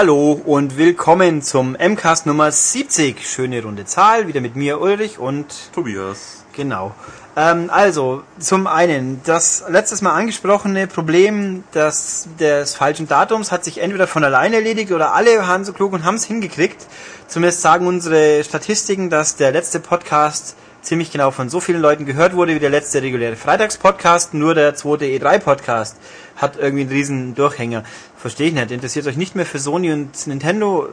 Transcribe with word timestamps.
Hallo 0.00 0.40
und 0.46 0.78
willkommen 0.78 1.42
zum 1.42 1.72
MCAST 1.72 2.26
Nummer 2.26 2.52
70. 2.52 3.28
Schöne 3.28 3.60
runde 3.64 3.84
Zahl, 3.84 4.28
wieder 4.28 4.40
mit 4.40 4.54
mir 4.54 4.80
Ulrich 4.80 5.18
und 5.18 5.72
Tobias. 5.72 6.44
Genau. 6.52 6.94
Ähm, 7.34 7.68
also, 7.68 8.22
zum 8.38 8.68
einen, 8.68 9.20
das 9.24 9.64
letztes 9.68 10.00
Mal 10.00 10.12
angesprochene 10.12 10.86
Problem 10.86 11.64
des, 11.74 12.28
des 12.38 12.76
falschen 12.76 13.08
Datums 13.08 13.50
hat 13.50 13.64
sich 13.64 13.78
entweder 13.78 14.06
von 14.06 14.22
alleine 14.22 14.54
erledigt 14.54 14.92
oder 14.92 15.14
alle 15.14 15.36
waren 15.38 15.64
so 15.64 15.72
klug 15.72 15.92
und 15.92 16.04
haben 16.04 16.14
es 16.14 16.24
hingekriegt. 16.26 16.86
Zumindest 17.26 17.62
sagen 17.62 17.88
unsere 17.88 18.44
Statistiken, 18.44 19.10
dass 19.10 19.34
der 19.34 19.50
letzte 19.50 19.80
Podcast 19.80 20.54
ziemlich 20.88 21.12
genau 21.12 21.30
von 21.30 21.50
so 21.50 21.60
vielen 21.60 21.82
Leuten 21.82 22.06
gehört 22.06 22.34
wurde 22.34 22.54
wie 22.54 22.58
der 22.58 22.70
letzte 22.70 23.02
reguläre 23.02 23.36
Freitagspodcast, 23.36 24.32
nur 24.32 24.54
der 24.54 24.74
zweite 24.74 25.04
E3-Podcast 25.04 25.98
hat 26.36 26.56
irgendwie 26.56 26.82
einen 26.82 26.90
riesen 26.90 27.34
Durchhänger. 27.34 27.84
Verstehe 28.16 28.48
ich 28.48 28.54
nicht. 28.54 28.70
Interessiert 28.70 29.06
euch 29.06 29.18
nicht 29.18 29.36
mehr 29.36 29.44
für 29.44 29.58
Sony 29.58 29.92
und 29.92 30.26
Nintendo? 30.26 30.88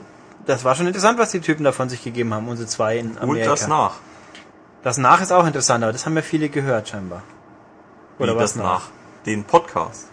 Das 0.45 0.66
war 0.66 0.76
schon 0.76 0.88
interessant, 0.88 1.18
was 1.18 1.31
die 1.31 1.40
Typen 1.40 1.63
davon 1.63 1.88
sich 1.88 2.04
gegeben 2.04 2.34
haben, 2.34 2.48
unsere 2.49 2.68
zwei 2.68 2.98
in 2.98 3.18
Amerika. 3.18 3.49
Holt 3.49 3.59
das 3.62 3.68
nach. 3.68 3.94
Das 4.84 4.98
nach 4.98 5.21
ist 5.21 5.31
auch 5.31 5.48
interessant, 5.48 5.84
aber 5.84 5.94
das 5.94 6.05
haben 6.05 6.16
ja 6.16 6.21
viele 6.21 6.49
gehört 6.49 6.90
scheinbar. 6.90 7.23
Oder 8.20 8.34
Wie 8.34 8.38
was 8.38 8.54
das 8.54 8.62
nach? 8.62 8.90
Den 9.26 9.46
Podcast. 9.46 10.09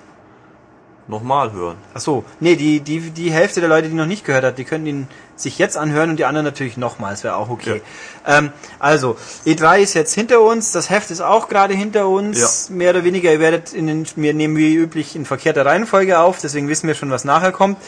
Nochmal 1.09 1.53
hören. 1.53 1.77
Ach 1.95 2.01
so, 2.01 2.25
nee, 2.39 2.55
die, 2.55 2.81
die, 2.81 3.11
die 3.11 3.33
Hälfte 3.33 3.61
der 3.61 3.69
Leute, 3.69 3.89
die 3.89 3.95
noch 3.95 4.07
nicht 4.07 4.25
gehört 4.25 4.45
hat, 4.45 4.59
die 4.59 4.65
können 4.65 4.87
ihn 4.87 5.09
sich 5.35 5.59
jetzt 5.59 5.77
anhören 5.77 6.11
und 6.11 6.17
die 6.17 6.25
anderen 6.25 6.45
natürlich 6.45 6.77
nochmals, 6.77 7.25
wäre 7.25 7.37
auch 7.37 7.51
okay. 7.51 7.83
Ja. 8.25 8.39
Ähm, 8.39 8.53
also, 8.79 9.17
E3 9.45 9.81
ist 9.81 9.95
jetzt 9.95 10.15
hinter 10.15 10.41
uns, 10.41 10.71
das 10.71 10.91
Heft 10.91 11.11
ist 11.11 11.21
auch 11.21 11.49
gerade 11.49 11.75
hinter 11.75 12.07
uns, 12.07 12.69
ja. 12.69 12.75
mehr 12.77 12.91
oder 12.91 13.03
weniger, 13.03 13.33
ihr 13.33 13.41
werdet 13.41 13.73
in 13.73 13.89
den, 13.89 14.07
wir 14.15 14.33
nehmen 14.33 14.57
wie 14.57 14.75
üblich 14.75 15.17
in 15.17 15.27
verkehrter 15.27 15.67
Reihenfolge 15.67 16.21
auf, 16.21 16.39
deswegen 16.41 16.69
wissen 16.69 16.87
wir 16.87 16.95
schon, 16.95 17.11
was 17.11 17.25
nachher 17.25 17.51
kommt. 17.51 17.79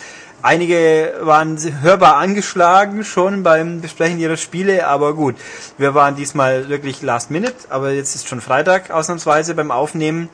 Einige 0.43 1.15
waren 1.21 1.57
hörbar 1.81 2.17
angeschlagen 2.17 3.05
schon 3.05 3.43
beim 3.43 3.81
Besprechen 3.81 4.19
ihrer 4.19 4.37
Spiele, 4.37 4.87
aber 4.89 5.15
gut, 5.15 5.37
wir 5.79 5.95
waren 5.95 6.17
diesmal 6.17 6.69
wirklich 6.69 7.01
last 7.01 7.31
minute, 7.31 7.55
aber 7.71 7.93
jetzt 7.93 8.15
ist 8.15 8.29
schon 8.29 8.41
Freitag 8.41 8.91
ausnahmsweise 8.91 9.55
beim 9.55 9.71
Aufnehmen 9.71 10.29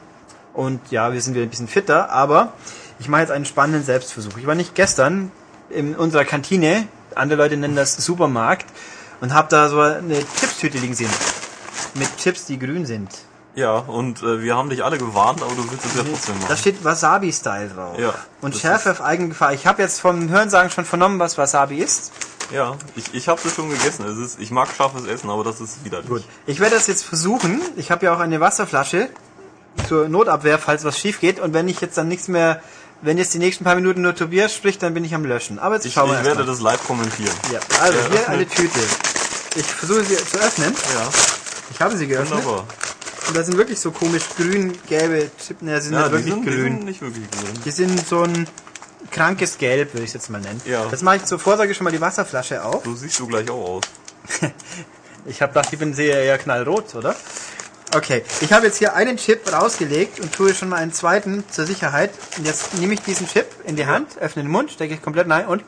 und 0.52 0.80
ja, 0.90 1.12
wir 1.12 1.20
sind 1.20 1.34
wieder 1.34 1.44
ein 1.44 1.50
bisschen 1.50 1.68
fitter, 1.68 2.10
aber 2.10 2.52
ich 2.98 3.08
mache 3.08 3.22
jetzt 3.22 3.30
einen 3.30 3.44
spannenden 3.44 3.84
Selbstversuch. 3.84 4.36
Ich 4.36 4.46
war 4.46 4.54
nicht 4.54 4.74
gestern 4.74 5.30
in 5.70 5.94
unserer 5.94 6.24
Kantine, 6.24 6.86
andere 7.14 7.38
Leute 7.38 7.56
nennen 7.56 7.76
das 7.76 7.96
Supermarkt, 7.96 8.66
und 9.20 9.34
habe 9.34 9.48
da 9.50 9.68
so 9.68 9.80
eine 9.80 10.18
Chipstüte 10.18 10.78
liegen 10.78 10.94
sehen. 10.94 11.10
Mit 11.94 12.16
Chips, 12.16 12.46
die 12.46 12.58
grün 12.58 12.86
sind. 12.86 13.10
Ja, 13.54 13.78
und 13.78 14.22
äh, 14.22 14.42
wir 14.42 14.56
haben 14.56 14.70
dich 14.70 14.84
alle 14.84 14.96
gewarnt, 14.96 15.42
aber 15.42 15.54
du 15.54 15.70
willst 15.70 15.84
es 15.84 15.96
ja 15.96 16.04
trotzdem 16.04 16.36
machen. 16.36 16.46
Da 16.48 16.56
steht 16.56 16.84
Wasabi-Style 16.84 17.68
drauf. 17.68 17.98
Ja. 17.98 18.14
Und 18.40 18.56
Schärfe 18.56 18.92
auf 18.92 19.02
eigene 19.02 19.30
Gefahr. 19.30 19.52
Ich 19.52 19.66
habe 19.66 19.82
jetzt 19.82 20.00
vom 20.00 20.28
Hörensagen 20.28 20.70
schon 20.70 20.84
vernommen, 20.84 21.18
was 21.18 21.36
Wasabi 21.36 21.78
ist. 21.78 22.12
Ja, 22.52 22.76
ich, 22.96 23.12
ich 23.12 23.28
habe 23.28 23.40
es 23.44 23.54
schon 23.54 23.68
gegessen. 23.68 24.04
Es 24.06 24.18
ist, 24.18 24.40
ich 24.40 24.50
mag 24.50 24.68
scharfes 24.76 25.04
Essen, 25.04 25.30
aber 25.30 25.44
das 25.44 25.60
ist 25.60 25.84
widerlich. 25.84 26.08
Gut. 26.08 26.24
Ich 26.46 26.60
werde 26.60 26.76
das 26.76 26.86
jetzt 26.86 27.04
versuchen. 27.04 27.60
Ich 27.76 27.90
habe 27.90 28.06
ja 28.06 28.14
auch 28.14 28.20
eine 28.20 28.40
Wasserflasche 28.40 29.08
zur 29.88 30.08
Notabwehr, 30.08 30.58
falls 30.58 30.84
was 30.84 30.98
schief 30.98 31.20
geht. 31.20 31.40
Und 31.40 31.54
wenn 31.54 31.68
ich 31.68 31.80
jetzt 31.80 31.96
dann 31.98 32.08
nichts 32.08 32.28
mehr, 32.28 32.62
wenn 33.02 33.18
jetzt 33.18 33.32
die 33.34 33.38
nächsten 33.38 33.64
paar 33.64 33.74
Minuten 33.74 34.02
nur 34.02 34.14
Tobias 34.14 34.54
spricht, 34.54 34.82
dann 34.82 34.94
bin 34.94 35.04
ich 35.04 35.14
am 35.14 35.24
Löschen. 35.24 35.58
Aber 35.58 35.76
jetzt 35.76 35.86
ich, 35.86 35.94
schauen 35.94 36.10
wir 36.10 36.18
Ich 36.18 36.24
werde 36.24 36.40
mal. 36.40 36.46
das 36.46 36.60
live 36.60 36.84
kommentieren. 36.86 37.34
Ja, 37.52 37.60
also 37.80 37.98
ja, 37.98 38.08
hier 38.10 38.28
eine 38.28 38.46
Tüte. 38.46 38.80
Ich 39.56 39.66
versuche 39.66 40.04
sie 40.04 40.16
zu 40.16 40.38
öffnen. 40.38 40.74
Ja. 40.94 41.08
Ich 41.72 41.80
habe 41.80 41.96
sie 41.96 42.06
geöffnet. 42.06 42.44
Wunderbar. 42.44 42.66
Und 43.28 43.36
da 43.36 43.44
sind 43.44 43.56
wirklich 43.56 43.78
so 43.78 43.90
komisch 43.92 44.24
grün-gelbe 44.36 45.30
Chips. 45.38 45.62
Ne, 45.62 45.80
sie 45.80 45.88
sind 45.88 45.96
ja, 45.96 46.02
nicht 46.02 46.12
wirklich 46.12 46.34
sind, 46.34 46.44
grün. 46.44 46.54
Die 46.54 46.62
sind 46.62 46.84
nicht 46.84 47.00
wirklich 47.00 47.30
grün. 47.30 47.60
Die 47.64 47.70
sind 47.70 48.06
so 48.06 48.22
ein 48.22 48.48
krankes 49.10 49.58
Gelb, 49.58 49.94
würde 49.94 50.04
ich 50.04 50.10
es 50.10 50.14
jetzt 50.14 50.30
mal 50.30 50.40
nennen. 50.40 50.60
Ja. 50.64 50.86
Das 50.90 51.02
mache 51.02 51.16
ich 51.16 51.24
zur 51.24 51.38
Vorsorge 51.38 51.74
schon 51.74 51.84
mal 51.84 51.90
die 51.90 52.00
Wasserflasche 52.00 52.64
auf. 52.64 52.84
So 52.84 52.94
siehst 52.94 53.18
du 53.18 53.26
gleich 53.26 53.48
auch 53.50 53.76
aus. 53.76 53.84
ich 55.26 55.42
habe 55.42 55.52
gedacht, 55.52 55.72
ich 55.72 55.78
bin 55.78 55.94
sehr 55.94 56.22
eher 56.22 56.38
knallrot, 56.38 56.94
oder? 56.94 57.14
Okay, 57.92 58.22
ich 58.40 58.52
habe 58.52 58.66
jetzt 58.66 58.78
hier 58.78 58.94
einen 58.94 59.16
Chip 59.16 59.52
rausgelegt 59.52 60.20
und 60.20 60.32
tue 60.32 60.54
schon 60.54 60.68
mal 60.68 60.76
einen 60.76 60.92
zweiten 60.92 61.44
zur 61.50 61.66
Sicherheit. 61.66 62.12
Und 62.38 62.46
jetzt 62.46 62.74
nehme 62.74 62.94
ich 62.94 63.00
diesen 63.02 63.26
Chip 63.26 63.46
in 63.64 63.74
die 63.74 63.86
Hand, 63.86 64.16
öffne 64.18 64.42
den 64.44 64.50
Mund, 64.52 64.70
stecke 64.70 64.94
ich 64.94 65.02
komplett 65.02 65.28
rein 65.28 65.46
und. 65.46 65.64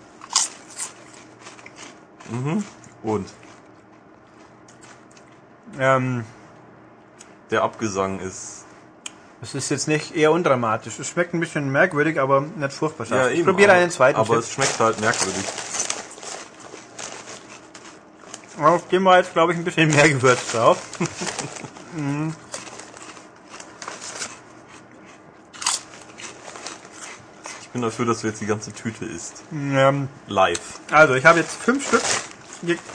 Mhm. 2.30 2.64
Und? 3.02 3.28
Ähm, 5.78 6.24
Der 7.50 7.62
Abgesang 7.62 8.20
ist. 8.20 8.64
es 9.42 9.54
ist 9.56 9.70
jetzt 9.70 9.88
nicht 9.88 10.14
eher 10.14 10.30
undramatisch. 10.30 10.98
Es 11.00 11.08
schmeckt 11.08 11.34
ein 11.34 11.40
bisschen 11.40 11.70
merkwürdig, 11.72 12.20
aber 12.20 12.42
nicht 12.42 12.72
furchtbar 12.72 13.04
scharf. 13.06 13.30
Ich 13.32 13.38
eben, 13.40 13.46
probiere 13.46 13.72
aber- 13.72 13.80
einen 13.80 13.90
zweiten 13.90 14.18
Aber 14.20 14.34
Chip. 14.34 14.44
es 14.44 14.52
schmeckt 14.52 14.78
halt 14.78 15.00
merkwürdig. 15.00 15.44
Auf 18.62 18.86
dem 18.88 19.04
war 19.04 19.18
jetzt, 19.18 19.32
glaube 19.32 19.52
ich, 19.52 19.58
ein 19.58 19.64
bisschen 19.64 19.90
mehr 19.90 20.08
Gewürz 20.08 20.52
drauf. 20.52 20.78
Ich 27.60 27.68
bin 27.68 27.82
dafür, 27.82 28.06
dass 28.06 28.20
du 28.20 28.28
jetzt 28.28 28.40
die 28.40 28.46
ganze 28.46 28.72
Tüte 28.72 29.04
isst. 29.04 29.42
Ähm, 29.52 30.08
Live. 30.28 30.80
also, 30.90 31.14
ich 31.14 31.24
habe 31.24 31.40
jetzt 31.40 31.56
fünf 31.56 31.86
Stück. 31.86 32.02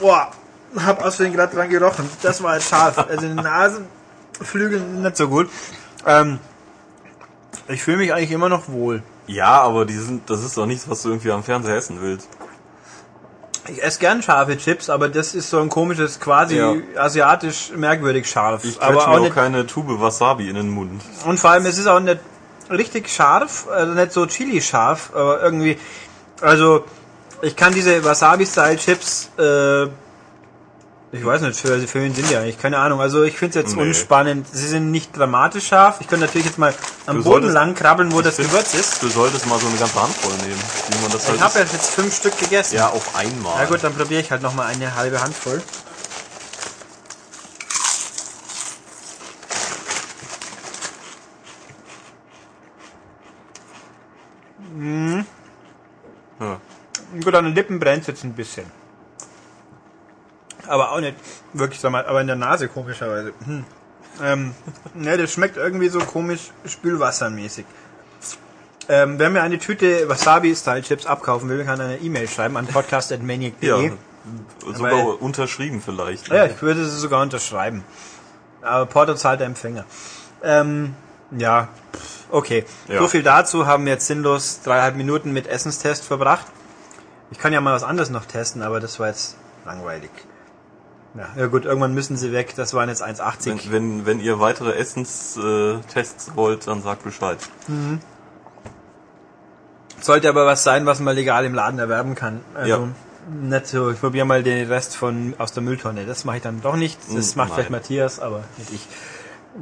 Boah, 0.00 0.30
hab 0.76 1.04
aus 1.04 1.16
Versehen 1.16 1.34
gerade 1.34 1.54
dran 1.54 1.68
gerochen. 1.68 2.08
Das 2.22 2.42
war 2.42 2.54
jetzt 2.54 2.70
scharf. 2.70 2.96
Also, 2.98 3.26
die 3.26 3.34
Nasenflügel 3.34 4.80
nicht 4.80 5.16
so 5.16 5.28
gut. 5.28 5.50
Ähm, 6.06 6.38
ich 7.66 7.82
fühle 7.82 7.98
mich 7.98 8.14
eigentlich 8.14 8.30
immer 8.30 8.48
noch 8.48 8.68
wohl. 8.68 9.02
Ja, 9.26 9.60
aber 9.60 9.84
die 9.84 9.96
sind, 9.96 10.30
das 10.30 10.42
ist 10.42 10.56
doch 10.56 10.64
nichts, 10.64 10.88
was 10.88 11.02
du 11.02 11.10
irgendwie 11.10 11.32
am 11.32 11.44
Fernseher 11.44 11.76
essen 11.76 12.00
willst. 12.00 12.28
Ich 13.68 13.82
esse 13.82 13.98
gern 13.98 14.22
scharfe 14.22 14.56
Chips, 14.56 14.88
aber 14.90 15.08
das 15.08 15.34
ist 15.34 15.50
so 15.50 15.58
ein 15.60 15.68
komisches, 15.68 16.20
quasi 16.20 16.56
Ja. 16.56 16.74
asiatisch 16.96 17.70
merkwürdig 17.76 18.28
scharf. 18.28 18.64
Ich 18.64 18.80
aber 18.80 19.08
auch 19.08 19.20
auch 19.20 19.34
keine 19.34 19.66
Tube 19.66 20.00
Wasabi 20.00 20.48
in 20.48 20.54
den 20.56 20.70
Mund. 20.70 21.02
und 21.26 21.38
vor 21.38 21.50
allem, 21.50 21.66
es 21.66 21.78
ist 21.78 21.86
auch 21.86 22.00
nicht 22.00 22.18
richtig 22.70 23.08
scharf, 23.10 23.66
also 23.70 23.92
nicht 23.94 24.12
so 24.12 24.26
chili 24.26 24.60
scharf, 24.60 25.10
aber 25.14 25.42
irgendwie, 25.42 25.78
also, 26.40 26.84
ich 27.42 27.56
kann 27.56 27.72
diese 27.74 28.02
Wasabi-Style-Chips, 28.04 29.30
äh, 29.38 29.86
ich 31.10 31.24
weiß 31.24 31.40
nicht, 31.40 31.58
für, 31.58 31.78
für 31.88 32.02
wen 32.02 32.14
sind 32.14 32.28
die 32.30 32.36
eigentlich, 32.36 32.58
keine 32.60 32.78
Ahnung. 32.78 33.00
Also 33.00 33.22
ich 33.24 33.36
finde 33.38 33.58
es 33.58 33.64
jetzt 33.64 33.76
Nee. 33.76 33.82
unspannend. 33.82 34.46
Sie 34.52 34.66
sind 34.68 34.90
nicht 34.90 35.16
dramatisch 35.16 35.68
scharf. 35.68 35.96
Ich 36.00 36.06
könnte 36.08 36.26
natürlich 36.26 36.46
jetzt 36.46 36.58
mal 36.58 36.74
am 37.06 37.16
Du 37.18 37.22
Boden 37.24 37.34
solltest- 37.44 37.54
lang 37.54 37.74
krabbeln, 37.74 38.12
wo 38.12 38.20
das 38.20 38.36
find, 38.36 38.50
Gewürz 38.50 38.74
ist. 38.74 39.02
Du 39.02 39.08
solltest 39.08 39.46
mal 39.46 39.58
so 39.58 39.66
eine 39.68 39.76
ganze 39.78 40.00
Handvoll 40.02 40.32
nehmen, 40.46 40.60
wie 40.90 41.02
man 41.02 41.10
das 41.10 41.26
halt 41.26 41.36
Ich 41.36 41.42
habe 41.42 41.58
ja 41.58 41.64
isst. 41.64 41.72
jetzt 41.72 41.90
fünf 41.90 42.14
Stück 42.14 42.38
gegessen. 42.38 42.76
ja 42.76 42.88
auf 42.90 43.14
einmal. 43.16 43.54
Na 43.58 43.64
gut, 43.64 43.82
dann 43.82 43.94
probiere 43.94 44.20
ich 44.20 44.30
halt 44.30 44.42
noch 44.42 44.54
mal 44.54 44.66
eine 44.66 44.94
halbe 44.96 45.20
Handvoll. 45.22 45.62
Ja. 56.40 56.60
Gut, 57.22 57.34
an 57.34 57.46
den 57.46 57.54
Lippen 57.54 57.78
brennt 57.78 58.06
jetzt 58.06 58.24
ein 58.24 58.34
bisschen. 58.34 58.66
Aber 60.68 60.92
auch 60.92 61.00
nicht 61.00 61.16
wirklich, 61.52 61.80
sag 61.80 61.90
mal, 61.92 62.06
aber 62.06 62.20
in 62.20 62.26
der 62.26 62.36
Nase 62.36 62.68
komischerweise. 62.68 63.32
Hm. 63.44 63.64
Ähm, 64.22 64.54
ne, 64.94 65.16
das 65.16 65.32
schmeckt 65.32 65.56
irgendwie 65.56 65.88
so 65.88 65.98
komisch 66.00 66.50
spülwassermäßig. 66.66 67.64
Ähm, 68.88 69.18
wer 69.18 69.30
mir 69.30 69.42
eine 69.42 69.58
Tüte 69.58 70.08
Wasabi-Style-Chips 70.08 71.06
abkaufen 71.06 71.48
will, 71.48 71.64
kann 71.64 71.80
eine 71.80 71.98
E-Mail 71.98 72.26
schreiben 72.28 72.56
an 72.56 72.66
podcast.maniac.de. 72.66 73.86
ja. 73.88 73.92
Sogar 74.64 74.92
Weil- 74.92 75.04
unterschrieben 75.20 75.80
vielleicht. 75.82 76.28
ja, 76.28 76.46
ich 76.46 76.60
würde 76.60 76.84
sie 76.84 76.98
sogar 76.98 77.22
unterschreiben. 77.22 77.84
Aber 78.60 78.86
Porto 78.86 79.14
zahlt 79.14 79.40
der 79.40 79.46
Empfänger. 79.46 79.84
Ähm, 80.42 80.94
ja, 81.30 81.68
okay. 82.30 82.64
Ja. 82.88 83.00
So 83.00 83.08
viel 83.08 83.22
dazu 83.22 83.66
haben 83.66 83.84
wir 83.86 83.92
jetzt 83.92 84.06
sinnlos 84.06 84.60
dreieinhalb 84.62 84.96
Minuten 84.96 85.32
mit 85.32 85.46
Essenstest 85.46 86.04
verbracht. 86.04 86.46
Ich 87.30 87.38
kann 87.38 87.52
ja 87.52 87.60
mal 87.60 87.74
was 87.74 87.84
anderes 87.84 88.10
noch 88.10 88.24
testen, 88.24 88.62
aber 88.62 88.80
das 88.80 88.98
war 89.00 89.08
jetzt 89.08 89.36
langweilig. 89.64 90.10
Ja, 91.18 91.28
ja 91.36 91.46
gut, 91.48 91.64
irgendwann 91.64 91.94
müssen 91.94 92.16
sie 92.16 92.32
weg. 92.32 92.54
Das 92.56 92.74
waren 92.74 92.88
jetzt 92.88 93.02
1,80. 93.04 93.46
Wenn, 93.46 93.72
wenn, 93.72 94.06
wenn 94.06 94.20
ihr 94.20 94.38
weitere 94.40 94.72
Essenstests 94.76 96.30
wollt, 96.36 96.66
dann 96.68 96.82
sagt 96.82 97.02
Bescheid. 97.04 97.38
Sollte 100.00 100.28
aber 100.28 100.46
was 100.46 100.62
sein, 100.62 100.86
was 100.86 101.00
man 101.00 101.14
legal 101.16 101.44
im 101.44 101.54
Laden 101.54 101.78
erwerben 101.78 102.14
kann. 102.14 102.40
Also 102.54 102.70
Ja. 102.70 102.88
nicht 103.40 103.66
so, 103.66 103.90
ich 103.90 103.98
probiere 104.00 104.26
mal 104.26 104.42
den 104.42 104.68
Rest 104.68 104.96
von 104.96 105.34
aus 105.38 105.52
der 105.52 105.62
Mülltonne. 105.62 106.06
Das 106.06 106.24
mache 106.24 106.36
ich 106.36 106.42
dann 106.42 106.62
doch 106.62 106.76
nicht. 106.76 106.98
Das 107.14 107.34
Mm, 107.34 107.38
macht 107.38 107.48
nein. 107.48 107.54
vielleicht 107.56 107.70
Matthias, 107.70 108.20
aber 108.20 108.44
nicht 108.56 108.72
ich. 108.72 108.86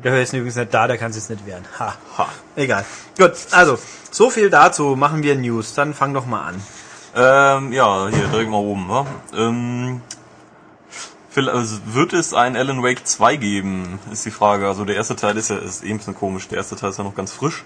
Der 0.05 0.21
ist 0.23 0.35
übrigens 0.35 0.57
nicht 0.57 0.75
da, 0.75 0.87
der 0.89 0.99
kann 0.99 1.11
es 1.11 1.17
jetzt 1.17 1.31
nicht 1.31 1.47
wehren. 1.47 1.65
Ha. 1.79 1.95
Ha. 2.19 2.29
Egal. 2.55 2.85
Gut, 3.17 3.33
also, 3.53 3.79
so 4.11 4.29
viel 4.29 4.51
dazu. 4.51 4.95
Machen 4.95 5.23
wir 5.23 5.37
News. 5.37 5.73
Dann 5.75 5.95
fang 5.95 6.13
doch 6.13 6.27
mal 6.27 6.49
an. 6.49 6.63
Ähm, 7.15 7.73
ja, 7.73 8.09
hier 8.09 8.27
direkt 8.27 8.51
mal 8.51 8.59
oben. 8.59 8.89
Wa? 8.91 9.07
Ähm, 9.35 10.03
also 11.37 11.79
wird 11.87 12.13
es 12.13 12.35
ein 12.35 12.57
Alan 12.57 12.83
Wake 12.83 13.07
2 13.07 13.37
geben, 13.37 13.99
ist 14.11 14.25
die 14.25 14.31
Frage. 14.31 14.67
Also 14.67 14.85
der 14.85 14.97
erste 14.97 15.17
Teil 15.17 15.37
ist 15.37 15.51
ja 15.51 15.57
ist 15.57 15.83
eben 15.83 15.95
ein 15.95 15.99
bisschen 15.99 16.15
komisch. 16.15 16.49
Der 16.49 16.59
erste 16.59 16.77
Teil 16.77 16.91
ist 16.91 16.99
ja 16.99 17.05
noch 17.05 17.15
ganz 17.15 17.33
frisch. 17.33 17.65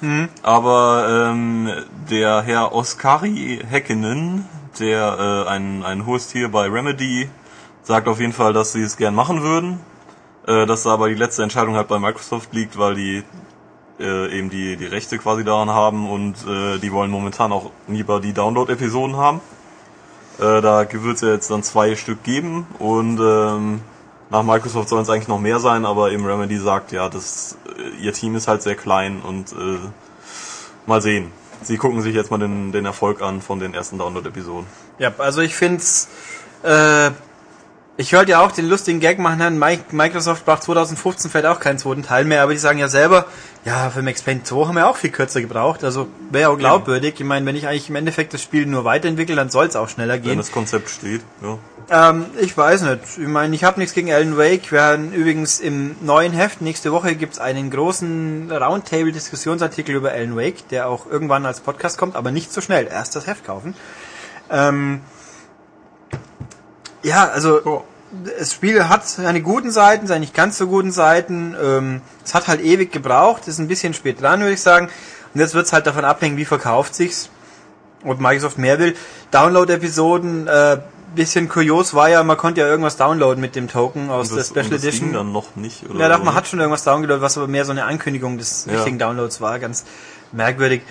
Mhm. 0.00 0.28
Aber 0.42 1.28
ähm, 1.30 1.70
der 2.10 2.42
Herr 2.42 2.72
Oskari 2.72 3.60
Häkkinen, 3.68 4.46
der 4.78 5.44
äh, 5.46 5.48
ein, 5.50 5.84
ein 5.84 6.06
hohes 6.06 6.28
Tier 6.28 6.48
bei 6.50 6.66
Remedy, 6.68 7.28
sagt 7.82 8.08
auf 8.08 8.20
jeden 8.20 8.32
Fall, 8.32 8.52
dass 8.52 8.72
sie 8.72 8.82
es 8.82 8.96
gern 8.96 9.14
machen 9.14 9.42
würden. 9.42 9.80
Äh, 10.46 10.66
dass 10.66 10.86
aber 10.86 11.08
die 11.08 11.14
letzte 11.14 11.42
Entscheidung 11.42 11.76
halt 11.76 11.88
bei 11.88 11.98
Microsoft 11.98 12.52
liegt, 12.54 12.78
weil 12.78 12.94
die 12.94 13.22
äh, 13.98 14.38
eben 14.38 14.48
die, 14.48 14.76
die 14.76 14.86
Rechte 14.86 15.18
quasi 15.18 15.44
daran 15.44 15.70
haben 15.70 16.08
und 16.08 16.36
äh, 16.46 16.78
die 16.78 16.92
wollen 16.92 17.10
momentan 17.10 17.52
auch 17.52 17.70
lieber 17.86 18.20
die 18.20 18.32
Download-Episoden 18.32 19.16
haben. 19.16 19.40
Äh, 20.38 20.60
da 20.60 20.86
wird 20.90 21.16
es 21.16 21.20
ja 21.20 21.28
jetzt 21.28 21.50
dann 21.50 21.62
zwei 21.62 21.96
Stück 21.96 22.22
geben 22.22 22.66
und 22.78 23.18
ähm, 23.20 23.80
nach 24.30 24.42
Microsoft 24.42 24.88
sollen 24.88 25.02
es 25.02 25.10
eigentlich 25.10 25.28
noch 25.28 25.40
mehr 25.40 25.58
sein, 25.58 25.84
aber 25.84 26.12
eben 26.12 26.24
Remedy 26.24 26.58
sagt, 26.58 26.92
ja, 26.92 27.08
das, 27.08 27.58
äh, 27.78 28.02
ihr 28.02 28.12
Team 28.12 28.36
ist 28.36 28.48
halt 28.48 28.62
sehr 28.62 28.76
klein 28.76 29.20
und 29.22 29.52
äh, 29.52 29.78
mal 30.86 31.02
sehen. 31.02 31.32
Sie 31.62 31.76
gucken 31.76 32.00
sich 32.00 32.14
jetzt 32.14 32.30
mal 32.30 32.38
den, 32.38 32.72
den 32.72 32.86
Erfolg 32.86 33.20
an 33.20 33.42
von 33.42 33.60
den 33.60 33.74
ersten 33.74 33.98
Download-Episoden. 33.98 34.66
Ja, 34.98 35.12
also 35.18 35.42
ich 35.42 35.54
find's 35.54 36.08
äh, 36.62 37.10
ich 38.00 38.12
hörte 38.12 38.30
ja 38.30 38.40
auch 38.40 38.50
den 38.50 38.66
lustigen 38.66 38.98
Gag 38.98 39.18
machen, 39.18 39.58
Microsoft 39.58 40.46
braucht 40.46 40.62
2015 40.62 41.30
vielleicht 41.30 41.46
auch 41.46 41.60
keinen 41.60 41.78
zweiten 41.78 42.02
Teil 42.02 42.24
mehr, 42.24 42.42
aber 42.42 42.52
die 42.52 42.58
sagen 42.58 42.78
ja 42.78 42.88
selber, 42.88 43.26
ja, 43.66 43.90
für 43.90 44.00
Max 44.00 44.22
Payne 44.22 44.42
2 44.42 44.68
haben 44.68 44.76
wir 44.76 44.88
auch 44.88 44.96
viel 44.96 45.10
kürzer 45.10 45.42
gebraucht, 45.42 45.84
also 45.84 46.08
wäre 46.30 46.48
auch 46.48 46.56
glaubwürdig. 46.56 47.16
Ich 47.18 47.26
meine, 47.26 47.44
wenn 47.44 47.56
ich 47.56 47.68
eigentlich 47.68 47.90
im 47.90 47.96
Endeffekt 47.96 48.32
das 48.32 48.40
Spiel 48.40 48.64
nur 48.64 48.84
weiterentwickle, 48.84 49.36
dann 49.36 49.50
soll 49.50 49.66
es 49.66 49.76
auch 49.76 49.90
schneller 49.90 50.16
gehen. 50.16 50.30
Wenn 50.30 50.38
das 50.38 50.50
Konzept 50.50 50.88
steht, 50.88 51.20
ja. 51.42 51.58
Ähm, 51.90 52.26
ich 52.40 52.56
weiß 52.56 52.82
nicht. 52.82 53.00
Ich 53.18 53.26
meine, 53.26 53.54
ich 53.54 53.64
habe 53.64 53.78
nichts 53.78 53.94
gegen 53.94 54.10
Alan 54.10 54.38
Wake. 54.38 54.72
Wir 54.72 54.82
haben 54.82 55.12
übrigens 55.12 55.60
im 55.60 55.96
neuen 56.00 56.32
Heft, 56.32 56.62
nächste 56.62 56.92
Woche 56.92 57.16
gibt's 57.16 57.38
einen 57.38 57.70
großen 57.70 58.50
Roundtable-Diskussionsartikel 58.50 59.94
über 59.94 60.12
Alan 60.12 60.36
Wake, 60.36 60.68
der 60.70 60.88
auch 60.88 61.06
irgendwann 61.10 61.44
als 61.44 61.60
Podcast 61.60 61.98
kommt, 61.98 62.16
aber 62.16 62.30
nicht 62.30 62.50
so 62.50 62.62
schnell. 62.62 62.86
Erst 62.86 63.14
das 63.14 63.26
Heft 63.26 63.44
kaufen. 63.44 63.74
Ähm, 64.50 65.00
ja, 67.02 67.28
also 67.28 67.60
oh. 67.64 67.84
das 68.38 68.52
Spiel 68.52 68.88
hat 68.88 69.06
seine 69.06 69.42
guten 69.42 69.70
Seiten, 69.70 70.06
seine 70.06 70.20
nicht 70.20 70.34
ganz 70.34 70.58
so 70.58 70.66
guten 70.66 70.92
Seiten. 70.92 71.56
Ähm, 71.62 72.00
es 72.24 72.34
hat 72.34 72.48
halt 72.48 72.60
ewig 72.60 72.92
gebraucht, 72.92 73.48
ist 73.48 73.58
ein 73.58 73.68
bisschen 73.68 73.94
spät 73.94 74.20
dran, 74.20 74.40
würde 74.40 74.54
ich 74.54 74.62
sagen. 74.62 74.88
Und 75.34 75.40
jetzt 75.40 75.54
wird's 75.54 75.72
halt 75.72 75.86
davon 75.86 76.04
abhängen, 76.04 76.36
wie 76.36 76.44
verkauft 76.44 76.94
sich's. 76.94 77.30
Ob 78.04 78.18
Microsoft 78.18 78.58
mehr 78.58 78.78
will. 78.78 78.96
Download-Episoden, 79.30 80.46
äh, 80.46 80.78
bisschen 81.14 81.48
kurios 81.48 81.94
war 81.94 82.08
ja, 82.08 82.22
man 82.22 82.36
konnte 82.36 82.60
ja 82.60 82.66
irgendwas 82.66 82.96
downloaden 82.96 83.40
mit 83.40 83.56
dem 83.56 83.68
Token 83.68 84.10
aus 84.10 84.30
das, 84.30 84.52
der 84.52 84.62
Special 84.62 84.76
das 84.76 84.84
Edition. 84.84 85.08
Ging 85.08 85.18
dann 85.18 85.32
noch 85.32 85.56
nicht, 85.56 85.88
oder? 85.88 86.00
Ja, 86.00 86.08
doch, 86.08 86.22
man 86.22 86.34
hat 86.34 86.46
schon 86.46 86.60
irgendwas 86.60 86.84
downgeloadet, 86.84 87.22
was 87.22 87.36
aber 87.36 87.48
mehr 87.48 87.64
so 87.64 87.72
eine 87.72 87.84
Ankündigung 87.84 88.38
des 88.38 88.66
ja. 88.66 88.74
richtigen 88.74 88.98
Downloads 88.98 89.40
war, 89.40 89.58
ganz 89.58 89.84
merkwürdig. 90.32 90.82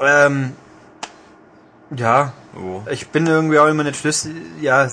Ähm, 0.00 0.52
ja, 1.96 2.32
oh. 2.56 2.82
ich 2.90 3.08
bin 3.08 3.26
irgendwie 3.26 3.58
auch 3.58 3.66
immer 3.66 3.84
nicht 3.84 3.98
schlüssig, 3.98 4.34
ja, 4.60 4.88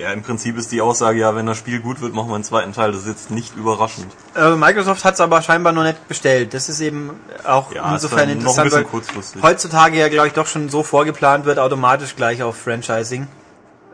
ja, 0.00 0.12
im 0.12 0.22
Prinzip 0.22 0.56
ist 0.56 0.72
die 0.72 0.80
Aussage 0.80 1.18
ja, 1.18 1.36
wenn 1.36 1.44
das 1.44 1.58
Spiel 1.58 1.78
gut 1.80 2.00
wird, 2.00 2.14
machen 2.14 2.30
wir 2.30 2.34
einen 2.34 2.44
zweiten 2.44 2.72
Teil. 2.72 2.92
Das 2.92 3.02
ist 3.02 3.08
jetzt 3.08 3.30
nicht 3.30 3.54
überraschend. 3.54 4.06
Äh, 4.34 4.56
Microsoft 4.56 5.04
hat 5.04 5.14
es 5.14 5.20
aber 5.20 5.42
scheinbar 5.42 5.74
noch 5.74 5.82
nicht 5.82 6.08
bestellt. 6.08 6.54
Das 6.54 6.70
ist 6.70 6.80
eben 6.80 7.20
auch 7.44 7.70
ja, 7.74 7.92
insofern 7.92 8.30
interessant, 8.30 8.72
ein 8.72 8.84
kurzfristig. 8.84 9.42
heutzutage 9.42 9.98
ja, 9.98 10.08
glaube 10.08 10.28
ich, 10.28 10.32
doch 10.32 10.46
schon 10.46 10.70
so 10.70 10.82
vorgeplant 10.82 11.44
wird, 11.44 11.58
automatisch 11.58 12.16
gleich 12.16 12.42
auf 12.42 12.56
Franchising. 12.56 13.28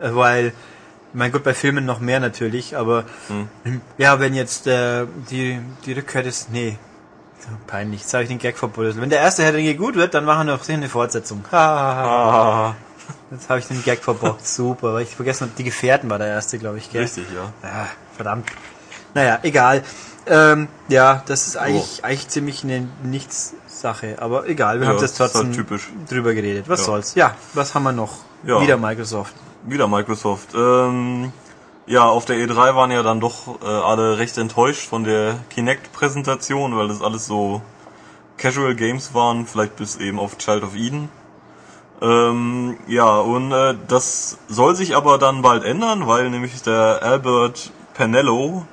Äh, 0.00 0.10
weil, 0.12 0.52
mein 1.12 1.32
Gott, 1.32 1.42
bei 1.42 1.54
Filmen 1.54 1.84
noch 1.84 1.98
mehr 1.98 2.20
natürlich, 2.20 2.76
aber 2.76 3.02
hm. 3.26 3.80
ja, 3.98 4.20
wenn 4.20 4.34
jetzt 4.34 4.68
äh, 4.68 5.06
die, 5.30 5.58
die 5.86 5.92
Rückkehr 5.92 6.22
des... 6.22 6.50
Nee, 6.50 6.78
peinlich, 7.66 8.02
jetzt 8.02 8.14
habe 8.14 8.22
ich 8.22 8.28
den 8.28 8.38
Gag 8.38 8.58
verbuddelt. 8.58 9.00
Wenn 9.00 9.10
der 9.10 9.18
erste 9.18 9.42
Herr 9.42 9.54
Ringe 9.54 9.74
gut 9.74 9.96
wird, 9.96 10.14
dann 10.14 10.24
machen 10.24 10.46
wir 10.46 10.54
noch 10.54 10.68
eine 10.68 10.88
Fortsetzung. 10.88 11.44
Ha, 11.50 11.58
ha, 11.58 12.04
ha. 12.04 12.76
Jetzt 13.30 13.48
habe 13.48 13.58
ich 13.58 13.66
den 13.66 13.82
Gag 13.82 14.02
verbockt. 14.02 14.46
Super, 14.46 14.94
weil 14.94 15.02
ich 15.02 15.14
vergessen 15.14 15.42
habe, 15.42 15.52
die 15.56 15.64
Gefährten 15.64 16.08
war 16.10 16.18
der 16.18 16.28
erste, 16.28 16.58
glaube 16.58 16.78
ich, 16.78 16.90
gell? 16.90 17.02
Richtig, 17.02 17.26
ja. 17.34 17.52
ja. 17.62 17.88
Verdammt. 18.14 18.46
Naja, 19.14 19.38
egal. 19.42 19.82
Ähm, 20.26 20.68
ja, 20.88 21.22
das 21.26 21.46
ist 21.46 21.56
eigentlich, 21.56 22.00
oh. 22.02 22.06
eigentlich 22.06 22.28
ziemlich 22.28 22.64
eine 22.64 22.88
Nichts-Sache. 23.04 24.16
Aber 24.20 24.48
egal, 24.48 24.80
wir 24.80 24.86
ja, 24.86 24.92
haben 24.92 25.00
jetzt 25.00 25.16
trotzdem 25.16 25.54
halt 25.56 25.80
drüber 26.08 26.34
geredet. 26.34 26.68
Was 26.68 26.80
ja. 26.80 26.86
soll's? 26.86 27.14
Ja, 27.14 27.34
was 27.54 27.74
haben 27.74 27.84
wir 27.84 27.92
noch? 27.92 28.18
Ja. 28.44 28.60
Wieder 28.60 28.76
Microsoft. 28.76 29.34
Wieder 29.64 29.88
Microsoft. 29.88 30.54
Ähm, 30.54 31.32
ja, 31.86 32.04
auf 32.04 32.24
der 32.24 32.36
E3 32.36 32.74
waren 32.74 32.90
ja 32.90 33.02
dann 33.02 33.20
doch 33.20 33.60
äh, 33.62 33.66
alle 33.66 34.18
recht 34.18 34.38
enttäuscht 34.38 34.88
von 34.88 35.04
der 35.04 35.38
Kinect-Präsentation, 35.50 36.76
weil 36.76 36.88
das 36.88 37.00
alles 37.00 37.26
so 37.26 37.62
Casual 38.36 38.74
Games 38.74 39.14
waren, 39.14 39.46
vielleicht 39.46 39.76
bis 39.76 39.96
eben 39.96 40.18
auf 40.18 40.36
Child 40.38 40.64
of 40.64 40.74
Eden. 40.74 41.08
Ähm, 42.02 42.76
ja, 42.88 43.18
und 43.18 43.52
äh, 43.52 43.74
das 43.88 44.38
soll 44.48 44.76
sich 44.76 44.96
aber 44.96 45.18
dann 45.18 45.42
bald 45.42 45.64
ändern, 45.64 46.06
weil 46.06 46.28
nämlich 46.30 46.60
der 46.62 47.00
Albert 47.02 47.72
Penello, 47.94 48.66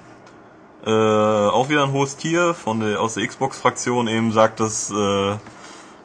äh, 0.85 0.89
auch 0.89 1.69
wieder 1.69 1.83
ein 1.83 1.93
hohes 1.93 2.17
Tier 2.17 2.53
von 2.53 2.81
der, 2.81 2.99
aus 2.99 3.13
der 3.13 3.25
Xbox-Fraktion 3.25 4.07
eben 4.07 4.33
sagt, 4.33 4.59
dass 4.59 4.91
äh, 4.91 5.35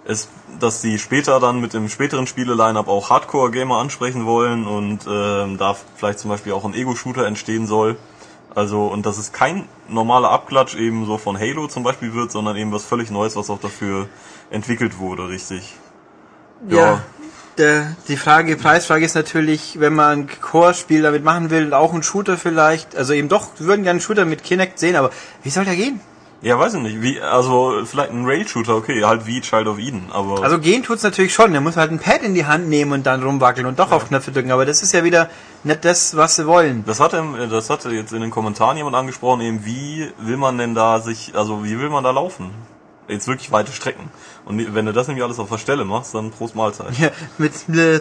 es, 0.04 0.28
dass 0.60 0.80
sie 0.80 0.98
später 0.98 1.40
dann 1.40 1.60
mit 1.60 1.74
dem 1.74 1.88
späteren 1.88 2.28
Spiele-Line-Up 2.28 2.86
auch 2.86 3.10
Hardcore-Gamer 3.10 3.76
ansprechen 3.76 4.24
wollen 4.24 4.66
und 4.66 5.06
äh, 5.06 5.56
da 5.56 5.76
vielleicht 5.96 6.20
zum 6.20 6.30
Beispiel 6.30 6.52
auch 6.52 6.64
ein 6.64 6.74
Ego-Shooter 6.74 7.26
entstehen 7.26 7.66
soll. 7.66 7.96
Also, 8.54 8.86
und 8.86 9.04
dass 9.04 9.18
es 9.18 9.32
kein 9.32 9.68
normaler 9.88 10.30
Abklatsch 10.30 10.74
eben 10.76 11.04
so 11.04 11.18
von 11.18 11.38
Halo 11.38 11.66
zum 11.66 11.82
Beispiel 11.82 12.14
wird, 12.14 12.32
sondern 12.32 12.56
eben 12.56 12.72
was 12.72 12.84
völlig 12.84 13.10
Neues, 13.10 13.36
was 13.36 13.50
auch 13.50 13.60
dafür 13.60 14.08
entwickelt 14.50 14.98
wurde, 14.98 15.28
richtig. 15.28 15.74
Ja. 16.68 16.76
ja. 16.76 17.02
Der, 17.58 17.96
die 18.06 18.16
Frage, 18.16 18.56
Preisfrage 18.56 19.04
ist 19.04 19.16
natürlich, 19.16 19.80
wenn 19.80 19.92
man 19.92 20.20
ein 20.20 20.28
Core-Spiel 20.40 21.02
damit 21.02 21.24
machen 21.24 21.50
will, 21.50 21.74
auch 21.74 21.92
ein 21.92 22.04
Shooter 22.04 22.38
vielleicht, 22.38 22.96
also 22.96 23.12
eben 23.12 23.28
doch, 23.28 23.48
wir 23.58 23.66
würden 23.66 23.82
gerne 23.82 23.96
einen 23.96 24.00
Shooter 24.00 24.24
mit 24.24 24.44
Kinect 24.44 24.78
sehen, 24.78 24.94
aber 24.94 25.10
wie 25.42 25.50
soll 25.50 25.64
der 25.64 25.74
gehen? 25.74 26.00
Ja, 26.40 26.56
weiß 26.56 26.74
ich 26.74 26.82
nicht. 26.82 27.02
Wie, 27.02 27.20
also 27.20 27.84
vielleicht 27.84 28.12
ein 28.12 28.24
Rail-Shooter, 28.24 28.76
okay, 28.76 29.02
halt 29.04 29.26
wie 29.26 29.40
Child 29.40 29.66
of 29.66 29.78
Eden, 29.78 30.06
aber. 30.12 30.44
Also 30.44 30.60
gehen 30.60 30.84
tut's 30.84 31.02
natürlich 31.02 31.34
schon. 31.34 31.50
Der 31.50 31.60
muss 31.60 31.76
halt 31.76 31.90
ein 31.90 31.98
Pad 31.98 32.22
in 32.22 32.34
die 32.34 32.46
Hand 32.46 32.68
nehmen 32.68 32.92
und 32.92 33.06
dann 33.06 33.24
rumwackeln 33.24 33.66
und 33.66 33.78
doch 33.78 33.90
ja. 33.90 33.96
auf 33.96 34.06
Knöpfe 34.06 34.30
drücken, 34.30 34.52
aber 34.52 34.64
das 34.64 34.82
ist 34.82 34.92
ja 34.92 35.02
wieder 35.02 35.28
nicht 35.64 35.84
das, 35.84 36.16
was 36.16 36.36
sie 36.36 36.46
wollen. 36.46 36.84
Das 36.86 37.00
hat, 37.00 37.12
das 37.12 37.70
hatte 37.70 37.90
jetzt 37.90 38.12
in 38.12 38.20
den 38.20 38.30
Kommentaren 38.30 38.76
jemand 38.76 38.94
angesprochen, 38.94 39.40
eben 39.40 39.64
wie 39.64 40.12
will 40.18 40.36
man 40.36 40.58
denn 40.58 40.76
da 40.76 41.00
sich, 41.00 41.32
also 41.34 41.64
wie 41.64 41.80
will 41.80 41.90
man 41.90 42.04
da 42.04 42.12
laufen? 42.12 42.50
Jetzt 43.08 43.26
wirklich 43.26 43.50
weite 43.50 43.72
Strecken. 43.72 44.10
Und 44.44 44.74
wenn 44.74 44.86
du 44.86 44.92
das 44.92 45.08
nämlich 45.08 45.24
alles 45.24 45.38
auf 45.38 45.48
der 45.48 45.58
Stelle 45.58 45.84
machst, 45.84 46.14
dann 46.14 46.30
Prost 46.30 46.54
Mahlzeit. 46.54 46.98
Ja, 46.98 47.10
mit 47.38 47.54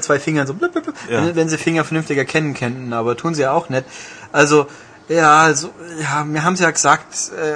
zwei 0.03 0.19
Fingern 0.19 0.45
so, 0.45 0.53
blub, 0.53 0.73
blub, 0.73 0.93
ja. 1.09 1.35
wenn 1.35 1.49
sie 1.49 1.57
Finger 1.57 1.83
vernünftig 1.83 2.17
erkennen 2.17 2.53
könnten, 2.53 2.93
aber 2.93 3.15
tun 3.15 3.33
sie 3.33 3.43
ja 3.43 3.53
auch 3.53 3.69
nicht. 3.69 3.85
Also, 4.31 4.67
ja, 5.07 5.39
also, 5.41 5.69
ja, 6.01 6.25
wir 6.27 6.43
haben 6.43 6.53
es 6.53 6.59
ja 6.59 6.69
gesagt, 6.69 7.31
äh, 7.37 7.55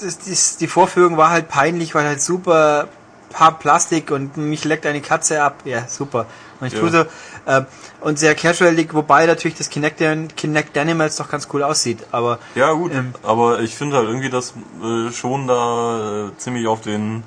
das, 0.00 0.18
das, 0.18 0.56
die 0.56 0.68
Vorführung 0.68 1.16
war 1.16 1.30
halt 1.30 1.48
peinlich, 1.48 1.94
weil 1.94 2.06
halt 2.06 2.22
super 2.22 2.88
paar 3.30 3.58
Plastik 3.58 4.10
und 4.10 4.36
mich 4.36 4.64
leckt 4.64 4.86
eine 4.86 5.00
Katze 5.00 5.42
ab. 5.42 5.62
Ja, 5.64 5.86
super. 5.88 6.26
Und 6.60 6.66
ich 6.66 6.72
ja. 6.72 6.80
tue 6.80 6.90
so, 6.90 7.04
äh, 7.46 7.64
und 8.00 8.18
sehr 8.18 8.34
casualig, 8.34 8.94
wobei 8.94 9.26
natürlich 9.26 9.56
das 9.56 9.70
Kinect, 9.70 10.02
Kinect 10.36 10.76
Animals 10.76 11.16
doch 11.16 11.28
ganz 11.28 11.48
cool 11.52 11.62
aussieht, 11.62 12.06
aber. 12.12 12.38
Ja, 12.54 12.72
gut, 12.72 12.92
ähm, 12.92 13.14
aber 13.22 13.60
ich 13.60 13.74
finde 13.76 13.96
halt 13.96 14.08
irgendwie, 14.08 14.30
dass 14.30 14.54
äh, 14.82 15.12
schon 15.12 15.46
da 15.46 16.28
äh, 16.28 16.36
ziemlich 16.38 16.66
auf 16.66 16.80
den 16.80 17.22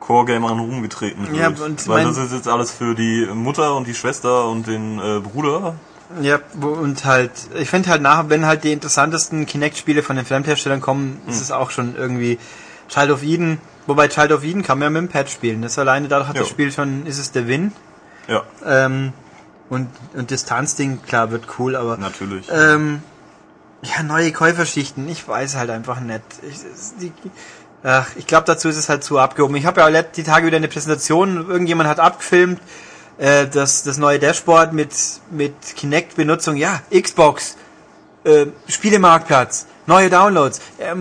Core-Gamern 0.00 0.58
rumgetreten 0.58 1.28
wird. 1.28 1.36
Ja, 1.36 1.48
und 1.64 1.86
Weil 1.88 2.04
das 2.04 2.18
ist 2.18 2.32
jetzt 2.32 2.48
alles 2.48 2.72
für 2.72 2.94
die 2.94 3.26
Mutter 3.32 3.76
und 3.76 3.86
die 3.86 3.94
Schwester 3.94 4.48
und 4.48 4.66
den 4.66 4.98
äh, 4.98 5.20
Bruder. 5.20 5.76
Ja, 6.20 6.40
und 6.60 7.04
halt, 7.04 7.30
ich 7.54 7.70
finde 7.70 7.88
halt 7.88 8.02
nach, 8.02 8.28
wenn 8.28 8.44
halt 8.44 8.64
die 8.64 8.72
interessantesten 8.72 9.46
Kinect-Spiele 9.46 10.02
von 10.02 10.16
den 10.16 10.26
Fremdherstellern 10.26 10.80
kommen, 10.80 11.20
hm. 11.24 11.32
ist 11.32 11.40
es 11.40 11.50
auch 11.50 11.70
schon 11.70 11.96
irgendwie 11.96 12.38
Child 12.88 13.10
of 13.10 13.22
Eden, 13.22 13.58
wobei 13.86 14.08
Child 14.08 14.32
of 14.32 14.44
Eden 14.44 14.62
kann 14.62 14.78
man 14.78 14.86
ja 14.86 15.00
mit 15.00 15.10
dem 15.10 15.12
Pad 15.12 15.30
spielen. 15.30 15.62
Das 15.62 15.78
alleine 15.78 16.08
dadurch 16.08 16.28
hat 16.28 16.36
jo. 16.36 16.42
das 16.42 16.50
Spiel 16.50 16.70
schon, 16.72 17.06
ist 17.06 17.18
es 17.18 17.32
der 17.32 17.46
Win. 17.46 17.72
Ja. 18.32 18.42
Ähm, 18.64 19.12
und, 19.68 19.88
und 20.14 20.30
Distanzding, 20.30 21.02
klar, 21.02 21.30
wird 21.30 21.44
cool, 21.58 21.76
aber. 21.76 21.96
Natürlich. 21.96 22.46
Ähm, 22.52 23.02
ja, 23.82 24.02
neue 24.02 24.32
Käuferschichten, 24.32 25.08
ich 25.08 25.26
weiß 25.26 25.56
halt 25.56 25.70
einfach 25.70 26.00
nicht. 26.00 26.22
Ich, 26.42 26.58
die, 27.00 27.12
ach, 27.82 28.08
ich 28.16 28.26
glaube, 28.26 28.44
dazu 28.46 28.68
ist 28.68 28.76
es 28.76 28.88
halt 28.88 29.02
zu 29.02 29.18
abgehoben. 29.18 29.56
Ich 29.56 29.66
habe 29.66 29.80
ja 29.80 30.02
die 30.02 30.22
Tage 30.22 30.46
wieder 30.46 30.56
eine 30.56 30.68
Präsentation, 30.68 31.48
irgendjemand 31.48 31.88
hat 31.88 32.00
abgefilmt, 32.00 32.60
äh, 33.18 33.46
das, 33.48 33.82
das 33.82 33.98
neue 33.98 34.18
Dashboard 34.18 34.72
mit, 34.72 34.92
mit 35.30 35.54
Kinect-Benutzung, 35.76 36.56
ja, 36.56 36.80
Xbox, 36.90 37.56
äh, 38.24 38.46
Spielemarktplatz, 38.68 39.66
neue 39.86 40.10
Downloads. 40.10 40.60
Äh, 40.78 40.94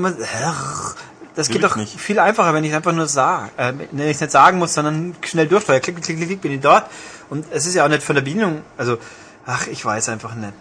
das 1.35 1.49
geht 1.49 1.63
doch 1.63 1.75
nicht. 1.75 1.99
viel 1.99 2.19
einfacher, 2.19 2.53
wenn 2.53 2.63
ich 2.63 2.73
einfach 2.73 2.93
nur 2.93 3.07
sage, 3.07 3.51
äh, 3.57 3.73
wenn 3.91 3.99
ich 4.07 4.15
es 4.15 4.21
nicht 4.21 4.31
sagen 4.31 4.59
muss, 4.59 4.73
sondern 4.73 5.15
schnell 5.21 5.47
durchsteuere. 5.47 5.79
Klick, 5.79 6.01
klick, 6.01 6.17
klick, 6.17 6.27
klick, 6.27 6.41
bin 6.41 6.51
ich 6.51 6.61
dort. 6.61 6.85
Und 7.31 7.45
es 7.51 7.65
ist 7.65 7.75
ja 7.75 7.85
auch 7.85 7.89
nicht 7.89 8.03
von 8.03 8.15
der 8.15 8.21
Bedienung, 8.23 8.61
also, 8.77 8.97
ach, 9.45 9.67
ich 9.67 9.83
weiß 9.85 10.09
einfach 10.09 10.35
nicht. 10.35 10.53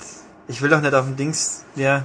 Ich 0.46 0.62
will 0.62 0.70
doch 0.70 0.80
nicht 0.80 0.94
auf 0.94 1.04
dem 1.04 1.16
Dings, 1.16 1.64
ja, 1.74 2.04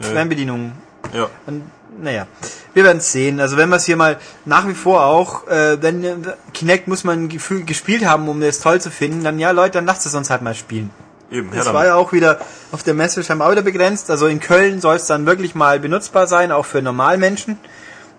Fernbedienung 0.00 0.72
Ja. 1.14 1.28
Und, 1.46 1.62
naja, 1.98 2.26
wir 2.74 2.84
werden 2.84 2.98
es 2.98 3.12
sehen. 3.12 3.40
Also 3.40 3.56
wenn 3.56 3.68
wir 3.70 3.76
es 3.76 3.84
hier 3.84 3.96
mal 3.96 4.18
nach 4.44 4.66
wie 4.68 4.74
vor 4.74 5.04
auch, 5.04 5.46
äh, 5.48 5.80
wenn 5.82 6.04
äh, 6.04 6.14
Kinect 6.54 6.86
muss 6.88 7.04
man 7.04 7.28
gefühl, 7.28 7.64
gespielt 7.64 8.04
haben, 8.04 8.28
um 8.28 8.40
das 8.40 8.60
toll 8.60 8.80
zu 8.80 8.90
finden, 8.90 9.24
dann 9.24 9.38
ja 9.38 9.50
Leute, 9.50 9.72
dann 9.72 9.86
lasst 9.86 10.06
es 10.06 10.14
uns 10.14 10.30
halt 10.30 10.42
mal 10.42 10.54
spielen. 10.54 10.90
Eben, 11.30 11.50
Das 11.50 11.66
her 11.66 11.74
war 11.74 11.84
damit. 11.84 11.88
ja 11.88 11.94
auch 11.96 12.12
wieder 12.12 12.40
auf 12.72 12.82
der 12.82 12.94
Messe 12.94 13.24
scheinbar 13.24 13.50
wieder 13.50 13.62
begrenzt. 13.62 14.10
Also 14.10 14.26
in 14.26 14.40
Köln 14.40 14.80
soll 14.80 14.96
es 14.96 15.06
dann 15.06 15.26
wirklich 15.26 15.54
mal 15.54 15.80
benutzbar 15.80 16.26
sein, 16.26 16.52
auch 16.52 16.66
für 16.66 16.82
Normalmenschen. 16.82 17.58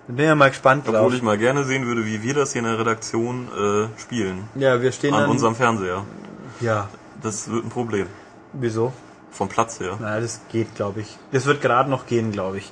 Da 0.08 0.14
bin 0.14 0.26
ja 0.26 0.36
mal 0.36 0.50
gespannt 0.50 0.86
drauf. 0.88 0.96
Obwohl 0.96 1.16
ich 1.16 1.22
mal 1.22 1.38
gerne 1.38 1.64
sehen 1.64 1.86
würde, 1.86 2.06
wie 2.06 2.22
wir 2.24 2.34
das 2.34 2.52
hier 2.52 2.60
in 2.60 2.66
der 2.68 2.78
Redaktion 2.80 3.48
äh, 3.48 4.00
spielen. 4.02 4.44
Ja, 4.56 4.82
wir 4.82 4.92
stehen 4.92 5.14
An 5.14 5.22
dann... 5.22 5.30
unserem 5.30 5.56
Fernseher. 5.56 6.04
ja, 6.60 6.90
Das 7.22 7.50
wird 7.50 7.66
ein 7.66 7.70
Problem. 7.70 8.08
wieso? 8.54 8.92
Vom 9.32 9.50
Platz 9.50 9.80
her. 9.80 9.98
Na, 10.00 10.20
das 10.20 10.42
geht, 10.52 10.76
glaube 10.76 11.02
ich. 11.02 11.18
Das 11.32 11.46
wird 11.48 11.60
gerade 11.62 11.90
noch 11.90 12.06
gehen, 12.06 12.32
glaube 12.32 12.60
ich. 12.60 12.72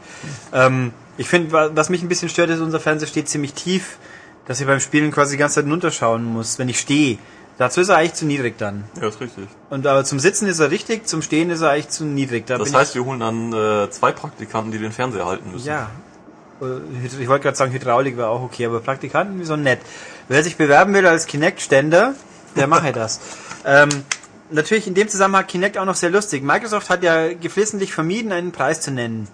Ähm, 0.54 0.94
ich 1.18 1.28
finde, 1.28 1.52
wa- 1.54 1.72
was 1.74 1.90
mich 1.90 2.04
ein 2.04 2.08
bisschen 2.08 2.30
stört, 2.30 2.52
ist, 2.52 2.60
unser 2.60 2.80
Fernseher 2.80 3.08
steht 3.08 3.28
ziemlich 3.30 3.54
tief, 3.56 3.98
dass 4.46 4.60
ich 4.62 4.68
beim 4.68 4.80
Spielen 4.80 5.10
quasi 5.12 5.32
die 5.32 5.40
ganze 5.40 5.56
Zeit 5.56 5.72
runterschauen 5.72 6.24
muss, 6.24 6.60
wenn 6.60 6.70
ich 6.70 6.80
stehe. 6.80 7.18
Dazu 7.58 7.82
ist 7.82 7.90
er 7.90 7.98
eigentlich 7.98 8.14
zu 8.14 8.26
niedrig 8.28 8.60
dann. 8.60 8.84
Ja, 9.02 9.08
ist 9.08 9.20
richtig. 9.22 9.48
Und 9.72 9.88
aber 9.88 10.04
zum 10.04 10.20
Sitzen 10.20 10.48
ist 10.48 10.60
er 10.60 10.70
richtig, 10.70 11.08
zum 11.08 11.22
Stehen 11.24 11.50
ist 11.50 11.62
er 11.62 11.72
eigentlich 11.72 11.90
zu 11.90 12.04
niedrig. 12.06 12.46
Da 12.46 12.58
Das 12.60 12.74
heißt, 12.74 12.94
wir 12.94 13.06
holen 13.06 13.20
dann 13.22 13.54
äh, 13.54 13.90
zwei 13.90 14.12
Praktikanten, 14.12 14.72
die 14.72 14.78
den 14.78 14.92
Fernseher 14.92 15.26
halten 15.26 15.52
müssen. 15.52 15.68
ja. 15.68 15.90
Äh, 16.62 17.22
Ich 17.22 17.28
wollte 17.28 17.44
gerade 17.44 17.58
sagen, 17.58 17.72
Hydraulik 17.72 18.18
wäre 18.18 18.30
auch 18.30 18.42
okay, 18.42 18.66
aber 18.66 18.80
Praktikanten, 18.80 19.40
wieso 19.40 19.56
nett. 19.56 19.80
Wer 20.28 20.44
sich 20.44 20.58
bewerben 20.58 20.94
will 20.94 21.06
als 21.06 21.26
Kinect-Ständer, 21.28 22.14
der 22.56 22.68
mache 22.68 22.92
das. 22.92 23.20
Ähm, 23.64 23.90
natürlich 24.50 24.88
in 24.88 24.96
dem 24.96 25.08
Zusammenhang 25.08 25.46
Kinect 25.46 25.78
auch 25.78 25.86
noch 25.86 25.94
sehr 25.94 26.10
lustig. 26.10 26.42
Microsoft 26.42 26.90
hat 26.90 27.04
ja 27.04 27.32
geflissentlich 27.32 27.94
vermieden, 27.94 28.32
einen 28.32 28.52
Preis 28.52 28.82
zu 28.82 28.90
nennen. 28.90 29.28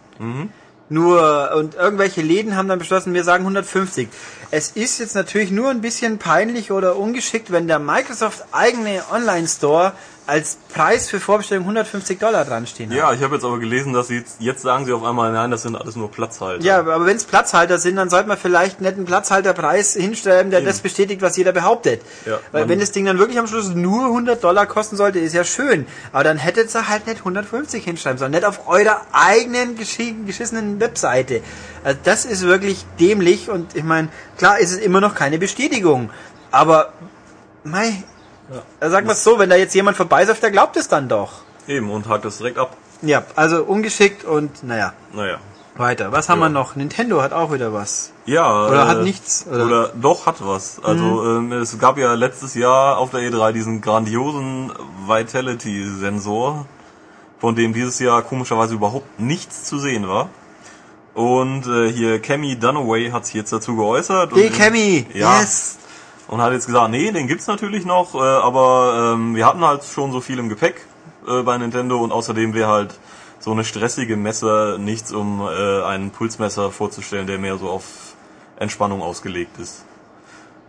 Nur, 0.90 1.52
und 1.56 1.76
irgendwelche 1.76 2.22
Läden 2.22 2.58
haben 2.58 2.68
dann 2.68 2.80
beschlossen, 2.80 3.14
wir 3.14 3.24
sagen 3.24 3.44
150. 3.44 4.10
Es 4.52 4.72
ist 4.72 5.00
jetzt 5.00 5.16
natürlich 5.16 5.50
nur 5.52 5.70
ein 5.70 5.80
bisschen 5.80 6.18
peinlich 6.18 6.72
oder 6.74 6.98
ungeschickt, 6.98 7.54
wenn 7.54 7.68
der 7.70 7.80
Microsoft 7.80 8.44
eigene 8.52 9.02
Online-Store 9.10 9.94
als 10.28 10.58
Preis 10.74 11.10
für 11.10 11.20
Vorbestellung 11.20 11.64
150 11.64 12.20
Dollar 12.20 12.44
dran 12.46 12.68
stehen. 12.68 12.92
Ja, 12.92 13.14
ich 13.14 13.24
habe 13.24 13.36
jetzt 13.36 13.46
aber 13.46 13.60
gelesen, 13.60 13.94
dass 13.94 14.08
sie 14.10 14.18
jetzt, 14.18 14.36
jetzt 14.40 14.62
sagen 14.62 14.86
sie 14.86 14.92
auf 14.92 15.04
einmal, 15.04 15.32
nein, 15.32 15.52
das 15.52 15.62
sind 15.64 15.76
alles 15.76 15.96
nur 15.96 16.12
Platzhalter. 16.12 16.64
Ja, 16.64 16.80
aber 16.80 17.06
wenn 17.06 17.16
es 17.16 17.24
Platzhalter 17.24 17.80
sind, 17.80 17.96
dann 17.96 18.10
sollte 18.10 18.28
man 18.28 18.38
vielleicht 18.38 18.82
nicht 18.82 18.94
einen 18.96 19.06
Platzhalterpreis 19.06 19.94
hinstellen, 19.94 20.52
der 20.52 20.60
Eben. 20.60 20.68
das 20.68 20.80
bestätigt, 20.82 21.22
was 21.22 21.38
jeder 21.38 21.54
behauptet. 21.54 22.02
Ja, 22.26 22.40
Weil 22.52 22.68
wenn 22.68 22.80
das 22.80 22.92
Ding 22.92 23.06
dann 23.06 23.20
wirklich 23.20 23.40
am 23.40 23.48
Schluss 23.48 23.70
nur 23.74 24.06
100 24.06 24.44
Dollar 24.44 24.66
kosten 24.66 24.98
sollte, 24.98 25.20
ist 25.20 25.34
ja 25.34 25.44
schön. 25.46 25.88
Aber 26.12 26.24
dann 26.26 26.38
hättet 26.38 26.76
ihr 26.76 26.88
halt 26.90 27.08
nicht 27.08 27.20
150 27.20 27.84
hinschreiben 27.84 28.18
sollen. 28.20 28.32
Nicht 28.32 28.44
auf 28.46 28.68
eurer 28.68 29.02
eigenen 29.14 29.78
geschi- 29.78 30.26
geschissenen 30.26 30.80
Webseite. 30.82 31.42
Also 31.86 32.00
das 32.04 32.26
ist 32.26 32.42
wirklich 32.44 32.86
dämlich 33.00 33.50
und 33.50 33.76
ich 33.76 33.84
meine, 33.84 34.10
klar 34.38 34.60
ist 34.60 34.72
es 34.72 34.78
immer 34.78 35.00
noch 35.00 35.16
keine 35.16 35.38
Bestätigung. 35.38 36.10
Aber, 36.52 36.92
mei, 37.64 38.04
ja. 38.82 38.90
sagen 38.90 39.08
wir 39.08 39.14
es 39.14 39.24
so, 39.24 39.40
wenn 39.40 39.50
da 39.50 39.56
jetzt 39.56 39.74
jemand 39.76 39.98
vorbeisäuft, 39.98 40.42
der 40.44 40.52
glaubt 40.52 40.78
es 40.78 40.88
dann 40.88 41.08
doch. 41.10 41.32
Eben, 41.68 41.90
und 41.92 42.08
hakt 42.08 42.26
das 42.26 42.38
direkt 42.38 42.58
ab. 42.58 42.76
Ja, 43.02 43.24
also 43.36 43.64
ungeschickt 43.64 44.24
und 44.24 44.64
naja. 44.64 44.94
Naja. 45.14 45.38
Weiter. 45.76 46.12
Was 46.12 46.28
haben 46.30 46.40
Ja. 46.40 46.46
wir 46.48 46.50
noch? 46.50 46.76
Nintendo 46.76 47.22
hat 47.22 47.34
auch 47.34 47.52
wieder 47.54 47.72
was. 47.72 48.12
Ja. 48.26 48.66
Oder 48.68 48.86
äh, 48.86 48.88
hat 48.88 49.02
nichts, 49.04 49.46
oder? 49.48 49.58
Mhm. 49.66 49.72
Oder? 49.72 49.92
doch 50.02 50.26
hat 50.26 50.38
was. 50.40 50.84
Also 50.84 51.24
ähm, 51.38 51.52
es 51.52 51.78
gab 51.78 52.00
ja 52.00 52.14
letztes 52.16 52.56
Jahr 52.56 52.98
auf 52.98 53.12
der 53.12 53.20
E3 53.20 53.52
diesen 53.52 53.82
grandiosen 53.82 54.72
Vitality-Sensor, 55.08 56.66
von 57.40 57.56
dem 57.56 57.74
dieses 57.74 58.00
Jahr 58.00 58.22
komischerweise 58.24 58.74
überhaupt 58.74 59.20
nichts 59.20 59.66
zu 59.66 59.78
sehen 59.80 60.08
war. 60.08 60.30
Und 61.14 61.66
äh, 61.68 61.92
hier 61.92 62.20
Cammy 62.22 62.58
Dunaway 62.58 63.10
hat 63.12 63.26
sich 63.26 63.36
jetzt 63.36 63.52
dazu 63.54 63.76
geäußert. 63.76 64.32
Hey 64.34 64.50
Cammy, 64.50 65.06
Ja. 65.14 65.40
yes! 65.40 65.78
Und 66.28 66.42
hat 66.42 66.52
jetzt 66.52 66.66
gesagt, 66.68 66.92
nee, 66.92 67.12
den 67.12 67.28
gibt's 67.28 67.48
natürlich 67.48 67.86
noch, 67.86 68.14
äh, 68.16 68.18
aber 68.18 69.14
ähm, 69.16 69.36
wir 69.36 69.46
hatten 69.46 69.64
halt 69.64 69.84
schon 69.86 70.12
so 70.12 70.20
viel 70.20 70.40
im 70.40 70.50
Gepäck 70.50 70.86
äh, 71.28 71.42
bei 71.42 71.58
Nintendo 71.58 72.00
und 72.00 72.12
außerdem 72.12 72.54
wäre 72.54 72.70
halt 72.70 72.96
so 73.40 73.52
eine 73.52 73.64
stressige 73.64 74.18
Messe 74.18 74.78
nichts, 74.80 75.14
um 75.14 75.42
äh, 75.42 75.84
einen 75.84 76.12
Pulsmesser 76.12 76.72
vorzustellen, 76.72 77.28
der 77.28 77.38
mehr 77.38 77.58
so 77.58 77.70
auf 77.70 77.84
Entspannung 78.60 79.02
ausgelegt 79.02 79.58
ist. 79.60 79.86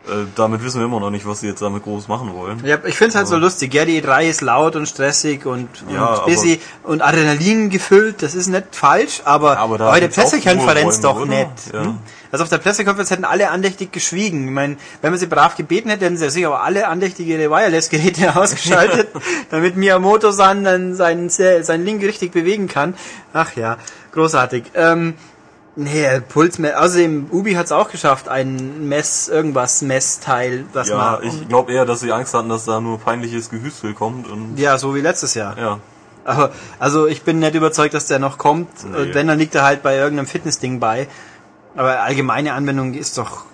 Äh, 0.06 0.26
damit 0.36 0.62
wissen 0.62 0.78
wir 0.80 0.86
immer 0.86 1.00
noch 1.00 1.10
nicht, 1.10 1.26
was 1.26 1.40
sie 1.40 1.48
jetzt 1.48 1.60
damit 1.60 1.82
groß 1.82 2.08
machen 2.08 2.32
wollen. 2.34 2.64
Ja, 2.64 2.78
ich 2.84 2.96
find's 2.96 3.14
halt 3.14 3.26
so 3.26 3.36
lustig. 3.36 3.74
Ja, 3.74 3.84
die 3.84 4.00
E3 4.02 4.28
ist 4.28 4.40
laut 4.40 4.76
und 4.76 4.86
stressig 4.86 5.44
und, 5.44 5.68
Ja, 5.92 6.14
und 6.14 6.26
busy 6.26 6.60
und 6.84 7.02
Adrenalin 7.02 7.68
gefüllt. 7.68 8.22
Das 8.22 8.34
ist 8.34 8.46
nicht 8.46 8.76
falsch, 8.76 9.22
aber, 9.24 9.58
Aber 9.58 9.76
der 9.76 10.00
gibt's 10.00 10.18
auch 10.18 10.22
Pressekonferenz 10.22 11.00
doch 11.00 11.16
Ruheräume, 11.16 11.34
nicht. 11.34 11.68
oder? 11.70 11.78
Ja. 11.80 11.86
Hm? 11.86 11.98
Also 12.30 12.44
auf 12.44 12.50
der 12.50 12.58
Pressekonferenz 12.58 13.10
hätten 13.10 13.24
alle 13.24 13.50
andächtig 13.50 13.92
geschwiegen. 13.92 14.46
Ich 14.46 14.50
meine, 14.50 14.76
wenn 15.00 15.10
man 15.10 15.18
sie 15.18 15.26
brav 15.26 15.56
gebeten 15.56 15.88
hätte, 15.88 16.04
hätten 16.04 16.16
sie 16.16 16.28
sich 16.30 16.46
aber 16.46 16.62
alle 16.62 16.88
andächtig 16.88 17.26
ihre 17.26 17.50
Wireless-Geräte 17.50 18.36
ausgeschaltet, 18.40 19.08
damit 19.50 19.76
Miyamoto-san 19.76 20.64
dann 20.64 20.94
seinen, 20.94 21.30
seinen 21.30 21.84
Link 21.84 22.02
richtig 22.02 22.32
bewegen 22.32 22.68
kann. 22.68 22.94
Ach 23.32 23.54
ja, 23.56 23.78
großartig. 24.12 24.64
Ähm, 24.74 25.14
Nee, 25.80 26.20
Puls, 26.28 26.58
außerdem 26.58 27.28
Ubi 27.30 27.52
hat's 27.52 27.70
auch 27.70 27.88
geschafft, 27.88 28.28
ein 28.28 28.88
Mess, 28.88 29.28
irgendwas 29.28 29.80
Messteil, 29.80 30.64
das 30.72 30.88
Ja, 30.88 30.96
man, 30.96 31.22
ich 31.22 31.48
glaube 31.48 31.72
eher, 31.72 31.84
dass 31.84 32.00
sie 32.00 32.10
Angst 32.10 32.34
hatten, 32.34 32.48
dass 32.48 32.64
da 32.64 32.80
nur 32.80 32.98
peinliches 32.98 33.48
Gehüstel 33.48 33.94
kommt 33.94 34.26
und 34.28 34.58
ja, 34.58 34.76
so 34.76 34.96
wie 34.96 35.00
letztes 35.00 35.34
Jahr. 35.34 35.56
ja. 35.56 35.78
Aber, 36.24 36.50
also 36.78 37.06
ich 37.06 37.22
bin 37.22 37.38
nicht 37.38 37.54
überzeugt, 37.54 37.94
dass 37.94 38.06
der 38.06 38.18
noch 38.18 38.36
kommt. 38.36 38.68
Nee. 38.84 38.98
Und 38.98 39.14
wenn, 39.14 39.28
dann 39.28 39.38
liegt 39.38 39.54
er 39.54 39.62
halt 39.62 39.82
bei 39.82 39.96
irgendeinem 39.96 40.26
Fitnessding 40.26 40.78
bei. 40.78 41.08
Aber 41.78 42.00
allgemeine 42.02 42.54
Anwendung 42.54 42.92
ist 42.94 43.16
doch, 43.18 43.44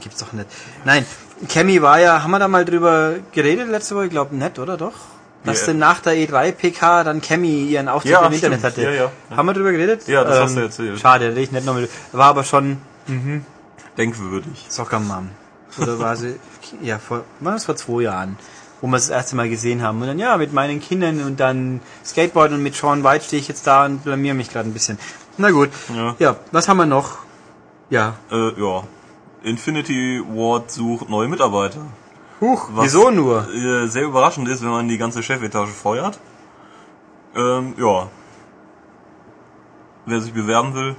gibt's 0.00 0.20
doch 0.20 0.32
nicht. 0.32 0.46
Nein, 0.84 1.06
Cammy 1.48 1.80
war 1.80 1.98
ja, 1.98 2.22
haben 2.22 2.30
wir 2.30 2.38
da 2.38 2.48
mal 2.48 2.64
drüber 2.66 3.14
geredet 3.32 3.68
letzte 3.68 3.96
Woche? 3.96 4.04
Ich 4.04 4.10
glaube 4.10 4.36
nicht, 4.36 4.58
oder 4.58 4.76
doch? 4.76 4.92
Dass 5.44 5.60
Ja. 5.60 5.66
denn 5.68 5.78
nach 5.78 6.00
der 6.00 6.14
E3 6.14 6.52
PK 6.52 7.04
dann 7.04 7.20
Cammy 7.22 7.64
ihren 7.64 7.88
Auftritt 7.88 8.12
Ja, 8.12 8.26
im 8.26 8.32
Internet 8.32 8.60
stimmt. 8.60 8.72
hatte. 8.76 8.82
Ja, 8.82 8.90
ja. 8.90 9.12
Haben 9.36 9.46
wir 9.46 9.54
drüber 9.54 9.72
geredet? 9.72 10.02
Ähm, 10.06 10.14
Ja, 10.14 10.24
das 10.24 10.38
hast 10.40 10.56
du 10.56 10.60
erzählt. 10.60 11.00
Schade, 11.00 11.30
ich 11.38 11.50
nicht 11.50 11.64
nochmal. 11.64 11.88
War 12.12 12.26
aber 12.26 12.44
schon 12.44 12.78
Denkwürdig. 13.96 14.66
Soccer-Mom. 14.68 15.30
Oder 15.80 15.98
war 15.98 16.16
sie, 16.16 16.36
ja, 16.82 16.98
vor, 16.98 17.24
war 17.40 17.52
das 17.52 17.64
vor 17.64 17.76
zwei 17.76 18.02
Jahren, 18.02 18.36
wo 18.80 18.86
wir 18.88 18.96
es 18.96 19.06
das 19.08 19.16
erste 19.16 19.36
Mal 19.36 19.48
gesehen 19.48 19.82
haben. 19.82 20.00
Und 20.00 20.08
dann, 20.08 20.18
ja, 20.18 20.36
mit 20.36 20.52
meinen 20.52 20.80
Kindern 20.80 21.22
und 21.22 21.38
dann 21.40 21.80
Skateboard 22.04 22.52
und 22.52 22.62
mit 22.62 22.74
Sean 22.74 23.04
White 23.04 23.24
stehe 23.26 23.40
ich 23.40 23.48
jetzt 23.48 23.66
da 23.66 23.84
und 23.86 24.04
blamier 24.04 24.34
mich 24.34 24.50
gerade 24.50 24.68
ein 24.68 24.72
bisschen. 24.72 24.98
Na 25.38 25.50
gut. 25.50 25.70
Ja. 25.94 26.16
ja, 26.18 26.36
was 26.52 26.68
haben 26.68 26.78
wir 26.78 26.86
noch? 26.86 27.18
Ja. 27.90 28.14
Äh, 28.30 28.60
ja. 28.60 28.82
Infinity 29.42 30.22
Ward 30.28 30.70
sucht 30.70 31.08
neue 31.08 31.28
Mitarbeiter. 31.28 31.80
Huch, 32.40 32.68
Was, 32.72 32.86
wieso 32.86 33.10
nur? 33.10 33.48
Äh, 33.52 33.86
sehr 33.88 34.02
überraschend 34.02 34.48
ist, 34.48 34.62
wenn 34.62 34.70
man 34.70 34.88
die 34.88 34.98
ganze 34.98 35.22
Chefetage 35.22 35.70
feuert. 35.70 36.18
Ähm, 37.34 37.74
ja. 37.78 38.08
Wer 40.04 40.20
sich 40.20 40.32
bewerben 40.32 40.74
will. 40.74 40.96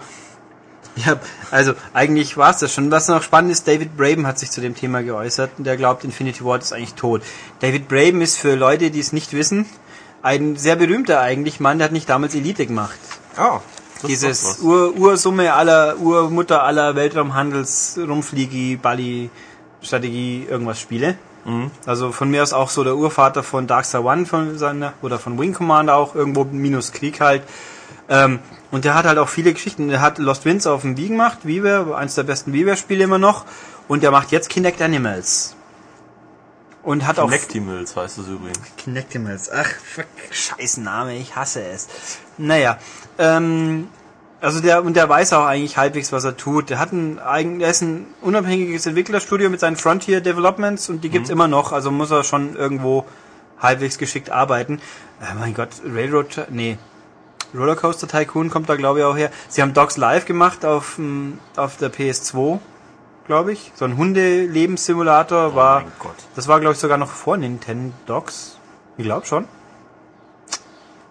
Ja, 1.05 1.19
also 1.51 1.73
eigentlich 1.93 2.37
war 2.37 2.49
es 2.49 2.57
das 2.57 2.73
schon. 2.73 2.89
Was 2.89 3.07
noch 3.07 3.21
spannend 3.21 3.51
ist, 3.51 3.67
David 3.67 3.95
Braben 3.95 4.25
hat 4.25 4.39
sich 4.39 4.49
zu 4.49 4.61
dem 4.61 4.73
Thema 4.73 5.03
geäußert 5.03 5.51
und 5.57 5.65
der 5.65 5.77
glaubt, 5.77 6.03
Infinity 6.03 6.43
Ward 6.43 6.63
ist 6.63 6.73
eigentlich 6.73 6.95
tot. 6.95 7.21
David 7.59 7.87
Braben 7.87 8.21
ist 8.21 8.37
für 8.37 8.55
Leute, 8.55 8.89
die 8.89 8.99
es 8.99 9.13
nicht 9.13 9.33
wissen, 9.33 9.67
ein 10.23 10.55
sehr 10.55 10.75
berühmter 10.75 11.21
eigentlich 11.21 11.59
Mann, 11.59 11.77
der 11.77 11.85
hat 11.85 11.91
nicht 11.91 12.09
damals 12.09 12.33
Elite 12.33 12.65
gemacht. 12.65 12.97
Dieses 14.05 14.59
Ur 14.61 14.95
Ursumme 14.95 15.53
aller, 15.53 15.97
Urmutter 15.99 16.63
aller 16.63 16.95
Weltraumhandels, 16.95 17.97
Rumfliegi, 17.97 18.77
Bali, 18.77 19.29
Strategie, 19.81 20.45
irgendwas 20.49 20.79
Spiele. 20.79 21.17
Also 21.85 22.11
von 22.11 22.29
mir 22.29 22.43
aus 22.43 22.53
auch 22.53 22.69
so 22.69 22.83
der 22.83 22.95
Urvater 22.95 23.41
von 23.41 23.67
Darkstar 23.67 24.03
One 24.03 24.25
von 24.25 24.57
seiner, 24.57 24.93
oder 25.01 25.17
von 25.17 25.39
Wing 25.39 25.53
Commander 25.53 25.95
auch, 25.95 26.13
irgendwo 26.13 26.43
minus 26.43 26.91
Krieg 26.91 27.21
halt. 27.21 27.43
Ähm, 28.09 28.39
und 28.71 28.85
der 28.85 28.95
hat 28.95 29.05
halt 29.05 29.17
auch 29.17 29.29
viele 29.29 29.53
Geschichten. 29.53 29.87
Der 29.87 30.01
hat 30.01 30.17
Lost 30.17 30.45
Winds 30.45 30.67
auf 30.67 30.81
dem 30.81 30.97
Wii 30.97 31.09
gemacht, 31.09 31.39
WiiWare, 31.43 31.95
eins 31.95 32.15
der 32.15 32.23
besten 32.23 32.53
WiiWare-Spiele 32.53 33.03
immer 33.03 33.17
noch. 33.17 33.45
Und 33.87 34.03
der 34.03 34.11
macht 34.11 34.31
jetzt 34.31 34.49
Kinect 34.49 34.81
Animals. 34.81 35.56
Und 36.87 37.05
hat 37.05 37.19
auch... 37.19 37.29
Nectimals 37.29 37.97
heißt 37.97 38.17
es 38.17 38.29
übrigens. 38.29 38.61
Kinectimals. 38.77 39.51
Ach, 39.51 39.67
fuck, 39.67 40.05
scheiß 40.31 40.77
Name, 40.77 41.17
ich 41.17 41.35
hasse 41.35 41.61
es. 41.61 41.89
Naja, 42.37 42.79
ähm, 43.17 43.89
also 44.39 44.61
der, 44.61 44.85
und 44.85 44.93
der 44.93 45.09
weiß 45.09 45.33
auch 45.33 45.43
eigentlich 45.43 45.75
halbwegs, 45.75 46.13
was 46.13 46.23
er 46.23 46.37
tut. 46.37 46.69
Der 46.69 46.79
hat 46.79 46.93
ein 46.93 47.19
eigen, 47.19 47.59
der 47.59 47.71
ist 47.71 47.81
ein 47.81 48.07
unabhängiges 48.21 48.85
Entwicklerstudio 48.85 49.49
mit 49.49 49.59
seinen 49.59 49.75
Frontier 49.75 50.21
Developments 50.21 50.89
und 50.89 51.03
die 51.03 51.09
gibt's 51.09 51.29
immer 51.29 51.49
noch, 51.49 51.73
also 51.73 51.91
muss 51.91 52.09
er 52.09 52.23
schon 52.23 52.55
irgendwo 52.55 53.05
halbwegs 53.59 53.97
geschickt 53.97 54.29
arbeiten. 54.29 54.79
Äh, 55.19 55.35
mein 55.37 55.53
Gott, 55.53 55.81
Railroad, 55.85 56.47
nee, 56.51 56.77
Rollercoaster 57.53 58.07
Tycoon 58.07 58.49
kommt 58.49 58.69
da 58.69 58.77
glaube 58.77 58.99
ich 58.99 59.05
auch 59.05 59.17
her. 59.17 59.29
Sie 59.49 59.61
haben 59.61 59.73
Dogs 59.73 59.97
Live 59.97 60.23
gemacht 60.23 60.63
auf, 60.63 60.97
ähm, 60.99 61.39
auf 61.57 61.75
der 61.75 61.91
PS2, 61.91 62.59
glaube 63.27 63.53
ich. 63.53 63.71
So 63.75 63.85
ein 63.85 63.97
Hundelebenssimulator 63.97 65.55
war, 65.55 65.81
mein 65.81 65.91
Gott. 65.99 66.15
das 66.35 66.47
war 66.47 66.59
glaube 66.59 66.73
ich 66.73 66.79
sogar 66.79 66.97
noch 66.97 67.11
vor 67.11 67.37
Nintendo 67.37 67.93
Dogs. 68.05 68.57
Ich 68.97 69.03
glaube 69.03 69.27
schon. 69.27 69.47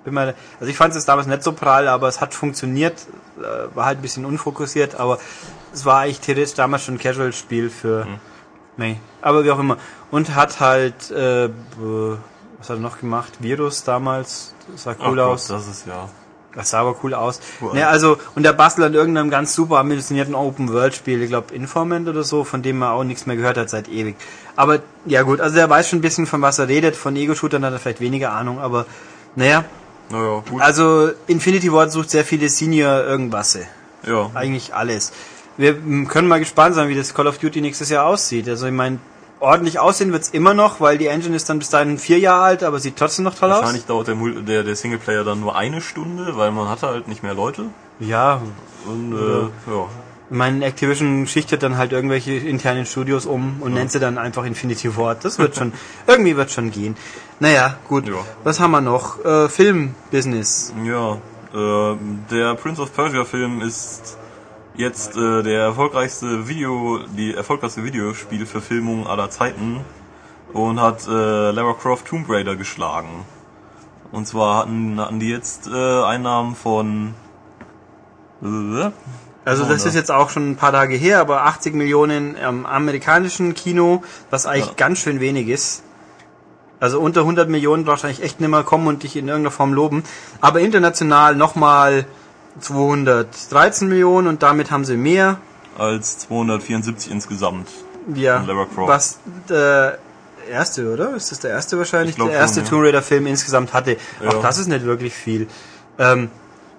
bin 0.05 0.15
mal, 0.15 0.35
also 0.59 0.71
ich 0.71 0.77
fand 0.77 0.95
es 0.95 1.05
damals 1.05 1.29
nicht 1.29 1.43
so 1.43 1.53
prall, 1.53 1.87
aber 1.89 2.09
es 2.09 2.21
hat 2.21 2.35
funktioniert, 2.35 3.07
äh, 3.39 3.75
war 3.77 3.87
halt 3.87 3.99
ein 3.99 4.03
bisschen 4.03 4.25
unfokussiert, 4.25 4.97
aber 4.97 5.19
es 5.73 5.85
war 5.85 6.01
eigentlich 6.01 6.21
theoretisch 6.21 6.55
damals 6.55 6.85
schon 6.85 6.95
ein 6.95 6.99
Casual-Spiel 6.99 7.71
für, 7.71 8.05
hm. 8.05 8.19
nee, 8.77 9.01
aber 9.23 9.45
wie 9.45 9.51
auch 9.51 9.59
immer. 9.59 9.77
Und 10.11 10.35
hat 10.35 10.61
halt, 10.61 11.11
äh, 11.11 11.51
was 12.59 12.71
hat 12.71 12.77
er 12.77 12.81
noch 12.81 12.99
gemacht? 12.99 13.35
Virus 13.41 13.85
damals, 13.85 14.55
das 14.73 14.85
sah 14.85 14.97
cool 15.07 15.21
Ach 15.21 15.27
aus. 15.27 15.49
Gott, 15.49 15.59
das 15.59 15.69
ist 15.69 15.87
ja. 15.87 16.09
Das 16.57 16.71
sah 16.71 16.81
aber 16.81 16.97
cool 17.03 17.13
aus. 17.13 17.41
Cool. 17.61 17.75
Ne, 17.75 17.87
also, 17.87 18.17
und 18.35 18.43
der 18.43 18.55
bastelt 18.55 18.87
an 18.87 18.95
irgendeinem 18.95 19.29
ganz 19.29 19.55
super 19.55 19.77
ambitionierten 19.79 20.35
Open-World-Spiel, 20.35 21.23
ich 21.23 21.29
glaube 21.29 21.55
Informant 21.55 22.09
oder 22.09 22.25
so, 22.25 22.45
von 22.45 22.63
dem 22.63 22.79
man 22.79 22.93
auch 22.93 23.05
nichts 23.05 23.27
mehr 23.27 23.37
gehört 23.37 23.59
hat 23.59 23.69
seit 23.69 23.89
ewig. 23.89 24.17
Aber, 24.57 24.81
ja 25.05 25.23
gut, 25.23 25.41
also 25.41 25.55
der 25.55 25.69
weiß 25.69 25.91
schon 25.91 25.99
ein 25.99 26.03
bisschen, 26.03 26.27
von 26.27 26.41
was 26.41 26.59
er 26.59 26.69
redet, 26.69 26.97
von 26.97 27.15
Ego-Shootern 27.15 27.65
hat 27.65 27.75
er 27.75 27.79
vielleicht 27.79 28.01
weniger 28.01 28.33
Ahnung, 28.33 28.59
aber, 28.59 28.87
naja. 29.37 29.65
Naja, 30.09 30.43
gut. 30.49 30.63
Also, 30.63 31.11
Infinity 31.27 31.71
Ward 31.71 31.93
sucht 31.93 32.11
sehr 32.11 32.25
viele 32.25 32.49
Senior 32.49 33.05
irgendwas. 33.05 33.59
Ja. 34.07 34.31
Eigentlich 34.35 34.75
alles. 34.75 35.13
Wir 35.59 35.75
können 36.07 36.29
mal 36.29 36.39
gespannt 36.39 36.75
sein, 36.75 36.89
wie 36.89 36.95
das 36.95 37.13
Call 37.13 37.27
of 37.27 37.39
Duty 37.39 37.61
nächstes 37.61 37.91
Jahr 37.91 38.07
aussieht. 38.07 38.49
Also, 38.49 38.67
ich 38.67 38.73
meine, 38.73 38.99
ordentlich 39.41 39.79
aussehen 39.79 40.13
wird's 40.13 40.31
immer 40.31 40.55
noch, 40.55 40.81
weil 40.81 40.99
die 40.99 41.07
Engine 41.07 41.37
ist 41.37 41.49
dann 41.49 41.59
bis 41.59 41.71
dahin 41.71 41.99
vier 41.99 42.19
Jahre 42.19 42.43
alt, 42.43 42.63
aber 42.63 42.79
sieht 42.79 42.97
trotzdem 42.97 43.25
noch 43.25 43.35
toll 43.35 43.51
Wahrscheinlich 43.51 43.85
aus. 43.85 43.89
Wahrscheinlich 43.89 44.17
dauert 44.17 44.37
der, 44.37 44.43
der, 44.43 44.63
der 44.65 44.77
Singleplayer 44.77 45.25
dann 45.25 45.41
nur 45.41 45.57
eine 45.57 45.81
Stunde, 45.81 46.37
weil 46.37 46.51
man 46.51 46.69
hatte 46.69 46.87
halt 46.87 47.09
nicht 47.09 47.23
mehr 47.23 47.35
Leute. 47.35 47.67
Ja. 47.99 48.41
Und 48.87 49.13
äh, 49.13 49.71
ja. 49.71 49.89
Mein 50.29 50.63
Activision 50.63 51.27
schichtet 51.29 51.63
dann 51.63 51.77
halt 51.77 51.93
irgendwelche 51.93 52.33
internen 52.33 52.85
Studios 52.85 53.27
um 53.27 53.59
und 53.61 53.73
ja. 53.73 53.79
nennt 53.79 53.93
sie 53.93 54.01
dann 54.01 54.19
einfach 54.19 54.45
Infinity 54.45 54.97
Ward. 54.97 55.25
Das 55.25 55.39
wird 55.39 55.55
schon, 55.55 55.73
irgendwie 56.07 56.37
wird 56.37 56.51
schon 56.51 56.71
gehen. 56.73 56.97
Naja, 57.39 57.77
gut. 57.89 58.09
Ja. 58.09 58.15
Was 58.43 58.59
haben 58.59 58.73
wir 58.73 58.81
noch? 58.81 59.25
Äh, 59.25 59.49
Filmbusiness. 59.49 60.75
Ja, 60.85 61.19
äh, 61.55 61.97
der 62.31 62.55
Prince 62.55 62.83
of 62.83 62.93
Persia 62.95 63.25
Film 63.25 63.61
ist 63.61 64.19
jetzt 64.77 65.17
äh, 65.17 65.43
der 65.43 65.63
erfolgreichste 65.63 66.49
Video, 66.49 67.01
die 67.17 67.35
erfolgreichste 67.35 67.85
Videospielverfilmung 67.85 69.07
aller 69.07 69.31
Zeiten 69.31 69.81
und 70.53 70.81
hat 70.81 71.07
äh, 71.07 71.51
Lara 71.51 71.75
Croft 71.75 72.07
Tomb 72.07 72.29
Raider 72.29 72.57
geschlagen. 72.57 73.25
Und 74.13 74.27
zwar 74.27 74.59
hatten, 74.59 75.01
hatten 75.01 75.21
die 75.21 75.31
jetzt 75.31 75.67
äh, 75.67 76.03
Einnahmen 76.03 76.55
von 76.55 77.15
also 79.45 79.65
das 79.65 79.87
ist 79.87 79.95
jetzt 79.95 80.11
auch 80.11 80.29
schon 80.31 80.51
ein 80.51 80.57
paar 80.57 80.73
Tage 80.73 80.95
her, 80.95 81.21
aber 81.21 81.47
80 81.47 81.75
Millionen 81.75 82.37
im 82.37 82.67
amerikanischen 82.67 83.55
Kino, 83.55 84.03
was 84.31 84.45
eigentlich 84.45 84.67
ja. 84.67 84.73
ganz 84.77 84.99
schön 84.99 85.21
wenig 85.21 85.49
ist. 85.49 85.83
Also 86.79 87.01
unter 87.01 87.21
100 87.21 87.49
Millionen 87.49 87.87
wahrscheinlich 87.87 88.23
echt 88.23 88.41
nicht 88.41 88.51
mehr 88.51 88.63
kommen 88.63 88.87
und 88.87 89.03
dich 89.03 89.17
in 89.17 89.29
irgendeiner 89.29 89.51
Form 89.51 89.73
loben. 89.73 90.03
Aber 90.41 90.61
international 90.61 91.35
nochmal 91.35 92.05
213 92.61 93.89
Millionen 93.89 94.29
und 94.29 94.43
damit 94.43 94.71
haben 94.71 94.85
sie 94.85 94.97
mehr. 94.97 95.39
Als 95.79 96.19
274 96.21 97.11
insgesamt. 97.11 97.69
Ja. 98.15 98.47
Was 98.77 99.19
der 99.49 99.99
erste, 100.49 100.93
oder? 100.93 101.15
Ist 101.15 101.33
das 101.33 101.41
der 101.41 101.51
erste 101.51 101.77
wahrscheinlich? 101.79 102.17
Der 102.17 102.31
erste 102.31 102.61
schon, 102.61 102.71
Tomb 102.71 102.85
Raider 102.85 103.03
Film 103.03 103.27
insgesamt 103.27 103.73
hatte. 103.73 103.97
Ja. 104.23 104.31
Auch 104.31 104.43
das 104.43 104.59
ist 104.59 104.69
nicht 104.69 104.85
wirklich 104.85 105.15
viel. 105.15 105.49
Ähm, 105.99 106.31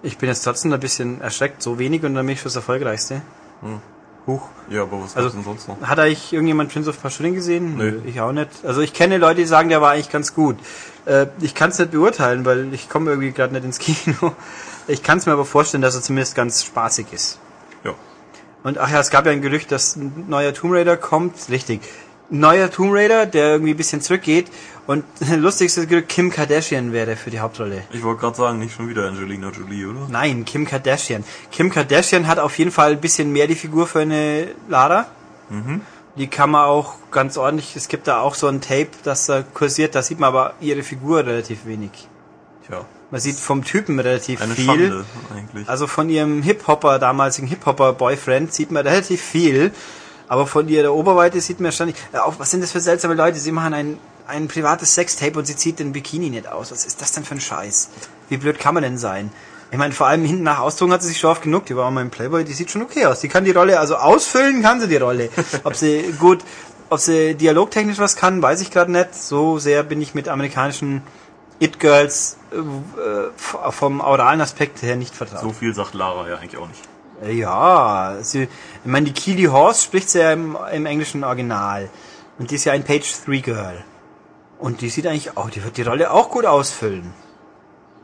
ich 0.01 0.17
bin 0.17 0.29
jetzt 0.29 0.43
trotzdem 0.43 0.73
ein 0.73 0.79
bisschen 0.79 1.21
erschreckt. 1.21 1.61
So 1.61 1.79
wenig 1.79 2.03
und 2.03 2.15
dann 2.15 2.25
bin 2.25 2.33
ich 2.33 2.41
fürs 2.41 2.55
erfolgreichste. 2.55 3.21
Hm. 3.61 3.81
Huch. 4.25 4.49
Ja, 4.69 4.83
aber 4.83 5.01
was 5.01 5.15
also, 5.15 5.29
denn 5.29 5.43
sonst 5.43 5.69
noch? 5.69 5.81
Hat 5.81 5.99
eigentlich 5.99 6.33
irgendjemand 6.33 6.71
Prince 6.71 6.89
of 6.89 7.01
Persia 7.01 7.29
gesehen? 7.29 7.77
Nee. 7.77 8.09
Ich 8.09 8.19
auch 8.19 8.33
nicht. 8.33 8.49
Also 8.65 8.81
ich 8.81 8.93
kenne 8.93 9.17
Leute, 9.17 9.35
die 9.41 9.45
sagen, 9.45 9.69
der 9.69 9.81
war 9.81 9.91
eigentlich 9.91 10.09
ganz 10.09 10.33
gut. 10.33 10.57
Äh, 11.05 11.27
ich 11.39 11.55
kann 11.55 11.69
es 11.69 11.79
nicht 11.79 11.91
beurteilen, 11.91 12.43
weil 12.43 12.73
ich 12.73 12.89
komme 12.89 13.11
irgendwie 13.11 13.31
gerade 13.31 13.53
nicht 13.53 13.63
ins 13.63 13.79
Kino. 13.79 14.33
Ich 14.87 15.03
kann 15.03 15.17
es 15.17 15.25
mir 15.25 15.33
aber 15.33 15.45
vorstellen, 15.45 15.81
dass 15.81 15.95
er 15.95 16.01
zumindest 16.01 16.35
ganz 16.35 16.63
spaßig 16.63 17.07
ist. 17.11 17.39
Ja. 17.83 17.93
Und 18.63 18.77
ach 18.77 18.89
ja, 18.89 18.99
es 18.99 19.09
gab 19.09 19.25
ja 19.25 19.31
ein 19.31 19.41
Gerücht, 19.41 19.71
dass 19.71 19.95
ein 19.95 20.25
neuer 20.27 20.53
Tomb 20.53 20.73
Raider 20.73 20.97
kommt. 20.97 21.35
Richtig. 21.49 21.81
Neuer 22.29 22.71
Tomb 22.71 22.93
Raider, 22.93 23.25
der 23.25 23.51
irgendwie 23.51 23.71
ein 23.71 23.77
bisschen 23.77 24.01
zurückgeht. 24.01 24.47
Und 24.85 25.03
lustigste 25.35 25.87
Gerücht, 25.87 26.09
Kim 26.09 26.29
Kardashian 26.29 26.93
wäre 26.93 27.17
für 27.17 27.29
die 27.29 27.39
Hauptrolle. 27.39 27.83
Ich 27.91 28.03
wollte 28.03 28.21
gerade 28.21 28.37
sagen, 28.37 28.59
nicht 28.59 28.73
schon 28.73 28.87
wieder 28.87 29.07
Angelina 29.07 29.49
Jolie, 29.49 29.85
oder? 29.85 30.07
Nein, 30.09 30.45
Kim 30.45 30.65
Kardashian. 30.65 31.23
Kim 31.51 31.69
Kardashian 31.69 32.27
hat 32.27 32.39
auf 32.39 32.57
jeden 32.57 32.71
Fall 32.71 32.93
ein 32.93 33.01
bisschen 33.01 33.31
mehr 33.31 33.47
die 33.47 33.55
Figur 33.55 33.87
für 33.87 33.99
eine 33.99 34.49
Lara. 34.69 35.07
Mhm. 35.49 35.81
Die 36.15 36.27
kann 36.27 36.49
man 36.49 36.65
auch 36.65 36.95
ganz 37.11 37.37
ordentlich, 37.37 37.75
es 37.75 37.89
gibt 37.89 38.07
da 38.07 38.21
auch 38.21 38.33
so 38.33 38.47
ein 38.47 38.59
Tape, 38.59 38.89
das 39.03 39.27
da 39.27 39.43
kursiert, 39.43 39.93
da 39.93 40.01
sieht 40.01 40.19
man 40.19 40.29
aber 40.29 40.55
ihre 40.59 40.81
Figur 40.81 41.19
relativ 41.19 41.65
wenig. 41.65 41.91
Tja. 42.65 42.85
Man 43.09 43.21
sieht 43.21 43.37
vom 43.37 43.63
Typen 43.63 43.99
relativ 43.99 44.41
Eine 44.41 44.53
viel. 44.53 44.65
Schande, 44.65 45.05
eigentlich. 45.33 45.69
Also 45.69 45.87
von 45.87 46.09
ihrem 46.09 46.41
Hip-Hopper, 46.41 46.99
damaligen 46.99 47.47
Hip-Hopper-Boyfriend, 47.47 48.53
sieht 48.53 48.71
man 48.71 48.85
relativ 48.85 49.21
viel. 49.21 49.71
Aber 50.27 50.45
von 50.45 50.67
ihrer 50.67 50.93
Oberweite 50.93 51.39
sieht 51.39 51.61
man 51.61 51.71
ständig. 51.71 51.95
Äh, 52.11 52.17
auch, 52.17 52.37
was 52.37 52.51
sind 52.51 52.61
das 52.61 52.73
für 52.73 52.81
seltsame 52.81 53.13
Leute? 53.13 53.39
Sie 53.39 53.53
machen 53.53 53.73
ein, 53.73 53.97
ein 54.27 54.49
privates 54.49 54.93
Sextape 54.93 55.39
und 55.39 55.45
sie 55.45 55.55
zieht 55.55 55.79
den 55.79 55.93
Bikini 55.93 56.29
nicht 56.29 56.49
aus. 56.49 56.71
Was 56.71 56.85
ist 56.85 57.01
das 57.01 57.13
denn 57.13 57.23
für 57.23 57.35
ein 57.35 57.41
Scheiß? 57.41 57.89
Wie 58.27 58.35
blöd 58.35 58.59
kann 58.59 58.73
man 58.73 58.83
denn 58.83 58.97
sein? 58.97 59.31
Ich 59.71 59.77
meine, 59.77 59.93
vor 59.93 60.07
allem 60.07 60.25
hinten 60.25 60.43
nach 60.43 60.59
Ausdrucken 60.59 60.93
hat 60.93 61.01
sie 61.01 61.09
sich 61.09 61.19
schon 61.19 61.31
oft 61.31 61.41
genug. 61.41 61.65
Die 61.65 61.75
war 61.75 61.85
auch 61.85 61.91
mal 61.91 62.01
im 62.01 62.09
Playboy, 62.09 62.43
die 62.43 62.53
sieht 62.53 62.71
schon 62.71 62.81
okay 62.81 63.05
aus. 63.05 63.21
Die 63.21 63.29
kann 63.29 63.45
die 63.45 63.51
Rolle, 63.51 63.79
also 63.79 63.95
ausfüllen 63.95 64.61
kann 64.61 64.81
sie 64.81 64.87
die 64.87 64.97
Rolle. 64.97 65.29
Ob 65.63 65.75
sie 65.75 66.13
gut, 66.19 66.39
ob 66.89 66.99
sie 66.99 67.35
dialogtechnisch 67.35 67.99
was 67.99 68.15
kann, 68.15 68.41
weiß 68.41 68.61
ich 68.61 68.71
gerade 68.71 68.91
nicht. 68.91 69.15
So 69.15 69.59
sehr 69.59 69.83
bin 69.83 70.01
ich 70.01 70.13
mit 70.13 70.29
amerikanischen 70.29 71.01
It-Girls 71.59 72.37
äh, 72.51 73.71
vom 73.71 73.99
oralen 73.99 74.41
Aspekt 74.41 74.81
her 74.81 74.95
nicht 74.95 75.15
vertraut. 75.15 75.41
So 75.41 75.51
viel 75.51 75.73
sagt 75.73 75.93
Lara 75.93 76.27
ja 76.29 76.37
eigentlich 76.37 76.57
auch 76.57 76.67
nicht. 76.67 76.81
Äh, 77.23 77.33
ja, 77.33 78.17
sie, 78.21 78.43
ich 78.43 78.49
meine, 78.83 79.07
die 79.07 79.13
Keely 79.13 79.45
Horse 79.45 79.83
spricht 79.83 80.09
sie 80.09 80.19
ja 80.19 80.31
im, 80.33 80.57
im 80.71 80.85
englischen 80.85 81.23
Original. 81.23 81.89
Und 82.37 82.51
die 82.51 82.55
ist 82.55 82.65
ja 82.65 82.73
ein 82.73 82.83
Page 82.83 83.11
3 83.25 83.37
Girl. 83.39 83.83
Und 84.59 84.81
die 84.81 84.89
sieht 84.89 85.07
eigentlich 85.07 85.37
auch, 85.37 85.49
die 85.49 85.63
wird 85.63 85.77
die 85.77 85.83
Rolle 85.83 86.11
auch 86.11 86.29
gut 86.29 86.45
ausfüllen. 86.45 87.13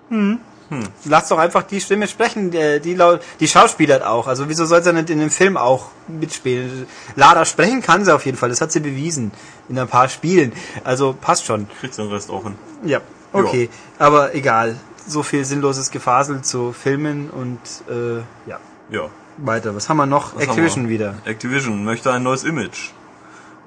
Hm. 0.10 0.40
Hm. 0.70 0.84
Lass 1.06 1.28
doch 1.28 1.38
einfach 1.38 1.64
die 1.64 1.82
Stimme 1.82 2.08
sprechen, 2.08 2.50
die, 2.50 2.80
die, 2.80 2.98
die 3.40 3.48
Schauspieler 3.48 4.10
auch. 4.10 4.28
Also 4.28 4.50
wieso 4.50 4.66
soll 4.66 4.82
sie 4.82 4.94
nicht 4.94 5.10
in 5.10 5.20
dem 5.20 5.30
Film 5.30 5.58
auch 5.58 5.88
mitspielen? 6.08 6.88
Lara 7.16 7.46
sprechen 7.46 7.82
kann 7.82 8.06
sie 8.06 8.14
auf 8.14 8.26
jeden 8.26 8.38
Fall, 8.38 8.50
das 8.50 8.62
hat 8.62 8.72
sie 8.72 8.80
bewiesen 8.80 9.32
in 9.70 9.78
ein 9.78 9.88
paar 9.88 10.10
Spielen. 10.10 10.54
Also 10.84 11.16
passt 11.20 11.46
schon. 11.46 11.68
Kriegt 11.80 11.98
den 11.98 12.08
Rest 12.08 12.30
auch 12.30 12.44
hin. 12.44 12.56
Ja. 12.84 13.02
Okay, 13.34 13.70
ja. 13.72 14.06
aber 14.06 14.36
egal. 14.36 14.76
So 15.06 15.22
viel 15.24 15.44
sinnloses 15.44 15.92
Gefasel 15.92 16.42
zu 16.44 16.72
Filmen 16.72 17.30
und 17.30 17.60
äh, 17.90 18.20
ja. 18.50 18.60
Ja. 18.90 19.10
Weiter. 19.38 19.76
Was 19.76 19.90
haben 19.90 19.98
wir 19.98 20.06
noch? 20.06 20.36
Was 20.36 20.44
Activision 20.44 20.86
wir? 20.86 20.92
wieder. 20.92 21.16
Activision 21.26 21.84
möchte 21.84 22.12
ein 22.12 22.24
neues 22.24 22.44
Image. 22.44 22.92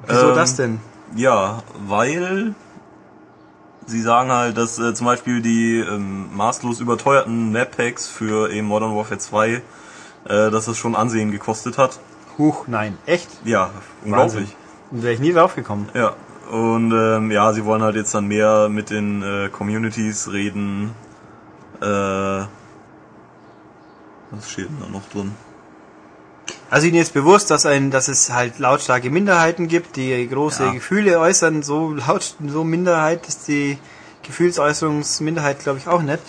Wieso 0.07 0.31
ähm, 0.31 0.35
das 0.35 0.57
denn? 0.57 0.81
Ja, 1.15 1.63
weil 1.87 2.55
sie 3.87 4.01
sagen 4.01 4.31
halt, 4.31 4.57
dass 4.57 4.79
äh, 4.79 4.95
zum 4.95 5.07
Beispiel 5.07 5.43
die 5.43 5.79
ähm, 5.79 6.35
maßlos 6.37 6.81
überteuerten 6.81 7.53
Map-Packs 7.53 8.09
für 8.09 8.51
eben 8.51 8.67
Modern 8.67 8.97
Warfare 8.97 9.19
2, 9.19 9.51
äh, 9.51 9.61
dass 10.25 10.69
es 10.69 10.77
schon 10.77 10.95
Ansehen 10.95 11.31
gekostet 11.31 11.79
hat. 11.79 11.99
Huch, 12.39 12.67
nein. 12.67 12.99
Echt? 13.07 13.29
Ja, 13.45 13.71
unglaublich. 14.05 14.55
Wäre 14.91 15.13
ich 15.13 15.21
nie 15.21 15.33
drauf 15.33 15.55
gekommen. 15.55 15.89
Ja, 15.95 16.15
und 16.51 16.93
ähm, 16.93 17.31
ja, 17.31 17.53
sie 17.53 17.65
wollen 17.65 17.83
halt 17.83 17.97
jetzt 17.97 18.15
dann 18.15 18.27
mehr 18.27 18.69
mit 18.69 18.91
den 18.91 19.23
äh, 19.23 19.49
Communities 19.49 20.33
reden. 20.33 20.93
Äh, 21.81 21.85
was 24.31 24.51
steht 24.51 24.69
denn 24.69 24.79
da 24.81 24.89
noch 24.89 25.09
drin? 25.09 25.33
Also 26.71 26.89
ihnen 26.89 26.97
ist 26.97 27.15
bewusst, 27.15 27.51
dass 27.51 27.65
ein, 27.65 27.91
dass 27.91 28.09
es 28.09 28.33
halt 28.33 28.59
lautstarke 28.59 29.11
Minderheiten 29.11 29.69
gibt, 29.69 29.97
die 29.97 30.27
große 30.29 30.65
ja. 30.65 30.73
Gefühle 30.73 31.21
äußern. 31.21 31.63
So 31.63 31.93
laut, 31.95 32.35
so 32.47 32.65
Minderheit 32.65 33.29
ist 33.29 33.47
die 33.49 33.79
Gefühlsäußerungsminderheit, 34.25 35.61
glaube 35.61 35.79
ich, 35.79 35.87
auch 35.87 36.03
nicht. 36.03 36.21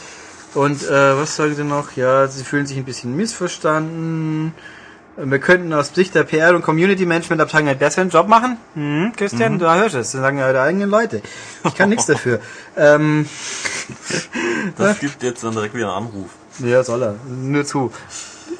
Und 0.54 0.84
äh, 0.84 1.18
was 1.18 1.36
sagen 1.36 1.56
sie 1.56 1.64
noch? 1.64 1.96
Ja, 1.96 2.28
sie 2.28 2.44
fühlen 2.44 2.66
sich 2.66 2.78
ein 2.78 2.86
bisschen 2.86 3.16
missverstanden. 3.16 4.54
Wir 5.20 5.40
könnten 5.40 5.74
aus 5.74 5.94
Sicht 5.96 6.14
der 6.14 6.24
PR 6.24 6.56
und 6.56 6.62
Community 6.62 7.06
Management 7.06 7.42
Abteilung 7.42 7.70
einen 7.70 7.80
besseren 7.80 8.10
Job 8.10 8.28
machen. 8.28 8.58
Hm, 8.76 9.14
Christian, 9.16 9.54
mhm. 9.54 9.60
du 9.60 9.66
hörst 9.66 9.96
es. 9.96 10.12
Das 10.12 10.22
sagen 10.22 10.38
ja 10.38 10.52
die 10.52 10.60
eigenen 10.60 10.92
Leute. 10.92 11.24
Ich 11.64 11.74
kann 11.76 11.90
nichts 11.90 12.06
dafür. 12.06 12.40
Ähm, 12.80 13.28
das 14.78 15.00
gibt 15.00 15.24
jetzt 15.24 15.44
dann 15.44 15.54
direkt 15.54 15.74
wieder 15.74 15.88
einen 15.88 16.06
Anruf. 16.06 16.30
Ja, 16.60 16.84
soll 16.84 17.02
er. 17.02 17.16
Nur 17.28 17.66
zu. 17.66 17.92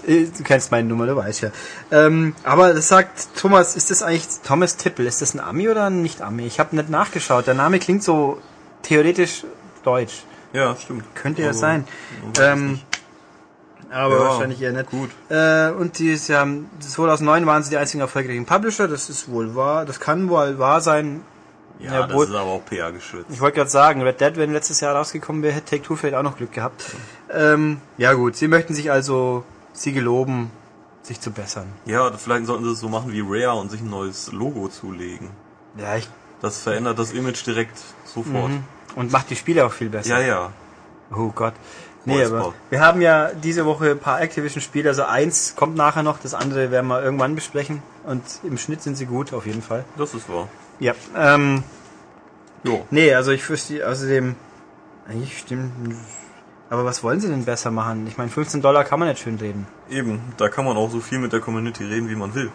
Du 0.08 0.44
kennst 0.44 0.72
meine 0.72 0.88
Nummer, 0.88 1.06
du 1.06 1.16
weißt 1.16 1.42
ja. 1.42 1.52
Ähm, 1.92 2.34
aber 2.44 2.74
das 2.74 2.88
sagt 2.88 3.36
Thomas, 3.36 3.76
ist 3.76 3.92
das 3.92 4.02
eigentlich 4.02 4.26
Thomas 4.44 4.76
Tippel? 4.78 5.06
Ist 5.06 5.22
das 5.22 5.36
ein 5.36 5.40
Ami 5.40 5.70
oder 5.70 5.86
ein 5.86 6.02
Nicht-Ami? 6.02 6.48
Ich 6.48 6.60
habe 6.60 6.76
nicht 6.76 6.90
nachgeschaut. 6.90 7.46
Der 7.46 7.54
Name 7.54 7.78
klingt 7.78 8.02
so 8.02 8.42
theoretisch 8.82 9.44
deutsch. 9.84 10.24
Ja, 10.54 10.76
stimmt. 10.76 11.04
Könnte 11.14 11.44
ja 11.44 11.54
sein. 11.54 11.88
Ähm, 12.40 12.80
aber 13.92 14.16
ja, 14.16 14.22
wahrscheinlich 14.22 14.62
eher 14.62 14.72
nicht. 14.74 14.90
Gut. 14.90 15.10
Äh, 15.30 15.70
und 15.72 16.00
dieses 16.00 16.28
Jahr, 16.28 16.48
2009 16.80 17.46
waren 17.46 17.64
sie 17.64 17.70
die 17.70 17.78
einzigen 17.78 18.02
erfolgreichen 18.02 18.46
Publisher, 18.46 18.88
das 18.88 19.10
ist 19.10 19.30
wohl 19.30 19.56
wahr, 19.56 19.86
das 19.86 20.00
kann 20.00 20.30
wohl 20.30 20.60
wahr 20.60 20.82
sein. 20.82 21.22
Ja, 21.80 21.94
Ja, 21.94 22.08
das 22.08 22.24
ist 22.24 22.36
aber 22.36 22.50
auch 22.52 22.66
PR 22.66 22.92
geschützt. 22.92 23.28
Ich 23.30 23.40
wollte 23.40 23.58
gerade 23.58 23.70
sagen, 23.70 24.02
Red 24.02 24.20
Dead, 24.20 24.36
wenn 24.36 24.52
letztes 24.52 24.80
Jahr 24.80 24.96
rausgekommen 24.96 25.44
wäre, 25.44 25.54
hätte 25.54 25.78
Take-Two 25.78 25.96
vielleicht 25.96 26.16
auch 26.16 26.24
noch 26.24 26.38
Glück 26.38 26.52
gehabt. 26.52 26.84
Ähm, 27.32 27.82
ja 27.98 28.14
gut, 28.14 28.36
sie 28.36 28.48
möchten 28.48 28.74
sich 28.74 28.90
also, 28.92 29.44
sie 29.74 29.94
geloben, 29.94 30.52
sich 31.04 31.22
zu 31.22 31.32
bessern. 31.32 31.68
Ja, 31.86 32.12
vielleicht 32.14 32.48
sollten 32.48 32.64
sie 32.64 32.72
es 32.72 32.80
so 32.80 32.90
machen 32.90 33.12
wie 33.12 33.22
Rare 33.24 33.60
und 33.60 33.70
sich 33.70 33.82
ein 33.82 33.90
neues 33.90 34.32
Logo 34.32 34.68
zulegen. 34.70 35.30
Ja, 35.78 35.96
ich, 35.98 36.10
Das 36.42 36.58
verändert 36.60 36.98
das 36.98 37.12
Image 37.14 37.46
direkt 37.46 37.78
sofort. 38.06 38.50
Mhm. 38.50 38.64
und 38.96 39.12
macht 39.12 39.30
die 39.30 39.36
Spiele 39.36 39.64
auch 39.66 39.72
viel 39.72 39.90
besser. 39.90 40.20
Ja, 40.20 40.26
ja. 40.26 40.52
Oh 41.16 41.32
Gott. 41.34 41.54
Nee, 42.08 42.24
aber 42.24 42.54
wir 42.70 42.80
haben 42.80 43.02
ja 43.02 43.32
diese 43.34 43.66
Woche 43.66 43.92
ein 43.92 44.00
paar 44.00 44.22
Activision-Spiele, 44.22 44.90
also 44.90 45.04
eins 45.04 45.56
kommt 45.56 45.76
nachher 45.76 46.04
noch, 46.04 46.20
das 46.20 46.34
andere 46.34 46.72
werden 46.72 46.88
wir 46.88 47.04
irgendwann 47.04 47.36
besprechen. 47.36 47.84
Und 48.06 48.24
im 48.44 48.58
Schnitt 48.58 48.82
sind 48.82 48.96
sie 48.96 49.06
gut, 49.06 49.34
auf 49.34 49.46
jeden 49.46 49.62
Fall. 49.62 49.84
Das 49.98 50.14
ist 50.14 50.30
wahr. 50.30 50.48
Ja, 50.80 50.94
ähm, 51.16 51.64
Jo. 52.64 52.86
nee, 52.92 53.14
also 53.14 53.32
ich 53.32 53.48
wüsste, 53.50 53.88
außerdem, 53.88 54.36
eigentlich 55.08 55.38
stimmt, 55.38 55.72
aber 56.70 56.86
was 56.86 57.04
wollen 57.04 57.20
sie 57.20 57.28
denn 57.28 57.46
besser 57.46 57.72
machen? 57.72 58.08
Ich 58.08 58.18
meine, 58.18 58.30
15 58.30 58.62
Dollar 58.62 58.84
kann 58.84 59.00
man 59.00 59.10
nicht 59.10 59.22
schön 59.22 59.38
reden. 59.38 59.68
Eben, 59.90 60.22
da 60.38 60.50
kann 60.50 60.66
man 60.66 60.78
auch 60.78 60.90
so 60.90 61.00
viel 61.00 61.20
mit 61.20 61.34
der 61.34 61.40
Community 61.40 61.84
reden, 61.84 62.10
wie 62.10 62.16
man 62.16 62.34
will. 62.36 62.52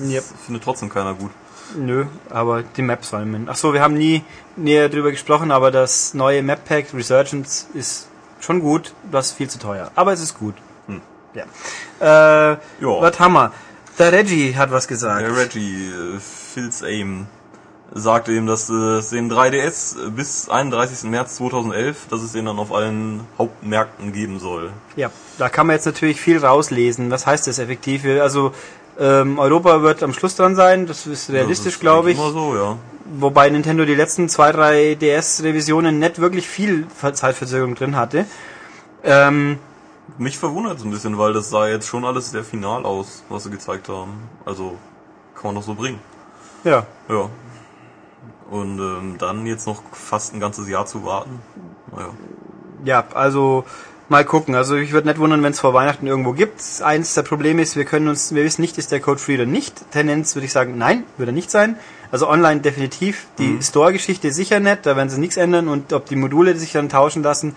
Yep. 0.00 0.16
Das 0.16 0.32
findet 0.44 0.64
trotzdem 0.64 0.88
keiner 0.88 1.14
gut. 1.14 1.30
Nö, 1.76 2.06
aber 2.30 2.62
die 2.62 2.82
Maps 2.82 3.10
sollen. 3.10 3.48
Ach 3.50 3.56
so, 3.56 3.72
wir 3.72 3.82
haben 3.82 3.94
nie 3.94 4.22
näher 4.56 4.88
drüber 4.88 5.10
gesprochen, 5.10 5.50
aber 5.50 5.70
das 5.70 6.14
neue 6.14 6.42
Map 6.42 6.64
Pack 6.64 6.94
Resurgence 6.94 7.66
ist 7.74 8.08
schon 8.40 8.60
gut, 8.60 8.92
das 9.10 9.28
ist 9.28 9.32
viel 9.36 9.48
zu 9.50 9.58
teuer. 9.58 9.90
Aber 9.94 10.12
es 10.12 10.20
ist 10.20 10.38
gut. 10.38 10.54
Hm. 10.86 11.00
Ja. 11.34 11.44
Äh, 12.00 12.52
Ja. 12.80 13.00
was 13.00 13.18
haben 13.18 13.34
wir? 13.34 13.52
Der 13.98 14.12
Reggie 14.12 14.54
hat 14.56 14.70
was 14.70 14.86
gesagt. 14.88 15.22
Der 15.22 15.36
Reggie, 15.36 15.88
äh, 15.88 16.18
Phil's 16.20 16.82
Aim, 16.82 17.26
sagte 17.94 18.32
ihm, 18.32 18.46
dass 18.46 18.68
äh, 18.68 18.98
es 18.98 19.10
den 19.10 19.30
3DS 19.32 20.10
bis 20.10 20.48
31. 20.50 21.08
März 21.10 21.36
2011, 21.36 22.08
dass 22.10 22.20
es 22.20 22.32
den 22.32 22.44
dann 22.46 22.58
auf 22.58 22.72
allen 22.72 23.20
Hauptmärkten 23.38 24.12
geben 24.12 24.38
soll. 24.38 24.70
Ja, 24.96 25.10
da 25.38 25.48
kann 25.48 25.66
man 25.66 25.76
jetzt 25.76 25.86
natürlich 25.86 26.20
viel 26.20 26.38
rauslesen. 26.44 27.10
Was 27.10 27.26
heißt 27.26 27.46
das 27.46 27.58
effektiv? 27.58 28.04
Also 28.20 28.52
ähm, 28.98 29.38
Europa 29.38 29.82
wird 29.82 30.02
am 30.02 30.12
Schluss 30.12 30.36
dran 30.36 30.54
sein, 30.54 30.86
das 30.86 31.06
ist 31.06 31.30
realistisch, 31.30 31.78
glaube 31.80 32.10
ich. 32.12 32.18
Immer 32.18 32.30
so, 32.30 32.54
ja. 32.56 32.76
Wobei 33.18 33.48
Nintendo 33.50 33.84
die 33.84 33.94
letzten 33.94 34.28
zwei, 34.28 34.50
drei 34.52 34.94
DS-Revisionen 34.96 35.98
nicht 35.98 36.20
wirklich 36.20 36.48
viel 36.48 36.86
Ver- 36.94 37.14
Zeitverzögerung 37.14 37.74
drin 37.76 37.94
hatte. 37.96 38.24
Ähm, 39.04 39.58
Mich 40.18 40.38
verwundert 40.38 40.78
es 40.78 40.84
ein 40.84 40.90
bisschen, 40.90 41.16
weil 41.18 41.32
das 41.32 41.50
sah 41.50 41.68
jetzt 41.68 41.86
schon 41.86 42.04
alles 42.04 42.30
sehr 42.30 42.42
final 42.44 42.84
aus, 42.84 43.22
was 43.28 43.44
sie 43.44 43.50
gezeigt 43.50 43.88
haben. 43.88 44.12
Also 44.44 44.76
kann 45.34 45.44
man 45.46 45.54
doch 45.56 45.62
so 45.62 45.74
bringen. 45.74 46.00
ja, 46.64 46.86
Ja. 47.08 47.28
Und 48.50 48.78
ähm, 48.78 49.16
dann 49.18 49.44
jetzt 49.46 49.66
noch 49.66 49.82
fast 49.92 50.32
ein 50.32 50.38
ganzes 50.40 50.68
Jahr 50.68 50.86
zu 50.86 51.04
warten. 51.04 51.40
Naja. 51.92 52.10
Ja, 52.84 53.04
also 53.14 53.64
mal 54.08 54.24
gucken. 54.24 54.54
Also 54.54 54.76
ich 54.76 54.92
würde 54.92 55.08
nicht 55.08 55.18
wundern, 55.18 55.42
wenn 55.42 55.52
es 55.52 55.60
vor 55.60 55.74
Weihnachten 55.74 56.06
irgendwo 56.06 56.32
gibt. 56.32 56.60
Eins 56.82 57.14
der 57.14 57.22
Probleme 57.22 57.62
ist, 57.62 57.76
wir 57.76 57.84
können 57.84 58.08
uns, 58.08 58.34
wir 58.34 58.44
wissen 58.44 58.62
nicht, 58.62 58.78
ist 58.78 58.92
der 58.92 59.00
Code 59.00 59.18
free 59.18 59.34
oder 59.34 59.46
nicht. 59.46 59.90
Tendenz 59.90 60.34
würde 60.34 60.46
ich 60.46 60.52
sagen, 60.52 60.78
nein, 60.78 61.04
würde 61.16 61.32
er 61.32 61.34
nicht 61.34 61.50
sein. 61.50 61.76
Also 62.10 62.28
online 62.28 62.60
definitiv. 62.60 63.26
Die 63.38 63.58
Store-Geschichte 63.60 64.32
sicher 64.32 64.60
nicht, 64.60 64.86
da 64.86 64.96
werden 64.96 65.10
sie 65.10 65.18
nichts 65.20 65.36
ändern 65.36 65.68
und 65.68 65.92
ob 65.92 66.06
die 66.06 66.16
Module 66.16 66.56
sich 66.56 66.72
dann 66.72 66.88
tauschen 66.88 67.22
lassen. 67.22 67.56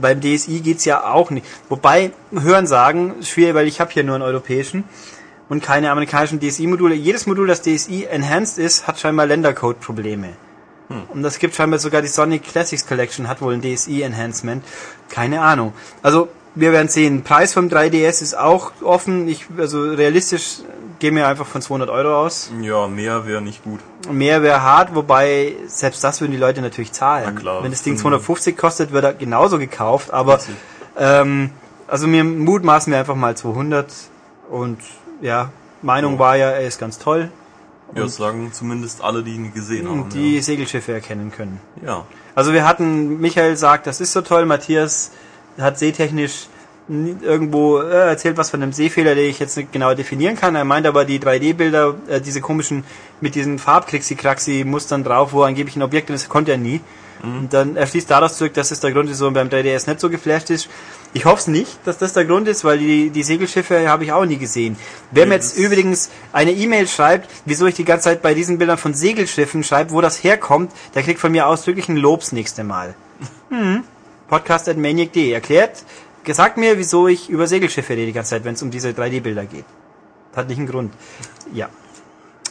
Beim 0.00 0.20
DSI 0.20 0.60
geht's 0.60 0.84
ja 0.84 1.04
auch 1.04 1.30
nicht. 1.30 1.46
Wobei, 1.68 2.12
hören 2.32 2.66
sagen, 2.66 3.16
schwierig, 3.22 3.54
weil 3.54 3.66
ich 3.66 3.80
habe 3.80 3.90
hier 3.90 4.04
nur 4.04 4.14
einen 4.14 4.24
europäischen 4.24 4.84
und 5.48 5.62
keine 5.62 5.90
amerikanischen 5.90 6.40
DSI-Module. 6.40 6.94
Jedes 6.94 7.26
Modul, 7.26 7.46
das 7.46 7.60
DSI 7.60 8.04
enhanced 8.10 8.58
ist, 8.58 8.86
hat 8.86 8.98
scheinbar 8.98 9.26
Ländercode-Probleme. 9.26 10.28
Und 11.12 11.22
das 11.22 11.38
gibt 11.38 11.54
scheinbar 11.54 11.78
sogar 11.78 12.02
die 12.02 12.08
Sonic 12.08 12.44
Classics 12.44 12.86
Collection, 12.86 13.28
hat 13.28 13.40
wohl 13.42 13.54
ein 13.54 13.62
DSI-Enhancement. 13.62 14.64
Keine 15.08 15.40
Ahnung. 15.40 15.72
Also, 16.02 16.28
wir 16.54 16.72
werden 16.72 16.88
sehen. 16.88 17.22
Preis 17.22 17.54
vom 17.54 17.68
3DS 17.68 18.22
ist 18.22 18.36
auch 18.36 18.72
offen. 18.82 19.26
Ich, 19.28 19.46
also 19.56 19.82
realistisch 19.82 20.58
gehen 20.98 21.16
wir 21.16 21.26
einfach 21.26 21.46
von 21.46 21.62
200 21.62 21.88
Euro 21.88 22.14
aus. 22.16 22.50
Ja, 22.60 22.86
mehr 22.88 23.26
wäre 23.26 23.40
nicht 23.40 23.64
gut. 23.64 23.80
Mehr 24.10 24.42
wäre 24.42 24.62
hart, 24.62 24.94
wobei 24.94 25.54
selbst 25.66 26.04
das 26.04 26.20
würden 26.20 26.32
die 26.32 26.38
Leute 26.38 26.60
natürlich 26.60 26.92
zahlen. 26.92 27.32
Na 27.34 27.40
klar. 27.40 27.62
Wenn 27.64 27.70
das 27.70 27.82
Ding 27.82 27.94
Mhm. 27.94 27.98
250 27.98 28.56
kostet, 28.56 28.92
wird 28.92 29.04
er 29.04 29.14
genauso 29.14 29.58
gekauft. 29.58 30.12
Aber 30.12 30.40
ähm, 30.98 31.50
also 31.88 32.06
mir 32.06 32.22
mutmaßen 32.24 32.90
wir 32.92 32.98
einfach 33.00 33.16
mal 33.16 33.34
200 33.36 33.90
und 34.50 34.78
ja, 35.22 35.50
Meinung 35.80 36.14
Ja. 36.14 36.18
war 36.18 36.36
ja, 36.36 36.50
er 36.50 36.66
ist 36.66 36.78
ganz 36.78 36.98
toll 36.98 37.30
Ja, 37.94 38.02
das 38.02 38.16
sagen 38.16 38.50
zumindest 38.52 39.02
alle, 39.02 39.22
die 39.22 39.34
ihn 39.34 39.52
gesehen 39.52 39.88
haben. 39.88 40.02
und 40.02 40.14
die 40.14 40.40
Segelschiffe 40.40 40.92
erkennen 40.92 41.30
können. 41.30 41.60
ja. 41.82 41.88
ja. 41.88 42.06
Also 42.34 42.54
wir 42.54 42.66
hatten, 42.66 43.20
Michael 43.20 43.58
sagt, 43.58 43.86
das 43.86 44.00
ist 44.00 44.12
so 44.12 44.22
toll, 44.22 44.46
Matthias 44.46 45.10
hat 45.58 45.78
seetechnisch 45.78 46.46
irgendwo 46.88 47.78
äh, 47.78 48.08
erzählt 48.08 48.36
was 48.36 48.50
von 48.50 48.62
einem 48.62 48.72
Seefehler, 48.72 49.14
den 49.14 49.28
ich 49.28 49.38
jetzt 49.38 49.56
nicht 49.56 49.72
genau 49.72 49.94
definieren 49.94 50.36
kann. 50.36 50.54
Er 50.54 50.64
meint 50.64 50.86
aber 50.86 51.04
die 51.04 51.20
3D-Bilder, 51.20 51.94
äh, 52.08 52.20
diese 52.20 52.40
komischen, 52.40 52.84
mit 53.20 53.34
diesen 53.34 53.58
Farbkrixi-Kraxi-Mustern 53.58 55.04
drauf, 55.04 55.32
wo 55.32 55.42
angeblich 55.42 55.76
ein 55.76 55.82
Objekt 55.82 56.10
ist, 56.10 56.28
konnte 56.28 56.52
er 56.52 56.58
nie. 56.58 56.80
Und 57.22 57.52
dann 57.52 57.76
er 57.76 57.86
schließt 57.86 58.10
daraus 58.10 58.36
zurück, 58.36 58.54
dass 58.54 58.72
es 58.72 58.80
der 58.80 58.90
Grund 58.90 59.08
ist, 59.08 59.20
warum 59.20 59.34
beim 59.34 59.48
3DS 59.48 59.88
nicht 59.88 60.00
so 60.00 60.10
geflasht 60.10 60.50
ist. 60.50 60.68
Ich 61.14 61.26
hoffe 61.26 61.40
es 61.40 61.46
nicht, 61.46 61.78
dass 61.84 61.98
das 61.98 62.14
der 62.14 62.24
Grund 62.24 62.48
ist, 62.48 62.64
weil 62.64 62.78
die, 62.78 63.10
die 63.10 63.22
Segelschiffe 63.22 63.88
habe 63.88 64.04
ich 64.04 64.12
auch 64.12 64.24
nie 64.24 64.38
gesehen. 64.38 64.76
Wer 65.10 65.26
mir 65.26 65.34
jetzt 65.34 65.58
übrigens 65.58 66.10
eine 66.32 66.52
E-Mail 66.52 66.88
schreibt, 66.88 67.30
wieso 67.44 67.66
ich 67.66 67.74
die 67.74 67.84
ganze 67.84 68.04
Zeit 68.04 68.22
bei 68.22 68.32
diesen 68.32 68.56
Bildern 68.56 68.78
von 68.78 68.94
Segelschiffen 68.94 69.62
schreibe, 69.62 69.90
wo 69.90 70.00
das 70.00 70.24
herkommt, 70.24 70.72
der 70.94 71.02
kriegt 71.02 71.20
von 71.20 71.30
mir 71.30 71.46
ausdrücklich 71.46 71.88
ein 71.88 71.98
Lobs 71.98 72.32
nächste 72.32 72.64
Mal. 72.64 72.94
Hm. 73.50 73.84
Podcast 74.28 74.68
at 74.70 74.78
maniac.de 74.78 75.30
erklärt, 75.30 75.84
gesagt 76.24 76.56
mir, 76.56 76.78
wieso 76.78 77.08
ich 77.08 77.28
über 77.28 77.46
Segelschiffe 77.46 77.92
rede 77.92 78.06
die 78.06 78.12
ganze 78.12 78.30
Zeit, 78.30 78.44
wenn 78.44 78.54
es 78.54 78.62
um 78.62 78.70
diese 78.70 78.90
3D-Bilder 78.90 79.44
geht. 79.44 79.66
Hat 80.34 80.48
nicht 80.48 80.58
einen 80.58 80.66
Grund. 80.66 80.94
Ja. 81.52 81.68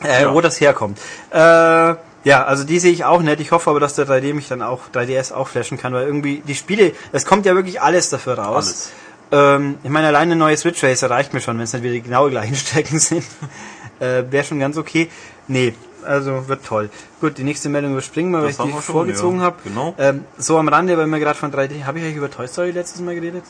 Äh, 0.04 0.21
Ja. 0.21 0.34
Wo 0.34 0.41
das 0.41 0.62
herkommt. 0.62 1.00
Äh, 1.32 1.95
ja, 2.23 2.43
also 2.43 2.63
die 2.63 2.79
sehe 2.79 2.91
ich 2.91 3.03
auch 3.05 3.21
nicht. 3.21 3.39
Ich 3.39 3.51
hoffe 3.51 3.69
aber, 3.69 3.79
dass 3.79 3.95
der 3.95 4.07
3D 4.07 4.34
mich 4.34 4.47
dann 4.47 4.62
auch, 4.62 4.89
3DS 4.93 5.34
auch 5.34 5.47
flashen 5.47 5.77
kann, 5.77 5.93
weil 5.93 6.05
irgendwie 6.05 6.43
die 6.47 6.55
Spiele, 6.55 6.93
es 7.12 7.25
kommt 7.25 7.45
ja 7.45 7.55
wirklich 7.55 7.81
alles 7.81 8.10
dafür 8.10 8.38
raus. 8.38 8.67
Alles. 8.67 8.91
Ähm, 9.31 9.77
ich 9.84 9.89
meine, 9.89 10.07
alleine 10.07 10.34
ein 10.34 10.38
neues 10.38 10.62
Switch 10.62 10.84
Racer 10.84 11.10
reicht 11.10 11.34
mir 11.34 11.41
schon, 11.41 11.57
wenn 11.57 11.63
es 11.63 11.73
nicht 11.73 11.84
wieder 11.84 11.93
die 11.93 12.01
genau 12.01 12.29
gleichen 12.29 12.55
Strecken 12.55 12.99
sind. 12.99 13.23
äh, 13.99 14.23
Wäre 14.29 14.43
schon 14.43 14.60
ganz 14.60 14.77
okay. 14.77 15.10
Nee, 15.47 15.73
also 16.03 16.47
wird 16.47 16.65
toll. 16.65 16.89
Gut, 17.19 17.38
die 17.38 17.43
nächste 17.43 17.69
Meldung 17.69 17.93
überspringen 17.93 18.31
wir, 18.31 18.41
weil 18.41 18.49
ich 18.49 18.57
die 18.57 18.69
schon, 18.69 18.81
vorgezogen 18.81 19.39
ja. 19.39 19.45
habe. 19.45 19.57
Genau. 19.63 19.95
Ähm, 19.97 20.25
so 20.38 20.57
am 20.57 20.67
Rande, 20.67 20.97
weil 20.97 21.07
wir 21.07 21.19
gerade 21.19 21.38
von 21.38 21.51
3D, 21.51 21.86
habe 21.86 21.99
ich 21.99 22.05
eigentlich 22.05 22.17
über 22.17 22.29
Toy 22.29 22.47
Story 22.47 22.71
letztes 22.71 23.01
Mal 23.01 23.15
geredet? 23.15 23.43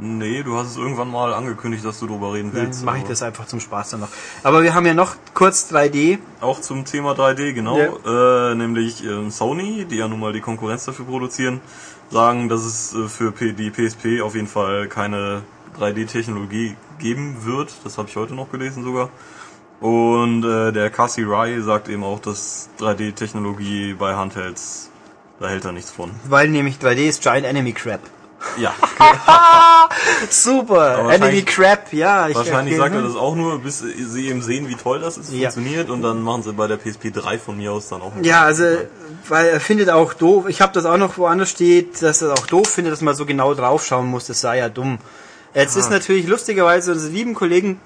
Nee, 0.00 0.44
du 0.44 0.56
hast 0.56 0.68
es 0.68 0.76
irgendwann 0.76 1.10
mal 1.10 1.34
angekündigt, 1.34 1.84
dass 1.84 1.98
du 1.98 2.06
darüber 2.06 2.32
reden 2.32 2.52
willst. 2.52 2.80
Dann 2.80 2.86
mache 2.86 2.98
ich 2.98 3.04
das 3.04 3.22
einfach 3.22 3.46
zum 3.46 3.58
Spaß 3.58 3.90
dann 3.90 4.00
noch. 4.00 4.08
Aber 4.44 4.62
wir 4.62 4.72
haben 4.74 4.86
ja 4.86 4.94
noch 4.94 5.16
kurz 5.34 5.72
3D. 5.72 6.18
Auch 6.40 6.60
zum 6.60 6.84
Thema 6.84 7.12
3D, 7.12 7.52
genau. 7.52 7.78
Äh, 7.78 8.54
nämlich 8.54 9.04
ähm, 9.04 9.30
Sony, 9.30 9.86
die 9.86 9.96
ja 9.96 10.06
nun 10.06 10.20
mal 10.20 10.32
die 10.32 10.40
Konkurrenz 10.40 10.84
dafür 10.84 11.04
produzieren, 11.04 11.60
sagen, 12.10 12.48
dass 12.48 12.64
es 12.64 12.94
äh, 12.94 13.08
für 13.08 13.32
die 13.32 13.70
PSP 13.70 14.22
auf 14.22 14.36
jeden 14.36 14.46
Fall 14.46 14.86
keine 14.86 15.42
3D-Technologie 15.80 16.76
geben 17.00 17.38
wird. 17.44 17.74
Das 17.82 17.98
habe 17.98 18.08
ich 18.08 18.16
heute 18.16 18.34
noch 18.34 18.52
gelesen 18.52 18.84
sogar. 18.84 19.10
Und 19.80 20.44
äh, 20.44 20.72
der 20.72 20.90
Cassie 20.90 21.24
Rai 21.24 21.60
sagt 21.60 21.88
eben 21.88 22.04
auch, 22.04 22.20
dass 22.20 22.70
3D-Technologie 22.78 23.94
bei 23.94 24.14
Handhelds, 24.14 24.90
da 25.40 25.48
hält 25.48 25.64
er 25.64 25.72
nichts 25.72 25.90
von. 25.90 26.12
Weil 26.28 26.48
nämlich 26.48 26.76
3D 26.76 27.08
ist 27.08 27.22
Giant 27.22 27.46
Enemy 27.46 27.72
Crap. 27.72 28.00
Ja, 28.56 28.74
Super! 30.30 31.10
Enemy 31.10 31.42
Crap, 31.42 31.92
ja. 31.92 32.28
Ich 32.28 32.34
wahrscheinlich 32.36 32.76
sagt 32.76 32.94
er 32.94 33.02
das 33.02 33.16
auch 33.16 33.34
nur, 33.34 33.58
bis 33.60 33.80
sie 33.80 34.28
eben 34.28 34.42
sehen, 34.42 34.68
wie 34.68 34.74
toll 34.74 35.00
das 35.00 35.18
ist, 35.18 35.32
Ja. 35.32 35.50
funktioniert. 35.50 35.90
Und 35.90 36.02
dann 36.02 36.22
machen 36.22 36.42
sie 36.42 36.52
bei 36.52 36.66
der 36.66 36.76
PSP 36.76 37.10
3 37.12 37.38
von 37.38 37.56
mir 37.56 37.72
aus 37.72 37.88
dann 37.88 38.00
auch. 38.02 38.12
Ja, 38.22 38.42
also, 38.42 38.64
weil 39.28 39.46
er 39.46 39.60
findet 39.60 39.90
auch 39.90 40.14
doof, 40.14 40.46
ich 40.48 40.60
habe 40.60 40.72
das 40.72 40.84
auch 40.84 40.96
noch 40.96 41.18
woanders 41.18 41.50
steht, 41.50 42.00
dass 42.02 42.22
er 42.22 42.32
auch 42.32 42.46
doof 42.46 42.68
findet, 42.68 42.92
dass 42.92 43.00
man 43.00 43.14
so 43.14 43.26
genau 43.26 43.54
draufschauen 43.54 44.06
muss, 44.06 44.26
das 44.26 44.40
sei 44.40 44.58
ja 44.58 44.68
dumm. 44.68 44.98
Jetzt 45.54 45.76
ist 45.76 45.90
natürlich 45.90 46.26
lustigerweise 46.28 46.92
unsere 46.92 47.12
lieben 47.12 47.34
Kollegen 47.34 47.80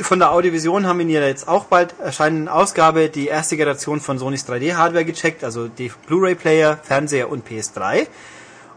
von 0.00 0.20
der 0.20 0.30
Audiovision 0.30 0.86
haben 0.86 1.00
in 1.00 1.08
ihrer 1.08 1.26
jetzt 1.26 1.48
auch 1.48 1.64
bald 1.64 1.94
erscheinenden 2.00 2.48
Ausgabe 2.48 3.08
die 3.08 3.26
erste 3.26 3.56
Generation 3.56 4.00
von 4.00 4.18
Sonys 4.18 4.46
3D-Hardware 4.48 5.04
gecheckt, 5.04 5.42
also 5.42 5.66
die 5.66 5.90
Blu-ray-Player, 6.06 6.78
Fernseher 6.82 7.28
und 7.30 7.46
PS3. 7.48 8.06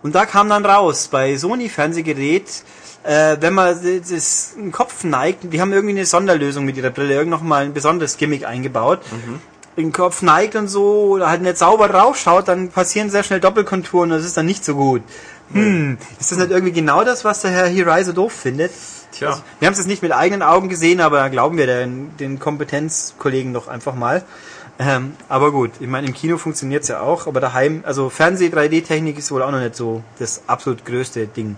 Und 0.03 0.15
da 0.15 0.25
kam 0.25 0.49
dann 0.49 0.65
raus, 0.65 1.09
bei 1.11 1.37
Sony 1.37 1.69
Fernsehgerät, 1.69 2.63
äh, 3.03 3.37
wenn 3.39 3.53
man 3.53 3.77
das, 4.09 4.53
den 4.55 4.71
Kopf 4.71 5.03
neigt, 5.03 5.51
die 5.51 5.61
haben 5.61 5.73
irgendwie 5.73 5.95
eine 5.95 6.05
Sonderlösung 6.05 6.65
mit 6.65 6.77
ihrer 6.77 6.89
Brille, 6.89 7.13
irgend 7.13 7.31
noch 7.31 7.41
mal 7.41 7.63
ein 7.63 7.73
besonderes 7.73 8.17
Gimmick 8.17 8.45
eingebaut. 8.45 9.01
Den 9.77 9.91
Kopf 9.93 10.21
neigt 10.21 10.55
und 10.55 10.67
so, 10.67 11.11
oder 11.11 11.29
halt 11.29 11.41
nicht 11.41 11.57
sauber 11.57 11.87
draufschaut, 11.87 12.47
dann 12.47 12.69
passieren 12.69 13.09
sehr 13.09 13.23
schnell 13.23 13.39
Doppelkonturen 13.39 14.11
und 14.11 14.17
das 14.17 14.25
ist 14.25 14.35
dann 14.37 14.45
nicht 14.45 14.65
so 14.65 14.75
gut. 14.75 15.01
Hm, 15.53 15.97
ist 16.19 16.31
das 16.31 16.39
nicht 16.39 16.51
irgendwie 16.51 16.73
genau 16.73 17.03
das, 17.03 17.23
was 17.25 17.41
der 17.41 17.51
Herr 17.51 17.67
Hirai 17.67 18.03
so 18.03 18.11
doof 18.13 18.33
findet? 18.33 18.71
Tja. 19.11 19.41
Wir 19.59 19.65
haben 19.65 19.73
es 19.73 19.79
jetzt 19.79 19.87
nicht 19.87 20.01
mit 20.01 20.13
eigenen 20.13 20.41
Augen 20.41 20.69
gesehen, 20.69 21.01
aber 21.01 21.29
glauben 21.29 21.57
wir 21.57 21.67
den, 21.67 22.15
den 22.17 22.39
Kompetenzkollegen 22.39 23.53
doch 23.53 23.67
einfach 23.67 23.95
mal. 23.95 24.23
Ähm, 24.83 25.15
aber 25.29 25.51
gut, 25.51 25.73
ich 25.79 25.87
meine, 25.87 26.07
im 26.07 26.13
Kino 26.15 26.39
funktioniert's 26.39 26.87
ja 26.87 27.01
auch, 27.01 27.27
aber 27.27 27.39
daheim, 27.39 27.83
also 27.85 28.09
Fernseh-3D-Technik 28.09 29.15
ist 29.15 29.31
wohl 29.31 29.43
auch 29.43 29.51
noch 29.51 29.59
nicht 29.59 29.75
so 29.75 30.03
das 30.17 30.41
absolut 30.47 30.85
größte 30.85 31.27
Ding. 31.27 31.55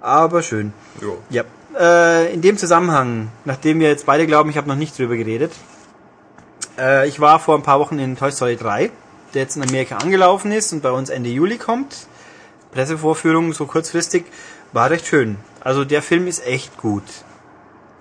Aber 0.00 0.42
schön. 0.42 0.72
Jo. 1.00 1.18
Ja. 1.30 1.44
Äh, 1.78 2.34
in 2.34 2.42
dem 2.42 2.58
Zusammenhang, 2.58 3.30
nachdem 3.44 3.78
wir 3.78 3.86
jetzt 3.86 4.04
beide 4.04 4.26
glauben, 4.26 4.50
ich 4.50 4.56
habe 4.56 4.66
noch 4.66 4.74
nicht 4.74 4.98
drüber 4.98 5.16
geredet, 5.16 5.52
äh, 6.76 7.06
ich 7.06 7.20
war 7.20 7.38
vor 7.38 7.54
ein 7.54 7.62
paar 7.62 7.78
Wochen 7.78 8.00
in 8.00 8.16
Toy 8.16 8.32
Story 8.32 8.56
3, 8.56 8.90
der 9.32 9.42
jetzt 9.42 9.56
in 9.56 9.62
Amerika 9.62 9.98
angelaufen 9.98 10.50
ist 10.50 10.72
und 10.72 10.82
bei 10.82 10.90
uns 10.90 11.08
Ende 11.08 11.30
Juli 11.30 11.56
kommt. 11.56 12.08
Pressevorführung 12.72 13.52
so 13.52 13.66
kurzfristig, 13.66 14.24
war 14.72 14.90
recht 14.90 15.06
schön. 15.06 15.36
Also 15.60 15.84
der 15.84 16.02
Film 16.02 16.26
ist 16.26 16.44
echt 16.44 16.76
gut. 16.78 17.04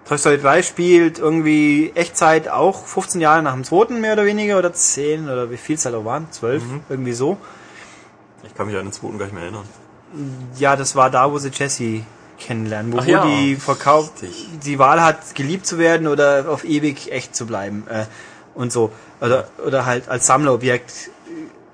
Toy 0.09 0.17
Story 0.17 0.39
3 0.39 0.63
spielt 0.63 1.19
irgendwie 1.19 1.91
Echtzeit 1.93 2.49
auch 2.49 2.83
15 2.83 3.21
Jahre 3.21 3.43
nach 3.43 3.53
dem 3.53 3.63
zweiten 3.63 4.01
mehr 4.01 4.13
oder 4.13 4.25
weniger 4.25 4.57
oder 4.57 4.73
10 4.73 5.25
oder 5.29 5.51
wie 5.51 5.57
viel 5.57 5.75
es 5.75 5.85
halt 5.85 5.93
auch 5.93 6.03
waren, 6.03 6.27
12, 6.31 6.63
Mhm. 6.63 6.79
irgendwie 6.89 7.13
so. 7.13 7.37
Ich 8.43 8.55
kann 8.55 8.65
mich 8.65 8.75
an 8.75 8.85
den 8.87 8.91
zweiten 8.91 9.19
gar 9.19 9.25
nicht 9.25 9.35
mehr 9.35 9.43
erinnern. 9.43 9.65
Ja, 10.57 10.75
das 10.75 10.95
war 10.95 11.11
da, 11.11 11.31
wo 11.31 11.37
sie 11.37 11.49
Jessie 11.49 12.03
kennenlernen, 12.39 12.91
wo, 12.91 12.97
ja, 13.01 13.23
die 13.23 13.55
verkauft, 13.55 14.13
die 14.63 14.79
Wahl 14.79 15.03
hat, 15.03 15.35
geliebt 15.35 15.67
zu 15.67 15.77
werden 15.77 16.07
oder 16.07 16.45
auf 16.49 16.63
ewig 16.63 17.11
echt 17.11 17.35
zu 17.35 17.45
bleiben 17.45 17.85
äh, 17.87 18.05
und 18.55 18.71
so 18.71 18.91
oder 19.21 19.47
oder 19.63 19.85
halt 19.85 20.09
als 20.09 20.25
Sammlerobjekt 20.25 21.11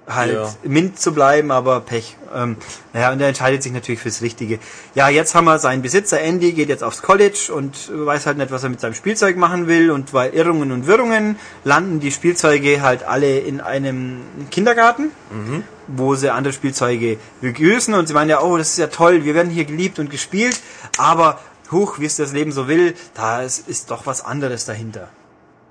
halt 0.08 0.34
Ja. 0.34 0.54
mint 0.64 1.00
zu 1.00 1.14
bleiben, 1.14 1.52
aber 1.52 1.80
Pech. 1.82 2.16
Ähm, 2.34 2.58
naja, 2.94 3.12
und 3.12 3.22
er 3.22 3.30
entscheidet 3.30 3.64
sich 3.64 3.72
natürlich 3.72 4.00
fürs 4.02 4.22
Richtige. 4.22 4.60
Ja, 4.94 5.10
jetzt 5.10 5.34
haben 5.36 5.46
wir 5.46 5.58
seinen 5.58 5.82
Besitzer 5.82 6.20
Andy, 6.22 6.52
geht 6.52 6.70
jetzt 6.70 6.84
aufs 6.84 7.02
College 7.02 7.52
und 7.56 7.90
weiß 7.92 8.26
halt 8.26 8.38
nicht, 8.38 8.52
was 8.52 8.64
er 8.64 8.70
mit 8.70 8.80
seinem 8.82 8.94
Spielzeug 8.94 9.38
machen 9.38 9.68
will 9.68 9.90
und 9.92 10.14
weil 10.14 10.34
Irrungen 10.34 10.72
und 10.72 10.86
Wirrungen 10.86 11.38
landen 11.64 12.00
die 12.02 12.12
Spielzeuge 12.12 12.82
halt 12.82 13.04
alle 13.04 13.40
in 13.40 13.62
einem 13.62 14.22
Kindergarten 14.52 15.12
wo 15.88 16.16
sie 16.16 16.32
andere 16.32 16.52
Spielzeuge 16.52 17.18
begrüßen 17.42 17.94
und 17.94 18.08
sie 18.08 18.14
meinen 18.16 18.30
ja, 18.32 18.42
oh, 18.42 18.58
das 18.58 18.70
ist 18.72 18.78
ja 18.80 18.88
toll, 18.88 19.24
wir 19.24 19.36
werden 19.36 19.52
hier 19.52 19.66
geliebt 19.66 20.00
und 20.00 20.10
gespielt, 20.10 20.60
aber 20.98 21.40
huch, 21.72 22.00
wie 22.00 22.06
es 22.06 22.16
das 22.16 22.32
Leben 22.34 22.52
so 22.52 22.68
will, 22.68 22.96
da 23.14 23.44
ist, 23.44 23.68
ist 23.68 23.92
doch 23.92 24.08
was 24.08 24.26
anderes 24.26 24.66
dahinter. 24.66 25.10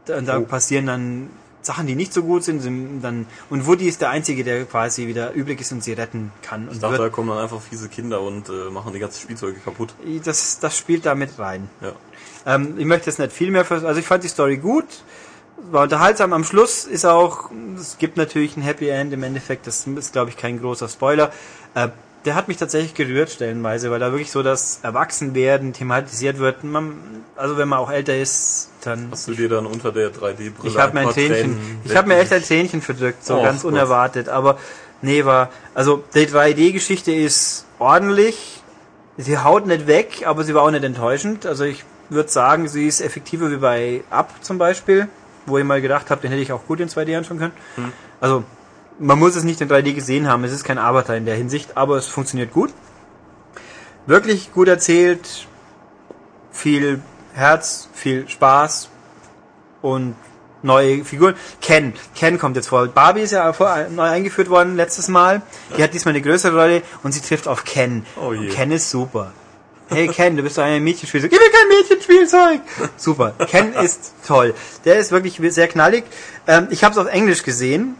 Da, 0.07 0.20
da 0.20 0.38
Oh. 0.38 0.42
passieren 0.42 0.87
dann 0.87 1.31
Sachen, 1.66 1.87
die 1.87 1.94
nicht 1.94 2.12
so 2.12 2.22
gut 2.22 2.44
sind, 2.44 2.61
sind 2.61 3.00
dann 3.03 3.27
und 3.50 3.66
Woody 3.66 3.88
ist 3.88 4.00
der 4.00 4.11
Einzige, 4.11 4.44
der 4.44 4.64
quasi 4.64 5.07
wieder 5.07 5.33
übrig 5.33 5.61
ist 5.61 5.72
und 5.72 5.83
sie 5.83 5.92
retten 5.92 6.33
kann 6.42 6.68
und 6.68 6.74
Ich 6.74 6.81
dachte, 6.81 6.98
da 6.98 7.09
kommen 7.09 7.29
dann 7.29 7.38
einfach 7.38 7.61
fiese 7.61 7.88
Kinder 7.88 8.20
und 8.20 8.48
äh, 8.48 8.70
machen 8.70 8.92
die 8.92 8.98
ganzen 8.98 9.20
Spielzeuge 9.20 9.59
kaputt. 9.61 9.94
das, 10.24 10.59
das 10.61 10.77
spielt 10.77 11.07
da 11.07 11.14
mit 11.14 11.38
rein. 11.38 11.68
Ja. 11.81 11.92
Ähm, 12.46 12.74
ich 12.79 12.85
möchte 12.85 13.11
jetzt 13.11 13.18
nicht 13.18 13.33
viel 13.33 13.50
mehr, 13.50 13.64
also 13.70 13.98
ich 13.98 14.07
fand 14.07 14.24
die 14.24 14.29
Story 14.29 14.59
gut, 14.59 14.85
war 15.70 15.85
unterhaltsam. 15.85 16.33
Am 16.33 16.44
Schluss 16.44 16.85
ist 16.85 17.05
auch, 17.05 17.50
es 17.77 17.98
gibt 17.98 18.16
natürlich 18.16 18.57
ein 18.57 18.62
Happy 18.62 18.88
End 18.88 19.12
im 19.12 19.22
Endeffekt, 19.22 19.66
das 19.66 19.87
ist 19.87 20.12
glaube 20.12 20.31
ich 20.31 20.37
kein 20.37 20.61
großer 20.61 20.88
Spoiler. 20.88 21.33
Äh, 21.74 21.88
der 22.24 22.35
hat 22.35 22.48
mich 22.48 22.57
tatsächlich 22.57 22.94
gerührt 22.94 23.31
stellenweise, 23.31 23.90
weil 23.90 24.00
da 24.00 24.11
wirklich 24.11 24.31
so 24.31 24.42
das 24.42 24.81
Erwachsenwerden 24.83 25.72
thematisiert 25.72 26.38
wird. 26.38 26.64
Man, 26.64 26.94
also 27.37 27.59
wenn 27.59 27.68
man 27.68 27.79
auch 27.79 27.90
älter 27.90 28.16
ist, 28.16 28.70
dann 28.87 29.09
Hast 29.11 29.29
du 29.29 29.33
dir 29.35 29.49
dann 29.49 29.66
unter 29.66 29.92
der 29.92 30.11
3D-Brille 30.12 30.53
ich 30.64 30.79
habe 30.79 30.94
mir 30.94 31.01
ein 31.01 31.07
paar 31.07 31.14
Tränchen, 31.14 31.37
Tränen 31.37 31.81
ich 31.85 31.97
habe 31.97 32.09
mir 32.09 32.18
echt 32.18 32.33
ein 32.33 32.42
Tränchen 32.42 32.81
verdrückt, 32.83 33.25
so 33.25 33.38
Oh, 33.38 33.42
ganz 33.42 33.62
Gott. 33.62 33.73
unerwartet. 33.73 34.29
Aber 34.29 34.59
nee, 35.03 35.25
war, 35.25 35.51
also 35.75 36.05
die 36.14 36.27
3D-Geschichte 36.27 37.12
ist 37.12 37.66
ordentlich. 37.79 38.62
Sie 39.16 39.38
haut 39.38 39.66
nicht 39.66 39.87
weg, 39.87 40.25
aber 40.27 40.42
sie 40.44 40.55
war 40.55 40.62
auch 40.62 40.70
nicht 40.70 40.85
enttäuschend. 40.85 41.47
Also 41.47 41.64
ich 41.64 41.85
würde 42.11 42.29
sagen, 42.29 42.68
sie 42.68 42.87
ist 42.87 43.01
effektiver 43.01 43.51
wie 43.51 43.57
bei 43.57 44.03
Up 44.11 44.31
zum 44.40 44.59
Beispiel, 44.59 45.09
wo 45.47 45.59
ich 45.59 45.64
mal 45.64 45.81
gedacht 45.81 46.11
habe, 46.11 46.20
den 46.20 46.31
hätte 46.31 46.42
ich 46.42 46.53
auch 46.53 46.66
gut 46.66 46.81
in 46.81 46.88
2D 46.88 47.16
anschauen 47.16 47.38
können. 47.38 47.53
Hm. 47.77 47.92
Also 48.20 48.44
man 48.99 49.18
muss 49.18 49.37
es 49.37 49.44
nicht 49.44 49.61
in 49.61 49.68
3D 49.68 49.94
gesehen 49.94 50.29
haben, 50.29 50.44
es 50.44 50.53
ist 50.53 50.64
kein 50.64 50.79
Avatar 50.79 51.16
in 51.16 51.27
der 51.27 51.35
Hinsicht, 51.35 51.77
aber 51.77 51.97
es 51.97 52.07
funktioniert 52.07 52.53
gut. 52.53 52.70
Wirklich 54.07 54.53
gut 54.53 54.68
erzählt, 54.68 55.47
viel 56.53 57.01
Herz, 57.35 57.88
viel 57.92 58.29
Spaß 58.29 58.88
und 59.83 60.14
neue 60.62 61.05
Figuren. 61.05 61.35
Ken, 61.61 61.92
Ken 62.14 62.38
kommt 62.38 62.57
jetzt 62.57 62.68
vor. 62.68 62.87
Barbie 62.87 63.23
ist 63.23 63.33
ja 63.33 63.53
vor, 63.53 63.77
neu 63.90 64.05
eingeführt 64.05 64.49
worden 64.49 64.77
letztes 64.77 65.09
Mal. 65.09 65.42
Die 65.77 65.83
hat 65.83 65.92
diesmal 65.92 66.14
eine 66.14 66.23
größere 66.23 66.57
Rolle 66.57 66.83
und 67.03 67.12
sie 67.12 67.20
trifft 67.20 67.49
auf 67.49 67.64
Ken. 67.64 68.07
Oh 68.16 68.33
je. 68.33 68.38
Und 68.38 68.51
Ken 68.51 68.70
ist 68.70 68.88
super. 68.88 69.33
Hey 69.88 70.09
Ken, 70.09 70.37
du 70.37 70.42
bist 70.42 70.57
doch 70.57 70.62
ein 70.62 70.83
Mädchenspielzeug. 70.83 71.31
Ich 71.31 71.38
will 71.38 71.51
kein 71.51 71.68
Mädchenspielzeug. 71.68 72.61
Super. 72.97 73.35
Ken 73.49 73.75
ist 73.75 74.14
toll. 74.27 74.55
Der 74.85 74.97
ist 74.97 75.12
wirklich 75.12 75.38
sehr 75.53 75.68
knallig. 75.68 76.05
Ähm, 76.47 76.68
ich 76.70 76.85
habe 76.85 76.92
es 76.92 76.99
auf 76.99 77.12
Englisch 77.12 77.42
gesehen, 77.42 77.97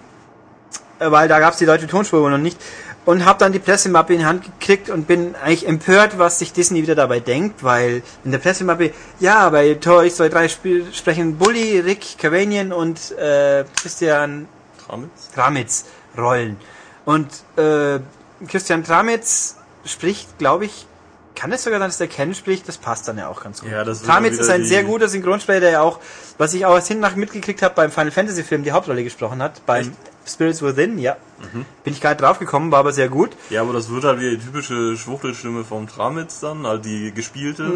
äh, 0.99 1.11
weil 1.11 1.29
da 1.29 1.40
gab 1.40 1.53
es 1.53 1.59
die 1.59 1.66
deutsche 1.66 1.87
Tonspur 1.87 2.31
noch 2.31 2.38
nicht. 2.38 2.59
Und 3.05 3.25
habe 3.27 3.38
dann 3.38 3.53
die 3.53 3.59
Pressemappe 3.59 4.14
in 4.14 4.21
die 4.21 4.25
Hand 4.25 4.45
gekriegt 4.45 4.88
und 4.88 5.07
bin 5.07 5.35
eigentlich 5.35 5.69
empört, 5.69 6.19
was 6.19 6.38
sich 6.38 6.53
Disney 6.55 6.83
wieder 6.83 6.95
dabei 6.95 7.21
denkt, 7.21 7.62
weil 7.62 8.03
in 8.25 8.31
der 8.31 8.38
Pressemappe, 8.38 8.93
ja, 9.21 9.51
bei 9.51 9.75
Toy 9.75 10.09
Story 10.09 10.31
3 10.31 10.49
spiel, 10.49 10.87
sprechen 10.93 11.37
Bully, 11.37 11.81
Rick 11.81 12.17
Cavanian 12.19 12.73
und 12.73 13.12
äh, 13.19 13.64
Christian 13.77 14.49
Tramitz? 14.87 15.31
Tramitz 15.35 15.85
Rollen. 16.17 16.57
Und 17.05 17.29
äh, 17.57 17.99
Christian 18.47 18.85
Tramitz 18.85 19.57
spricht, 19.85 20.38
glaube 20.38 20.64
ich, 20.64 20.87
kann 21.35 21.53
es 21.53 21.64
sogar 21.64 21.81
sein, 21.81 21.88
dass 21.88 21.99
der 21.99 22.09
Ken 22.09 22.35
spricht? 22.35 22.69
Das 22.69 22.79
passt 22.79 23.09
dann 23.09 23.19
ja 23.19 23.29
auch 23.29 23.43
ganz 23.43 23.61
gut. 23.61 23.71
Ja, 23.71 23.85
das 23.85 24.03
Tramitz 24.03 24.38
ist 24.38 24.49
ein 24.49 24.64
sehr 24.64 24.85
guter 24.85 25.09
Synchronsprecher, 25.09 25.61
der 25.61 25.71
ja 25.71 25.81
auch, 25.81 25.99
was 26.38 26.55
ich 26.55 26.64
auch 26.64 26.75
als 26.75 26.88
Hinten 26.88 27.07
mitgekriegt 27.19 27.62
habe, 27.62 27.75
beim 27.75 27.90
Final 27.90 28.12
Fantasy 28.12 28.45
Film 28.45 28.62
die 28.62 28.73
Hauptrolle 28.73 29.03
gesprochen 29.03 29.43
hat, 29.43 29.64
beim 29.67 29.88
Echt? 29.88 29.93
Mhm. 30.25 30.29
Spirits 30.29 30.63
Within, 30.63 30.99
ja. 30.99 31.17
Bin 31.53 31.93
ich 31.93 32.03
nicht 32.03 32.21
drauf 32.21 32.39
gekommen, 32.39 32.73
war 32.73 32.81
aber 32.81 32.93
sehr 32.93 33.09
gut. 33.09 33.31
Ja, 33.51 33.63
aber 33.63 33.73
das 33.73 33.91
wird 33.91 34.05
halt 34.05 34.21
wie 34.21 34.31
die 34.31 34.39
typische 34.39 34.97
Schwuchtelstimme 34.97 35.65
vom 35.65 35.87
Tramitz 35.87 36.41
dann, 36.41 36.67
halt 36.67 36.85
die 36.85 37.13
gespielte. 37.13 37.71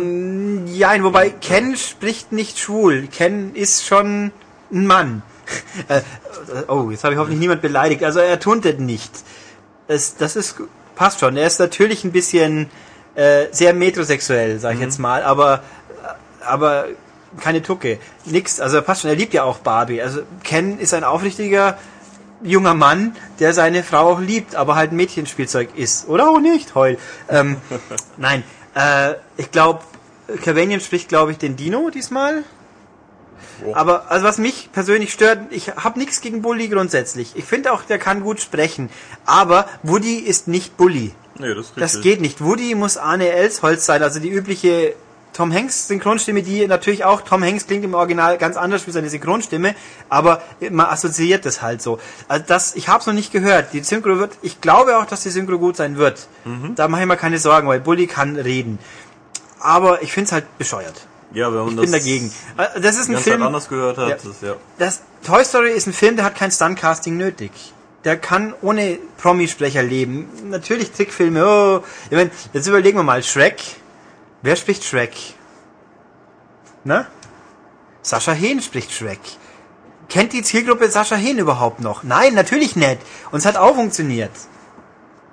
Ja, 0.66 1.02
wobei 1.02 1.30
Ken 1.30 1.76
spricht 1.76 2.32
nicht 2.32 2.58
schwul. 2.58 3.08
Ken 3.08 3.54
ist 3.54 3.86
schon 3.86 4.32
ein 4.72 4.86
Mann. 4.86 5.22
Äh, 5.88 6.02
oh, 6.68 6.90
jetzt 6.90 7.04
habe 7.04 7.14
ich 7.14 7.18
hoffentlich 7.18 7.40
niemand 7.40 7.62
beleidigt. 7.62 8.04
Also 8.04 8.20
er 8.20 8.38
tuntet 8.38 8.80
nicht. 8.80 9.10
Das, 9.86 10.16
das 10.16 10.36
ist 10.36 10.56
passt 10.94 11.20
schon. 11.20 11.36
Er 11.38 11.46
ist 11.46 11.58
natürlich 11.58 12.04
ein 12.04 12.12
bisschen 12.12 12.68
äh, 13.14 13.46
sehr 13.50 13.72
metrosexuell, 13.72 14.58
sage 14.58 14.74
ich 14.74 14.80
jetzt 14.82 14.98
mal, 14.98 15.22
aber 15.22 15.62
aber 16.44 16.86
keine 17.40 17.62
Tucke, 17.62 17.98
nix. 18.24 18.60
Also 18.60 18.76
er 18.76 18.82
passt 18.82 19.02
schon. 19.02 19.10
Er 19.10 19.16
liebt 19.16 19.32
ja 19.32 19.44
auch 19.44 19.58
Barbie. 19.58 20.02
Also 20.02 20.20
Ken 20.42 20.78
ist 20.78 20.92
ein 20.94 21.04
aufrichtiger 21.04 21.78
junger 22.42 22.74
Mann, 22.74 23.16
der 23.40 23.52
seine 23.52 23.82
Frau 23.82 24.12
auch 24.12 24.20
liebt, 24.20 24.54
aber 24.54 24.74
halt 24.76 24.92
ein 24.92 24.96
Mädchenspielzeug 24.96 25.70
ist. 25.76 26.08
Oder 26.08 26.28
auch 26.28 26.40
nicht, 26.40 26.74
heul. 26.74 26.98
Ähm, 27.28 27.56
nein, 28.16 28.42
äh, 28.74 29.14
ich 29.36 29.50
glaube, 29.50 29.80
Cavanian 30.42 30.80
spricht, 30.80 31.08
glaube 31.08 31.32
ich, 31.32 31.38
den 31.38 31.56
Dino 31.56 31.90
diesmal. 31.90 32.44
Oh. 33.64 33.74
Aber 33.74 34.10
also 34.10 34.24
was 34.24 34.38
mich 34.38 34.70
persönlich 34.72 35.12
stört, 35.12 35.40
ich 35.50 35.70
habe 35.76 35.98
nichts 35.98 36.20
gegen 36.20 36.42
Bully 36.42 36.68
grundsätzlich. 36.68 37.32
Ich 37.34 37.44
finde 37.44 37.72
auch, 37.72 37.82
der 37.82 37.98
kann 37.98 38.22
gut 38.22 38.40
sprechen. 38.40 38.88
Aber 39.26 39.68
Woody 39.82 40.18
ist 40.18 40.48
nicht 40.48 40.76
Bully. 40.76 41.12
Nee, 41.38 41.54
das. 41.54 41.72
Das 41.74 42.00
geht 42.00 42.20
nicht. 42.20 42.42
Woody 42.42 42.74
muss 42.74 42.96
Arne 42.96 43.30
Elsholz 43.30 43.86
sein, 43.86 44.02
also 44.02 44.20
die 44.20 44.28
übliche 44.28 44.94
Tom 45.38 45.52
Hanks 45.54 45.86
Synchronstimme, 45.86 46.42
die 46.42 46.66
natürlich 46.66 47.04
auch, 47.04 47.20
Tom 47.20 47.44
Hanks 47.44 47.68
klingt 47.68 47.84
im 47.84 47.94
Original 47.94 48.38
ganz 48.38 48.56
anders 48.56 48.88
wie 48.88 48.90
seine 48.90 49.08
Synchronstimme, 49.08 49.76
aber 50.08 50.42
man 50.72 50.86
assoziiert 50.86 51.46
das 51.46 51.62
halt 51.62 51.80
so. 51.80 52.00
Also 52.26 52.44
das, 52.44 52.74
ich 52.74 52.88
habe 52.88 52.98
es 52.98 53.06
noch 53.06 53.14
nicht 53.14 53.30
gehört. 53.30 53.72
Die 53.72 53.84
Synchro 53.84 54.18
wird, 54.18 54.32
ich 54.42 54.60
glaube 54.60 54.98
auch, 54.98 55.06
dass 55.06 55.22
die 55.22 55.30
Synchro 55.30 55.60
gut 55.60 55.76
sein 55.76 55.96
wird. 55.96 56.26
Mhm. 56.44 56.74
Da 56.74 56.88
mache 56.88 57.02
ich 57.02 57.06
mir 57.06 57.16
keine 57.16 57.38
Sorgen, 57.38 57.68
weil 57.68 57.78
Bully 57.78 58.08
kann 58.08 58.34
reden. 58.34 58.80
Aber 59.60 60.02
ich 60.02 60.12
finde 60.12 60.26
es 60.26 60.32
halt 60.32 60.58
bescheuert. 60.58 61.06
Ja, 61.32 61.52
wenn 61.52 61.58
man 61.60 61.68
Ich 61.68 61.74
das 61.76 61.82
bin 61.84 61.92
dagegen. 61.92 62.32
Äh, 62.56 62.80
Das 62.80 62.96
ist 62.98 63.08
ein 63.08 63.12
ganze 63.12 63.30
Film. 63.30 63.42
Anders 63.44 63.68
gehört 63.68 63.96
hat, 63.96 64.08
Ja. 64.08 64.16
das, 64.16 64.40
ja. 64.40 64.54
Das 64.78 65.02
Toy 65.24 65.44
Story 65.44 65.70
ist 65.70 65.86
ein 65.86 65.92
Film, 65.92 66.16
der 66.16 66.24
hat 66.24 66.34
kein 66.34 66.50
Stuntcasting 66.50 67.16
nötig. 67.16 67.52
Der 68.04 68.16
kann 68.16 68.54
ohne 68.60 68.98
Promisprecher 69.18 69.84
leben. 69.84 70.28
Natürlich 70.50 70.90
Trickfilme. 70.90 71.46
Oh. 71.46 71.84
Ich 72.10 72.16
mein, 72.16 72.32
jetzt 72.52 72.66
überlegen 72.66 72.98
wir 72.98 73.04
mal. 73.04 73.22
Shrek. 73.22 73.62
Wer 74.42 74.56
spricht 74.56 74.84
Shrek? 74.84 75.14
Ne? 76.84 77.06
Sascha 78.02 78.32
Hehn 78.32 78.60
spricht 78.62 78.92
Shrek. 78.92 79.20
Kennt 80.08 80.32
die 80.32 80.42
Zielgruppe 80.42 80.90
Sascha 80.90 81.16
Hehn 81.16 81.38
überhaupt 81.38 81.80
noch? 81.80 82.02
Nein, 82.02 82.34
natürlich 82.34 82.76
nicht. 82.76 82.98
Und 83.30 83.40
es 83.40 83.46
hat 83.46 83.56
auch 83.56 83.74
funktioniert. 83.74 84.30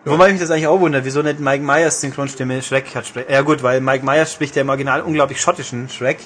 Wobei 0.06 0.32
mich 0.32 0.40
das 0.40 0.52
eigentlich 0.52 0.68
auch 0.68 0.80
wundert, 0.80 1.04
wieso 1.04 1.24
nicht 1.24 1.40
Mike 1.40 1.64
Myers 1.64 2.00
Synchronstimme 2.02 2.62
Shrek 2.62 2.94
hat. 2.94 3.06
Ja 3.28 3.42
gut, 3.42 3.64
weil 3.64 3.82
Mike 3.82 4.06
Myers 4.06 4.32
spricht 4.32 4.56
ja 4.56 4.62
im 4.62 4.70
Original 4.70 5.02
unglaublich 5.02 5.42
schottischen 5.42 5.90
Shrek. 5.90 6.20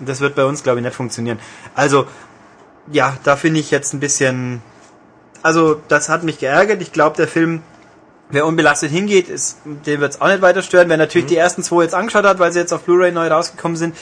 Das 0.00 0.20
wird 0.20 0.34
bei 0.34 0.44
uns, 0.44 0.62
glaube 0.62 0.80
ich, 0.80 0.84
nicht 0.84 0.96
funktionieren. 0.96 1.38
Also, 1.74 2.06
ja, 2.90 3.16
da 3.22 3.36
finde 3.36 3.60
ich 3.60 3.70
jetzt 3.70 3.92
ein 3.92 4.00
bisschen. 4.00 4.62
Also, 5.42 5.80
das 5.86 6.08
hat 6.08 6.24
mich 6.24 6.38
geärgert. 6.38 6.82
Ich 6.82 6.92
glaube, 6.92 7.16
der 7.16 7.28
Film, 7.28 7.62
wer 8.30 8.46
unbelastet 8.46 8.90
hingeht, 8.90 9.28
ist, 9.28 9.58
den 9.64 10.00
wird 10.00 10.12
es 10.12 10.20
auch 10.20 10.28
nicht 10.28 10.42
weiter 10.42 10.62
stören. 10.62 10.88
Wer 10.88 10.96
natürlich 10.96 11.26
die 11.26 11.36
ersten 11.36 11.62
zwei 11.62 11.82
jetzt 11.82 11.94
angeschaut 11.94 12.24
hat, 12.24 12.38
weil 12.38 12.52
sie 12.52 12.58
jetzt 12.58 12.72
auf 12.72 12.82
Blu-ray 12.82 13.12
neu 13.12 13.28
rausgekommen 13.28 13.76
sind, 13.76 13.96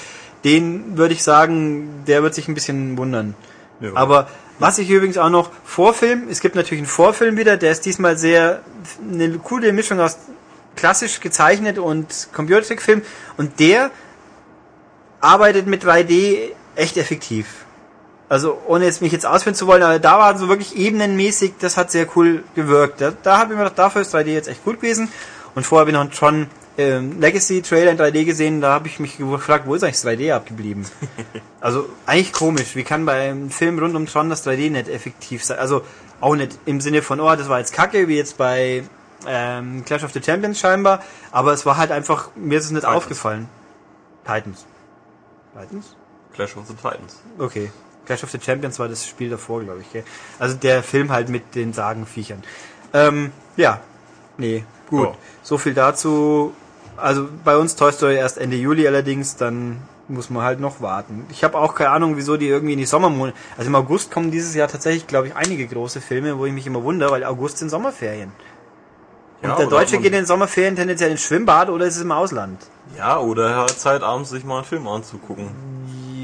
den 0.45 0.97
würde 0.97 1.15
ich 1.15 1.23
sagen, 1.23 2.05
der 2.07 2.23
wird 2.23 2.35
sich 2.35 2.49
ein 2.49 2.55
bisschen 2.55 2.97
wundern. 2.97 3.35
Ja. 3.81 3.91
Aber 3.95 4.29
was 4.59 4.79
ich 4.79 4.91
übrigens 4.91 5.19
auch 5.19 5.31
noch 5.31 5.51
Vorfilm, 5.65 6.29
es 6.31 6.41
gibt 6.41 6.55
natürlich 6.55 6.81
einen 6.81 6.89
Vorfilm 6.89 7.37
wieder, 7.37 7.57
der 7.57 7.73
ist 7.73 7.85
diesmal 7.87 8.17
sehr 8.19 8.61
eine 9.11 9.39
coole 9.39 9.73
Mischung 9.73 10.01
aus 10.01 10.19
klassisch 10.77 11.21
gezeichnet 11.21 11.79
und 11.79 12.29
Computertrickfilm 12.33 13.03
und 13.37 13.59
der 13.61 13.91
arbeitet 15.21 15.67
mit 15.67 15.85
3D 15.85 16.51
echt 16.77 16.97
effektiv. 16.97 17.47
Also 18.29 18.61
ohne 18.67 18.85
jetzt 18.85 19.01
mich 19.01 19.13
jetzt 19.13 19.25
ausführen 19.25 19.55
zu 19.55 19.67
wollen, 19.67 19.83
aber 19.83 19.99
da 19.99 20.19
war 20.19 20.37
so 20.37 20.49
wirklich 20.49 20.77
ebenenmäßig, 20.77 21.55
das 21.61 21.77
hat 21.77 21.91
sehr 21.91 22.07
cool 22.15 22.45
gewirkt. 22.55 23.01
Da, 23.01 23.13
da 23.23 23.39
habe 23.39 23.53
ich 23.53 23.59
mir 23.59 23.65
gedacht, 23.65 23.79
dafür 23.79 24.03
ist 24.03 24.15
3D 24.15 24.27
jetzt 24.27 24.49
echt 24.49 24.65
gut 24.65 24.81
gewesen. 24.81 25.09
Und 25.55 25.65
vorher 25.65 25.81
habe 25.81 25.91
ich 25.91 25.95
noch 25.95 26.03
einen 26.03 26.11
Tron 26.11 26.47
ähm, 26.79 27.21
Legacy 27.21 27.61
Trailer 27.61 27.91
in 27.91 27.99
3D 27.99 28.25
gesehen, 28.25 28.61
da 28.61 28.73
habe 28.73 28.87
ich 28.87 29.01
mich 29.01 29.19
gefragt, 29.19 29.67
wo 29.67 29.75
ist 29.75 29.83
eigentlich 29.83 30.01
das 30.01 30.07
3D 30.07 30.33
abgeblieben? 30.33 30.87
also 31.61 31.89
eigentlich 32.07 32.33
komisch, 32.33 32.77
wie 32.77 32.85
kann 32.85 33.05
bei 33.05 33.31
einem 33.31 33.51
Film 33.51 33.81
rund 33.81 33.97
um 33.97 34.07
Tron 34.07 34.31
das 34.31 34.47
3D 34.47 34.71
nicht 34.71 34.89
effektiv 34.89 35.45
sein? 35.45 35.59
Also 35.59 35.83
auch 36.21 36.37
nicht 36.37 36.57
im 36.67 36.81
Sinne 36.81 37.03
von, 37.03 37.21
oh, 37.21 37.35
das 37.35 37.49
war 37.49 37.59
jetzt 37.59 37.73
kacke, 37.73 38.07
wie 38.07 38.17
jetzt 38.17 38.39
bei 38.39 38.85
ähm, 39.27 39.85
Clash 39.85 40.05
of 40.05 40.13
the 40.13 40.23
Champions 40.23 40.61
scheinbar, 40.61 41.03
aber 41.33 41.53
es 41.53 41.67
war 41.67 41.77
halt 41.77 41.91
einfach, 41.91 42.31
mir 42.37 42.59
ist 42.59 42.67
es 42.67 42.71
nicht 42.71 42.83
Titans. 42.83 42.97
aufgefallen. 42.97 43.49
Titans. 44.25 44.65
Titans? 45.61 45.97
Clash 46.33 46.57
of 46.57 46.69
the 46.69 46.75
Titans. 46.75 47.21
Okay. 47.39 47.71
Clash 48.09 48.25
of 48.25 48.31
the 48.31 48.41
Champions 48.41 48.79
war 48.79 48.89
das 48.89 49.07
Spiel 49.07 49.29
davor, 49.29 49.63
glaube 49.63 49.83
ich. 49.83 49.93
Gell? 49.93 50.03
Also 50.39 50.57
der 50.57 50.83
Film 50.83 51.13
halt 51.13 51.29
mit 51.29 51.55
den 51.55 51.75
Sagenviechern. 51.75 52.43
Ähm, 52.95 53.33
ja, 53.59 53.81
nee, 54.39 54.65
gut. 54.89 55.09
Oh. 55.09 55.17
So 55.43 55.59
viel 55.59 55.75
dazu. 55.75 56.55
Also 56.97 57.29
bei 57.45 57.59
uns 57.59 57.77
Toy 57.77 57.93
Story 57.93 58.17
erst 58.17 58.39
Ende 58.39 58.57
Juli 58.57 58.87
allerdings, 58.89 59.37
dann 59.37 59.83
muss 60.09 60.31
man 60.31 60.43
halt 60.43 60.59
noch 60.59 60.81
warten. 60.81 61.27
Ich 61.31 61.45
habe 61.45 61.59
auch 61.59 61.75
keine 61.75 61.91
Ahnung, 61.91 62.17
wieso 62.17 62.39
die 62.39 62.49
irgendwie 62.49 62.73
in 62.73 62.79
die 62.79 62.87
Sommermonate. 62.87 63.37
Also 63.59 63.69
im 63.69 63.75
August 63.75 64.11
kommen 64.11 64.31
dieses 64.31 64.55
Jahr 64.55 64.69
tatsächlich, 64.69 65.07
glaube 65.07 65.27
ich, 65.27 65.37
einige 65.37 65.67
große 65.67 66.01
Filme, 66.01 66.39
wo 66.39 66.47
ich 66.47 66.53
mich 66.55 66.67
immer 66.67 66.83
wundere, 66.83 67.11
weil 67.11 67.25
August 67.25 67.59
sind 67.59 67.69
Sommerferien. 67.69 68.33
Und 69.43 69.51
ja, 69.51 69.57
der 69.57 69.67
Deutsche 69.67 69.99
geht 69.99 70.07
in 70.07 70.13
den 70.13 70.27
Sommerferien 70.27 70.77
tendenziell 70.77 71.11
ins 71.11 71.21
Schwimmbad 71.21 71.69
oder 71.69 71.85
ist 71.85 71.97
es 71.97 72.03
im 72.03 72.11
Ausland? 72.11 72.59
Ja, 72.97 73.21
oder 73.21 73.51
er 73.51 73.57
hat 73.65 73.79
Zeit, 73.79 74.03
abends 74.03 74.31
sich 74.31 74.45
mal 74.45 74.57
einen 74.57 74.65
Film 74.65 74.89
anzugucken. 74.89 75.51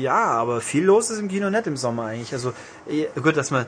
Ja, 0.05 0.27
aber 0.27 0.61
viel 0.61 0.85
los 0.85 1.09
ist 1.09 1.19
im 1.19 1.29
Kino 1.29 1.49
nicht 1.49 1.67
im 1.67 1.79
Sommer 1.79 2.05
eigentlich. 2.05 2.35
Also 2.35 2.53
eh, 2.87 3.07
gut, 3.23 3.38
dass 3.38 3.51
man 3.51 3.64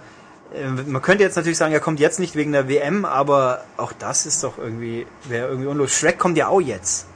äh, 0.55 0.69
man 0.69 1.01
könnte 1.01 1.25
jetzt 1.25 1.35
natürlich 1.35 1.57
sagen, 1.57 1.73
er 1.73 1.81
kommt 1.81 1.99
jetzt 1.99 2.21
nicht 2.21 2.37
wegen 2.37 2.53
der 2.53 2.69
WM, 2.69 3.07
aber 3.07 3.65
auch 3.79 3.95
das 3.95 4.27
ist 4.27 4.45
doch 4.45 4.59
irgendwie 4.59 5.07
wäre 5.25 5.49
irgendwie 5.49 5.67
unlos. 5.67 5.93
Shrek 5.93 6.19
kommt 6.19 6.37
ja 6.37 6.49
auch 6.49 6.61
jetzt. 6.61 7.07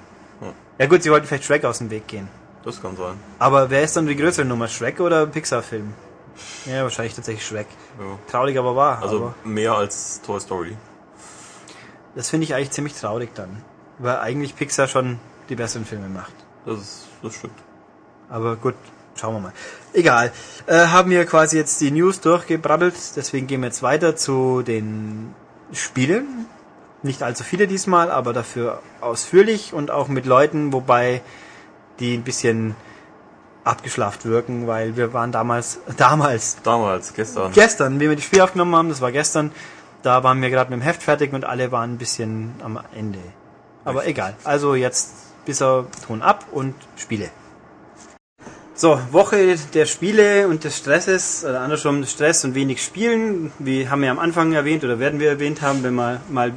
Hm. 0.41 0.55
Ja 0.79 0.87
gut, 0.87 1.03
sie 1.03 1.11
wollten 1.11 1.27
vielleicht 1.27 1.45
Shrek 1.45 1.67
aus 1.67 1.79
dem 1.79 1.91
Weg 1.91 2.09
gehen. 2.09 2.29
Das 2.65 2.81
kann 2.81 2.97
sein. 2.97 3.17
Aber 3.39 3.69
wer 3.69 3.83
ist 3.83 3.95
dann 3.95 4.07
die 4.07 4.17
größere 4.17 4.47
Nummer, 4.47 4.69
Shrek 4.69 5.01
oder 5.01 5.27
Pixar-Film? 5.27 5.93
Ja, 6.65 6.83
wahrscheinlich 6.83 7.15
tatsächlich 7.15 7.47
Shrek. 7.47 7.67
Ja. 7.99 8.19
Traurig, 8.31 8.59
aber 8.59 8.75
wahr. 8.75 9.03
Also 9.03 9.17
aber 9.17 9.35
mehr 9.45 9.75
als 9.75 10.23
Toy 10.23 10.41
Story. 10.41 10.79
Das 12.15 12.31
finde 12.31 12.45
ich 12.45 12.55
eigentlich 12.55 12.71
ziemlich 12.71 12.95
traurig 12.95 13.35
dann. 13.35 13.63
Weil 13.99 14.17
eigentlich 14.21 14.57
Pixar 14.57 14.89
schon 14.89 15.19
die 15.51 15.57
besseren 15.57 15.85
Filme 15.85 16.09
macht. 16.09 16.33
Das, 16.65 16.79
ist, 16.79 17.07
das 17.23 17.35
stimmt. 17.35 17.59
Aber 18.31 18.57
gut, 18.57 18.77
schauen 19.15 19.35
wir 19.35 19.41
mal. 19.41 19.53
Egal. 19.93 20.33
Äh, 20.67 20.87
haben 20.87 21.11
wir 21.11 21.25
quasi 21.27 21.57
jetzt 21.57 21.81
die 21.81 21.91
News 21.91 22.21
durchgebrabbelt, 22.21 22.95
deswegen 23.17 23.47
gehen 23.47 23.61
wir 23.61 23.67
jetzt 23.67 23.83
weiter 23.83 24.17
zu 24.17 24.63
den 24.63 25.35
Spielen. 25.73 26.47
Nicht 27.03 27.23
allzu 27.23 27.45
viele 27.45 27.67
diesmal, 27.67 28.11
aber 28.11 28.33
dafür 28.33 28.83
ausführlich 29.01 29.73
und 29.73 29.91
auch 29.91 30.09
mit 30.09 30.27
Leuten, 30.27 30.73
wobei 30.73 31.23
die 31.99 32.15
ein 32.15 32.23
bisschen 32.23 32.77
abgeschlaft 33.65 34.25
wirken, 34.25 34.67
weil 34.67 34.97
wir 34.97 35.13
waren 35.13 35.33
damals, 35.33 35.81
damals, 35.97 36.59
damals, 36.63 37.15
gestern, 37.15 37.53
gestern, 37.53 38.01
wie 38.01 38.09
wir 38.09 38.17
die 38.17 38.23
Spiele 38.23 38.45
aufgenommen 38.45 38.75
haben, 38.75 38.89
das 38.89 39.01
war 39.01 39.13
gestern, 39.13 39.53
da 40.03 40.23
waren 40.25 40.41
wir 40.41 40.51
gerade 40.51 40.71
mit 40.71 40.81
dem 40.81 40.83
Heft 40.83 41.03
fertig 41.03 41.33
und 41.33 41.45
alle 41.45 41.73
waren 41.73 41.95
ein 41.95 41.99
bisschen 41.99 42.55
am 42.63 42.81
Ende. 42.95 43.19
Aber 43.85 44.01
Richtig. 44.01 44.17
egal. 44.17 44.37
Also 44.45 44.75
jetzt 44.75 45.13
bis 45.45 45.61
er 45.61 45.87
Ton 46.07 46.23
ab 46.23 46.45
und 46.53 46.75
Spiele. 46.97 47.31
So, 48.81 48.99
Woche 49.11 49.57
der 49.75 49.85
Spiele 49.85 50.49
und 50.49 50.65
des 50.65 50.79
Stresses, 50.79 51.45
oder 51.45 51.61
andersrum 51.61 52.07
Stress 52.07 52.47
und 52.47 52.55
wenig 52.55 52.83
Spielen. 52.83 53.53
Wie 53.59 53.91
haben 53.91 54.01
wir 54.01 54.11
am 54.11 54.19
Anfang 54.19 54.55
erwähnt 54.55 54.83
oder 54.83 54.99
werden 54.99 55.21
wir 55.21 55.29
erwähnt 55.29 55.61
haben, 55.61 55.83
wenn 55.83 55.93
wir 55.97 56.23
mal 56.31 56.55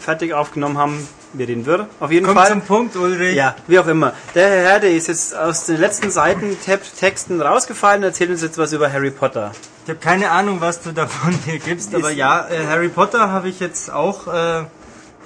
fertig 0.00 0.34
aufgenommen 0.34 0.76
haben, 0.76 1.06
wir 1.32 1.46
den 1.46 1.66
Wirr 1.66 1.86
auf 2.00 2.10
jeden 2.10 2.26
Kommt 2.26 2.40
Fall. 2.40 2.48
zum 2.48 2.62
Punkt, 2.62 2.96
Ulrich. 2.96 3.36
Ja, 3.36 3.54
wie 3.68 3.78
auch 3.78 3.86
immer. 3.86 4.12
Der 4.34 4.48
Herr 4.48 4.72
Herde 4.72 4.88
ist 4.88 5.06
jetzt 5.06 5.36
aus 5.36 5.66
den 5.66 5.76
letzten 5.76 6.10
Seiten 6.10 6.56
Texten 6.98 7.40
rausgefallen 7.40 8.02
und 8.02 8.08
erzählt 8.08 8.30
uns 8.30 8.42
jetzt 8.42 8.58
was 8.58 8.72
über 8.72 8.92
Harry 8.92 9.12
Potter. 9.12 9.52
Ich 9.84 9.90
habe 9.90 10.00
keine 10.00 10.32
Ahnung, 10.32 10.60
was 10.60 10.82
du 10.82 10.90
davon 10.90 11.38
dir 11.46 11.60
gibst, 11.60 11.94
aber 11.94 12.10
ja, 12.10 12.48
äh, 12.48 12.66
Harry 12.66 12.88
Potter 12.88 13.30
habe 13.30 13.50
ich 13.50 13.60
jetzt 13.60 13.92
auch 13.92 14.26
äh, 14.26 14.64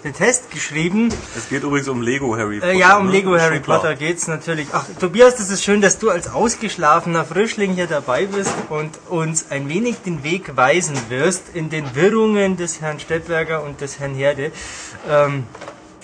den 0.04 0.12
Test 0.12 0.50
geschrieben. 0.50 1.08
Es 1.34 1.48
geht 1.48 1.62
übrigens 1.62 1.88
um 1.88 2.02
Lego 2.02 2.36
Harry 2.36 2.60
Potter. 2.60 2.72
Äh, 2.72 2.78
ja, 2.78 2.98
um 2.98 3.06
ne? 3.06 3.12
Lego 3.12 3.38
Harry 3.38 3.60
Potter 3.60 3.94
geht's 3.94 4.28
natürlich. 4.28 4.68
Ach, 4.72 4.84
Tobias, 5.00 5.36
das 5.36 5.48
ist 5.48 5.64
schön, 5.64 5.80
dass 5.80 5.98
du 5.98 6.10
als 6.10 6.30
ausgeschlafener 6.30 7.24
Frischling 7.24 7.72
hier 7.72 7.86
dabei 7.86 8.26
bist 8.26 8.54
und 8.68 8.90
uns 9.08 9.50
ein 9.50 9.68
wenig 9.68 9.96
den 10.04 10.22
Weg 10.22 10.56
weisen 10.56 10.96
wirst 11.08 11.54
in 11.54 11.70
den 11.70 11.94
Wirrungen 11.94 12.58
des 12.58 12.82
Herrn 12.82 13.00
Stettberger 13.00 13.62
und 13.64 13.80
des 13.80 13.98
Herrn 13.98 14.14
Herde. 14.14 14.52
Ähm, 15.08 15.44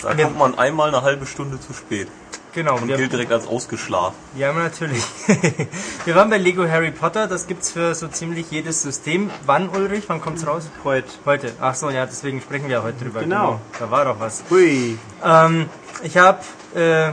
da 0.02 0.14
kommt 0.14 0.38
man 0.38 0.58
einmal 0.58 0.88
eine 0.88 1.02
halbe 1.02 1.26
Stunde 1.26 1.60
zu 1.60 1.74
spät. 1.74 2.08
Genau. 2.52 2.76
Und 2.76 2.88
gilt 2.88 3.12
direkt 3.12 3.32
als 3.32 3.46
ausgeschlafen. 3.46 4.16
Ja, 4.36 4.52
natürlich. 4.52 5.04
wir 6.04 6.14
waren 6.14 6.30
bei 6.30 6.38
Lego 6.38 6.66
Harry 6.68 6.90
Potter, 6.90 7.26
das 7.26 7.46
gibt's 7.46 7.70
für 7.70 7.94
so 7.94 8.08
ziemlich 8.08 8.50
jedes 8.50 8.82
System. 8.82 9.30
Wann, 9.46 9.68
Ulrich? 9.68 10.04
Wann 10.08 10.20
kommt's 10.20 10.46
raus? 10.46 10.68
Heute. 10.84 11.08
Heute. 11.24 11.52
Ach 11.60 11.74
so, 11.74 11.90
ja, 11.90 12.06
deswegen 12.06 12.40
sprechen 12.40 12.64
wir 12.64 12.76
ja 12.78 12.82
heute 12.82 13.04
drüber. 13.04 13.20
Genau. 13.20 13.46
genau. 13.46 13.60
Da 13.78 13.90
war 13.90 14.04
doch 14.04 14.18
was. 14.18 14.42
Hui. 14.50 14.98
Ähm, 15.24 15.68
ich 16.02 16.16
habe 16.16 16.40
äh, 16.74 17.12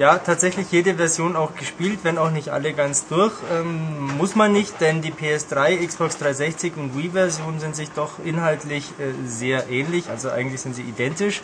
ja, 0.00 0.16
tatsächlich 0.16 0.72
jede 0.72 0.94
Version 0.94 1.36
auch 1.36 1.54
gespielt, 1.56 1.98
wenn 2.04 2.16
auch 2.16 2.30
nicht 2.30 2.48
alle 2.48 2.72
ganz 2.72 3.06
durch. 3.08 3.34
Ähm, 3.52 4.16
muss 4.16 4.34
man 4.34 4.50
nicht, 4.50 4.80
denn 4.80 5.02
die 5.02 5.12
PS3, 5.12 5.86
Xbox 5.86 6.16
360 6.16 6.78
und 6.78 6.96
Wii-Version 6.96 7.60
sind 7.60 7.76
sich 7.76 7.90
doch 7.90 8.12
inhaltlich 8.24 8.94
äh, 8.98 9.12
sehr 9.28 9.68
ähnlich, 9.68 10.08
also 10.08 10.30
eigentlich 10.30 10.62
sind 10.62 10.74
sie 10.74 10.84
identisch. 10.84 11.42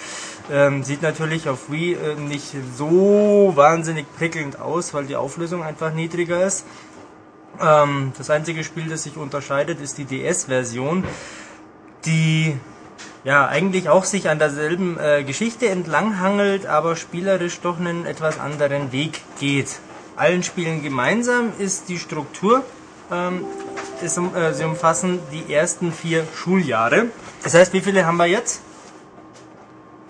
Ähm, 0.51 0.85
sieht 0.85 1.03
natürlich 1.03 1.51
auf 1.51 1.71
Wii 1.71 1.97
äh, 1.97 2.15
nicht 2.15 2.55
so 2.75 3.53
wahnsinnig 3.55 4.07
prickelnd 4.17 4.59
aus, 4.59 4.95
weil 4.95 5.05
die 5.05 5.17
Auflösung 5.17 5.63
einfach 5.63 5.93
niedriger 5.93 6.43
ist. 6.43 6.65
Ähm, 7.61 8.13
das 8.17 8.31
einzige 8.31 8.65
Spiel, 8.65 8.89
das 8.89 9.03
sich 9.03 9.19
unterscheidet, 9.19 9.83
ist 9.83 9.99
die 9.99 10.07
DS-Version, 10.07 11.05
die 12.07 12.59
ja, 13.27 13.49
eigentlich 13.49 13.89
auch 13.89 14.05
sich 14.05 14.31
an 14.31 14.39
derselben 14.39 15.01
äh, 15.01 15.25
Geschichte 15.25 15.69
entlanghangelt, 15.69 16.67
aber 16.67 16.95
spielerisch 16.95 17.59
doch 17.61 17.81
einen 17.81 18.07
etwas 18.07 18.39
anderen 18.39 18.93
Weg 18.93 19.21
geht. 19.41 19.81
Allen 20.15 20.45
Spielen 20.45 20.81
gemeinsam 20.85 21.53
ist 21.59 21.89
die 21.89 21.99
Struktur. 21.99 22.63
Ähm, 23.11 23.45
ist, 24.01 24.17
äh, 24.17 24.53
sie 24.53 24.63
umfassen 24.63 25.19
die 25.33 25.53
ersten 25.53 25.93
vier 25.93 26.25
Schuljahre. 26.37 27.07
Das 27.43 27.55
heißt, 27.55 27.73
wie 27.73 27.81
viele 27.81 28.07
haben 28.07 28.17
wir 28.17 28.27
jetzt? 28.27 28.61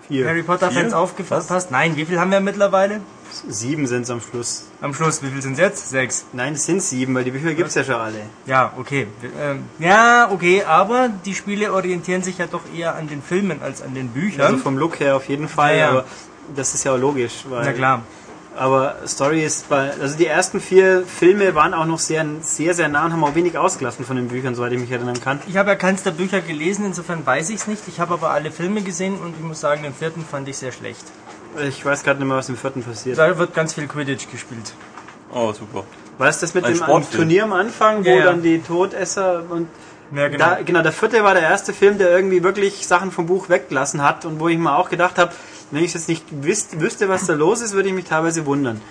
Vier. 0.07 0.27
Harry 0.27 0.43
Potter 0.43 0.69
Fans 0.69 0.93
aufgepasst? 0.93 1.71
Nein, 1.71 1.95
wie 1.95 2.05
viele 2.05 2.19
haben 2.19 2.29
wir 2.29 2.39
mittlerweile? 2.39 3.01
Sieben 3.47 3.87
sind 3.87 4.03
es 4.03 4.09
am 4.09 4.21
Schluss. 4.21 4.65
Am 4.81 4.93
Schluss, 4.93 5.21
wie 5.23 5.27
viel 5.27 5.41
sind 5.41 5.53
es 5.53 5.59
jetzt? 5.59 5.89
Sechs. 5.89 6.25
Nein, 6.33 6.53
es 6.53 6.65
sind 6.65 6.81
sieben, 6.81 7.15
weil 7.15 7.23
die 7.23 7.31
Bücher 7.31 7.53
gibt 7.53 7.69
es 7.69 7.75
ja 7.75 7.83
schon 7.83 7.95
alle. 7.95 8.21
Ja, 8.45 8.73
okay. 8.77 9.07
Ähm, 9.41 9.63
ja, 9.79 10.29
okay, 10.31 10.63
aber 10.63 11.09
die 11.25 11.35
Spiele 11.35 11.73
orientieren 11.73 12.23
sich 12.23 12.37
ja 12.37 12.47
doch 12.47 12.63
eher 12.75 12.95
an 12.95 13.07
den 13.07 13.21
Filmen 13.21 13.61
als 13.61 13.81
an 13.81 13.93
den 13.93 14.09
Büchern. 14.09 14.41
Also 14.41 14.57
vom 14.57 14.77
Look 14.77 14.99
her 14.99 15.15
auf 15.15 15.27
jeden 15.27 15.47
Fall, 15.47 15.73
ja, 15.73 15.79
ja. 15.79 15.89
aber 15.89 16.05
das 16.55 16.73
ist 16.73 16.83
ja 16.83 16.93
auch 16.93 16.97
logisch. 16.99 17.45
Weil 17.49 17.65
Na 17.65 17.73
klar. 17.73 18.01
Aber 18.57 18.95
Story 19.05 19.43
ist 19.43 19.69
bei, 19.69 19.91
also 20.01 20.17
die 20.17 20.25
ersten 20.25 20.59
vier 20.59 21.03
Filme 21.05 21.53
waren 21.53 21.75
auch 21.75 21.85
noch 21.85 21.99
sehr, 21.99 22.25
sehr, 22.41 22.73
sehr 22.73 22.87
nah 22.87 23.05
und 23.05 23.13
haben 23.13 23.23
auch 23.23 23.35
wenig 23.35 23.55
ausgelassen 23.55 24.03
von 24.03 24.15
den 24.15 24.29
Büchern, 24.29 24.55
soweit 24.55 24.71
ich 24.71 24.79
mich 24.79 24.89
erinnern 24.89 25.21
kann. 25.21 25.39
Ich 25.47 25.57
habe 25.57 25.69
ja 25.69 25.75
keins 25.75 26.01
der 26.01 26.11
Bücher 26.11 26.41
gelesen, 26.41 26.83
insofern 26.83 27.23
weiß 27.23 27.51
ich 27.51 27.57
es 27.57 27.67
nicht. 27.67 27.83
Ich 27.87 27.99
habe 27.99 28.15
aber 28.15 28.31
alle 28.31 28.49
Filme 28.49 28.81
gesehen 28.81 29.19
und 29.19 29.35
ich 29.37 29.43
muss 29.43 29.59
sagen, 29.59 29.83
den 29.83 29.93
vierten 29.93 30.25
fand 30.25 30.47
ich 30.47 30.57
sehr 30.57 30.71
schlecht. 30.71 31.03
Ich 31.65 31.83
weiß 31.83 32.03
gerade 32.03 32.19
nicht 32.19 32.27
mehr, 32.27 32.37
was 32.37 32.49
im 32.49 32.57
vierten 32.57 32.83
passiert. 32.83 33.17
Da 33.17 33.37
wird 33.37 33.53
ganz 33.53 33.73
viel 33.73 33.87
Quidditch 33.87 34.29
gespielt. 34.29 34.73
Oh, 35.33 35.51
super. 35.53 35.83
Weißt 36.17 36.41
du 36.41 36.45
das 36.45 36.53
mit 36.53 36.65
Ein 36.65 36.73
dem 36.73 37.11
Turnier 37.11 37.43
am 37.43 37.53
Anfang, 37.53 38.03
wo 38.03 38.09
ja, 38.09 38.15
ja. 38.15 38.25
dann 38.25 38.41
die 38.41 38.59
Todesser 38.59 39.43
und 39.49 39.67
ja, 40.15 40.29
genau. 40.29 40.45
Da, 40.45 40.61
genau, 40.63 40.81
der 40.81 40.93
vierte 40.93 41.23
war 41.23 41.33
der 41.33 41.43
erste 41.43 41.73
Film, 41.73 41.97
der 41.97 42.09
irgendwie 42.11 42.41
wirklich 42.41 42.87
Sachen 42.87 43.11
vom 43.11 43.25
Buch 43.25 43.49
weggelassen 43.49 44.01
hat 44.01 44.23
und 44.25 44.39
wo 44.39 44.47
ich 44.47 44.57
mir 44.57 44.75
auch 44.77 44.89
gedacht 44.89 45.17
habe, 45.17 45.33
wenn 45.71 45.83
ich 45.83 45.93
jetzt 45.93 46.07
nicht 46.07 46.23
wüs 46.43 46.69
wüsste, 46.79 47.09
was 47.09 47.25
da 47.25 47.33
los 47.33 47.61
ist, 47.61 47.73
würde 47.73 47.89
ich 47.89 47.95
mich 47.95 48.05
teilweise 48.05 48.45
wundern. 48.45 48.81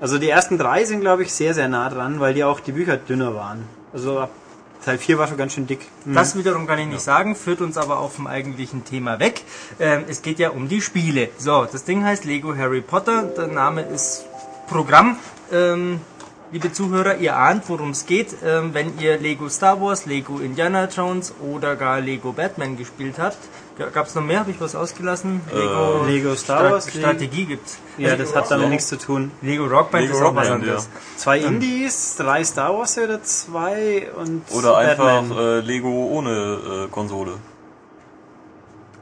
Also 0.00 0.18
die 0.18 0.28
ersten 0.28 0.58
drei 0.58 0.84
sind, 0.84 1.00
glaube 1.00 1.22
ich, 1.22 1.32
sehr, 1.32 1.54
sehr 1.54 1.68
nah 1.68 1.88
dran, 1.88 2.20
weil 2.20 2.34
die 2.34 2.44
auch 2.44 2.60
die 2.60 2.72
Bücher 2.72 2.96
dünner 2.96 3.34
waren. 3.34 3.64
Also 3.92 4.18
ab 4.18 4.30
Teil 4.86 4.98
4 4.98 5.18
war 5.18 5.26
schon 5.26 5.36
ganz 5.36 5.52
schön 5.52 5.66
dick. 5.66 5.80
Mhm. 6.04 6.14
Das 6.14 6.38
wiederum 6.38 6.68
kann 6.68 6.78
ich 6.78 6.86
nicht 6.86 6.94
ja. 6.94 7.00
sagen, 7.00 7.34
führt 7.34 7.60
uns 7.60 7.76
aber 7.76 7.98
auch 7.98 8.12
vom 8.12 8.28
eigentlichen 8.28 8.84
Thema 8.84 9.18
weg. 9.18 9.42
Ähm, 9.80 10.04
es 10.06 10.22
geht 10.22 10.38
ja 10.38 10.50
um 10.50 10.68
die 10.68 10.80
Spiele. 10.80 11.28
So, 11.38 11.64
das 11.64 11.82
Ding 11.82 12.04
heißt 12.04 12.24
Lego 12.24 12.56
Harry 12.56 12.82
Potter, 12.82 13.24
der 13.24 13.48
Name 13.48 13.82
ist 13.82 14.26
Programm. 14.68 15.18
Ähm, 15.52 16.00
liebe 16.52 16.72
Zuhörer, 16.72 17.16
ihr 17.18 17.36
ahnt, 17.36 17.68
worum 17.68 17.90
es 17.90 18.06
geht, 18.06 18.36
ähm, 18.44 18.72
wenn 18.72 18.98
ihr 18.98 19.18
Lego 19.18 19.48
Star 19.48 19.80
Wars, 19.80 20.06
Lego 20.06 20.38
Indiana 20.38 20.86
Jones 20.88 21.34
oder 21.40 21.76
gar 21.76 22.00
Lego 22.00 22.32
Batman 22.32 22.76
gespielt 22.76 23.18
habt. 23.18 23.38
Gab 23.92 24.06
es 24.06 24.14
noch 24.14 24.22
mehr? 24.22 24.40
Habe 24.40 24.50
ich 24.52 24.60
was 24.60 24.74
ausgelassen? 24.74 25.42
Lego, 25.52 26.04
äh, 26.06 26.10
Lego 26.10 26.34
Star 26.34 26.70
Wars 26.70 26.88
Stra 26.88 26.98
Strategie 26.98 27.44
gibt's. 27.44 27.76
Ja, 27.98 28.16
das 28.16 28.34
hat 28.34 28.50
damit 28.50 28.70
nichts 28.70 28.88
zu 28.88 28.96
tun. 28.96 29.30
Lego 29.42 29.66
Rock 29.66 29.90
Band 29.90 30.06
Lego 30.06 30.16
ist 30.16 30.22
Rock 30.22 30.32
auch 30.32 30.36
was 30.36 30.48
anderes. 30.48 30.88
ja. 30.94 31.00
Zwei 31.18 31.38
Indies, 31.40 32.16
drei 32.16 32.42
Star 32.42 32.72
Wars 32.78 32.96
oder 32.96 33.22
zwei 33.22 34.08
und 34.16 34.42
Oder 34.52 34.72
Batman. 34.72 35.18
einfach 35.18 35.38
äh, 35.38 35.60
Lego 35.60 35.88
ohne 35.90 36.86
äh, 36.86 36.90
Konsole. 36.90 37.32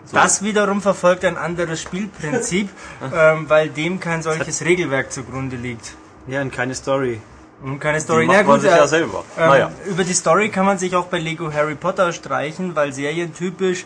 So. 0.07 0.17
Das 0.17 0.43
wiederum 0.43 0.83
verfolgt 0.83 1.25
ein 1.25 1.39
anderes 1.39 1.81
Spielprinzip, 1.81 2.69
ähm, 3.15 3.49
weil 3.49 3.69
dem 3.69 4.01
kein 4.01 4.23
solches 4.23 4.65
Regelwerk 4.65 5.13
zugrunde 5.13 5.55
liegt. 5.57 5.95
Ja, 6.27 6.43
und 6.43 6.53
keine 6.53 6.75
Story. 6.75 7.21
Und 7.63 7.81
keine 7.81 8.01
Story. 8.01 8.23
Die 8.23 8.27
macht 8.27 8.39
Na 8.39 8.43
man 8.45 8.53
gut, 8.57 8.63
sich 8.63 8.71
äh, 8.71 8.77
ja 8.77 8.87
selber. 8.87 9.25
Ähm, 9.39 9.49
naja. 9.49 9.71
Über 9.87 10.05
die 10.05 10.13
Story 10.13 10.51
kann 10.51 10.67
man 10.67 10.79
sich 10.79 10.95
auch 10.97 11.07
bei 11.07 11.19
Lego 11.19 11.53
Harry 11.53 11.75
Potter 11.75 12.13
streichen, 12.13 12.75
weil 12.77 12.93
serientypisch 12.93 13.85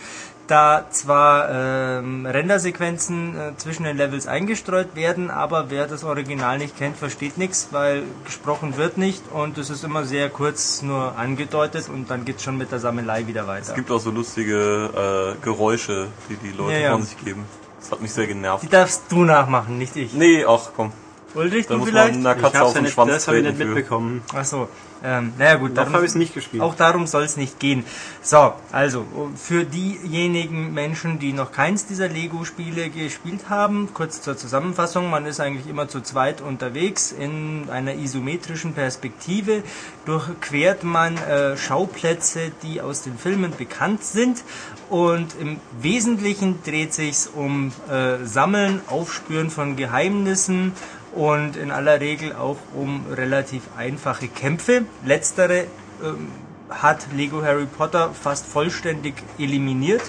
da 0.48 0.86
zwar 0.90 1.48
ähm, 1.50 2.26
Rendersequenzen 2.26 3.36
äh, 3.38 3.56
zwischen 3.58 3.84
den 3.84 3.96
Levels 3.96 4.26
eingestreut 4.26 4.96
werden, 4.96 5.30
aber 5.30 5.70
wer 5.70 5.86
das 5.86 6.04
Original 6.04 6.58
nicht 6.58 6.76
kennt, 6.76 6.96
versteht 6.96 7.36
nichts, 7.38 7.68
weil 7.70 8.02
gesprochen 8.24 8.76
wird 8.76 8.96
nicht 8.96 9.22
und 9.32 9.58
es 9.58 9.70
ist 9.70 9.84
immer 9.84 10.04
sehr 10.04 10.30
kurz 10.30 10.82
nur 10.82 11.16
angedeutet 11.18 11.88
und 11.88 12.10
dann 12.10 12.24
geht's 12.24 12.42
schon 12.42 12.56
mit 12.56 12.72
der 12.72 12.78
Sammelei 12.78 13.26
wieder 13.26 13.46
weiter. 13.46 13.68
Es 13.68 13.74
gibt 13.74 13.90
auch 13.90 14.00
so 14.00 14.10
lustige 14.10 15.36
äh, 15.38 15.44
Geräusche, 15.44 16.08
die 16.30 16.36
die 16.36 16.56
Leute 16.56 16.72
Ja, 16.72 16.78
ja. 16.78 16.92
von 16.92 17.02
sich 17.02 17.22
geben. 17.22 17.44
Das 17.78 17.92
hat 17.92 18.00
mich 18.00 18.12
sehr 18.12 18.26
genervt. 18.26 18.64
Die 18.64 18.68
darfst 18.68 19.02
du 19.10 19.24
nachmachen, 19.24 19.78
nicht 19.78 19.96
ich. 19.96 20.14
Nee, 20.14 20.44
ach 20.48 20.70
komm. 20.74 20.92
Ulrich, 21.38 21.66
Da 21.66 21.74
du 21.74 21.80
muss 21.80 21.88
vielleicht? 21.88 22.14
man 22.16 22.26
einer 22.26 22.40
Katze 22.40 22.62
auf 22.62 22.68
ja 22.70 22.74
den 22.74 22.84
nicht, 22.84 22.92
Schwanz 22.94 23.12
das 23.12 23.28
habe 23.28 23.38
ich 23.38 23.44
nicht 23.44 23.56
für. 23.56 23.64
mitbekommen. 23.64 24.22
Ach 24.34 24.44
so. 24.44 24.68
Ähm, 25.04 25.32
naja 25.38 25.54
gut, 25.54 25.74
Noch 25.74 25.92
habe 25.92 26.04
ich 26.04 26.10
es 26.10 26.14
nicht 26.16 26.34
gespielt. 26.34 26.60
Auch 26.60 26.74
darum 26.74 27.06
soll 27.06 27.22
es 27.22 27.36
nicht 27.36 27.60
gehen. 27.60 27.84
So, 28.20 28.52
also 28.72 29.06
für 29.36 29.62
diejenigen 29.64 30.74
Menschen, 30.74 31.20
die 31.20 31.32
noch 31.32 31.52
keins 31.52 31.86
dieser 31.86 32.08
Lego-Spiele 32.08 32.90
gespielt 32.90 33.48
haben, 33.48 33.90
kurz 33.94 34.22
zur 34.22 34.36
Zusammenfassung, 34.36 35.08
man 35.08 35.24
ist 35.26 35.38
eigentlich 35.38 35.68
immer 35.68 35.86
zu 35.88 36.00
zweit 36.00 36.40
unterwegs 36.40 37.12
in 37.12 37.68
einer 37.70 37.94
isometrischen 37.94 38.72
Perspektive, 38.74 39.62
durchquert 40.04 40.82
man 40.82 41.16
äh, 41.16 41.56
Schauplätze, 41.56 42.50
die 42.64 42.80
aus 42.80 43.02
den 43.02 43.16
Filmen 43.16 43.52
bekannt 43.56 44.02
sind 44.02 44.42
und 44.90 45.28
im 45.40 45.60
Wesentlichen 45.80 46.60
dreht 46.64 46.92
sich's 46.92 47.28
um 47.32 47.70
äh, 47.88 48.24
Sammeln, 48.24 48.80
Aufspüren 48.88 49.50
von 49.50 49.76
Geheimnissen 49.76 50.72
und 51.14 51.56
in 51.56 51.70
aller 51.70 52.00
Regel 52.00 52.34
auch 52.34 52.58
um 52.74 53.06
relativ 53.10 53.62
einfache 53.76 54.28
Kämpfe. 54.28 54.84
Letztere 55.04 55.66
ähm, 56.02 56.28
hat 56.70 57.06
Lego 57.14 57.42
Harry 57.42 57.66
Potter 57.66 58.10
fast 58.12 58.46
vollständig 58.46 59.14
eliminiert. 59.38 60.02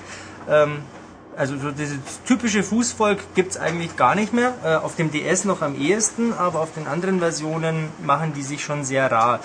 Ähm, 0.49 0.79
also 1.39 1.57
so 1.57 1.71
dieses 1.71 1.99
typische 2.27 2.63
Fußvolk 2.63 3.33
gibt's 3.33 3.55
eigentlich 3.55 3.95
gar 3.95 4.13
nicht 4.13 4.33
mehr. 4.33 4.55
Äh, 4.61 4.75
auf 4.75 4.97
dem 4.97 5.09
DS 5.09 5.45
noch 5.45 5.61
am 5.61 5.79
ehesten, 5.79 6.33
aber 6.33 6.59
auf 6.59 6.73
den 6.73 6.85
anderen 6.85 7.19
Versionen 7.19 7.87
machen 8.03 8.33
die 8.33 8.41
sich 8.41 8.61
schon 8.61 8.83
sehr 8.83 9.09
rar. 9.09 9.39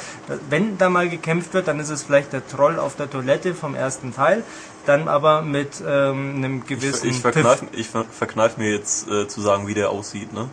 Wenn 0.50 0.76
da 0.76 0.88
mal 0.88 1.08
gekämpft 1.08 1.54
wird, 1.54 1.68
dann 1.68 1.78
ist 1.78 1.90
es 1.90 2.02
vielleicht 2.02 2.32
der 2.32 2.44
Troll 2.48 2.80
auf 2.80 2.96
der 2.96 3.08
Toilette 3.08 3.54
vom 3.54 3.76
ersten 3.76 4.12
Teil, 4.12 4.42
dann 4.86 5.06
aber 5.06 5.42
mit 5.42 5.84
ähm, 5.86 6.34
einem 6.34 6.66
gewissen 6.66 7.10
Ich 7.10 7.20
verkneif, 7.20 7.62
ich 7.70 7.88
ver 7.88 8.04
verkneif 8.04 8.56
mir 8.56 8.72
jetzt 8.72 9.08
äh, 9.08 9.28
zu 9.28 9.40
sagen, 9.40 9.68
wie 9.68 9.74
der 9.74 9.90
aussieht, 9.90 10.32
ne? 10.32 10.48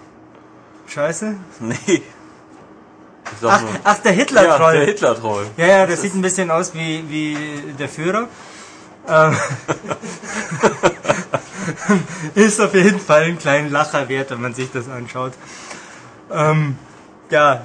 Scheiße. 0.93 1.35
Nee. 1.59 2.01
Ach, 3.43 3.63
ach 3.83 3.99
der 3.99 4.11
ja, 4.11 4.17
Hitler-Troll. 4.17 4.73
der 4.73 4.85
Hitler-Troll. 4.85 5.47
Ja, 5.55 5.67
ja, 5.67 5.87
das 5.87 6.01
sieht 6.01 6.13
ein 6.13 6.21
bisschen 6.21 6.51
aus 6.51 6.73
wie, 6.73 7.05
wie 7.07 7.37
der 7.79 7.87
Führer. 7.87 8.27
Ähm, 9.07 9.37
ist 12.35 12.59
auf 12.59 12.73
jeden 12.73 12.99
Fall 12.99 13.23
ein 13.23 13.39
kleiner 13.39 13.69
Lacher 13.69 14.09
wert, 14.09 14.31
wenn 14.31 14.41
man 14.41 14.53
sich 14.53 14.69
das 14.71 14.89
anschaut. 14.89 15.33
Ähm, 16.29 16.77
ja, 17.29 17.63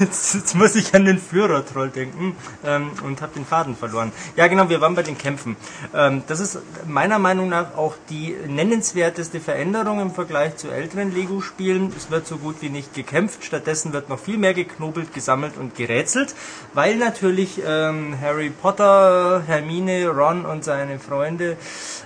jetzt, 0.00 0.34
jetzt 0.34 0.54
muss 0.54 0.74
ich 0.74 0.94
an 0.94 1.04
den 1.04 1.18
Führer-Troll 1.18 1.90
denken 1.90 2.36
ähm, 2.64 2.90
und 3.04 3.22
habe 3.22 3.34
den 3.34 3.44
Faden 3.44 3.76
verloren. 3.76 4.12
Ja, 4.36 4.46
genau, 4.46 4.68
wir 4.68 4.80
waren 4.80 4.94
bei 4.94 5.02
den 5.02 5.18
Kämpfen. 5.18 5.56
Ähm, 5.94 6.22
das 6.26 6.40
ist 6.40 6.58
meiner 6.86 7.18
Meinung 7.18 7.48
nach 7.48 7.76
auch 7.76 7.94
die 8.10 8.36
nennenswerteste 8.46 9.40
Veränderung 9.40 10.00
im 10.00 10.10
Vergleich 10.10 10.56
zu 10.56 10.70
älteren 10.70 11.14
Lego-Spielen. 11.14 11.92
Es 11.96 12.10
wird 12.10 12.26
so 12.26 12.38
gut 12.38 12.56
wie 12.60 12.70
nicht 12.70 12.94
gekämpft, 12.94 13.44
stattdessen 13.44 13.92
wird 13.92 14.08
noch 14.08 14.18
viel 14.18 14.38
mehr 14.38 14.54
geknobelt, 14.54 15.12
gesammelt 15.14 15.56
und 15.56 15.74
gerätselt, 15.74 16.34
weil 16.74 16.96
natürlich 16.96 17.60
ähm, 17.66 18.16
Harry 18.20 18.50
Potter, 18.50 19.42
Hermine, 19.46 20.08
Ron 20.08 20.44
und 20.44 20.64
seine 20.64 20.98
Freunde 20.98 21.56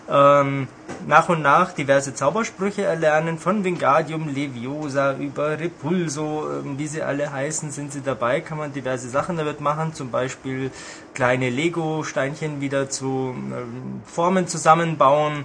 ähm, 0.08 0.68
nach 1.06 1.28
und 1.28 1.42
nach 1.42 1.72
diverse 1.72 2.14
Zaubersprüche 2.14 2.82
erlernen, 2.82 3.38
von 3.38 3.64
Wingardium 3.64 4.28
Leviosa 4.28 5.14
über 5.14 5.58
Repulso, 5.58 6.48
ähm, 6.50 6.78
wie 6.78 6.86
sie 6.86 7.02
alle 7.02 7.32
heißen, 7.32 7.70
sind 7.70 7.92
sie 7.92 8.00
dabei, 8.00 8.40
kann 8.40 8.58
man 8.58 8.72
diverse 8.72 9.08
Sachen 9.08 9.36
damit 9.36 9.60
machen, 9.60 9.94
zum 9.94 10.10
Beispiel 10.10 10.70
kleine 11.14 11.50
Lego-Steinchen 11.50 12.60
wieder 12.60 12.90
zu 12.90 13.34
ähm, 13.34 14.02
Formen 14.04 14.46
zusammenbauen, 14.46 15.44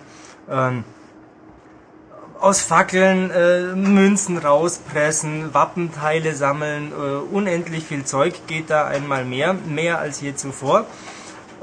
ähm, 0.50 0.84
aus 2.40 2.62
Fackeln 2.62 3.32
äh, 3.32 3.76
Münzen 3.76 4.38
rauspressen, 4.38 5.54
Wappenteile 5.54 6.36
sammeln, 6.36 6.92
äh, 6.92 7.34
unendlich 7.34 7.86
viel 7.86 8.06
Zeug 8.06 8.48
geht 8.48 8.70
da 8.70 8.86
einmal 8.86 9.26
mehr, 9.26 9.54
mehr 9.54 10.00
als 10.00 10.22
je 10.22 10.36
zuvor. 10.36 10.86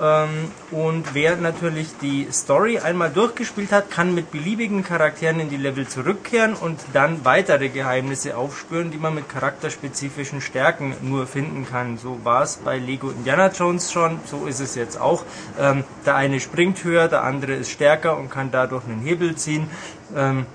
Ähm, 0.03 0.51
und 0.73 1.15
wer 1.15 1.37
natürlich 1.37 1.97
die 2.03 2.27
Story 2.33 2.81
einmal 2.81 3.11
durchgespielt 3.11 3.71
hat, 3.71 3.89
kann 3.91 4.15
mit 4.15 4.33
beliebigen 4.33 4.83
Charakteren 4.83 5.39
in 5.39 5.49
die 5.49 5.57
Level 5.57 5.87
zurückkehren 5.87 6.55
und 6.55 6.81
dann 6.93 7.25
weitere 7.25 7.69
Geheimnisse 7.69 8.37
aufspüren, 8.37 8.91
die 8.91 8.99
man 8.99 9.15
mit 9.15 9.29
charakterspezifischen 9.29 10.41
Stärken 10.41 10.95
nur 11.03 11.29
finden 11.29 11.67
kann. 11.71 11.99
So 11.99 12.25
war 12.25 12.43
es 12.43 12.57
bei 12.57 12.79
Lego 12.79 13.11
Indiana 13.11 13.53
Jones 13.53 13.93
schon, 13.93 14.19
so 14.25 14.47
ist 14.47 14.59
es 14.59 14.75
jetzt 14.75 15.01
auch. 15.01 15.25
Ähm, 15.59 15.85
der 16.05 16.17
eine 16.17 16.41
springt 16.41 16.83
höher, 16.83 17.07
der 17.07 17.23
andere 17.23 17.53
ist 17.53 17.71
stärker 17.71 18.19
und 18.19 18.29
kann 18.29 18.51
dadurch 18.51 18.85
einen 18.85 19.03
Hebel 19.03 19.37
ziehen. 19.37 19.71
Ähm, 20.17 20.47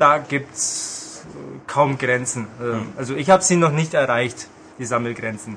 da 0.00 0.18
gibt's 0.18 1.24
äh, 1.24 1.60
kaum 1.68 1.98
Grenzen. 1.98 2.48
Also 2.96 3.14
ich 3.14 3.30
habe 3.30 3.44
sie 3.44 3.56
noch 3.56 3.70
nicht 3.70 3.94
erreicht, 3.94 4.48
die 4.78 4.86
Sammelgrenzen. 4.86 5.56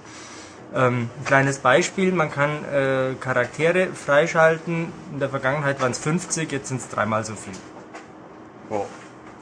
Ähm, 0.76 1.09
ein 1.20 1.26
kleines 1.26 1.59
Beispiel, 1.59 2.11
man 2.11 2.32
kann 2.32 2.63
äh, 2.65 3.15
Charaktere 3.20 3.88
freischalten. 3.88 4.91
In 5.11 5.20
der 5.20 5.30
Vergangenheit 5.30 5.82
waren 5.82 5.91
es 5.91 5.99
50, 5.99 6.51
jetzt 6.51 6.67
sind 6.67 6.82
es 6.82 6.89
dreimal 6.89 7.26
so 7.26 7.34
viel. 7.34 7.53
Wow. 8.70 8.86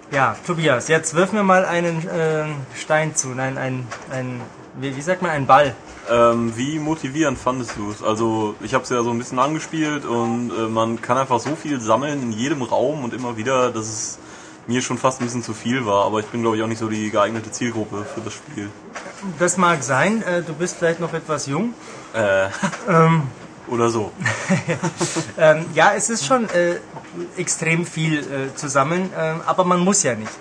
Ja, 0.10 0.38
Tobias, 0.46 0.88
jetzt 0.88 1.16
wirf 1.16 1.34
mir 1.34 1.44
mal 1.44 1.66
einen 1.66 2.08
äh, 2.08 2.46
Stein 2.76 3.14
zu. 3.16 3.30
Nein, 3.30 3.58
ein, 3.58 3.86
ein 4.10 4.40
wie, 4.80 4.96
wie 4.96 5.02
sagt 5.02 5.22
man, 5.22 5.32
ein 5.32 5.46
Ball. 5.46 5.76
Ähm, 6.10 6.56
wie 6.56 6.80
motivierend 6.80 7.38
fandest 7.38 7.76
du 7.76 7.92
es? 7.92 8.02
Also 8.02 8.56
ich 8.62 8.74
habe 8.74 8.86
es 8.86 8.90
ja 8.90 9.04
so 9.04 9.10
ein 9.10 9.18
bisschen 9.18 9.40
angespielt 9.40 10.06
und 10.06 10.52
äh, 10.52 10.70
man 10.70 11.02
kann 11.02 11.18
einfach 11.18 11.40
so 11.40 11.58
viel 11.58 11.82
sammeln 11.82 12.22
in 12.22 12.32
jedem 12.32 12.62
Raum 12.62 13.04
und 13.04 13.14
immer 13.14 13.36
wieder, 13.36 13.72
dass 13.72 13.88
es 13.88 14.20
mir 14.68 14.82
schon 14.82 14.98
fast 14.98 15.22
ein 15.22 15.26
bisschen 15.26 15.44
zu 15.44 15.54
viel 15.54 15.86
war. 15.86 16.06
Aber 16.06 16.20
ich 16.20 16.26
bin 16.28 16.42
glaube 16.42 16.58
ich 16.58 16.64
auch 16.64 16.68
nicht 16.68 16.80
so 16.80 16.90
die 16.90 17.10
geeignete 17.10 17.52
Zielgruppe 17.52 18.06
für 18.14 18.22
das 18.22 18.34
Spiel. 18.34 18.70
Das 19.40 19.58
mag 19.58 19.84
sein, 19.84 20.22
äh, 20.24 20.44
du 20.44 20.54
bist 20.54 20.78
vielleicht 20.78 21.00
noch 21.00 21.14
etwas 21.14 21.48
jung. 21.48 21.74
Äh, 22.14 22.50
oder 23.68 23.90
so. 23.90 24.12
Ähm, 25.40 25.66
ja, 25.76 25.94
es 25.96 26.10
ist 26.10 26.26
schon 26.26 26.50
äh, 26.50 26.78
extrem 27.38 27.86
viel 27.86 28.20
äh, 28.20 28.56
zu 28.56 28.68
sammeln, 28.68 29.12
ähm, 29.16 29.42
aber 29.46 29.64
man 29.66 29.80
muss 29.80 30.02
ja 30.02 30.16
nicht. 30.16 30.32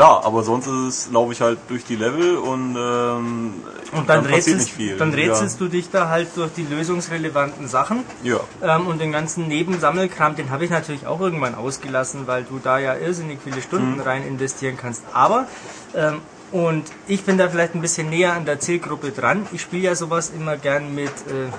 Klar, 0.00 0.24
aber 0.24 0.42
sonst 0.42 0.66
ist 0.66 0.72
es, 1.06 1.12
laufe 1.12 1.32
ich 1.34 1.42
halt 1.42 1.58
durch 1.68 1.84
die 1.84 1.94
Level 1.94 2.38
und, 2.38 2.74
ähm, 2.74 3.52
Und 3.92 4.08
dann, 4.08 4.22
passiert 4.22 4.34
rätselst, 4.34 4.58
nicht 4.68 4.72
viel. 4.74 4.96
dann 4.96 5.12
rätselst 5.12 5.60
du 5.60 5.68
dich 5.68 5.90
da 5.90 6.08
halt 6.08 6.28
durch 6.36 6.50
die 6.54 6.62
lösungsrelevanten 6.62 7.68
Sachen. 7.68 8.04
Ja. 8.22 8.40
ja. 8.62 8.76
Ähm, 8.76 8.86
und 8.86 8.98
den 8.98 9.12
ganzen 9.12 9.46
Nebensammelkram, 9.46 10.36
den 10.36 10.48
habe 10.48 10.64
ich 10.64 10.70
natürlich 10.70 11.06
auch 11.06 11.20
irgendwann 11.20 11.54
ausgelassen, 11.54 12.26
weil 12.26 12.44
du 12.44 12.58
da 12.64 12.78
ja 12.78 12.94
irrsinnig 12.96 13.40
viele 13.44 13.60
Stunden 13.60 13.96
Mhm. 13.96 14.00
rein 14.00 14.26
investieren 14.26 14.78
kannst. 14.78 15.02
Aber, 15.12 15.46
ähm, 15.94 16.22
und 16.50 16.84
ich 17.06 17.24
bin 17.24 17.36
da 17.36 17.50
vielleicht 17.50 17.74
ein 17.74 17.82
bisschen 17.82 18.08
näher 18.08 18.32
an 18.32 18.46
der 18.46 18.58
Zielgruppe 18.58 19.10
dran. 19.10 19.46
Ich 19.52 19.60
spiele 19.60 19.82
ja 19.82 19.94
sowas 19.94 20.32
immer 20.34 20.56
gern 20.56 20.94
mit, 20.94 21.10
äh, 21.10 21.50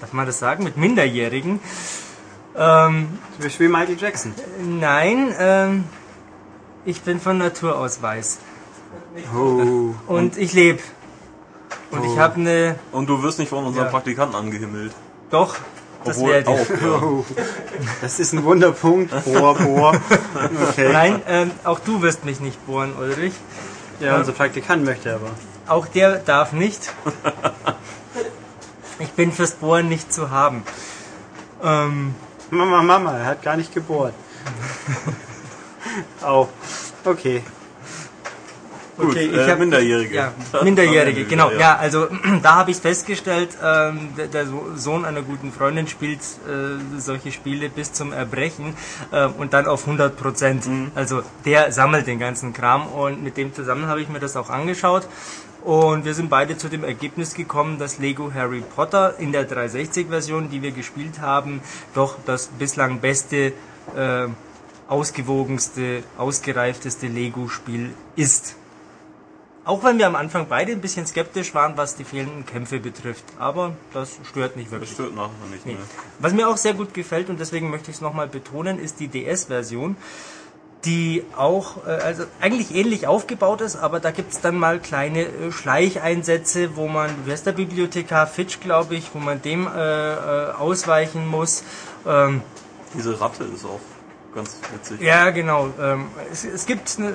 darf 0.00 0.12
man 0.12 0.24
das 0.26 0.38
sagen, 0.38 0.62
mit 0.62 0.76
Minderjährigen. 0.76 1.58
Ähm, 2.56 3.08
Zum 3.34 3.42
Beispiel 3.44 3.68
Michael 3.68 3.96
Jackson. 3.98 4.34
nein, 4.62 5.34
ähm, 5.36 5.84
ich 6.84 7.02
bin 7.02 7.20
von 7.20 7.38
Natur 7.38 7.78
aus 7.78 8.02
weiß. 8.02 8.38
Oh. 9.34 9.94
Und 10.06 10.36
ich 10.38 10.52
lebe. 10.52 10.80
Und 11.90 12.04
ich 12.04 12.18
habe 12.18 12.36
eine, 12.36 12.76
Und 12.92 13.06
du 13.08 13.22
wirst 13.22 13.38
nicht 13.38 13.48
von 13.48 13.64
unseren 13.64 13.84
Ja. 13.84 13.90
Praktikanten 13.90 14.34
angehimmelt. 14.36 14.92
doch, 15.30 15.56
das 16.04 16.16
Obwohl 16.16 16.32
werde 16.32 16.52
ich. 16.54 16.60
auch. 16.60 16.82
Ja. 16.82 17.02
Oh. 17.02 17.24
Das 18.00 18.18
ist 18.20 18.32
ein 18.32 18.44
Wunderpunkt. 18.44 19.10
Bohr, 19.24 19.54
Bohr. 19.54 20.00
Okay. 20.70 20.90
Nein, 20.92 21.22
ähm, 21.28 21.50
auch 21.64 21.78
du 21.80 22.02
wirst 22.02 22.24
mich 22.24 22.40
nicht 22.40 22.64
bohren, 22.66 22.94
Ulrich. 22.98 23.34
Ja, 24.00 24.16
unser 24.18 24.32
Praktikant 24.32 24.84
möchte 24.84 25.14
aber. 25.14 25.30
Auch 25.68 25.86
der 25.86 26.18
darf 26.18 26.52
nicht. 26.52 26.92
Ich 28.98 29.10
bin 29.12 29.30
fürs 29.32 29.52
Bohren 29.52 29.88
nicht 29.88 30.12
zu 30.12 30.30
haben. 30.30 30.64
Ähm, 31.62 32.14
Mama, 32.50 32.82
Mama, 32.82 33.16
er 33.18 33.26
hat 33.26 33.42
gar 33.42 33.56
nicht 33.56 33.72
gebohrt. 33.72 34.14
Au. 36.22 36.48
Okay. 37.04 37.42
Gut, 38.96 39.10
Okay, 39.12 39.24
ich 39.24 39.36
äh, 39.38 39.50
hab- 39.50 39.58
Minderjährige. 39.58 40.14
Ja, 40.14 40.32
Minderjährige, 40.62 41.24
genau. 41.24 41.50
Ja, 41.50 41.76
also 41.76 42.08
da 42.42 42.56
habe 42.56 42.70
ich 42.72 42.76
festgestellt, 42.76 43.56
ähm, 43.64 44.10
der, 44.18 44.26
der 44.26 44.46
So- 44.46 44.72
Sohn 44.76 45.06
einer 45.06 45.22
guten 45.22 45.50
Freundin 45.50 45.88
spielt 45.88 46.20
äh, 46.20 47.00
solche 47.00 47.32
Spiele 47.32 47.70
bis 47.70 47.92
zum 47.94 48.12
Erbrechen 48.12 48.74
äh, 49.10 49.26
und 49.26 49.54
dann 49.54 49.66
auf 49.66 49.82
100 49.86 50.14
Prozent. 50.16 50.64
Also 50.94 51.22
der 51.46 51.72
sammelt 51.72 52.06
den 52.06 52.18
ganzen 52.18 52.52
Kram 52.52 52.86
und 52.86 53.22
mit 53.24 53.38
dem 53.38 53.54
zusammen 53.54 53.86
habe 53.86 54.02
ich 54.02 54.08
mir 54.10 54.20
das 54.20 54.36
auch 54.36 54.50
angeschaut. 54.50 55.08
Und 55.64 56.04
wir 56.04 56.12
sind 56.12 56.28
beide 56.28 56.58
zu 56.58 56.68
dem 56.68 56.84
Ergebnis 56.84 57.34
gekommen, 57.34 57.78
dass 57.78 57.98
Lego 57.98 58.32
Harry 58.34 58.62
Potter 58.76 59.14
in 59.18 59.30
der 59.32 59.48
360-Version, 59.48 60.50
die 60.50 60.60
wir 60.60 60.72
gespielt 60.72 61.20
haben, 61.20 61.60
doch 61.94 62.16
das 62.26 62.48
bislang 62.48 62.98
beste, 62.98 63.52
äh, 63.96 64.26
ausgewogenste, 64.92 66.02
ausgereifteste 66.18 67.06
Lego-Spiel 67.06 67.94
ist. 68.14 68.56
Auch 69.64 69.82
wenn 69.84 69.98
wir 69.98 70.06
am 70.06 70.16
Anfang 70.16 70.46
beide 70.48 70.72
ein 70.72 70.80
bisschen 70.80 71.06
skeptisch 71.06 71.54
waren, 71.54 71.76
was 71.76 71.96
die 71.96 72.04
fehlenden 72.04 72.44
Kämpfe 72.44 72.78
betrifft. 72.80 73.24
Aber 73.38 73.72
das 73.94 74.18
stört 74.28 74.56
nicht 74.56 74.66
Das 74.66 74.72
wirklich. 74.72 74.90
stört 74.92 75.14
nachher 75.14 75.30
nicht 75.50 75.64
Nee. 75.64 75.74
mehr. 75.74 75.82
Was 76.18 76.32
mir 76.34 76.48
auch 76.48 76.56
sehr 76.56 76.74
gut 76.74 76.92
gefällt 76.94 77.30
und 77.30 77.40
deswegen 77.40 77.70
möchte 77.70 77.90
ich 77.90 77.96
es 77.96 78.00
nochmal 78.02 78.28
betonen, 78.28 78.78
ist 78.78 79.00
die 79.00 79.08
DS-Version, 79.08 79.96
die 80.84 81.22
auch 81.36 81.86
äh, 81.86 81.90
also 81.90 82.24
eigentlich 82.40 82.74
ähnlich 82.74 83.06
aufgebaut 83.06 83.60
ist, 83.60 83.76
aber 83.76 84.00
da 84.00 84.10
gibt 84.10 84.32
es 84.32 84.40
dann 84.40 84.56
mal 84.56 84.80
kleine 84.80 85.22
äh, 85.26 85.52
Schleicheinsätze, 85.52 86.76
wo 86.76 86.88
man, 86.88 87.10
wer 87.24 87.34
ist 87.34 87.46
der 87.46 87.52
Bibliothekar 87.52 88.26
Fitch, 88.26 88.58
glaube 88.60 88.96
ich, 88.96 89.14
wo 89.14 89.20
man 89.20 89.40
dem 89.40 89.68
äh, 89.68 89.70
äh, 89.70 90.50
ausweichen 90.52 91.28
muss. 91.28 91.62
Ähm, 92.04 92.42
Diese 92.94 93.18
Ratte 93.20 93.44
ist 93.44 93.64
auch 93.64 93.78
ganz 94.34 94.58
witzig. 94.72 95.00
ja, 95.00 95.30
genau. 95.30 95.70
Ähm, 95.80 96.06
es, 96.30 96.44
es 96.44 96.66
gibt 96.66 96.98
ne, 96.98 97.14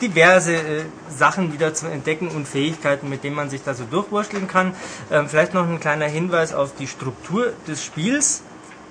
diverse 0.00 0.54
äh, 0.54 0.84
Sachen 1.08 1.52
wieder 1.52 1.74
zu 1.74 1.86
entdecken 1.86 2.28
und 2.28 2.48
Fähigkeiten, 2.48 3.08
mit 3.08 3.24
denen 3.24 3.36
man 3.36 3.50
sich 3.50 3.62
da 3.62 3.74
so 3.74 3.84
durchwurschteln 3.84 4.48
kann. 4.48 4.74
Ähm, 5.10 5.28
vielleicht 5.28 5.54
noch 5.54 5.68
ein 5.68 5.80
kleiner 5.80 6.06
Hinweis 6.06 6.54
auf 6.54 6.74
die 6.74 6.86
Struktur 6.86 7.52
des 7.66 7.84
Spiels. 7.84 8.42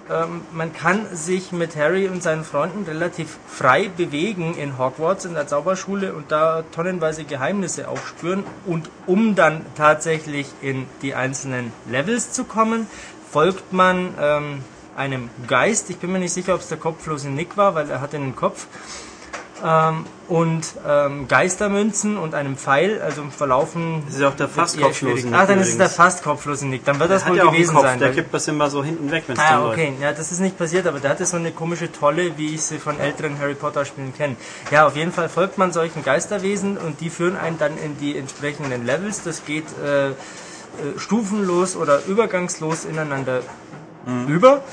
Ähm, 0.10 0.42
man 0.52 0.74
kann 0.74 1.06
sich 1.14 1.52
mit 1.52 1.76
Harry 1.76 2.08
und 2.08 2.24
seinen 2.24 2.44
Freunden 2.44 2.84
relativ 2.84 3.38
frei 3.48 3.90
bewegen 3.96 4.56
in 4.56 4.78
Hogwarts, 4.78 5.26
in 5.26 5.34
der 5.34 5.48
Zauberschule 5.48 6.14
und 6.14 6.32
da 6.32 6.64
tonnenweise 6.72 7.26
Geheimnisse 7.26 7.88
aufspüren. 7.88 8.44
Und 8.66 8.90
um 9.06 9.36
dann 9.36 9.66
tatsächlich 9.76 10.48
in 10.62 10.88
die 11.02 11.14
einzelnen 11.14 11.72
Levels 11.90 12.32
zu 12.32 12.44
kommen, 12.44 12.88
folgt 13.32 13.72
man 13.74 14.16
ähm, 14.20 14.64
einem 15.00 15.30
Geist. 15.48 15.90
Ich 15.90 15.98
bin 15.98 16.12
mir 16.12 16.20
nicht 16.20 16.34
sicher, 16.34 16.54
ob 16.54 16.62
es 16.62 16.68
der 16.68 16.78
kopflose 16.78 17.30
Nick 17.30 17.58
war, 17.58 17.74
weil 17.74 17.90
er 17.90 18.02
hatte 18.02 18.18
einen 18.18 18.36
Kopf. 18.36 18.68
Ähm, 19.62 20.06
und 20.30 20.64
ähm, 20.88 21.28
Geistermünzen 21.28 22.18
und 22.18 22.34
einem 22.34 22.56
Pfeil, 22.56 23.02
also 23.02 23.24
verlaufen. 23.30 24.04
Das 24.06 24.16
ist 24.16 24.24
auch 24.24 24.36
der 24.36 24.48
fast 24.48 24.80
kopflose. 24.80 25.26
Nick 25.28 25.36
Ach, 25.36 25.48
dann 25.48 25.60
ist 25.60 25.68
es 25.70 25.78
der 25.78 25.88
übrigens. 25.88 25.96
fast 25.96 26.24
kopflose 26.24 26.66
Nick. 26.68 26.86
Dann 26.86 26.98
wird 27.00 27.12
das 27.12 27.24
Der 27.24 27.26
hat 27.26 27.32
wohl 27.32 27.46
ja 27.46 27.52
gewesen 27.52 27.74
Kopf, 27.76 27.84
sein. 27.84 28.00
der 28.00 28.12
kippt 28.14 28.34
das 28.34 28.48
immer 28.48 28.70
so 28.70 28.84
hinten 28.86 29.12
weg, 29.12 29.24
wenn 29.28 29.36
es 29.36 29.42
Ah, 29.42 29.68
okay. 29.68 29.90
läuft. 29.90 30.02
Ja, 30.02 30.14
das 30.14 30.32
ist 30.32 30.40
nicht 30.40 30.58
passiert, 30.58 30.88
aber 30.88 31.00
der 31.02 31.10
hatte 31.10 31.26
so 31.26 31.36
eine 31.36 31.52
komische 31.52 31.92
Tolle, 31.92 32.38
wie 32.38 32.56
ich 32.56 32.62
sie 32.62 32.78
von 32.78 33.00
älteren 33.02 33.38
Harry 33.40 33.56
Potter 33.56 33.84
Spielen 33.84 34.14
kenne. 34.16 34.38
Ja, 34.72 34.88
auf 34.88 34.96
jeden 34.96 35.12
Fall 35.12 35.28
folgt 35.28 35.58
man 35.58 35.74
solchen 35.74 36.04
Geisterwesen 36.06 36.78
und 36.78 37.02
die 37.02 37.10
führen 37.10 37.36
einen 37.36 37.58
dann 37.58 37.78
in 37.78 37.98
die 37.98 38.18
entsprechenden 38.18 38.86
Levels. 38.86 39.24
Das 39.24 39.44
geht 39.46 39.66
äh, 39.84 40.10
äh, 40.12 40.14
stufenlos 40.98 41.76
oder 41.76 42.06
übergangslos 42.06 42.86
ineinander 42.86 43.42
über. 44.28 44.64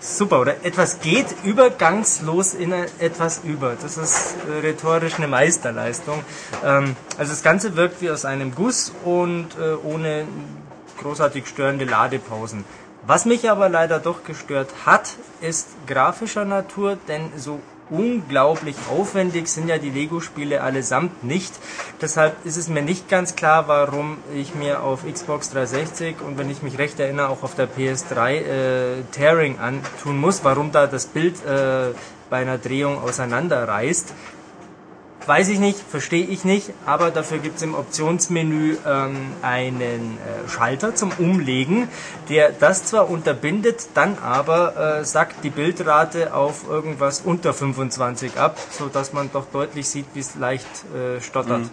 Super, 0.00 0.40
oder 0.40 0.64
etwas 0.64 1.00
geht 1.00 1.26
übergangslos 1.44 2.54
in 2.54 2.72
etwas 2.72 3.42
über. 3.44 3.76
Das 3.80 3.96
ist 3.96 4.34
äh, 4.48 4.58
rhetorisch 4.58 5.14
eine 5.16 5.28
Meisterleistung. 5.28 6.24
Ähm, 6.64 6.96
also 7.16 7.30
das 7.30 7.44
Ganze 7.44 7.76
wirkt 7.76 8.02
wie 8.02 8.10
aus 8.10 8.24
einem 8.24 8.52
Guss 8.52 8.92
und 9.04 9.56
äh, 9.60 9.74
ohne 9.74 10.26
großartig 11.00 11.46
störende 11.46 11.84
Ladepausen. 11.84 12.64
Was 13.06 13.26
mich 13.26 13.48
aber 13.48 13.68
leider 13.68 14.00
doch 14.00 14.24
gestört 14.24 14.70
hat, 14.86 15.14
ist 15.40 15.68
grafischer 15.86 16.44
Natur, 16.44 16.98
denn 17.06 17.30
so 17.36 17.60
unglaublich 17.90 18.76
aufwendig 18.90 19.48
sind 19.48 19.68
ja 19.68 19.78
die 19.78 19.90
Lego-Spiele 19.90 20.62
allesamt 20.62 21.24
nicht. 21.24 21.52
Deshalb 22.00 22.44
ist 22.44 22.56
es 22.56 22.68
mir 22.68 22.82
nicht 22.82 23.08
ganz 23.08 23.36
klar, 23.36 23.68
warum 23.68 24.18
ich 24.34 24.54
mir 24.54 24.82
auf 24.82 25.04
Xbox 25.04 25.50
360 25.50 26.16
und 26.20 26.38
wenn 26.38 26.50
ich 26.50 26.62
mich 26.62 26.78
recht 26.78 26.98
erinnere 27.00 27.28
auch 27.28 27.42
auf 27.42 27.54
der 27.54 27.68
PS3 27.68 28.32
äh, 28.32 29.02
Tearing 29.12 29.58
antun 29.58 30.18
muss, 30.18 30.44
warum 30.44 30.72
da 30.72 30.86
das 30.86 31.06
Bild 31.06 31.44
äh, 31.44 31.92
bei 32.30 32.38
einer 32.38 32.58
Drehung 32.58 32.98
auseinanderreißt. 33.02 34.14
Weiß 35.26 35.48
ich 35.48 35.58
nicht, 35.58 35.78
verstehe 35.78 36.24
ich 36.24 36.44
nicht, 36.44 36.70
aber 36.86 37.10
dafür 37.10 37.38
gibt 37.38 37.56
es 37.56 37.62
im 37.62 37.74
Optionsmenü 37.74 38.76
ähm, 38.86 39.16
einen 39.42 40.18
äh, 40.18 40.48
Schalter 40.48 40.94
zum 40.94 41.12
Umlegen, 41.18 41.88
der 42.28 42.50
das 42.50 42.84
zwar 42.84 43.08
unterbindet, 43.10 43.88
dann 43.94 44.18
aber 44.18 45.00
äh, 45.00 45.04
sackt 45.04 45.44
die 45.44 45.50
Bildrate 45.50 46.34
auf 46.34 46.68
irgendwas 46.68 47.20
unter 47.20 47.54
25 47.54 48.36
ab, 48.38 48.58
sodass 48.70 49.12
man 49.12 49.30
doch 49.32 49.46
deutlich 49.52 49.88
sieht, 49.88 50.06
wie 50.14 50.20
es 50.20 50.34
leicht 50.34 50.66
äh, 50.94 51.20
stottert. 51.20 51.70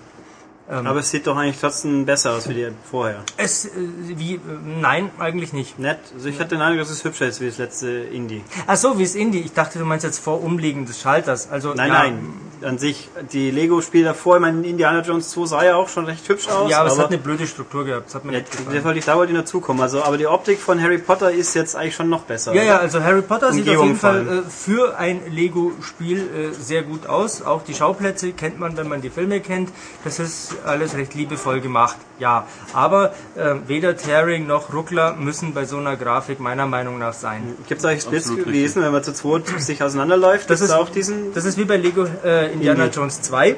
Aber 0.70 1.00
es 1.00 1.10
sieht 1.10 1.26
doch 1.26 1.36
eigentlich 1.36 1.60
trotzdem 1.60 2.06
besser 2.06 2.34
aus 2.34 2.48
wie 2.48 2.54
die 2.54 2.68
vorher. 2.90 3.24
Es, 3.38 3.66
äh, 3.66 3.70
wie, 4.06 4.36
äh, 4.36 4.40
nein, 4.64 5.10
eigentlich 5.18 5.52
nicht. 5.52 5.80
Nett. 5.80 5.98
Also 6.14 6.30
ich 6.30 6.40
hatte 6.40 6.50
den 6.50 6.62
Eindruck, 6.62 6.82
dass 6.82 6.92
es 6.92 7.04
hübscher 7.04 7.26
ist 7.26 7.42
wie 7.42 7.48
das 7.48 7.58
letzte 7.58 7.90
Indie. 7.90 8.44
Ach 8.68 8.78
so, 8.78 9.00
wie 9.00 9.04
es 9.04 9.16
Indie. 9.16 9.40
Ich 9.40 9.54
dachte, 9.54 9.80
du 9.80 9.86
meinst 9.86 10.06
jetzt 10.06 10.20
vor 10.20 10.44
Umlegen 10.44 10.86
des 10.86 11.02
Schalters. 11.02 11.50
Also, 11.50 11.74
Nein, 11.74 11.88
ja, 11.88 11.94
nein. 11.94 12.34
An 12.64 12.78
sich, 12.78 13.10
die 13.32 13.52
Lego-Spiele 13.52 14.06
davor, 14.06 14.36
ich 14.36 14.42
meine, 14.42 14.66
Indiana 14.68 15.02
Jones 15.02 15.30
2 15.32 15.46
sah 15.46 15.64
ja 15.64 15.76
auch 15.76 15.90
schon 15.90 16.06
recht 16.06 16.28
hübsch 16.28 16.48
aus. 16.50 16.70
Ja, 16.70 16.80
aber, 16.82 16.90
es 16.90 17.00
hat 17.00 17.08
eine 17.08 17.18
blöde 17.18 17.48
Struktur 17.48 17.86
gehabt. 17.86 18.08
Das 18.08 18.16
hat 18.16 18.26
mir 18.26 18.34
ja, 18.34 18.40
nicht 18.40 18.52
gefallen. 18.52 18.76
das 18.76 18.84
wollte 18.84 19.00
ich, 19.00 19.06
da 19.06 19.16
wollte 19.18 19.32
ich 19.34 19.40
dazukommen. 19.40 19.82
Also, 19.82 20.04
aber 20.04 20.18
die 20.18 20.28
Optik 20.28 20.60
von 20.60 20.82
Harry 20.82 20.98
Potter 20.98 21.32
ist 21.32 21.54
jetzt 21.54 21.76
eigentlich 21.76 21.96
schon 21.96 22.10
noch 22.10 22.24
besser. 22.24 22.54
Ja, 22.54 22.62
oder? 22.62 22.70
ja, 22.70 22.78
also 22.78 23.04
Harry 23.04 23.22
Potter 23.22 23.54
sieht 23.54 23.70
auf 23.70 23.84
jeden 23.84 23.96
Fall 23.98 24.44
äh, 24.46 24.50
für 24.50 24.98
ein 24.98 25.22
Lego-Spiel 25.30 26.20
äh, 26.20 26.54
sehr 26.54 26.84
gut 26.84 27.08
aus. 27.08 27.42
Auch 27.42 27.64
die 27.64 27.74
Schauplätze 27.74 28.32
kennt 28.34 28.60
man, 28.60 28.76
wenn 28.78 28.88
man 28.88 29.02
die 29.02 29.10
Filme 29.10 29.40
kennt. 29.40 29.70
Das 30.04 30.20
ist 30.20 30.56
alles 30.66 30.96
recht 30.96 31.14
liebevoll 31.16 31.62
gemacht, 31.62 31.98
ja. 32.20 32.46
Aber 32.74 33.14
äh, 33.36 33.56
weder 33.68 33.96
Tearing 33.96 34.48
noch 34.48 34.74
Ruckler 34.74 35.16
müssen 35.16 35.54
bei 35.54 35.66
so 35.66 35.78
einer 35.78 35.96
Grafik 35.96 36.40
meiner 36.40 36.66
Meinung 36.66 37.00
nach 37.00 37.14
sein. 37.14 37.56
Gibt 37.68 37.80
es 37.80 37.86
eigentlich 37.86 38.04
Splits 38.04 38.30
gewesen, 38.36 38.82
wenn 38.84 38.92
man 38.92 39.04
zu 39.04 39.14
zweit 39.14 39.48
sich 39.60 39.82
auseinanderläuft? 39.84 40.50
Das 40.50 40.62
ist- 40.62 40.70
da 40.72 40.78
auch 40.78 40.90
diesen. 40.90 41.34
Das 41.34 41.46
ist 41.46 41.58
wie 41.58 41.66
bei 41.66 41.78
Lego 41.78 42.06
äh, 42.24 42.49
Indiana 42.54 42.86
Indie. 42.86 42.96
Jones 42.98 43.22
2. 43.22 43.56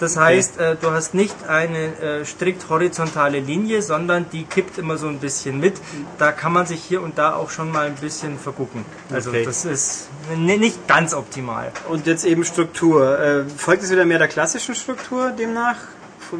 Das 0.00 0.16
heißt, 0.16 0.58
äh, 0.58 0.74
du 0.80 0.90
hast 0.90 1.14
nicht 1.14 1.36
eine 1.48 1.78
äh, 2.00 2.24
strikt 2.24 2.68
horizontale 2.68 3.38
Linie, 3.38 3.80
sondern 3.80 4.26
die 4.32 4.42
kippt 4.44 4.76
immer 4.76 4.96
so 4.96 5.06
ein 5.06 5.18
bisschen 5.20 5.60
mit. 5.60 5.74
Da 6.18 6.32
kann 6.32 6.52
man 6.52 6.66
sich 6.66 6.82
hier 6.82 7.00
und 7.00 7.16
da 7.16 7.36
auch 7.36 7.50
schon 7.50 7.70
mal 7.70 7.86
ein 7.86 7.94
bisschen 7.94 8.36
vergucken. 8.38 8.84
Also 9.12 9.30
Okay. 9.30 9.44
das 9.44 9.64
ist 9.64 10.08
nicht 10.36 10.88
ganz 10.88 11.14
optimal. 11.14 11.70
Und 11.88 12.06
jetzt 12.08 12.24
eben 12.24 12.44
Struktur. 12.44 13.18
Äh, 13.20 13.44
folgt 13.56 13.84
es 13.84 13.90
wieder 13.92 14.04
mehr 14.04 14.18
der 14.18 14.28
klassischen 14.28 14.74
Struktur 14.74 15.30
demnach? 15.30 15.76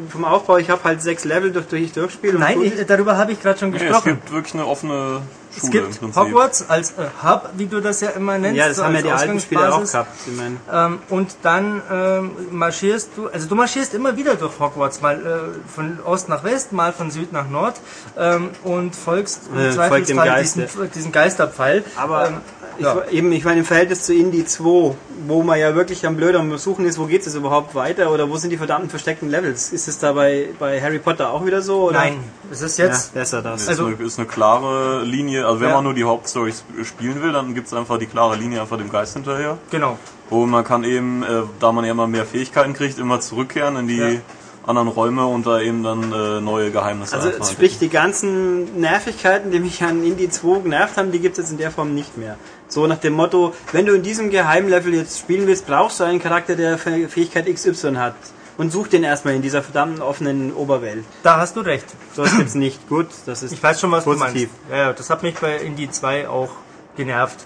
Vom, 0.09 0.25
Aufbau, 0.25 0.57
ich 0.57 0.69
habe 0.69 0.83
halt 0.83 1.01
sechs 1.01 1.23
Level, 1.23 1.51
durch 1.53 1.67
die 1.67 1.77
ich 1.77 1.93
durchspiele. 1.93 2.37
Nein, 2.37 2.61
ich, 2.61 2.85
darüber 2.85 3.15
habe 3.17 3.31
ich 3.31 3.41
gerade 3.41 3.57
schon 3.57 3.69
Nee, 3.69 3.77
es 3.77 3.83
gesprochen. 3.83 4.15
gibt 4.15 4.31
wirklich 4.33 4.53
eine 4.55 4.65
offene 4.65 5.21
Es 5.63 5.69
gibt 5.69 5.87
im 5.87 6.11
Prinzip. 6.11 6.15
Hogwarts 6.21 6.69
als 6.69 6.91
äh, 6.91 7.07
Hub, 7.23 7.49
wie 7.57 7.65
du 7.67 7.81
das 7.81 8.01
ja 8.01 8.09
immer 8.09 8.37
nennst. 8.37 8.57
ja, 8.57 8.67
das 8.67 8.77
so 8.77 8.83
haben 8.83 8.95
ja 8.95 9.01
die 9.01 9.11
alten 9.11 9.39
Spieler 9.39 9.73
auch 9.75 9.83
gehabt. 9.83 10.09
Ich 10.27 10.35
mein, 10.35 10.57
Ähm, 10.71 10.99
und 11.09 11.35
dann 11.43 11.81
ähm, 11.91 12.31
marschierst 12.51 13.11
du, 13.15 13.27
also 13.27 13.47
du 13.47 13.55
marschierst 13.55 13.93
immer 13.93 14.15
wieder 14.17 14.35
durch 14.35 14.59
Hogwarts, 14.59 15.01
mal 15.01 15.15
äh, 15.15 15.71
von 15.73 15.99
Ost 16.05 16.29
nach 16.29 16.43
West, 16.43 16.71
mal 16.71 16.93
von 16.93 17.11
Süd 17.11 17.31
nach 17.31 17.49
Nord 17.49 17.75
ähm, 18.17 18.49
und 18.63 18.95
folgst 18.95 19.41
im 19.53 19.57
Äh, 19.59 19.71
folgt 19.71 20.09
dem 20.09 20.17
Zweifelsfall 20.17 20.27
Geiste. 20.27 20.61
diesen, 20.63 20.91
diesen 20.91 21.11
Geisterpfeil. 21.11 21.83
aber 21.95 22.27
ähm, 22.27 22.33
ich, 22.77 22.83
ja. 22.83 23.03
eben, 23.09 23.31
ich 23.31 23.45
meine, 23.45 23.59
im 23.59 23.65
Verhältnis 23.65 24.03
zu 24.03 24.13
Indie 24.13 24.43
2, 24.43 24.95
wo 25.27 25.43
man 25.43 25.57
ja 25.57 25.75
wirklich 25.75 26.05
am 26.05 26.17
blöd 26.17 26.35
am 26.35 26.57
Suchen 26.57 26.85
ist, 26.85 26.99
wo 26.99 27.05
geht 27.05 27.25
es 27.25 27.33
überhaupt 27.33 27.73
weiter 27.73 28.11
oder 28.11 28.29
wo 28.29 28.35
sind 28.35 28.49
die 28.49 28.57
verdammten 28.57 28.89
versteckten 28.89 29.29
Levels? 29.29 29.71
Ist 29.71 29.87
es 29.87 29.97
da 29.99 30.11
bei, 30.11 30.49
bei 30.59 30.81
Harry 30.81 30.99
Potter 30.99 31.29
auch 31.29 31.45
wieder 31.45 31.61
so? 31.61 31.83
Oder? 31.83 31.99
Nein, 31.99 32.17
es 32.51 32.61
ist 32.61 32.77
Ja, 32.77 32.87
jetzt 32.87 33.13
besser 33.13 33.41
das. 33.41 33.69
Also- 33.69 33.87
ist, 33.87 33.95
eine, 33.97 34.05
ist 34.05 34.19
eine 34.19 34.27
klare 34.27 35.03
Linie. 35.03 35.44
Also 35.45 35.59
wenn 35.61 35.69
Ja. 35.69 35.75
man 35.75 35.83
nur 35.83 35.93
die 35.93 36.03
Hauptstory 36.03 36.49
sp- 36.51 36.83
spielen 36.83 37.21
will, 37.21 37.31
dann 37.31 37.53
gibt 37.53 37.67
es 37.67 37.73
einfach 37.73 37.97
die 37.97 38.07
klare 38.07 38.35
Linie 38.35 38.61
einfach 38.61 38.77
dem 38.77 38.91
Geist 38.91 39.13
hinterher. 39.13 39.57
genau. 39.71 39.97
Und 40.29 40.49
man 40.49 40.63
kann 40.63 40.83
eben, 40.83 41.21
äh, 41.21 41.43
da 41.59 41.71
man 41.71 41.85
ja 41.85 41.91
immer 41.91 42.07
mehr 42.07 42.25
Fähigkeiten 42.25 42.73
kriegt, 42.73 42.97
immer 42.97 43.19
zurückkehren 43.19 43.75
in 43.77 43.87
die 43.87 43.97
Ja. 43.97 44.19
anderen 44.65 44.87
Räume 44.87 45.27
und 45.27 45.45
da 45.45 45.59
eben 45.61 45.83
dann 45.83 46.11
äh, 46.11 46.41
neue 46.41 46.71
Geheimnisse 46.71 47.15
Also 47.15 47.29
sprich, 47.43 47.77
die 47.77 47.89
ganzen 47.89 48.79
Nervigkeiten, 48.81 49.51
die 49.51 49.59
mich 49.59 49.83
an 49.83 50.03
Indie 50.03 50.27
2 50.29 50.61
genervt 50.61 50.97
haben, 50.97 51.11
die 51.11 51.19
gibt 51.19 51.37
es 51.37 51.43
jetzt 51.45 51.51
in 51.51 51.59
der 51.59 51.69
Form 51.69 51.93
nicht 51.93 52.17
mehr. 52.17 52.37
So 52.67 52.87
nach 52.87 52.97
dem 52.97 53.13
Motto, 53.13 53.53
wenn 53.71 53.85
du 53.85 53.93
in 53.93 54.01
diesem 54.01 54.31
Geheimlevel 54.31 54.95
jetzt 54.95 55.19
spielen 55.19 55.45
willst, 55.45 55.67
brauchst 55.67 55.99
du 55.99 56.03
einen 56.05 56.19
Charakter, 56.19 56.55
der 56.55 56.79
Fäh- 56.79 57.07
Fähigkeit 57.07 57.45
XY 57.45 57.93
hat. 57.97 58.15
Und 58.57 58.71
such 58.71 58.87
den 58.87 59.03
erstmal 59.03 59.35
in 59.35 59.41
dieser 59.41 59.61
verdammten 59.61 60.01
offenen 60.01 60.53
Oberwelt. 60.53 61.03
Da 61.23 61.37
hast 61.37 61.55
du 61.55 61.61
recht. 61.61 61.85
So 62.13 62.23
ist 62.23 62.37
jetzt 62.37 62.55
nicht 62.55 62.87
gut. 62.87 63.07
Das 63.25 63.43
ist 63.43 63.51
Ich 63.51 63.61
weiß 63.61 63.79
schon, 63.79 63.91
was 63.91 64.03
positiv. 64.05 64.25
du 64.33 64.39
meinst. 64.39 64.71
Ja, 64.71 64.77
ja, 64.77 64.93
das 64.93 65.09
hat 65.09 65.23
mich 65.23 65.35
bei 65.35 65.57
Indie 65.57 65.89
2 65.89 66.27
auch 66.29 66.49
genervt. 66.95 67.45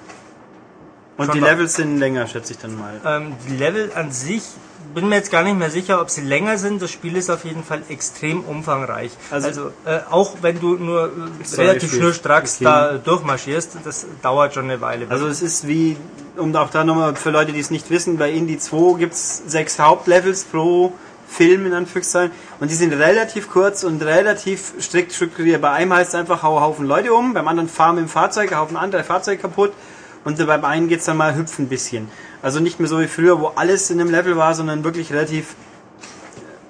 Und 1.18 1.26
Schon 1.26 1.36
die. 1.36 1.41
Levels 1.41 1.74
sind 1.76 1.97
länger, 1.97 2.28
schätze 2.28 2.53
ich 2.53 2.60
dann 2.60 2.78
mal. 2.78 3.01
Ähm, 3.05 3.34
die 3.49 3.57
Level 3.57 3.91
an 3.93 4.12
sich, 4.12 4.43
bin 4.94 5.08
mir 5.10 5.16
jetzt 5.16 5.32
gar 5.32 5.44
nicht 5.44 5.58
mehr 5.58 5.70
sicher, 5.70 6.02
ob 6.02 6.10
sie 6.10 6.22
länger 6.22 6.58
sind. 6.58 6.82
Das 6.82 6.92
Spiel 6.92 7.16
ist 7.16 7.30
auf 7.30 7.46
jeden 7.46 7.64
Fall 7.64 7.82
extrem 7.90 8.42
umfangreich. 8.44 9.12
Also- 9.32 9.48
Also, 9.48 9.72
äh, 9.86 10.00
auch 10.10 10.38
wenn 10.42 10.60
du 10.60 10.76
nur 10.76 11.06
äh, 11.06 11.56
relativ 11.56 11.94
schnurstracks 11.94 12.56
Okay. 12.56 12.64
da 12.66 12.94
durchmarschierst, 12.98 13.78
das 13.84 14.06
dauert 14.22 14.54
schon 14.54 14.66
eine 14.66 14.82
Weile. 14.82 15.06
Also 15.10 15.28
es 15.28 15.42
ist 15.42 15.68
wie, 15.68 15.98
um 16.38 16.56
auch 16.56 16.70
da 16.70 16.84
nochmal 16.84 17.16
für 17.16 17.30
Leute, 17.32 17.52
die 17.52 17.60
es 17.60 17.72
nicht 17.72 17.90
wissen, 17.90 18.18
bei 18.18 18.32
Indie 18.32 18.58
2 18.58 18.98
gibt's 18.98 19.44
sechs 19.48 19.80
Hauptlevels 19.80 20.44
pro 20.46 20.94
Film 21.28 21.68
in 21.68 21.74
Anführungszeichen 21.74 22.32
und 22.60 22.72
die 22.72 22.76
sind 22.76 22.92
relativ 22.92 23.50
kurz 23.52 23.84
und 23.84 24.02
relativ 24.02 24.74
strikt 24.82 25.14
strukturiert. 25.14 25.62
Bei 25.62 25.70
einem 25.72 25.94
heißt 25.94 26.10
es 26.10 26.16
einfach, 26.16 26.42
hau 26.42 26.60
Haufen 26.60 26.88
Leute 26.88 27.14
um, 27.14 27.34
beim 27.36 27.48
anderen 27.48 27.70
fahren 27.70 27.98
dem 27.98 28.08
Fahrzeug, 28.10 28.56
haufen 28.56 28.76
andere 28.78 29.04
Fahrzeuge 29.04 29.40
kaputt 29.40 29.72
und 30.24 30.44
beim 30.46 30.66
einen 30.66 30.88
geht's 30.88 31.06
dann 31.06 31.18
mal 31.18 31.36
hüpfen 31.36 31.66
ein 31.66 31.70
bisschen. 31.70 32.10
Also 32.42 32.60
nicht 32.60 32.80
mehr 32.80 32.88
so 32.90 33.00
wie 33.02 33.08
früher, 33.08 33.40
wo 33.40 33.48
alles 33.56 33.90
in 33.90 34.00
einem 34.00 34.10
Level 34.12 34.38
war, 34.38 34.54
sondern 34.54 34.84
wirklich 34.84 35.12
relativ, 35.12 35.56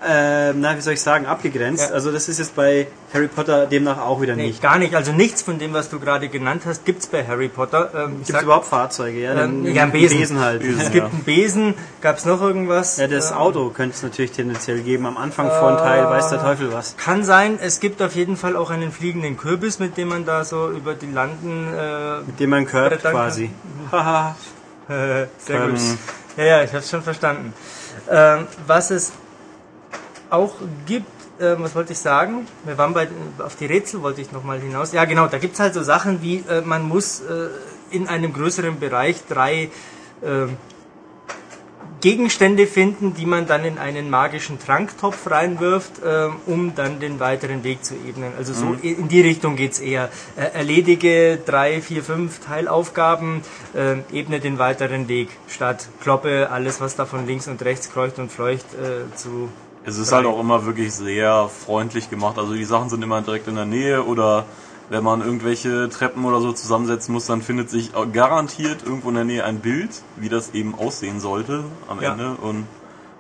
äh, 0.08 0.54
na 0.54 0.76
wie 0.78 0.82
soll 0.82 0.94
ich 0.94 1.02
sagen, 1.02 1.26
abgegrenzt. 1.26 1.90
Ja. 1.90 1.94
Also 1.96 2.12
das 2.12 2.30
ist 2.30 2.40
jetzt 2.40 2.56
bei 2.56 2.88
Harry 3.14 3.28
Potter 3.28 3.66
demnach 3.66 4.00
auch 4.00 4.22
wieder 4.22 4.36
nee, 4.36 4.48
nicht. 4.48 4.62
gar 4.62 4.80
nicht. 4.80 4.96
Also 4.96 5.12
nichts 5.12 5.42
von 5.42 5.60
dem, 5.60 5.74
was 5.74 5.90
du 5.90 6.00
gerade 6.00 6.30
genannt 6.30 6.64
hast, 6.66 6.86
gibt's 6.86 7.06
bei 7.08 7.26
Harry 7.28 7.50
Potter. 7.50 7.92
Ähm, 7.96 8.16
Gibt 8.18 8.28
sag- 8.28 8.44
überhaupt 8.44 8.66
Fahrzeuge? 8.68 9.20
Ja, 9.20 9.44
Ähm, 9.44 9.66
ja, 9.66 9.84
einen 9.84 9.92
Besen. 9.92 10.18
Besen 10.18 10.40
halt. 10.40 10.64
Es 10.64 10.84
Ja. 10.86 10.90
gibt 10.90 11.12
einen 11.14 11.24
Besen, 11.24 11.74
gab's 12.02 12.24
noch 12.26 12.42
irgendwas? 12.42 12.98
Ja, 12.98 13.08
das 13.08 13.32
Ähm, 13.32 13.38
Auto 13.38 13.70
könnte 13.70 13.96
es 13.96 14.02
natürlich 14.04 14.32
tendenziell 14.32 14.80
geben. 14.82 15.06
Am 15.06 15.18
Anfang 15.18 15.50
von 15.52 15.78
Teil 15.78 16.06
weiß 16.06 16.30
der 16.30 16.40
Teufel 16.42 16.72
was. 16.74 16.96
Kann 16.98 17.24
sein, 17.24 17.60
es 17.62 17.80
gibt 17.80 18.02
auf 18.02 18.16
jeden 18.16 18.38
Fall 18.38 18.56
auch 18.56 18.70
einen 18.72 18.92
fliegenden 18.92 19.38
Kürbis, 19.38 19.78
mit 19.80 19.98
dem 19.98 20.08
man 20.08 20.26
da 20.26 20.46
so 20.46 20.70
über 20.72 20.94
die 20.96 21.12
Landen 21.12 21.68
äh, 21.78 22.22
Mit 22.26 22.40
dem 22.40 22.50
man 22.52 22.66
Brettern 22.66 23.12
quasi. 23.12 23.52
Haha. 23.92 24.36
Äh, 24.90 25.28
Sehr 25.38 25.68
gut. 25.68 25.80
Ähm. 25.80 25.98
Ja, 26.38 26.44
ja, 26.44 26.64
ich 26.64 26.74
habe 26.74 26.84
schon 26.84 27.02
verstanden. 27.02 27.54
Ähm, 28.10 28.48
was 28.66 28.92
es 28.92 29.12
auch 30.30 30.56
gibt, 30.86 31.12
ähm, 31.40 31.58
was 31.60 31.76
wollte 31.76 31.94
ich 31.94 32.00
sagen? 32.00 32.48
Wir 32.64 32.78
waren 32.78 32.94
bei 32.94 33.08
auf 33.40 33.56
die 33.56 33.66
Rätsel 33.66 34.02
wollte 34.02 34.22
ich 34.22 34.32
nochmal 34.32 34.60
hinaus. 34.60 34.94
Ja, 34.94 35.06
genau, 35.06 35.28
da 35.28 35.38
gibt's 35.38 35.60
halt 35.60 35.74
so 35.74 35.84
Sachen 35.84 36.22
wie 36.22 36.44
äh, 36.50 36.62
man 36.62 36.84
muss 36.84 37.22
äh, 37.22 37.50
in 37.92 38.08
einem 38.08 38.34
größeren 38.34 38.80
Bereich 38.80 39.18
drei 39.28 39.70
ähm, 40.24 40.58
Gegenstände 42.02 42.66
finden, 42.68 43.14
die 43.14 43.26
man 43.26 43.46
dann 43.46 43.66
in 43.66 43.78
einen 43.78 44.10
magischen 44.10 44.60
Tranktopf 44.60 45.30
reinwirft, 45.30 45.94
ähm, 46.06 46.36
um 46.46 46.76
dann 46.76 47.00
den 47.00 47.20
weiteren 47.20 47.64
Weg 47.64 47.84
zu 47.84 47.96
ebnen. 47.96 48.32
Also 48.38 48.54
so 48.54 48.66
Mhm. 48.66 48.80
in 48.82 49.08
die 49.08 49.22
Richtung 49.22 49.56
geht's 49.56 49.80
eher. 49.80 50.10
Äh, 50.36 50.58
erledige 50.58 51.38
drei, 51.46 51.82
vier, 51.82 52.04
fünf 52.04 52.40
Teilaufgaben, 52.40 53.42
äh, 53.74 53.98
ebne 54.18 54.40
den 54.40 54.60
weiteren 54.60 55.08
Weg, 55.08 55.30
statt 55.48 55.88
kloppe 56.02 56.50
alles, 56.52 56.80
was 56.80 56.96
da 56.96 57.06
von 57.06 57.28
links 57.28 57.48
und 57.48 57.62
rechts 57.64 57.92
kreucht 57.92 58.20
und 58.20 58.32
fleucht, 58.32 58.66
äh, 58.74 59.14
zu... 59.16 59.50
Es 59.86 59.98
ist 59.98 60.12
halt 60.12 60.26
auch 60.26 60.40
immer 60.40 60.66
wirklich 60.66 60.94
sehr 60.94 61.50
freundlich 61.50 62.10
gemacht. 62.10 62.38
Also 62.38 62.54
die 62.54 62.66
Sachen 62.66 62.90
sind 62.90 63.02
immer 63.02 63.22
direkt 63.22 63.48
in 63.48 63.56
der 63.56 63.66
Nähe 63.66 64.04
oder 64.04 64.46
wenn 64.90 65.04
man 65.04 65.22
irgendwelche 65.22 65.90
Treppen 65.90 66.26
oder 66.26 66.42
so 66.42 66.52
zusammensetzen 66.52 67.14
muss, 67.14 67.26
dann 67.28 67.42
findet 67.42 67.70
sich 67.70 67.92
garantiert 68.12 68.84
irgendwo 68.84 69.10
in 69.10 69.16
der 69.16 69.24
Nähe 69.26 69.44
ein 69.46 69.60
Bild, 69.60 69.90
wie 70.18 70.30
das 70.30 70.54
eben 70.54 70.76
aussehen 70.76 71.20
sollte 71.20 71.64
am 71.88 72.02
Ja. 72.02 72.12
Ende. 72.14 72.32
Und 72.42 72.66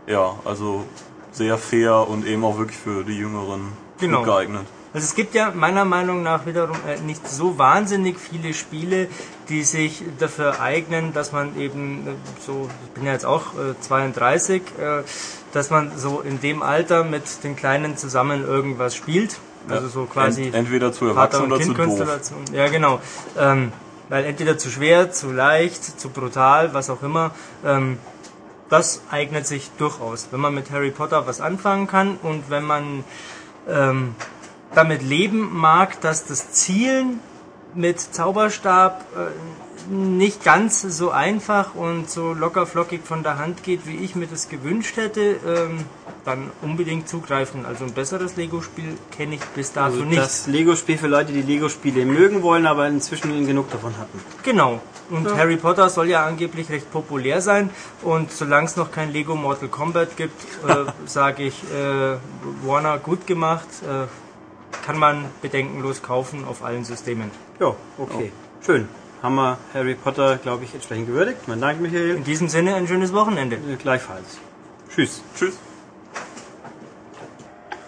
ja, 0.08 0.36
also 0.46 0.84
sehr 1.32 1.58
fair 1.58 2.08
und 2.08 2.26
eben 2.26 2.44
auch 2.44 2.58
wirklich 2.58 2.78
für 2.78 3.04
die 3.04 3.18
Jüngeren 3.18 3.74
Genau. 4.00 4.20
gut 4.20 4.26
geeignet. 4.28 4.66
Also 4.92 5.06
es 5.06 5.14
gibt 5.14 5.36
ja 5.36 5.52
meiner 5.54 5.86
Meinung 5.86 6.24
nach 6.24 6.48
wiederum 6.48 6.76
äh, 6.88 7.00
nicht 7.02 7.28
so 7.28 7.60
wahnsinnig 7.60 8.18
viele 8.18 8.56
Spiele, 8.56 9.08
die 9.48 9.62
sich 9.62 10.02
dafür 10.18 10.60
eignen, 10.62 11.14
dass 11.14 11.32
man 11.32 11.56
eben 11.60 12.08
äh, 12.08 12.12
so, 12.44 12.68
ich 12.86 12.92
bin 12.94 13.06
ja 13.06 13.12
jetzt 13.12 13.26
auch 13.26 13.54
äh, 13.54 13.80
32, 13.80 14.64
äh, 14.80 15.04
dass 15.54 15.70
man 15.70 15.92
so 15.96 16.22
in 16.22 16.42
dem 16.42 16.64
Alter 16.64 17.04
mit 17.04 17.44
den 17.44 17.56
Kleinen 17.56 17.98
zusammen 17.98 18.44
irgendwas 18.44 18.96
spielt. 18.96 19.38
Also 19.68 19.88
so 19.88 20.06
quasi 20.06 20.46
Ent, 20.46 20.56
entweder 20.56 20.92
zu 20.92 21.08
erwachsen 21.08 21.52
oder 21.52 21.60
zu 21.60 21.74
doof. 21.74 22.02
Ja, 22.54 22.68
genau. 22.70 23.02
Ähm, 23.38 23.72
weil 24.10 24.26
entweder 24.26 24.58
zu 24.58 24.70
schwer, 24.70 25.12
zu 25.12 25.32
leicht, 25.32 26.00
zu 26.00 26.10
brutal, 26.10 26.74
was 26.74 26.90
auch 26.90 27.04
immer. 27.04 27.32
Ähm, 27.64 27.98
das 28.70 29.02
eignet 29.10 29.48
sich 29.48 29.72
durchaus, 29.78 30.28
wenn 30.32 30.40
man 30.40 30.54
mit 30.54 30.72
Harry 30.72 30.92
Potter 30.92 31.26
was 31.26 31.42
anfangen 31.42 31.88
kann 31.88 32.18
und 32.22 32.50
wenn 32.50 32.64
man 32.64 33.04
ähm, 33.68 34.16
damit 34.76 35.02
leben 35.02 35.58
mag, 35.58 36.00
dass 36.02 36.26
das 36.26 36.52
Zielen 36.52 37.20
mit 37.74 38.00
Zauberstab 38.00 39.06
äh, 39.16 39.69
nicht 39.90 40.44
ganz 40.44 40.82
so 40.82 41.10
einfach 41.10 41.74
und 41.74 42.10
so 42.10 42.34
locker 42.34 42.66
flockig 42.66 43.02
von 43.04 43.24
der 43.24 43.40
Hand 43.40 43.64
geht, 43.64 43.88
wie 43.88 43.98
ich 43.98 44.16
mir 44.16 44.28
das 44.28 44.48
gewünscht 44.48 44.98
hätte, 44.98 45.38
ähm, 45.46 45.86
dann 46.26 46.52
unbedingt 46.62 47.10
zugreifen. 47.10 47.66
Also 47.66 47.86
ein 47.86 47.94
besseres 47.94 48.36
Lego-Spiel 48.36 48.98
kenne 49.18 49.36
ich 49.36 49.42
bis 49.56 49.74
dato 49.74 49.94
Also 49.94 50.04
nicht. 50.06 50.20
das 50.20 50.48
Lego-Spiel 50.48 50.98
für 50.98 51.08
Leute, 51.08 51.34
die 51.34 51.42
Lego-Spiele 51.42 52.06
mögen 52.06 52.44
wollen, 52.44 52.68
aber 52.68 52.88
inzwischen 52.88 53.48
genug 53.48 53.72
davon 53.72 53.98
hatten. 53.98 54.20
Genau. 54.44 54.80
Und 55.10 55.36
Harry 55.36 55.58
Potter 55.58 55.90
soll 55.90 56.08
ja 56.08 56.24
angeblich 56.26 56.70
recht 56.70 56.92
populär 56.92 57.42
sein. 57.42 57.72
Und 58.04 58.32
solange 58.32 58.68
es 58.68 58.76
noch 58.76 58.92
kein 58.92 59.12
Lego 59.12 59.36
Mortal 59.36 59.70
Kombat 59.70 60.18
gibt, 60.18 60.40
äh, 60.68 60.86
sage 61.06 61.44
ich, 61.44 61.64
äh, 61.74 62.18
Warner 62.64 63.00
gut 63.00 63.26
gemacht. 63.26 63.68
Äh, 63.84 64.06
kann 64.86 65.00
man 65.00 65.26
bedenkenlos 65.42 66.04
kaufen 66.04 66.46
auf 66.48 66.64
allen 66.64 66.86
Systemen. 66.86 67.32
Ja, 67.60 67.76
okay. 67.98 68.32
Schön. 68.64 68.88
Haben 69.22 69.36
wir 69.36 69.58
Harry 69.74 69.96
Potter, 69.96 70.38
glaube 70.38 70.64
ich, 70.64 70.74
entsprechend 70.74 71.08
gewürdigt. 71.08 71.48
Mein 71.48 71.60
Dank, 71.60 71.82
Michael. 71.82 72.16
In 72.16 72.24
diesem 72.24 72.48
Sinne 72.48 72.76
ein 72.76 72.88
schönes 72.88 73.14
Wochenende. 73.14 73.58
Äh, 73.58 73.76
Gleichfalls. 73.76 74.38
Tschüss. 74.94 75.22
Tschüss. 75.38 75.60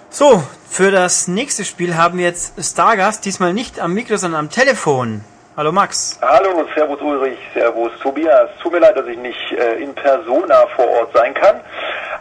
So, 0.09 0.43
für 0.69 0.91
das 0.91 1.29
nächste 1.29 1.63
Spiel 1.63 1.95
haben 1.95 2.17
wir 2.17 2.25
jetzt 2.25 2.61
Stargast, 2.61 3.23
diesmal 3.23 3.53
nicht 3.53 3.79
am 3.79 3.93
Mikro, 3.93 4.17
sondern 4.17 4.41
am 4.41 4.49
Telefon. 4.49 5.23
Hallo 5.55 5.71
Max. 5.71 6.19
Hallo, 6.21 6.65
Servus 6.75 6.99
Ulrich, 7.01 7.39
Servus 7.53 7.91
Tobias. 8.01 8.49
Tut 8.61 8.73
mir 8.73 8.79
leid, 8.79 8.97
dass 8.97 9.07
ich 9.07 9.17
nicht 9.17 9.51
äh, 9.53 9.75
in 9.82 9.93
Persona 9.95 10.65
vor 10.75 10.88
Ort 10.88 11.13
sein 11.13 11.34
kann, 11.34 11.61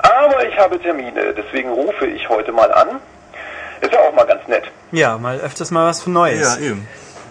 aber 0.03 0.47
ich 0.49 0.57
habe 0.59 0.81
Termine, 0.81 1.35
deswegen 1.35 1.71
rufe 1.71 2.07
ich 2.07 2.29
heute 2.29 2.53
mal 2.53 2.73
an. 2.73 3.01
Ist 3.81 3.93
ja 3.93 4.01
auch 4.01 4.15
mal 4.15 4.27
ganz 4.27 4.47
nett. 4.47 4.65
Ja, 4.93 5.17
mal 5.19 5.39
öfters 5.41 5.71
mal 5.71 5.87
was 5.87 6.03
für 6.03 6.11
Neues. 6.11 6.59
Ja, 6.59 6.65
eben. 6.65 6.87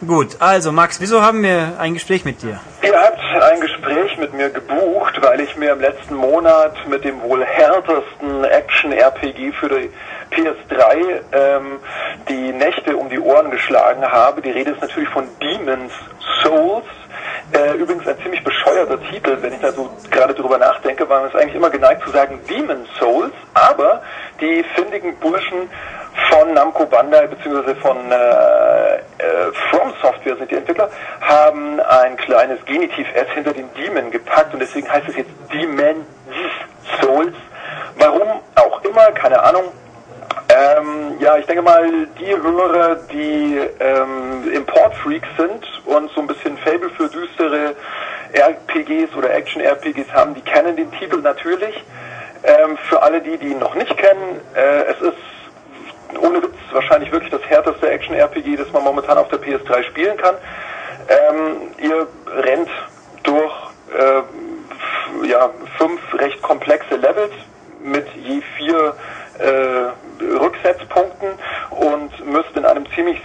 Gut, 0.08 0.38
also 0.39 0.72
Max, 0.72 1.02
wieso 1.02 1.22
haben 1.22 1.43
wir 1.43 1.74
ein 1.78 1.93
Gespräch 1.93 2.24
mit 2.24 2.41
dir? 2.41 2.62
Ihr 2.82 2.97
habt 2.97 3.20
ein 3.20 3.60
Gespräch 3.60 4.18
mit 4.18 4.34
mir 4.34 4.50
gebucht, 4.50 5.22
weil 5.22 5.41
ich 5.41 5.58
mir 5.58 5.74
im 5.74 5.82
letzten 5.82 6.16
Monat 6.16 6.74
mit 6.88 7.04
dem 7.04 7.22
wohl 7.22 7.43
härtesten 7.43 8.45
Action-RPG 8.45 9.52
für 9.52 9.68
die 9.68 9.89
PS3 10.32 11.20
ähm, 11.34 11.80
die 12.30 12.54
Nächte 12.54 12.95
um 12.95 13.10
die 13.10 13.20
Ohren 13.20 13.52
geschlagen 13.52 14.04
habe. 14.04 14.41
Die 14.41 14.52
Rede 14.52 14.72
ist 14.72 14.80
natürlich 14.82 15.10
von 15.10 15.28
Demon's 15.41 15.91
Souls. 16.43 16.86
Äh, 17.52 17.74
übrigens 17.74 18.08
ein 18.08 18.18
ziemlich 18.24 18.43
bescheuerter 18.43 19.02
Titel, 19.10 19.38
wenn 19.41 19.52
ich 19.52 19.60
da 19.60 19.74
so 19.74 19.89
gerade 20.12 20.34
drüber 20.34 20.58
nachdenke, 20.60 21.10
weil 21.10 21.22
man 21.22 21.30
ist 21.30 21.36
eigentlich 21.36 21.56
immer 21.56 21.72
geneigt 21.72 22.04
zu 22.04 22.12
sagen 22.12 22.39
Demon's 22.50 22.88
Souls, 22.97 23.34
aber 23.54 24.02
die 24.39 24.64
findigen 24.76 25.18
Burschen 25.18 25.68
von 26.30 26.53
Namco 26.53 26.86
Bandai 26.86 27.27
bzw. 27.27 27.75
von 27.75 28.11
äh, 28.11 28.95
äh, 28.95 29.51
From 29.69 29.93
Software 30.01 30.36
sind 30.38 30.51
die 30.51 30.55
Entwickler, 30.55 30.89
haben 31.21 31.80
ein 31.80 32.17
kleines 32.17 32.63
Genitiv 32.65 33.07
S 33.13 33.27
hinter 33.34 33.53
den 33.53 33.69
Demon 33.73 34.11
gepackt 34.11 34.53
und 34.53 34.59
deswegen 34.59 34.91
heißt 34.91 35.07
es 35.09 35.17
jetzt 35.17 35.32
Demon 35.51 36.05
Souls. 37.01 37.36
Warum 37.97 38.41
auch 38.55 38.84
immer, 38.84 39.11
keine 39.11 39.41
Ahnung. 39.41 39.65
Ähm, 40.49 41.17
ja, 41.19 41.38
ich 41.38 41.45
denke 41.45 41.61
mal, 41.61 42.07
die 42.19 42.36
Hörer, 42.36 42.95
die 43.11 43.59
ähm, 43.80 44.51
Import-Freaks 44.51 45.27
sind 45.38 45.82
und 45.86 46.11
so 46.11 46.21
ein 46.21 46.27
bisschen 46.27 46.57
Fable 46.57 46.89
für 46.91 47.07
düstere 47.07 47.75
RPGs 48.34 49.15
oder 49.15 49.34
Action-RPGs 49.34 50.11
haben, 50.13 50.34
die 50.34 50.41
kennen 50.41 50.75
den 50.75 50.91
Titel 50.93 51.17
natürlich. 51.17 51.84
Ähm, 52.43 52.77
für 52.88 53.01
alle 53.01 53.21
die, 53.21 53.38
die 53.38 53.47
ihn 53.47 53.59
noch 53.59 53.75
nicht 53.75 53.95
kennen, 53.97 54.39
äh, 54.55 54.84
es 54.91 55.01
ist 55.01 55.17
ohne 56.18 56.41
Witz 56.41 56.55
wahrscheinlich 56.72 57.12
wirklich 57.12 57.32
das 57.32 57.41
härteste 57.43 57.89
Action-RPG, 57.89 58.55
das 58.55 58.72
man 58.72 58.84
momentan 58.84 59.18
auf 59.18 59.28
der 59.30 59.39
PS3 59.39 59.84
spielen 59.84 60.18
kann. 60.18 60.36
Ähm, 61.07 61.72
ihr 61.78 62.07
rennt 62.43 62.70
durch 63.24 63.53
äh, 63.97 65.28
ja, 65.28 65.49
fünf 65.78 66.01
recht 66.14 66.41
komplexe 66.41 66.95
Levels 66.95 67.34
mit 67.84 68.07
je 68.16 68.41
vier 68.57 68.95
äh, 69.39 70.24
Rücksetzpunkten 70.24 71.30
und 71.72 72.26
müsst 72.26 72.55
in 72.55 72.66
einem 72.66 72.86
ziemlich 72.93 73.24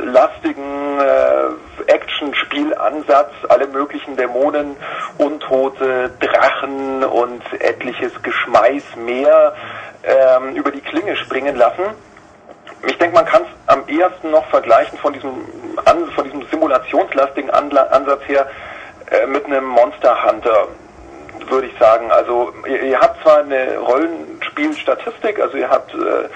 simulationslastigen 0.00 1.00
äh, 1.00 1.92
Action-Spiel 1.92 2.74
ansetzen 2.74 3.10
Satz, 3.10 3.32
alle 3.48 3.66
möglichen 3.66 4.16
Dämonen, 4.16 4.76
Untote, 5.18 6.10
Drachen 6.20 7.02
und 7.02 7.42
etliches 7.60 8.12
Geschmeiß 8.22 8.84
mehr 8.96 9.54
ähm, 10.04 10.54
über 10.54 10.70
die 10.70 10.80
Klinge 10.80 11.16
springen 11.16 11.56
lassen. 11.56 11.82
Ich 12.86 12.96
denke, 12.98 13.16
man 13.16 13.24
kann 13.24 13.42
es 13.42 13.48
am 13.66 13.82
ehesten 13.88 14.30
noch 14.30 14.46
vergleichen 14.46 14.96
von 14.98 15.12
diesem, 15.12 15.32
von 16.14 16.24
diesem 16.24 16.46
simulationslastigen 16.50 17.50
Ansatz 17.50 18.22
her 18.26 18.46
äh, 19.10 19.26
mit 19.26 19.46
einem 19.46 19.64
Monster 19.64 20.24
Hunter 20.24 20.68
würde 21.48 21.66
ich 21.66 21.78
sagen. 21.78 22.10
Also 22.12 22.52
ihr, 22.68 22.82
ihr, 22.82 23.00
habt 23.00 23.20
zwar 23.22 23.38
eine 23.38 23.78
Rollenspielstatistik, 23.78 25.40
also 25.40 25.56
ihr 25.56 25.68
habt 25.68 25.92
äh, 25.94 26.28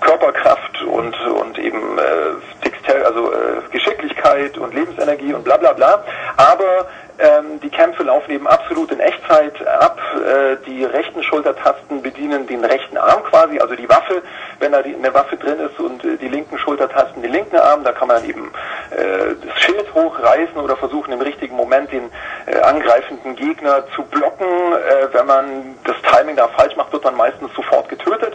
Körperkraft 0.00 0.82
und, 0.82 1.18
und 1.26 1.58
eben 1.58 1.98
äh, 1.98 2.59
also 3.04 3.32
äh, 3.32 3.36
Geschicklichkeit 3.70 4.58
und 4.58 4.74
Lebensenergie 4.74 5.32
und 5.32 5.44
bla 5.44 5.56
bla 5.56 5.72
bla, 5.72 6.04
aber 6.36 6.86
ähm, 7.20 7.60
die 7.60 7.68
Kämpfe 7.68 8.02
laufen 8.02 8.30
eben 8.30 8.46
absolut 8.46 8.90
in 8.92 9.00
Echtzeit 9.00 9.66
ab. 9.66 10.00
Äh, 10.14 10.56
die 10.66 10.84
rechten 10.84 11.22
Schultertasten 11.22 12.00
bedienen 12.02 12.46
den 12.46 12.64
rechten 12.64 12.96
Arm 12.96 13.22
quasi, 13.24 13.58
also 13.58 13.74
die 13.74 13.88
Waffe, 13.88 14.22
wenn 14.58 14.72
da 14.72 14.80
die, 14.80 14.94
eine 14.94 15.12
Waffe 15.12 15.36
drin 15.36 15.58
ist 15.60 15.78
und 15.78 16.02
äh, 16.02 16.16
die 16.16 16.28
linken 16.28 16.56
Schultertasten 16.56 17.20
den 17.20 17.32
linken 17.32 17.56
Arm, 17.56 17.84
da 17.84 17.92
kann 17.92 18.08
man 18.08 18.18
dann 18.18 18.30
eben 18.30 18.50
äh, 18.90 19.34
das 19.46 19.62
Schild 19.62 19.92
hochreißen 19.94 20.56
oder 20.56 20.76
versuchen 20.76 21.12
im 21.12 21.20
richtigen 21.20 21.56
Moment 21.56 21.92
den 21.92 22.10
äh, 22.46 22.58
angreifenden 22.60 23.36
Gegner 23.36 23.84
zu 23.94 24.02
blocken. 24.04 24.46
Äh, 24.46 25.12
wenn 25.12 25.26
man 25.26 25.76
das 25.84 25.96
Timing 26.10 26.36
da 26.36 26.48
falsch 26.48 26.74
macht, 26.76 26.90
wird 26.92 27.04
man 27.04 27.16
meistens 27.16 27.52
sofort 27.54 27.88
getötet. 27.90 28.34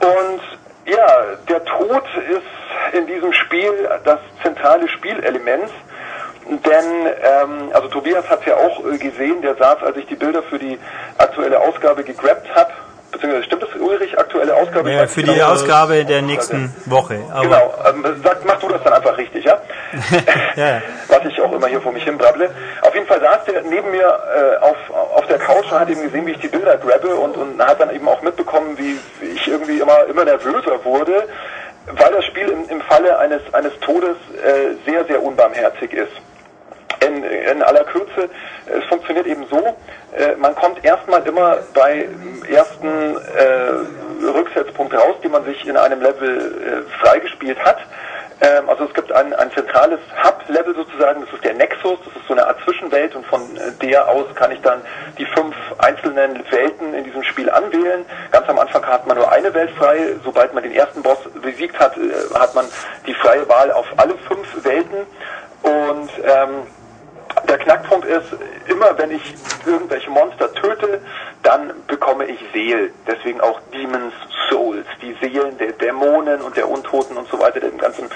Und 0.00 0.40
ja, 0.86 1.36
der 1.48 1.64
Tod 1.64 2.04
ist 2.30 2.96
in 2.96 3.06
diesem 3.06 3.32
Spiel 3.32 3.88
das 4.04 4.20
zentrale 4.42 4.88
Spielelement. 4.88 5.70
Denn, 6.48 7.06
ähm, 7.22 7.70
also 7.72 7.88
Tobias 7.88 8.28
hat 8.30 8.40
es 8.40 8.46
ja 8.46 8.56
auch 8.56 8.84
äh, 8.86 8.98
gesehen, 8.98 9.42
der 9.42 9.56
saß, 9.56 9.82
als 9.82 9.96
ich 9.96 10.06
die 10.06 10.14
Bilder 10.14 10.44
für 10.44 10.60
die 10.60 10.78
aktuelle 11.18 11.58
Ausgabe 11.58 12.04
gegrabt 12.04 12.46
habe, 12.54 12.72
beziehungsweise 13.12 13.44
stimmt 13.44 13.62
das, 13.62 13.70
Ulrich, 13.80 14.18
aktuelle 14.18 14.54
Ausgabe? 14.54 14.92
Ja, 14.92 15.06
für 15.06 15.22
die 15.22 15.32
genau, 15.32 15.52
Ausgabe 15.52 16.04
der 16.04 16.22
nächsten 16.22 16.74
Woche. 16.86 17.18
genau, 17.40 17.74
ähm, 17.88 18.04
sag, 18.22 18.44
mach 18.44 18.58
du 18.58 18.68
das 18.68 18.82
dann 18.82 18.92
einfach 18.92 19.16
richtig, 19.16 19.44
ja? 19.44 19.60
ja. 20.56 20.82
Was 21.08 21.24
ich 21.24 21.40
auch 21.40 21.52
immer 21.52 21.66
hier 21.66 21.80
vor 21.80 21.92
mich 21.92 22.04
hin 22.04 22.18
brabble. 22.18 22.50
Auf 22.82 22.94
jeden 22.94 23.06
Fall 23.06 23.20
saß 23.20 23.44
der 23.44 23.62
neben 23.62 23.90
mir 23.90 24.06
äh, 24.06 24.64
auf, 24.64 24.76
auf 24.90 25.26
der 25.26 25.38
Couch 25.38 25.70
und 25.70 25.80
hat 25.80 25.88
eben 25.88 26.02
gesehen, 26.02 26.26
wie 26.26 26.32
ich 26.32 26.40
die 26.40 26.48
Bilder 26.48 26.76
grabbe 26.76 27.14
und, 27.14 27.36
und 27.36 27.60
hat 27.64 27.80
dann 27.80 27.94
eben 27.94 28.08
auch 28.08 28.22
mitbekommen, 28.22 28.76
wie, 28.76 28.98
wie 29.20 29.26
ich 29.34 29.48
irgendwie 29.48 29.78
immer, 29.78 30.04
immer 30.08 30.24
nervöser 30.24 30.84
wurde, 30.84 31.24
weil 31.86 32.12
das 32.12 32.24
Spiel 32.24 32.48
im, 32.48 32.68
im 32.68 32.80
Falle 32.82 33.18
eines, 33.18 33.42
eines 33.52 33.78
Todes 33.80 34.16
äh, 34.44 34.74
sehr, 34.90 35.04
sehr 35.04 35.22
unbarmherzig 35.22 35.92
ist 35.92 36.12
in, 37.04 37.22
in 37.24 37.62
aller 37.62 37.84
Kürze, 37.84 38.28
es 38.66 38.84
funktioniert 38.84 39.26
eben 39.26 39.46
so, 39.48 39.58
äh, 40.16 40.34
man 40.36 40.54
kommt 40.54 40.84
erstmal 40.84 41.26
immer 41.26 41.58
bei 41.74 42.08
ersten 42.48 43.16
äh, 43.16 44.26
Rücksetzpunkt 44.26 44.94
raus, 44.94 45.16
die 45.22 45.28
man 45.28 45.44
sich 45.44 45.66
in 45.66 45.76
einem 45.76 46.00
Level 46.00 46.84
äh, 46.86 47.00
freigespielt 47.00 47.58
hat. 47.64 47.78
Ähm, 48.40 48.68
also 48.68 48.84
es 48.84 48.94
gibt 48.94 49.10
ein, 49.12 49.32
ein 49.34 49.50
zentrales 49.52 50.00
Hub-Level 50.22 50.74
sozusagen, 50.74 51.22
das 51.22 51.32
ist 51.32 51.44
der 51.44 51.54
Nexus, 51.54 51.98
das 52.04 52.14
ist 52.16 52.26
so 52.28 52.34
eine 52.34 52.46
Art 52.46 52.58
Zwischenwelt 52.64 53.14
und 53.14 53.24
von 53.26 53.40
der 53.80 54.08
aus 54.08 54.26
kann 54.34 54.52
ich 54.52 54.60
dann 54.60 54.82
die 55.18 55.24
fünf 55.26 55.54
einzelnen 55.78 56.44
Welten 56.50 56.92
in 56.92 57.04
diesem 57.04 57.22
Spiel 57.22 57.48
anwählen. 57.48 58.04
Ganz 58.32 58.48
am 58.48 58.58
Anfang 58.58 58.84
hat 58.86 59.06
man 59.06 59.16
nur 59.16 59.30
eine 59.32 59.52
Welt 59.54 59.70
frei, 59.78 60.16
sobald 60.22 60.52
man 60.52 60.62
den 60.62 60.72
ersten 60.72 61.02
Boss 61.02 61.18
besiegt 61.42 61.78
hat, 61.78 61.96
äh, 61.96 62.34
hat 62.34 62.54
man 62.54 62.66
die 63.06 63.14
freie 63.14 63.48
Wahl 63.48 63.72
auf 63.72 63.86
alle 63.96 64.16
fünf 64.28 64.64
Welten 64.64 65.06
und 65.62 66.10
ähm, 66.22 66.66
der 67.48 67.58
Knackpunkt 67.58 68.06
ist, 68.06 68.36
immer 68.66 68.96
wenn 68.98 69.10
ich 69.10 69.34
irgendwelche 69.64 70.10
Monster 70.10 70.52
töte, 70.54 71.00
dann 71.42 71.72
bekomme 71.86 72.26
ich 72.26 72.38
Seelen. 72.52 72.90
Deswegen 73.06 73.40
auch 73.40 73.60
Demons 73.72 74.14
Souls, 74.48 74.86
die 75.02 75.16
Seelen 75.20 75.56
der 75.58 75.72
Dämonen 75.72 76.40
und 76.40 76.56
der 76.56 76.68
Untoten 76.68 77.16
und 77.16 77.28
so 77.28 77.38
weiter, 77.38 77.60
dem 77.60 77.78
ganzen 77.78 78.08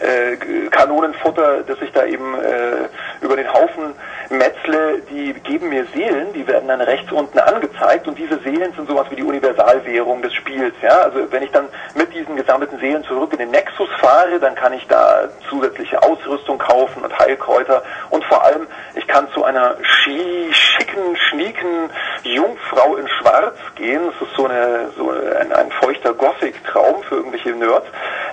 äh, 0.00 0.36
Kanonenfutter, 0.70 1.62
das 1.62 1.80
ich 1.82 1.92
da 1.92 2.04
eben 2.04 2.34
äh, 2.34 2.88
über 3.20 3.36
den 3.36 3.52
Haufen 3.52 3.94
metzle, 4.30 5.02
die 5.10 5.32
geben 5.34 5.68
mir 5.68 5.86
Seelen, 5.94 6.32
die 6.32 6.46
werden 6.46 6.68
dann 6.68 6.80
rechts 6.80 7.10
unten 7.12 7.38
angezeigt 7.38 8.06
und 8.08 8.18
diese 8.18 8.38
Seelen 8.40 8.72
sind 8.74 8.88
sowas 8.88 9.06
wie 9.10 9.16
die 9.16 9.22
Universalwährung 9.22 10.22
des 10.22 10.34
Spiels. 10.34 10.74
Ja? 10.82 11.00
Also 11.00 11.30
wenn 11.30 11.42
ich 11.42 11.50
dann 11.50 11.68
mit 11.94 12.12
diesen 12.14 12.36
gesammelten 12.36 12.78
Seelen 12.78 13.04
zurück 13.04 13.32
in 13.32 13.38
den 13.38 13.50
Nexus 13.50 13.88
fahre, 14.00 14.38
dann 14.40 14.54
kann 14.54 14.72
ich 14.72 14.86
da 14.88 15.28
zusätzliche 15.48 16.02
Ausrüstung 16.02 16.58
kaufen 16.58 17.02
und 17.02 17.18
Heilkräuter 17.18 17.82
und 18.10 18.24
vor 18.24 18.44
allem 18.44 18.66
ich 18.94 19.06
kann 19.06 19.28
zu 19.32 19.44
einer 19.44 19.76
schicken, 19.82 21.16
schnieken 21.28 21.90
Jungfrau 22.22 22.96
in 22.96 23.08
Schwarz 23.08 23.56
gehen. 23.76 24.02
Das 24.06 24.28
ist 24.28 24.36
so, 24.36 24.46
eine, 24.46 24.90
so 24.96 25.10
ein, 25.10 25.52
ein 25.52 25.70
feuchter 25.70 26.14
Gothic-Traum 26.14 27.02
für 27.08 27.16
irgendwelche 27.16 27.50
Nerds. 27.50 27.86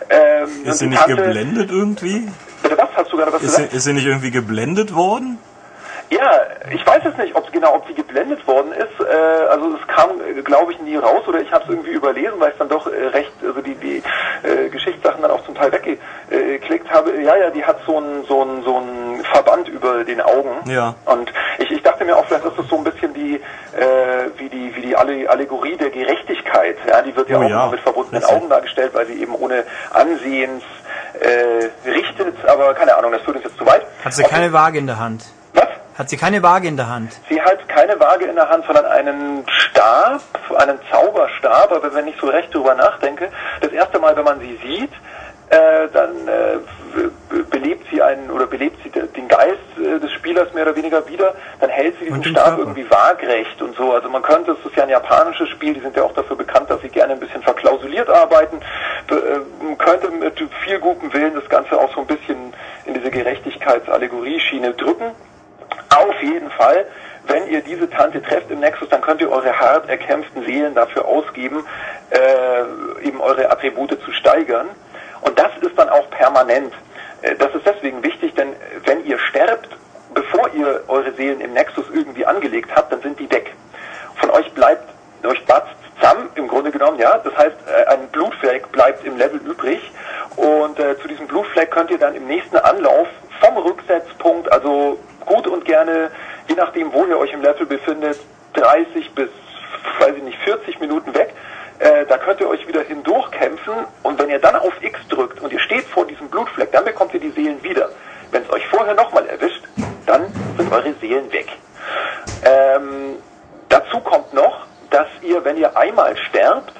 Ähm, 0.10 0.50
ist 0.66 0.80
sie 0.80 0.88
nicht 0.88 1.00
Tante, 1.00 1.16
geblendet 1.16 1.72
irgendwie? 1.72 2.28
Bitte 2.62 2.78
was? 2.78 2.90
Hast 2.96 3.12
du 3.12 3.18
gerade 3.18 3.34
was 3.34 3.42
ist 3.42 3.56
gesagt? 3.56 3.72
Sie, 3.72 3.78
ist 3.78 3.84
sie 3.84 3.94
nicht 3.94 4.06
irgendwie 4.06 4.32
geblendet 4.32 4.96
worden? 4.96 5.40
Ja, 6.10 6.42
ich 6.72 6.86
weiß 6.86 7.04
es 7.06 7.18
nicht, 7.18 7.36
ob 7.36 7.44
genau, 7.52 7.76
ob 7.76 7.88
sie 7.88 7.94
geblendet 7.94 8.46
worden 8.48 8.72
ist. 8.74 9.00
Äh, 9.00 9.46
also 9.50 9.76
es 9.76 9.88
kam, 9.88 10.10
glaube 10.44 10.74
ich, 10.74 10.80
nie 10.82 10.96
raus 10.96 11.28
oder 11.28 11.40
ich 11.40 11.52
habe 11.52 11.64
es 11.64 11.70
irgendwie 11.70 11.92
überlesen, 11.92 12.40
weil 12.40 12.52
ich 12.52 12.58
dann 12.58 12.70
doch 12.70 12.88
äh, 12.88 13.08
recht, 13.08 13.32
also 13.42 13.62
die, 13.62 13.76
die 13.76 14.04
äh, 14.44 14.70
Geschichtssachen 14.70 15.22
dann 15.22 15.32
auch 15.32 15.44
zum 15.46 15.56
Teil 15.56 15.72
weggeklickt 15.72 16.92
habe. 16.92 17.22
Ja, 17.22 17.36
ja, 17.36 17.50
die 17.50 17.64
hat 17.64 17.78
so 17.86 18.00
ein 18.00 18.26
so 18.28 18.44
ein 18.44 18.64
so 18.64 18.78
ein 18.78 19.24
Verband 19.32 19.70
über 19.70 20.04
den 20.04 20.22
Augen. 20.22 20.70
Ja. 20.70 20.96
Und 21.06 21.32
ich, 21.60 21.72
ich 21.72 21.82
dachte 21.84 22.06
mir 22.06 22.18
auch, 22.18 22.26
vielleicht 22.26 22.46
ist 22.46 22.58
das 22.58 22.68
so 22.68 22.78
ein 22.78 22.84
bisschen 22.84 23.16
wie 23.16 23.36
äh, 23.36 23.42
wie 24.38 24.50
die 24.50 24.76
wie 24.76 24.82
die 24.82 24.96
Allegorie 24.96 25.78
der 25.78 25.90
Gerechtigkeit. 25.90 26.78
Ja, 26.88 27.02
die 27.02 27.16
wird 27.16 27.30
ja 27.30 27.40
oh, 27.40 27.44
auch 27.44 27.50
ja. 27.50 27.68
mit 27.68 27.80
verbundenen 27.80 28.24
Augen 28.26 28.50
dargestellt, 28.50 28.94
weil 28.94 29.06
sie 29.08 29.22
eben 29.22 29.36
ohne 29.36 29.64
Ansehens 29.92 30.64
äh, 31.20 31.90
richtet. 31.90 32.36
Aber 32.46 32.74
keine 32.74 32.96
Ahnung, 32.98 33.12
das 33.12 33.22
führt 33.22 33.38
uns 33.38 33.46
jetzt 33.46 33.58
zu 33.58 33.66
weit. 33.66 33.86
Hat 34.04 34.14
sie 34.14 34.24
keine 34.24 34.52
Waage 34.54 34.80
in 34.80 34.88
der 34.88 35.00
Hand? 35.00 35.24
Hat 35.96 36.10
sie 36.10 36.18
keine 36.18 36.42
Waage 36.42 36.68
in 36.68 36.78
der 36.78 36.90
Hand? 36.90 37.12
Sie 37.30 37.40
hat 37.42 37.68
keine 37.70 38.00
Waage 38.00 38.26
in 38.26 38.36
der 38.36 38.50
Hand, 38.50 38.66
sondern 38.66 38.86
einen 38.86 39.46
Stab, 39.48 40.22
einen 40.58 40.80
Zauberstab, 40.92 41.72
aber 41.72 41.94
wenn 41.94 42.08
ich 42.08 42.16
so 42.20 42.28
recht 42.28 42.54
drüber 42.54 42.74
nachdenke, 42.74 43.30
das 43.62 43.72
erste 43.72 44.00
Mal, 44.00 44.16
wenn 44.16 44.24
man 44.24 44.40
sie 44.40 44.58
sieht, 44.64 44.92
äh, 45.50 45.88
dann 45.94 46.28
äh, 46.28 47.44
belebt 47.52 47.86
sie 47.92 48.02
einen 48.02 48.32
oder 48.32 48.48
belebt 48.48 48.82
sie 48.82 48.90
den 48.90 49.28
Geist 49.28 49.60
äh, 49.78 50.00
des 50.00 50.12
Spielers 50.14 50.52
mehr 50.54 50.64
oder 50.64 50.76
weniger 50.76 51.08
wieder, 51.08 51.36
dann 51.60 51.70
hält 51.70 52.00
sie 52.00 52.06
diesen 52.06 52.24
Stab 52.24 52.46
Körper. 52.46 52.62
irgendwie 52.62 52.90
waagrecht 52.90 53.62
und 53.62 53.76
so. 53.76 53.94
Also 53.94 54.10
man 54.10 54.24
könnte, 54.24 54.54
es 54.60 54.66
ist 54.66 54.76
ja 54.76 54.84
ein 54.84 54.90
japanisches 54.90 55.50
Spiel, 55.50 55.76
die 55.76 55.82
sind 55.82 55.96
ja 55.96 56.04
auch 56.04 56.14
dafür 56.14 56.38
bekannt, 56.38 56.72
dass 56.72 56.82
sie 56.82 56.90
gerne 56.90 57.14
ein 57.14 57.20
bisschen 57.20 57.44
verklausuliert 57.44 58.10
arbeiten, 58.10 58.62
man 59.62 59.78
könnte 59.78 60.10
mit 60.10 60.42
viel 60.64 60.80
gutem 60.80 61.14
Willen 61.14 61.36
das 61.36 61.48
Ganze 61.50 61.78
auch 61.78 61.94
so 61.94 62.02
ein 62.02 62.08
bisschen 62.08 62.54
in 62.86 62.96
diese 62.96 63.12
Gerechtigkeitsallegorie-Schiene 63.12 64.74
drücken. 64.74 65.12
Auf 65.96 66.22
jeden 66.22 66.50
Fall, 66.52 66.86
wenn 67.28 67.48
ihr 67.48 67.62
diese 67.62 67.90
Tante 67.90 68.22
trefft 68.22 68.50
im 68.50 68.60
Nexus, 68.60 68.90
dann 68.90 69.02
könnt 69.02 69.22
ihr 69.22 69.32
eure 69.32 69.58
hart 69.60 69.88
erkämpften 69.90 70.44
Seelen 70.46 70.74
dafür 70.74 71.06
ausgeben, 71.06 71.66
äh, 72.10 73.08
eben 73.08 73.22
eure 73.22 73.52
Attribute 73.52 73.98
zu 74.04 74.12
steigern. 74.12 74.68
Und 75.22 75.38
das 75.38 75.52
ist 75.62 75.78
dann 75.78 75.90
auch 75.90 76.10
permanent. 76.10 76.74
Äh, 77.22 77.36
das 77.36 77.54
ist 77.54 77.66
deswegen 77.66 78.04
wichtig, 78.04 78.34
denn 78.36 78.54
wenn 78.86 79.06
ihr 79.06 79.20
sterbt, 79.20 79.70
bevor 80.14 80.50
ihr 80.54 80.84
eure 80.88 81.12
Seelen 81.14 81.42
im 81.42 81.54
Nexus 81.54 81.86
irgendwie 81.94 82.26
angelegt 82.26 82.72
habt, 82.76 82.92
dann 82.92 83.02
sind 83.02 83.20
die 83.20 83.30
weg. 83.32 83.54
Von 84.16 84.30
euch 84.32 84.52
bleibt, 84.54 84.90
euch 85.26 85.46
batzt 85.46 85.76
zusammen, 85.96 86.30
im 86.36 86.48
Grunde 86.48 86.72
genommen, 86.72 87.00
ja. 87.00 87.18
Das 87.20 87.36
heißt, 87.38 87.56
äh, 87.68 87.86
ein 87.86 88.08
Blutfleck 88.12 88.72
bleibt 88.72 89.06
im 89.06 89.18
Level 89.18 89.40
übrig. 89.46 89.92
Und 90.36 90.80
äh, 90.80 91.00
zu 91.00 91.08
diesem 91.08 91.28
Blutfleck 91.28 91.72
könnt 91.72 91.92
ihr 91.92 92.00
dann 92.00 92.16
im 92.16 92.26
nächsten 92.26 92.58
Anlauf 92.58 93.08
vom 93.40 93.58
Rücksetzpunkt, 93.58 94.52
also 94.52 94.98
gut 95.26 95.48
und 95.48 95.66
gerne, 95.66 96.12
je 96.48 96.56
nachdem, 96.56 96.94
wo 96.94 97.06
ihr 97.06 97.18
euch 97.18 97.34
im 97.34 97.42
Level 97.42 97.66
befindet, 97.66 98.20
30 98.54 99.14
bis, 99.14 99.30
weiß 100.00 100.16
ich 100.18 100.24
nicht, 100.24 100.38
40 100.40 100.80
Minuten 100.80 101.14
weg. 101.14 101.34
Äh, 101.80 102.06
da 102.06 102.18
könnt 102.18 102.40
ihr 102.40 102.48
euch 102.48 102.68
wieder 102.68 102.82
hindurchkämpfen 102.82 103.74
und 104.04 104.20
wenn 104.20 104.30
ihr 104.30 104.40
dann 104.40 104.56
auf 104.56 104.74
X 104.82 105.00
drückt 105.10 105.42
und 105.42 105.52
ihr 105.52 105.60
steht 105.60 105.86
vor 105.86 106.06
diesem 106.06 106.30
Blutfleck, 106.30 106.72
dann 106.72 106.86
bekommt 106.86 107.14
ihr 107.14 107.20
die 107.20 107.32
Seelen 107.32 107.62
wieder. 107.64 107.90
Wenn 108.32 108.44
es 108.44 108.50
euch 108.52 108.66
vorher 108.68 108.94
nochmal 108.94 109.28
erwischt, 109.28 109.64
dann 110.06 110.28
sind 110.58 110.72
eure 110.72 110.94
Seelen 111.02 111.32
weg. 111.32 111.48
Ähm, 112.46 113.18
dazu 113.70 114.00
kommt 114.00 114.34
noch, 114.34 114.66
dass 114.92 115.08
ihr, 115.22 115.44
wenn 115.44 115.58
ihr 115.58 115.76
einmal 115.76 116.16
sterbt, 116.18 116.74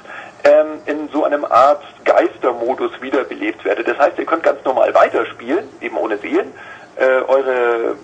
ähm, 0.44 0.80
in 0.86 1.08
so 1.08 1.24
einem 1.24 1.44
Art 1.44 1.82
Geistermodus 2.04 3.00
wiederbelebt 3.00 3.64
werdet. 3.64 3.88
Das 3.88 3.98
heißt, 3.98 4.18
ihr 4.18 4.26
könnt 4.26 4.42
ganz 4.42 4.64
normal 4.64 4.94
weiterspielen, 4.94 5.68
eben 5.80 5.96
ohne 5.96 6.18
Seelen, 6.18 6.52
äh, 6.96 7.22
eure 7.26 7.96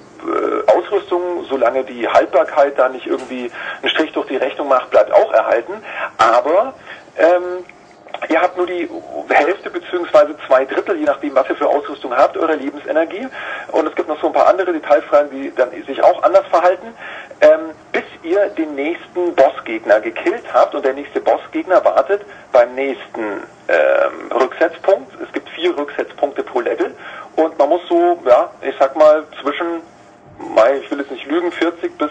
Ausrüstung, 0.67 1.45
solange 1.49 1.85
die 1.85 2.09
Haltbarkeit 2.09 2.79
da 2.79 2.89
nicht 2.89 3.07
irgendwie 3.07 3.51
einen 3.83 3.91
Strich 3.91 4.13
durch 4.13 4.27
die 4.29 4.37
Rechnung 4.37 4.69
macht, 4.69 4.91
bleibt 4.91 5.13
auch 5.13 5.33
erhalten. 5.33 5.73
Aber 6.19 6.75
ähm, 7.17 7.65
ihr 8.29 8.41
habt 8.41 8.57
nur 8.57 8.67
die 8.67 8.89
Hälfte 9.29 9.71
beziehungsweise 9.71 10.37
zwei 10.47 10.65
Drittel, 10.65 10.97
je 10.99 11.05
nachdem, 11.05 11.35
was 11.35 11.49
ihr 11.49 11.57
für 11.57 11.69
Ausrüstung 11.69 12.15
habt, 12.17 12.37
eurer 12.37 12.57
Lebensenergie. 12.57 13.27
und 13.73 13.87
es 13.87 13.95
gibt 13.95 14.09
noch 14.09 14.21
so 14.21 14.29
ein 14.29 14.33
paar 14.33 14.49
andere 14.49 14.73
Detailfragen, 14.73 15.31
die 15.31 15.53
dann 15.55 15.71
sich 15.87 16.03
auch 16.03 16.23
anders 16.23 16.47
verhalten, 16.49 16.95
ähm, 17.41 17.71
bis 17.93 18.05
ihr 18.23 18.49
den 18.51 18.75
nächsten 18.75 19.35
Bossgegner 19.35 20.01
gekillt 20.01 20.45
habt 20.53 20.75
und 20.75 20.85
der 20.85 20.93
nächste 20.93 21.21
Bossgegner 21.21 21.85
wartet 21.85 22.23
beim 22.53 22.75
nächsten 22.75 23.43
ähm, 23.69 24.33
Rücksetzpunkt. 24.39 25.13
Es 25.23 25.33
gibt 25.33 25.49
vier 25.51 25.77
Rücksetzpunkte 25.77 26.43
pro 26.43 26.61
Level 26.61 26.95
und 27.37 27.59
man 27.59 27.69
muss 27.69 27.81
so, 27.89 28.19
ja, 28.27 28.51
ich 28.61 28.75
sag 28.79 28.97
mal 28.97 29.25
zwischen, 29.41 29.83
ich 30.83 30.91
will 30.91 30.99
jetzt 30.99 31.11
nicht 31.11 31.27
lügen, 31.27 31.53
40 31.53 31.97
bis 31.99 32.11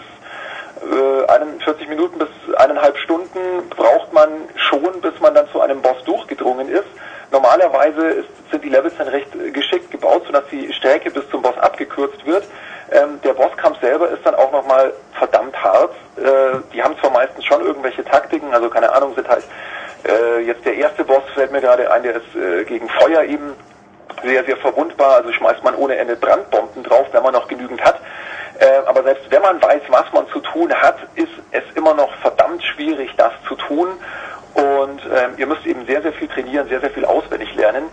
41 1.28 1.86
äh, 1.86 1.88
Minuten 1.88 2.18
bis 2.18 2.28
eineinhalb 2.56 2.96
Stunden 2.98 3.68
braucht 3.70 4.12
man 4.12 4.28
schon, 4.56 5.00
bis 5.00 5.18
man 5.20 5.34
dann 5.34 5.48
zu 5.50 5.60
einem 5.60 5.82
Boss 5.82 6.02
durchgedrungen 6.04 6.68
ist. 6.68 6.88
Normalerweise 7.30 8.08
ist, 8.08 8.28
sind 8.50 8.64
die 8.64 8.70
Levels 8.70 8.94
dann 8.98 9.08
recht 9.08 9.28
geschickt 9.52 9.90
gebaut, 9.90 10.24
sodass 10.26 10.44
die 10.50 10.72
Strecke 10.72 11.10
bis 11.10 11.28
zum 11.30 11.42
Boss 11.42 11.56
abgekürzt 11.58 12.24
wird. 12.26 12.44
Ähm, 12.90 13.20
der 13.22 13.34
Bosskampf 13.34 13.80
selber 13.80 14.08
ist 14.08 14.24
dann 14.24 14.34
auch 14.34 14.50
nochmal 14.50 14.92
verdammt 15.12 15.56
hart. 15.62 15.94
Äh, 16.16 16.58
die 16.72 16.82
haben 16.82 16.98
zwar 16.98 17.10
meistens 17.10 17.44
schon 17.44 17.64
irgendwelche 17.64 18.04
Taktiken, 18.04 18.52
also 18.52 18.68
keine 18.68 18.92
Ahnung, 18.92 19.14
sind 19.14 19.28
halt 19.28 19.44
äh, 20.08 20.40
jetzt 20.40 20.64
der 20.64 20.74
erste 20.74 21.04
Boss 21.04 21.22
fällt 21.34 21.52
mir 21.52 21.60
gerade 21.60 21.90
ein, 21.92 22.02
der 22.02 22.16
ist 22.16 22.34
äh, 22.34 22.64
gegen 22.64 22.88
Feuer 22.88 23.22
eben 23.22 23.54
sehr, 24.22 24.44
sehr 24.44 24.56
verwundbar. 24.56 25.16
Also 25.16 25.32
schmeißt 25.32 25.62
man 25.64 25.74
ohne 25.74 25.96
Ende 25.96 26.16
Brandbomben 26.16 26.82
drauf, 26.82 27.06
wenn 27.12 27.22
man 27.22 27.32
noch 27.32 27.48
genügend 27.48 27.82
hat. 27.82 28.00
Äh, 28.58 28.86
aber 28.86 29.02
selbst 29.02 29.30
wenn 29.30 29.42
man 29.42 29.62
weiß, 29.62 29.82
was 29.88 30.12
man 30.12 30.28
zu 30.28 30.40
tun 30.40 30.72
hat, 30.72 30.96
ist 31.14 31.32
es 31.50 31.62
immer 31.74 31.94
noch 31.94 32.14
verdammt 32.16 32.62
schwierig, 32.62 33.10
das 33.16 33.32
zu 33.48 33.54
tun. 33.56 33.88
Und 34.54 35.00
ähm, 35.06 35.34
ihr 35.36 35.46
müsst 35.46 35.64
eben 35.66 35.86
sehr, 35.86 36.02
sehr 36.02 36.12
viel 36.12 36.28
trainieren, 36.28 36.68
sehr, 36.68 36.80
sehr 36.80 36.90
viel 36.90 37.04
auswendig 37.04 37.54
lernen. 37.54 37.84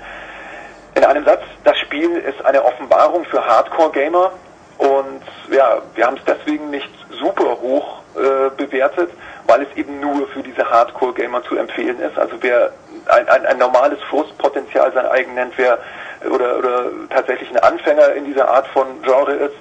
In 0.95 1.05
einem 1.05 1.23
Satz, 1.23 1.43
das 1.63 1.77
Spiel 1.79 2.17
ist 2.17 2.43
eine 2.43 2.63
Offenbarung 2.63 3.23
für 3.25 3.45
Hardcore-Gamer. 3.45 4.31
Und 4.77 5.21
ja, 5.51 5.81
wir 5.95 6.05
haben 6.05 6.17
es 6.17 6.23
deswegen 6.25 6.69
nicht 6.69 6.89
super 7.19 7.57
hoch 7.61 8.01
äh, 8.15 8.49
bewertet, 8.57 9.11
weil 9.45 9.61
es 9.61 9.77
eben 9.77 9.99
nur 9.99 10.27
für 10.29 10.43
diese 10.43 10.69
Hardcore-Gamer 10.69 11.43
zu 11.43 11.55
empfehlen 11.55 11.99
ist. 11.99 12.17
Also 12.17 12.35
wer 12.41 12.71
ein, 13.07 13.27
ein, 13.29 13.45
ein 13.45 13.57
normales 13.57 13.99
Frustpotenzial 14.09 14.91
sein 14.93 15.05
eigen 15.05 15.35
nennt, 15.35 15.57
wer 15.57 15.79
oder, 16.25 16.57
oder 16.57 16.85
tatsächlich 17.09 17.49
ein 17.49 17.57
Anfänger 17.57 18.13
in 18.13 18.25
dieser 18.25 18.47
Art 18.49 18.67
von 18.67 19.01
Genre 19.03 19.33
ist, 19.33 19.55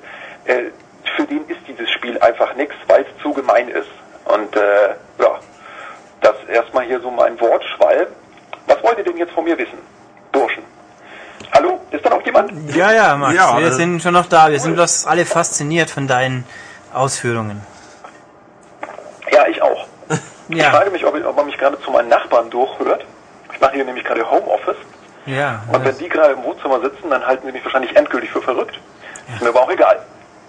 äh, 0.45 0.71
für 1.17 1.25
den 1.25 1.47
ist 1.49 1.61
dieses 1.67 1.91
Spiel 1.91 2.19
einfach 2.19 2.55
nichts, 2.55 2.75
weil 2.87 3.03
es 3.03 3.23
zu 3.23 3.33
gemein 3.33 3.69
ist. 3.69 3.89
Und 4.25 4.57
äh, 4.57 4.89
ja, 5.19 5.39
das 6.21 6.35
erstmal 6.49 6.85
hier 6.85 7.01
so 7.01 7.11
mein 7.11 7.39
Wortschwall. 7.41 8.09
Was 8.67 8.83
wollt 8.83 8.99
ihr 8.99 9.05
denn 9.05 9.17
jetzt 9.17 9.33
von 9.33 9.45
mir 9.45 9.57
wissen, 9.57 9.79
Burschen? 10.33 10.65
Hallo, 11.53 11.81
ist 11.91 12.05
da 12.05 12.11
noch 12.11 12.25
jemand? 12.27 12.53
Ja, 12.75 12.93
ja, 12.93 13.17
Max, 13.17 13.35
ja, 13.35 13.59
wir 13.59 13.73
sind 13.73 14.03
schon 14.03 14.15
noch 14.15 14.27
da. 14.27 14.51
Wir 14.51 14.59
sind 14.59 14.75
bloß 14.75 15.07
alle 15.07 15.25
fasziniert 15.25 15.91
von 15.91 16.09
deinen 16.09 16.45
Ausführungen. 16.93 17.65
Ja, 19.31 19.47
ich 19.47 19.63
auch. 19.63 19.87
ja. 20.49 20.57
Ich 20.57 20.65
frage 20.65 20.91
mich, 20.91 21.05
ob, 21.05 21.15
ob 21.15 21.37
man 21.37 21.47
mich 21.47 21.57
gerade 21.59 21.81
zu 21.81 21.91
meinen 21.91 22.09
Nachbarn 22.09 22.51
durchhört. 22.51 23.05
Ich 23.53 23.61
mache 23.61 23.75
hier 23.75 23.85
nämlich 23.85 24.05
gerade 24.05 24.29
Homeoffice. 24.29 24.77
Ja. 25.27 25.63
Und 25.73 25.85
wenn 25.85 25.99
die 25.99 26.09
gerade 26.09 26.35
im 26.35 26.45
Wohnzimmer 26.45 26.81
sitzen, 26.81 27.11
dann 27.11 27.27
halten 27.27 27.47
sie 27.47 27.53
mich 27.53 27.65
wahrscheinlich 27.65 27.95
endgültig 27.97 28.31
für 28.31 28.41
verrückt. 28.41 28.79
Ja. 29.29 29.35
Ist 29.35 29.43
mir 29.43 29.49
aber 29.49 29.63
auch 29.63 29.71
egal. 29.71 29.99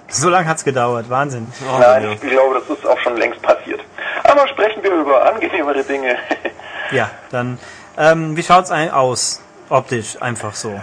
So 0.09 0.29
lange 0.29 0.47
hat's 0.47 0.63
gedauert, 0.63 1.09
Wahnsinn. 1.09 1.51
Oh, 1.67 1.79
Nein, 1.79 2.03
ja. 2.03 2.11
ich 2.11 2.21
glaube, 2.21 2.55
das 2.59 2.77
ist 2.77 2.87
auch 2.87 2.97
schon 2.99 3.17
längst 3.17 3.41
passiert. 3.41 3.81
Aber 4.23 4.47
sprechen 4.47 4.81
wir 4.81 4.91
über 4.91 5.25
angenehmere 5.25 5.83
Dinge. 5.83 6.15
ja, 6.91 7.09
dann, 7.29 7.59
ähm, 7.97 8.37
wie 8.37 8.43
schaut's 8.43 8.71
ein 8.71 8.91
aus, 8.91 9.41
optisch, 9.69 10.21
einfach 10.21 10.53
so? 10.53 10.79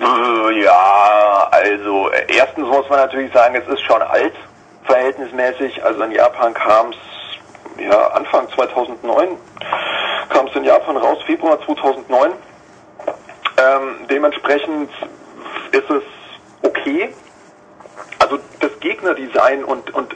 Ja, 0.00 1.48
also 1.50 2.08
äh, 2.10 2.34
erstens 2.34 2.66
muss 2.66 2.88
man 2.88 3.00
natürlich 3.00 3.32
sagen, 3.32 3.54
es 3.54 3.68
ist 3.68 3.82
schon 3.82 4.00
alt, 4.00 4.34
verhältnismäßig. 4.84 5.84
Also 5.84 6.02
in 6.02 6.12
Japan 6.12 6.54
kam's 6.54 6.96
ja, 7.78 8.08
Anfang 8.08 8.48
2009 8.50 9.36
kam 10.28 10.46
es 10.46 10.56
in 10.56 10.64
Japan 10.64 10.96
raus, 10.96 11.18
Februar 11.26 11.60
2009. 11.64 12.32
Ähm, 13.62 14.06
dementsprechend 14.08 14.90
ist 15.72 15.90
es 15.90 16.02
okay, 16.62 17.12
also 18.18 18.38
das 18.60 18.78
Gegnerdesign 18.80 19.64
und, 19.64 19.92
und 19.94 20.12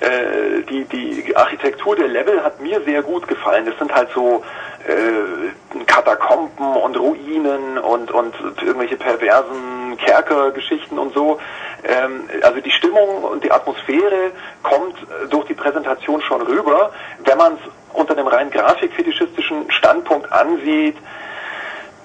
äh, 0.00 0.62
die, 0.68 0.84
die 0.84 1.36
Architektur 1.36 1.96
der 1.96 2.08
Level 2.08 2.42
hat 2.42 2.60
mir 2.60 2.80
sehr 2.82 3.02
gut 3.02 3.28
gefallen. 3.28 3.66
Das 3.66 3.78
sind 3.78 3.94
halt 3.94 4.08
so 4.14 4.42
äh, 4.86 5.84
Katakomben 5.84 6.76
und 6.76 6.96
Ruinen 6.98 7.78
und, 7.78 8.10
und 8.10 8.34
irgendwelche 8.62 8.96
perversen 8.96 9.96
Kerkergeschichten 9.98 10.98
und 10.98 11.14
so. 11.14 11.38
Ähm, 11.84 12.28
also 12.42 12.60
die 12.60 12.70
Stimmung 12.70 13.24
und 13.24 13.44
die 13.44 13.52
Atmosphäre 13.52 14.32
kommt 14.62 14.96
durch 15.30 15.46
die 15.46 15.54
Präsentation 15.54 16.22
schon 16.22 16.42
rüber. 16.42 16.92
Wenn 17.24 17.38
man 17.38 17.54
es 17.54 17.60
unter 17.92 18.16
einem 18.16 18.26
rein 18.26 18.50
grafikfetischistischen 18.50 19.70
Standpunkt 19.70 20.32
ansieht, 20.32 20.96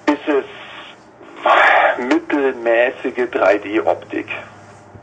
ist 0.06 0.28
es 0.28 0.44
mittelmäßige 1.98 3.28
3D-Optik. 3.32 4.26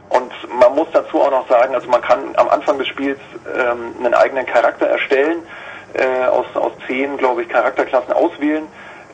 Und 0.09 0.31
man 0.59 0.75
muss 0.75 0.87
dazu 0.93 1.21
auch 1.21 1.31
noch 1.31 1.47
sagen, 1.47 1.73
also 1.73 1.89
man 1.89 2.01
kann 2.01 2.35
am 2.35 2.49
Anfang 2.49 2.77
des 2.77 2.87
Spiels 2.87 3.19
ähm, 3.47 3.95
einen 3.99 4.13
eigenen 4.13 4.45
Charakter 4.45 4.85
erstellen, 4.85 5.41
äh, 5.93 6.25
aus, 6.25 6.45
aus 6.55 6.71
zehn, 6.87 7.17
glaube 7.17 7.43
ich, 7.43 7.49
Charakterklassen 7.49 8.13
auswählen. 8.13 8.67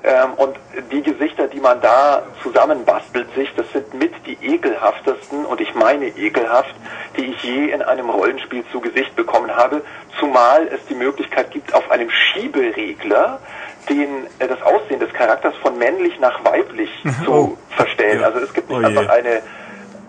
Ähm, 0.03 0.33
und 0.37 0.55
die 0.91 1.01
Gesichter, 1.01 1.47
die 1.47 1.59
man 1.59 1.81
da 1.81 2.23
zusammenbastelt 2.41 3.33
sich, 3.35 3.53
das 3.55 3.69
sind 3.73 3.93
mit 3.93 4.13
die 4.25 4.37
ekelhaftesten, 4.41 5.45
und 5.45 5.59
ich 5.59 5.75
meine 5.75 6.07
ekelhaft, 6.07 6.73
die 7.17 7.25
ich 7.31 7.43
je 7.43 7.71
in 7.71 7.81
einem 7.81 8.09
Rollenspiel 8.09 8.63
zu 8.71 8.79
Gesicht 8.79 9.15
bekommen 9.15 9.53
habe, 9.55 9.81
zumal 10.19 10.67
es 10.67 10.85
die 10.85 10.95
Möglichkeit 10.95 11.51
gibt, 11.51 11.73
auf 11.73 11.91
einem 11.91 12.09
Schieberegler 12.09 13.39
den, 13.87 14.27
äh, 14.39 14.47
das 14.47 14.61
Aussehen 14.61 14.99
des 14.99 15.11
Charakters 15.13 15.55
von 15.57 15.77
männlich 15.77 16.19
nach 16.19 16.43
weiblich 16.43 16.89
oh. 17.05 17.23
zu 17.25 17.57
verstellen. 17.69 18.21
Ja. 18.21 18.27
Also 18.27 18.39
es 18.39 18.53
gibt 18.53 18.69
nicht 18.69 18.81
oh 18.81 18.85
einfach 18.85 19.09
eine 19.09 19.41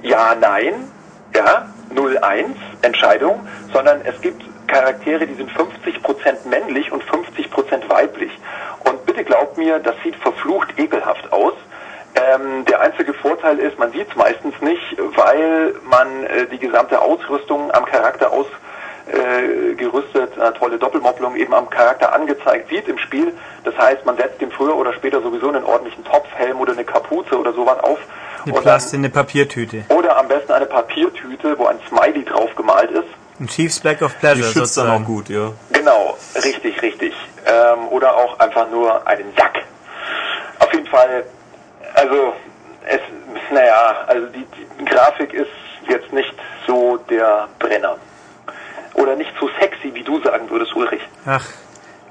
ja, 0.02 0.34
Nein, 0.40 0.74
ja, 1.34 1.66
0-1 1.94 2.46
Entscheidung, 2.82 3.46
sondern 3.72 4.00
es 4.04 4.20
gibt 4.20 4.42
Charaktere, 4.66 5.26
die 5.26 5.34
sind 5.34 5.50
50% 5.50 6.48
männlich 6.48 6.90
und 6.92 7.02
50% 7.04 7.88
weiblich. 7.88 8.30
Und 8.80 9.04
bitte 9.04 9.24
glaubt 9.24 9.58
mir, 9.58 9.78
das 9.80 9.94
sieht 10.04 10.16
verflucht 10.16 10.78
ekelhaft 10.78 11.32
aus. 11.32 11.54
Ähm, 12.14 12.64
der 12.64 12.80
einzige 12.80 13.12
Vorteil 13.14 13.58
ist, 13.58 13.78
man 13.78 13.92
sieht 13.92 14.08
es 14.08 14.16
meistens 14.16 14.54
nicht, 14.60 14.96
weil 15.16 15.74
man 15.84 16.24
äh, 16.24 16.46
die 16.46 16.58
gesamte 16.58 17.00
Ausrüstung 17.00 17.70
am 17.72 17.84
Charakter 17.84 18.30
ausgerüstet, 18.30 18.69
äh, 19.12 20.40
eine 20.40 20.54
tolle 20.54 20.78
Doppelmopplung 20.78 21.36
eben 21.36 21.54
am 21.54 21.68
Charakter 21.68 22.12
angezeigt 22.12 22.68
sieht 22.70 22.88
im 22.88 22.98
Spiel. 22.98 23.32
Das 23.64 23.76
heißt, 23.76 24.06
man 24.06 24.16
setzt 24.16 24.40
dem 24.40 24.50
früher 24.50 24.76
oder 24.76 24.92
später 24.94 25.20
sowieso 25.20 25.48
einen 25.48 25.64
ordentlichen 25.64 26.04
Topfhelm 26.04 26.60
oder 26.60 26.72
eine 26.72 26.84
Kapuze 26.84 27.38
oder 27.38 27.52
sowas 27.52 27.78
auf 27.82 27.98
eine 28.44 28.60
Plast 28.60 28.94
eine 28.94 29.10
Papiertüte. 29.10 29.84
Oder 29.88 30.16
am 30.16 30.28
besten 30.28 30.52
eine 30.52 30.66
Papiertüte, 30.66 31.58
wo 31.58 31.66
ein 31.66 31.78
Smiley 31.88 32.24
drauf 32.24 32.54
gemalt 32.56 32.90
ist. 32.90 33.08
Ein 33.38 33.48
Chiefs 33.48 33.80
Black 33.80 34.02
of 34.02 34.18
Pleasure. 34.18 34.46
Die 34.46 34.52
schützt 34.52 34.76
dann 34.76 34.90
auch 34.90 35.04
gut, 35.04 35.28
ja. 35.28 35.52
Genau, 35.72 36.16
richtig, 36.36 36.80
richtig. 36.82 37.14
Ähm, 37.46 37.88
oder 37.88 38.16
auch 38.16 38.38
einfach 38.38 38.70
nur 38.70 39.06
einen 39.06 39.34
Sack. 39.36 39.62
Auf 40.58 40.72
jeden 40.72 40.86
Fall, 40.86 41.24
also 41.94 42.34
es, 42.86 43.00
naja, 43.50 44.04
also 44.06 44.26
die, 44.26 44.46
die 44.78 44.84
Grafik 44.84 45.32
ist 45.32 45.50
jetzt 45.88 46.12
nicht 46.12 46.34
so 46.66 46.98
der 47.08 47.48
Brenner. 47.58 47.96
Oder 48.94 49.16
nicht 49.16 49.32
so 49.40 49.48
sexy, 49.60 49.94
wie 49.94 50.02
du 50.02 50.20
sagen 50.22 50.48
würdest, 50.50 50.74
Ulrich. 50.74 51.02
Ach, 51.26 51.46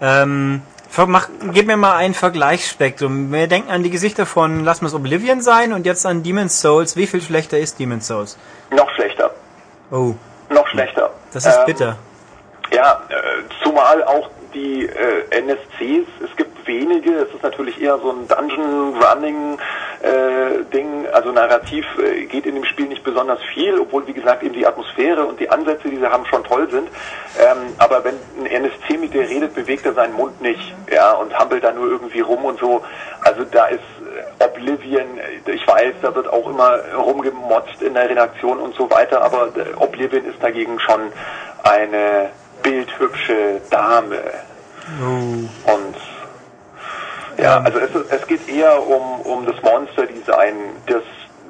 ähm, 0.02 0.62
Mach, 1.08 1.30
gib 1.54 1.68
mir 1.68 1.78
mal 1.78 1.96
ein 1.96 2.14
Vergleichsspektrum. 2.14 3.32
Wir 3.32 3.48
denken 3.48 3.70
an 3.70 3.84
die 3.84 3.90
Gesichter 3.90 4.26
von 4.26 4.66
Lass 4.66 4.82
uns 4.82 4.94
Oblivion 4.94 5.40
sein 5.42 5.72
und 5.72 5.86
jetzt 5.86 6.06
an 6.06 6.24
Demon's 6.24 6.60
Souls. 6.60 6.98
Wie 6.98 7.08
viel 7.08 7.22
schlechter 7.22 7.58
ist 7.58 7.80
Demon's 7.80 8.08
Souls? 8.08 8.38
Noch 8.72 8.90
schlechter. 8.96 9.32
Oh. 9.92 10.16
Noch 10.50 10.68
schlechter. 10.68 11.12
Das 11.32 11.46
ist 11.46 11.58
ähm, 11.58 11.66
bitter. 11.68 11.98
Ja, 12.74 13.02
äh, 13.10 13.64
zumal 13.64 14.04
auch 14.04 14.30
die 14.54 14.88
äh, 14.88 15.42
NSCs, 15.42 16.08
es 16.24 16.36
gibt 16.36 16.59
wenige, 16.70 17.16
es 17.16 17.34
ist 17.34 17.44
natürlich 17.44 17.82
eher 17.82 17.98
so 17.98 18.12
ein 18.12 18.28
Dungeon-Running-Ding, 18.28 21.06
äh, 21.06 21.10
also 21.10 21.32
narrativ 21.32 21.86
äh, 21.98 22.26
geht 22.26 22.46
in 22.46 22.54
dem 22.56 22.66
Spiel 22.66 22.88
nicht 22.88 23.04
besonders 23.04 23.40
viel, 23.54 23.80
obwohl 23.80 24.06
wie 24.08 24.14
gesagt 24.14 24.44
eben 24.44 24.54
die 24.54 24.66
Atmosphäre 24.66 25.26
und 25.26 25.40
die 25.40 25.50
Ansätze, 25.50 25.90
die 25.90 25.98
sie 25.98 26.06
haben, 26.06 26.26
schon 26.28 26.44
toll 26.44 26.70
sind. 26.70 26.90
Ähm, 27.40 27.74
aber 27.80 28.04
wenn 28.04 28.16
ein 28.40 28.46
NSC 28.46 28.98
mit 28.98 29.14
dir 29.14 29.28
redet, 29.28 29.56
bewegt 29.56 29.86
er 29.86 29.94
seinen 29.94 30.14
Mund 30.14 30.40
nicht, 30.42 30.76
ja, 30.92 31.14
und 31.14 31.34
hampelt 31.38 31.64
da 31.64 31.72
nur 31.72 31.90
irgendwie 31.90 32.22
rum 32.22 32.46
und 32.46 32.60
so. 32.60 32.84
Also 33.22 33.44
da 33.46 33.66
ist 33.66 33.82
äh, 34.40 34.44
Oblivion, 34.44 35.20
ich 35.46 35.68
weiß, 35.68 35.96
da 36.02 36.14
wird 36.14 36.32
auch 36.32 36.48
immer 36.48 36.80
rumgemotzt 36.96 37.82
in 37.82 37.96
der 37.96 38.08
Redaktion 38.10 38.60
und 38.60 38.76
so 38.76 38.90
weiter, 38.92 39.24
aber 39.24 39.48
äh, 39.56 39.74
Oblivion 39.76 40.26
ist 40.26 40.42
dagegen 40.42 40.80
schon 40.80 41.12
eine 41.64 42.30
bildhübsche 42.62 43.62
Dame. 43.70 44.20
Oh. 45.02 45.72
Und 45.72 45.96
ja, 47.42 47.62
also 47.62 47.80
es, 47.80 47.90
es 48.10 48.28
geht 48.28 48.48
eher 48.48 48.86
um, 48.86 49.22
um 49.22 49.46
das 49.46 49.62
Monster-Design, 49.62 50.56
das 50.88 51.04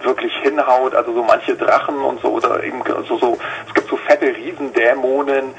wirklich 0.04 0.34
hinhaut. 0.42 0.96
Also 0.96 1.14
so 1.14 1.24
manche 1.24 1.56
Drachen 1.56 1.98
und 1.98 2.22
so 2.22 2.30
oder 2.30 2.64
eben 2.64 2.82
so, 3.08 3.18
so 3.18 3.38
es 3.68 3.74
gibt 3.74 3.90
so 3.90 3.98
fette 3.98 4.28
Riesendämonen. 4.28 5.54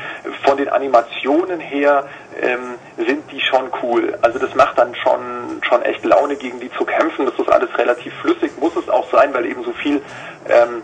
Von 0.44 0.56
den 0.56 0.68
Animationen 0.68 1.60
her 1.60 2.04
ähm, 2.40 2.74
sind 2.96 3.30
die 3.30 3.40
schon 3.40 3.70
cool. 3.82 4.18
Also 4.22 4.38
das 4.38 4.54
macht 4.54 4.78
dann 4.78 4.94
schon 4.94 5.60
schon 5.62 5.82
echt 5.82 6.04
Laune 6.04 6.36
gegen 6.36 6.60
die 6.60 6.70
zu 6.72 6.84
kämpfen. 6.84 7.26
Das 7.26 7.38
ist 7.38 7.50
alles 7.50 7.76
relativ 7.76 8.12
flüssig, 8.20 8.52
muss 8.58 8.76
es 8.76 8.88
auch 8.88 9.10
sein, 9.10 9.32
weil 9.34 9.46
eben 9.46 9.62
so 9.64 9.72
viel 9.72 10.02
ähm, 10.48 10.82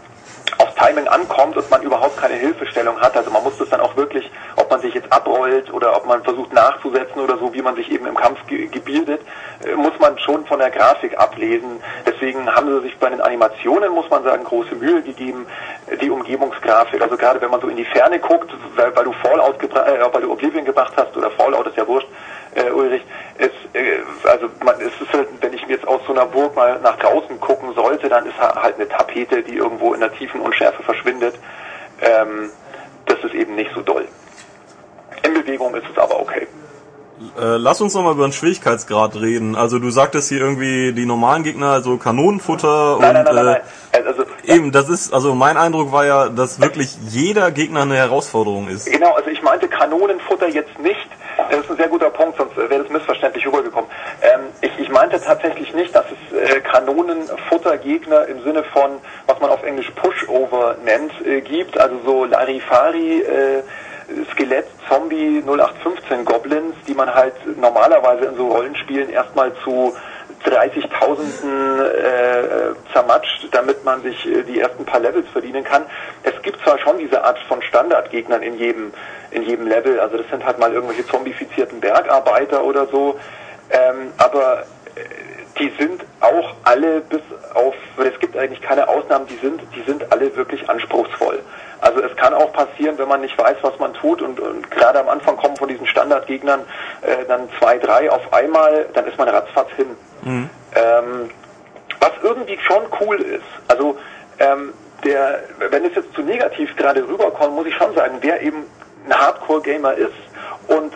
Timing 0.76 1.08
ankommt 1.08 1.56
und 1.56 1.70
man 1.70 1.82
überhaupt 1.82 2.16
keine 2.18 2.34
Hilfestellung 2.34 3.00
hat. 3.00 3.16
Also 3.16 3.30
man 3.30 3.42
muss 3.42 3.56
das 3.58 3.68
dann 3.70 3.80
auch 3.80 3.96
wirklich, 3.96 4.30
ob 4.56 4.70
man 4.70 4.80
sich 4.80 4.94
jetzt 4.94 5.10
abrollt 5.10 5.72
oder 5.72 5.96
ob 5.96 6.06
man 6.06 6.22
versucht 6.22 6.52
nachzusetzen 6.52 7.20
oder 7.20 7.38
so, 7.38 7.52
wie 7.54 7.62
man 7.62 7.74
sich 7.76 7.90
eben 7.90 8.06
im 8.06 8.14
Kampf 8.14 8.46
ge 8.46 8.66
gebildet, 8.66 9.22
äh, 9.64 9.74
muss 9.74 9.98
man 9.98 10.18
schon 10.18 10.44
von 10.46 10.58
der 10.58 10.70
Grafik 10.70 11.18
ablesen. 11.18 11.80
Deswegen 12.04 12.54
haben 12.54 12.68
sie 12.68 12.82
sich 12.82 12.98
bei 12.98 13.08
den 13.08 13.20
Animationen, 13.20 13.92
muss 13.92 14.08
man 14.10 14.22
sagen, 14.22 14.44
große 14.44 14.74
Mühe 14.74 15.02
gegeben, 15.02 15.46
die 16.00 16.10
Umgebungsgrafik. 16.10 17.00
Also 17.00 17.16
gerade 17.16 17.40
wenn 17.40 17.50
man 17.50 17.60
so 17.60 17.68
in 17.68 17.76
die 17.76 17.84
Ferne 17.84 18.18
guckt, 18.18 18.50
weil, 18.74 18.94
weil 18.94 19.04
du 19.04 19.12
Fallout, 19.12 19.62
äh, 19.62 20.12
weil 20.12 20.22
du 20.22 20.32
Oblivion 20.32 20.64
gebracht 20.64 20.92
hast 20.96 21.16
oder 21.16 21.30
Fallout 21.30 21.66
ist 21.66 21.76
ja 21.76 21.86
wurscht, 21.86 22.08
äh, 22.56 22.70
Ulrich, 22.70 23.02
es, 23.38 23.50
äh, 23.74 23.98
also 24.24 24.48
man, 24.64 24.74
es 24.80 25.00
ist 25.00 25.12
halt, 25.12 25.28
wenn 25.40 25.52
ich 25.52 25.66
mir 25.66 25.74
jetzt 25.74 25.86
aus 25.86 26.00
so 26.06 26.12
einer 26.12 26.26
Burg 26.26 26.56
mal 26.56 26.80
nach 26.82 26.98
draußen 26.98 27.38
gucken 27.40 27.74
sollte, 27.74 28.08
dann 28.08 28.26
ist 28.26 28.38
halt 28.38 28.76
eine 28.76 28.88
Tapete, 28.88 29.42
die 29.42 29.56
irgendwo 29.56 29.94
in 29.94 30.00
der 30.00 30.12
tiefen 30.12 30.40
Unschärfe 30.40 30.82
verschwindet. 30.82 31.34
Ähm, 32.00 32.50
das 33.04 33.18
ist 33.24 33.34
eben 33.34 33.54
nicht 33.54 33.70
so 33.74 33.82
doll. 33.82 34.06
In 35.22 35.34
Bewegung 35.34 35.74
ist 35.74 35.84
es 35.90 35.98
aber 35.98 36.20
okay. 36.20 36.46
Äh, 37.38 37.56
lass 37.56 37.80
uns 37.80 37.94
nochmal 37.94 38.12
über 38.12 38.26
den 38.26 38.32
Schwierigkeitsgrad 38.32 39.16
reden. 39.16 39.56
Also 39.56 39.78
du 39.78 39.90
sagtest 39.90 40.28
hier 40.28 40.40
irgendwie 40.40 40.92
die 40.92 41.06
normalen 41.06 41.44
Gegner, 41.44 41.68
also 41.68 41.96
Kanonenfutter 41.96 42.98
Nein, 43.00 43.16
und 43.16 43.24
nein, 43.24 43.34
nein, 43.34 43.46
äh, 43.46 43.60
nein. 43.92 44.06
Also, 44.06 44.24
eben, 44.44 44.70
das 44.70 44.88
ist, 44.90 45.14
also 45.14 45.34
mein 45.34 45.56
Eindruck 45.56 45.92
war 45.92 46.04
ja, 46.04 46.28
dass 46.28 46.60
wirklich 46.60 46.96
jeder 47.08 47.50
Gegner 47.50 47.82
eine 47.82 47.96
Herausforderung 47.96 48.68
ist. 48.68 48.86
Genau, 48.86 49.14
also 49.14 49.30
ich 49.30 49.42
meinte 49.42 49.66
Kanonenfutter 49.68 50.48
jetzt 50.48 50.78
nicht. 50.78 51.08
Das 51.36 51.60
ist 51.60 51.70
ein 51.70 51.76
sehr 51.76 51.88
guter 51.88 52.10
Punkt, 52.10 52.38
sonst 52.38 52.56
wäre 52.56 52.82
das 52.82 52.88
missverständlich 52.90 53.46
rübergekommen. 53.46 53.90
Ähm, 54.22 54.40
ich, 54.62 54.78
ich 54.78 54.88
meinte 54.88 55.20
tatsächlich 55.20 55.72
nicht, 55.74 55.94
dass 55.94 56.06
es 56.06 56.38
äh, 56.38 56.60
Kanonenfuttergegner 56.60 58.26
im 58.26 58.42
Sinne 58.42 58.62
von, 58.64 58.92
was 59.26 59.38
man 59.40 59.50
auf 59.50 59.62
Englisch 59.62 59.90
Pushover 59.90 60.76
nennt, 60.84 61.12
äh, 61.26 61.40
gibt. 61.42 61.78
Also 61.78 61.96
so 62.04 62.24
Larifari, 62.24 63.20
äh, 63.20 63.62
Skelett, 64.32 64.66
Zombie 64.88 65.42
0815 65.46 66.24
Goblins, 66.24 66.74
die 66.86 66.94
man 66.94 67.12
halt 67.12 67.34
normalerweise 67.58 68.26
in 68.26 68.36
so 68.36 68.48
Rollenspielen 68.48 69.10
erstmal 69.10 69.52
zu 69.64 69.94
30.000 70.44 71.82
äh, 71.82 72.74
zermatscht, 72.92 73.48
damit 73.52 73.84
man 73.84 74.02
sich 74.02 74.26
äh, 74.26 74.42
die 74.42 74.60
ersten 74.60 74.84
paar 74.84 75.00
Levels 75.00 75.28
verdienen 75.32 75.64
kann. 75.64 75.82
Es 76.22 76.40
gibt 76.42 76.60
zwar 76.62 76.78
schon 76.78 76.98
diese 76.98 77.24
Art 77.24 77.38
von 77.48 77.62
Standardgegnern 77.62 78.42
in 78.42 78.58
jedem 78.58 78.92
in 79.30 79.42
jedem 79.42 79.66
Level, 79.66 80.00
also 80.00 80.16
das 80.16 80.28
sind 80.30 80.44
halt 80.44 80.58
mal 80.58 80.72
irgendwelche 80.72 81.06
zombifizierten 81.06 81.80
Bergarbeiter 81.80 82.64
oder 82.64 82.86
so, 82.86 83.18
ähm, 83.70 84.12
aber 84.18 84.62
äh, 84.94 85.00
die 85.58 85.72
sind 85.78 86.02
auch 86.20 86.54
alle 86.64 87.00
bis 87.00 87.20
auf, 87.54 87.74
es 87.98 88.18
gibt 88.20 88.36
eigentlich 88.36 88.60
keine 88.60 88.88
Ausnahmen, 88.88 89.26
die 89.26 89.36
sind, 89.36 89.60
die 89.74 89.82
sind 89.82 90.10
alle 90.12 90.34
wirklich 90.36 90.68
anspruchsvoll. 90.68 91.40
Also 91.80 92.02
es 92.02 92.16
kann 92.16 92.34
auch 92.34 92.52
passieren, 92.52 92.96
wenn 92.98 93.08
man 93.08 93.20
nicht 93.20 93.36
weiß, 93.38 93.56
was 93.62 93.78
man 93.78 93.92
tut 93.94 94.22
und, 94.22 94.40
und 94.40 94.70
gerade 94.70 95.00
am 95.00 95.08
Anfang 95.08 95.36
kommen 95.36 95.56
von 95.56 95.68
diesen 95.68 95.86
Standardgegnern 95.86 96.60
äh, 97.02 97.24
dann 97.26 97.48
zwei, 97.58 97.78
drei 97.78 98.10
auf 98.10 98.32
einmal, 98.32 98.86
dann 98.94 99.06
ist 99.06 99.18
man 99.18 99.28
ratzfatz 99.28 99.70
hin. 99.76 99.96
Mhm. 100.22 100.50
Ähm, 100.74 101.30
was 102.00 102.12
irgendwie 102.22 102.58
schon 102.58 102.82
cool 103.00 103.20
ist, 103.20 103.44
also 103.68 103.96
ähm, 104.38 104.72
der, 105.04 105.40
wenn 105.70 105.84
es 105.84 105.94
jetzt 105.94 106.12
zu 106.14 106.22
negativ 106.22 106.74
gerade 106.76 107.06
rüberkommt, 107.06 107.54
muss 107.54 107.66
ich 107.66 107.74
schon 107.74 107.94
sagen, 107.94 108.18
wer 108.20 108.40
eben 108.42 108.64
ein 109.06 109.18
Hardcore-Gamer 109.18 109.94
ist 109.94 110.14
und 110.68 110.92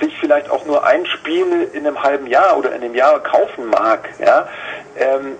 sich 0.00 0.16
vielleicht 0.18 0.50
auch 0.50 0.64
nur 0.64 0.84
ein 0.84 1.04
Spiel 1.06 1.68
in 1.72 1.86
einem 1.86 2.02
halben 2.02 2.26
Jahr 2.26 2.56
oder 2.56 2.70
in 2.74 2.82
einem 2.82 2.94
Jahr 2.94 3.20
kaufen 3.20 3.66
mag, 3.68 4.08
ja, 4.18 4.48
ähm, 4.96 5.36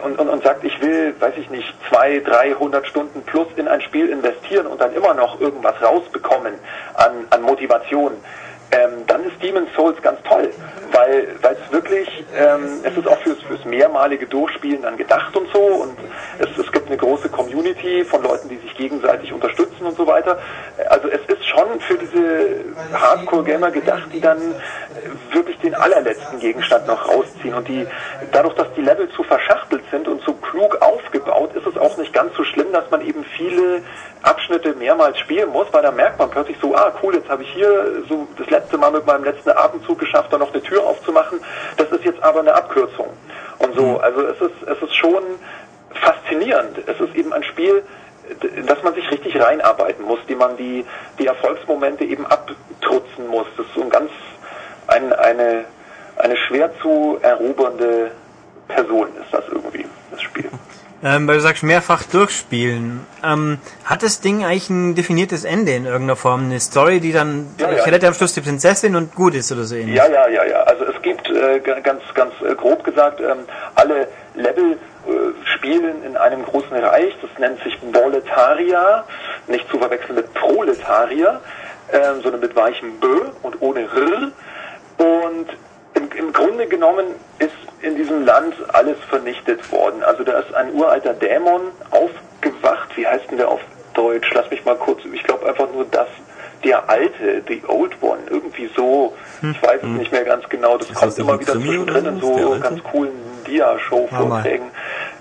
und, 0.00 0.18
und, 0.18 0.28
und 0.28 0.42
sagt, 0.42 0.64
ich 0.64 0.80
will, 0.80 1.14
weiß 1.18 1.34
ich 1.36 1.50
nicht, 1.50 1.74
zwei, 1.88 2.20
300 2.20 2.86
Stunden 2.86 3.22
plus 3.22 3.48
in 3.56 3.68
ein 3.68 3.80
Spiel 3.80 4.08
investieren 4.08 4.66
und 4.66 4.80
dann 4.80 4.92
immer 4.94 5.14
noch 5.14 5.40
irgendwas 5.40 5.74
rausbekommen 5.82 6.54
an, 6.94 7.26
an 7.30 7.42
Motivation, 7.42 8.12
ähm, 8.74 9.06
dann 9.06 9.24
ist 9.24 9.40
Demon's 9.42 9.68
Souls 9.76 10.00
ganz 10.02 10.18
toll, 10.24 10.50
weil 10.92 11.28
es 11.42 11.72
wirklich, 11.72 12.08
ähm, 12.36 12.80
es 12.82 12.96
ist 12.96 13.06
auch 13.06 13.18
fürs, 13.18 13.40
fürs 13.42 13.64
mehrmalige 13.64 14.26
Durchspielen 14.26 14.82
dann 14.82 14.96
gedacht 14.96 15.36
und 15.36 15.48
so 15.52 15.60
und 15.60 15.96
es, 16.38 16.48
es 16.58 16.72
gibt 16.72 16.88
eine 16.88 16.96
große 16.96 17.28
Community 17.28 18.04
von 18.04 18.22
Leuten, 18.22 18.48
die 18.48 18.56
sich 18.56 18.74
gegenseitig 18.76 19.32
unterstützen 19.32 19.86
und 19.86 19.96
so 19.96 20.06
weiter. 20.06 20.38
Also 20.88 21.08
es 21.08 21.20
ist 21.26 21.46
schon 21.46 21.80
für 21.80 21.98
diese 21.98 22.64
Hardcore-Gamer 22.92 23.70
gedacht, 23.70 24.08
die 24.12 24.20
dann 24.20 24.38
äh, 24.38 25.34
wirklich 25.34 25.58
den 25.58 25.74
allerletzten 25.74 26.40
Gegenstand 26.40 26.86
noch 26.86 27.08
rausziehen 27.08 27.54
und 27.54 27.68
die 27.68 27.86
dadurch, 28.32 28.54
dass 28.54 28.72
die 28.76 28.82
Level 28.82 29.08
zu 29.10 29.22
verschachtelt 29.22 29.82
sind 29.90 30.08
und 30.08 30.22
so 30.22 30.32
klug 30.34 30.80
aufgebaut, 30.80 31.54
ist 31.54 31.66
es 31.66 31.76
auch 31.76 31.96
nicht 31.96 32.12
ganz 32.12 32.34
so 32.36 32.44
schlimm, 32.44 32.72
dass 32.72 32.90
man 32.90 33.02
eben 33.02 33.24
viele 33.36 33.82
Abschnitte 34.24 34.74
mehrmals 34.74 35.18
spielen 35.18 35.50
muss, 35.50 35.66
weil 35.72 35.82
da 35.82 35.90
merkt 35.90 36.18
man 36.18 36.30
plötzlich 36.30 36.56
so, 36.60 36.74
ah 36.74 36.92
cool, 37.02 37.14
jetzt 37.14 37.28
habe 37.28 37.42
ich 37.42 37.52
hier 37.52 38.02
so 38.08 38.26
das 38.38 38.48
letzte 38.48 38.78
Mal 38.78 38.90
mit 38.90 39.06
meinem 39.06 39.24
letzten 39.24 39.50
Atemzug 39.50 39.98
geschafft, 39.98 40.32
da 40.32 40.38
noch 40.38 40.52
eine 40.52 40.62
Tür 40.62 40.84
aufzumachen. 40.84 41.40
Das 41.76 41.90
ist 41.90 42.04
jetzt 42.04 42.22
aber 42.22 42.40
eine 42.40 42.54
Abkürzung. 42.54 43.10
Und 43.58 43.74
so, 43.74 43.98
also 43.98 44.22
es 44.22 44.40
ist, 44.40 44.62
es 44.66 44.82
ist 44.82 44.94
schon 44.96 45.22
faszinierend. 45.90 46.78
Es 46.86 46.98
ist 47.00 47.14
eben 47.14 47.32
ein 47.32 47.42
Spiel, 47.44 47.82
dass 48.66 48.82
man 48.82 48.94
sich 48.94 49.10
richtig 49.10 49.40
reinarbeiten 49.40 50.04
muss, 50.04 50.18
die 50.28 50.34
man 50.34 50.56
die, 50.56 50.84
die 51.18 51.26
Erfolgsmomente 51.26 52.04
eben 52.04 52.26
abtrutzen 52.26 53.28
muss. 53.28 53.46
Das 53.56 53.66
ist 53.66 53.74
so 53.74 53.82
ein 53.82 53.90
ganz, 53.90 54.10
ein, 54.86 55.12
eine, 55.12 55.64
eine 56.16 56.36
schwer 56.36 56.70
zu 56.80 57.18
erobernde 57.20 58.10
Person 58.68 59.08
ist 59.22 59.32
das 59.32 59.44
irgendwie. 59.48 59.63
Ähm, 61.04 61.28
weil 61.28 61.34
du 61.34 61.42
sagst, 61.42 61.62
mehrfach 61.62 62.02
durchspielen. 62.04 63.06
Ähm, 63.22 63.58
hat 63.84 64.02
das 64.02 64.22
Ding 64.22 64.42
eigentlich 64.42 64.70
ein 64.70 64.94
definiertes 64.94 65.44
Ende 65.44 65.72
in 65.72 65.84
irgendeiner 65.84 66.16
Form? 66.16 66.44
Eine 66.46 66.58
Story, 66.60 66.98
die 66.98 67.12
dann, 67.12 67.54
Ja, 67.58 67.70
ich 67.72 67.78
ja. 67.78 67.84
rette 67.84 68.08
am 68.08 68.14
Schluss 68.14 68.32
die 68.32 68.40
Prinzessin 68.40 68.96
und 68.96 69.14
gut 69.14 69.34
ist 69.34 69.52
oder 69.52 69.64
so 69.64 69.74
ähnlich? 69.74 69.96
Ja, 69.96 70.06
ja, 70.08 70.26
ja, 70.28 70.44
ja. 70.46 70.62
Also 70.62 70.86
es 70.86 71.02
gibt 71.02 71.28
äh, 71.28 71.60
ganz, 71.60 72.00
ganz 72.14 72.32
äh, 72.40 72.54
grob 72.54 72.84
gesagt, 72.84 73.20
ähm, 73.20 73.40
alle 73.74 74.08
Level 74.34 74.72
äh, 74.72 75.10
spielen 75.54 76.02
in 76.06 76.16
einem 76.16 76.42
großen 76.42 76.72
Reich. 76.74 77.14
Das 77.20 77.30
nennt 77.38 77.62
sich 77.62 77.78
Boletaria, 77.80 79.04
nicht 79.46 79.68
zu 79.68 79.78
verwechseln 79.78 80.14
mit 80.14 80.32
Proletarier, 80.32 81.38
ähm, 81.92 82.22
sondern 82.22 82.40
mit 82.40 82.56
weichem 82.56 82.98
Bö 82.98 83.26
und 83.42 83.60
ohne 83.60 83.80
R. 83.80 84.32
Und 84.96 85.48
im, 85.92 86.08
im 86.16 86.32
Grunde 86.32 86.66
genommen 86.66 87.04
ist 87.38 87.52
in 87.84 87.96
diesem 87.96 88.24
Land 88.24 88.54
alles 88.72 88.96
vernichtet 89.08 89.70
worden. 89.70 90.02
Also 90.02 90.24
da 90.24 90.40
ist 90.40 90.54
ein 90.54 90.72
uralter 90.74 91.12
Dämon 91.12 91.62
aufgewacht. 91.90 92.88
Wie 92.96 93.06
heißt 93.06 93.30
denn 93.30 93.38
der 93.38 93.48
auf 93.48 93.60
Deutsch? 93.92 94.30
Lass 94.34 94.50
mich 94.50 94.64
mal 94.64 94.76
kurz, 94.76 95.00
ich 95.04 95.22
glaube 95.22 95.46
einfach 95.46 95.68
nur 95.72 95.84
das. 95.90 96.08
Der 96.64 96.88
alte, 96.88 97.42
the 97.46 97.62
old 97.68 97.92
one, 98.00 98.20
irgendwie 98.30 98.70
so. 98.74 99.14
Ich 99.42 99.62
weiß 99.62 99.82
es 99.82 99.88
nicht 99.88 100.10
mehr 100.12 100.24
ganz 100.24 100.48
genau. 100.48 100.78
Das 100.78 100.88
Ist 100.88 100.96
kommt 100.96 101.12
das 101.12 101.18
immer 101.18 101.38
wieder 101.38 101.52
zwischendrin 101.52 102.06
in 102.06 102.20
so 102.20 102.56
ganz 102.58 102.82
coolen 102.82 103.12
Dia-Show-Vorträgen. 103.46 104.70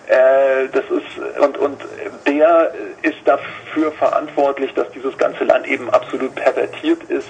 Äh, 0.08 0.68
das 0.74 0.84
ist 0.89 1.39
und 1.39 1.58
und 1.58 1.82
der 2.28 2.74
ist 3.04 3.20
dafür 3.24 3.91
verantwortlich, 3.93 4.74
dass 4.74 4.89
dieses 4.91 5.18
ganze 5.18 5.45
Land 5.45 5.66
eben 5.66 5.89
absolut 5.89 6.36
pervertiert 6.36 7.04
ist, 7.04 7.30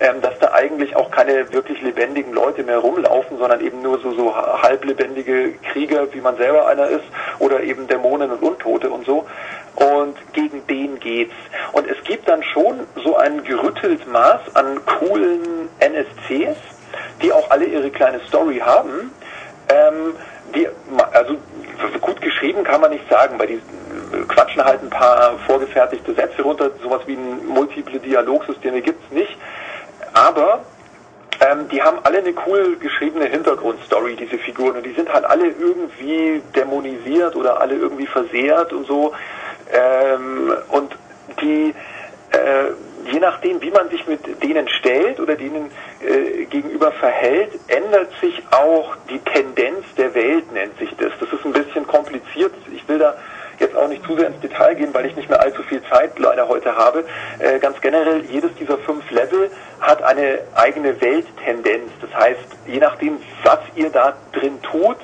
ähm, 0.00 0.22
dass 0.22 0.38
da 0.38 0.52
eigentlich 0.52 0.96
auch 0.96 1.10
keine 1.10 1.52
wirklich 1.52 1.82
lebendigen 1.82 2.32
Leute 2.32 2.62
mehr 2.62 2.78
rumlaufen, 2.78 3.36
sondern 3.36 3.60
eben 3.60 3.82
nur 3.82 3.98
so 4.00 4.12
so 4.12 4.34
halblebendige 4.34 5.52
Krieger, 5.70 6.10
wie 6.14 6.22
man 6.22 6.38
selber 6.38 6.66
einer 6.66 6.88
ist, 6.88 7.04
oder 7.38 7.62
eben 7.62 7.86
Dämonen 7.86 8.30
und 8.30 8.42
Untote 8.42 8.88
und 8.88 9.04
so. 9.04 9.26
Und 9.74 10.16
gegen 10.32 10.66
den 10.68 10.98
geht's. 10.98 11.34
Und 11.72 11.86
es 11.86 12.02
gibt 12.04 12.26
dann 12.30 12.42
schon 12.42 12.80
so 13.04 13.18
ein 13.18 13.44
gerüttelt 13.44 14.06
Maß 14.08 14.40
an 14.54 14.80
coolen 14.86 15.68
NSCs, 15.80 16.56
die 17.20 17.30
auch 17.30 17.50
alle 17.50 17.66
ihre 17.66 17.90
kleine 17.90 18.20
Story 18.26 18.58
haben. 18.64 19.10
Ähm, 19.68 20.14
die, 20.54 20.68
also 21.12 21.36
gut 22.00 22.20
geschrieben 22.20 22.64
kann 22.64 22.80
man 22.80 22.90
nicht 22.90 23.08
sagen, 23.08 23.38
weil 23.38 23.46
die 23.46 23.54
äh, 23.54 24.24
quatschen 24.28 24.64
halt 24.64 24.82
ein 24.82 24.90
paar 24.90 25.38
vorgefertigte 25.46 26.14
Sätze 26.14 26.42
runter, 26.42 26.70
sowas 26.82 27.02
wie 27.06 27.14
ein 27.14 27.46
multiple 27.46 27.98
Dialogsysteme 27.98 28.80
gibt's 28.80 29.10
nicht. 29.10 29.36
Aber 30.12 30.60
ähm, 31.40 31.68
die 31.68 31.82
haben 31.82 31.98
alle 32.04 32.18
eine 32.18 32.32
cool 32.46 32.76
geschriebene 32.76 33.26
Hintergrundstory, 33.26 34.16
diese 34.16 34.38
Figuren. 34.38 34.76
Und 34.76 34.86
die 34.86 34.92
sind 34.92 35.12
halt 35.12 35.24
alle 35.24 35.48
irgendwie 35.48 36.42
dämonisiert 36.54 37.36
oder 37.36 37.60
alle 37.60 37.74
irgendwie 37.74 38.06
versehrt 38.06 38.72
und 38.72 38.86
so. 38.86 39.12
Ähm, 39.72 40.54
und 40.68 40.96
die, 41.40 41.74
äh, 42.30 42.70
je 43.10 43.20
nachdem, 43.20 43.60
wie 43.62 43.70
man 43.70 43.88
sich 43.90 44.06
mit 44.06 44.42
denen 44.42 44.68
stellt 44.68 45.20
oder 45.20 45.36
denen 45.36 45.70
äh, 46.00 46.44
gegenüber 46.46 46.92
verhält, 46.92 47.52
ändert 47.68 48.10
sich 48.20 48.42
auch 48.50 48.96
die 49.08 49.18
Tendenz 49.20 49.84
der 49.96 50.14
Welt, 50.14 50.52
nennt 50.52 50.78
sich 50.78 50.90
das. 50.96 51.12
Das 51.20 51.32
ist 51.32 51.44
ein 51.44 51.52
bisschen 51.52 51.86
kompliziert. 51.86 52.52
Ich 52.72 52.86
will 52.88 52.98
da 52.98 53.16
jetzt 53.58 53.76
auch 53.76 53.88
nicht 53.88 54.04
zu 54.04 54.16
sehr 54.16 54.28
ins 54.28 54.40
Detail 54.40 54.74
gehen, 54.74 54.92
weil 54.92 55.06
ich 55.06 55.16
nicht 55.16 55.28
mehr 55.28 55.40
allzu 55.40 55.62
viel 55.62 55.82
Zeit 55.84 56.18
leider 56.18 56.48
heute 56.48 56.76
habe. 56.76 57.04
Äh, 57.38 57.58
ganz 57.58 57.80
generell, 57.80 58.24
jedes 58.30 58.54
dieser 58.54 58.78
fünf 58.78 59.10
Level 59.10 59.50
hat 59.80 60.02
eine 60.02 60.40
eigene 60.54 61.00
Welttendenz. 61.00 61.90
Das 62.00 62.14
heißt, 62.14 62.40
je 62.66 62.78
nachdem, 62.78 63.18
was 63.42 63.60
ihr 63.74 63.90
da 63.90 64.14
drin 64.32 64.60
tut, 64.62 64.98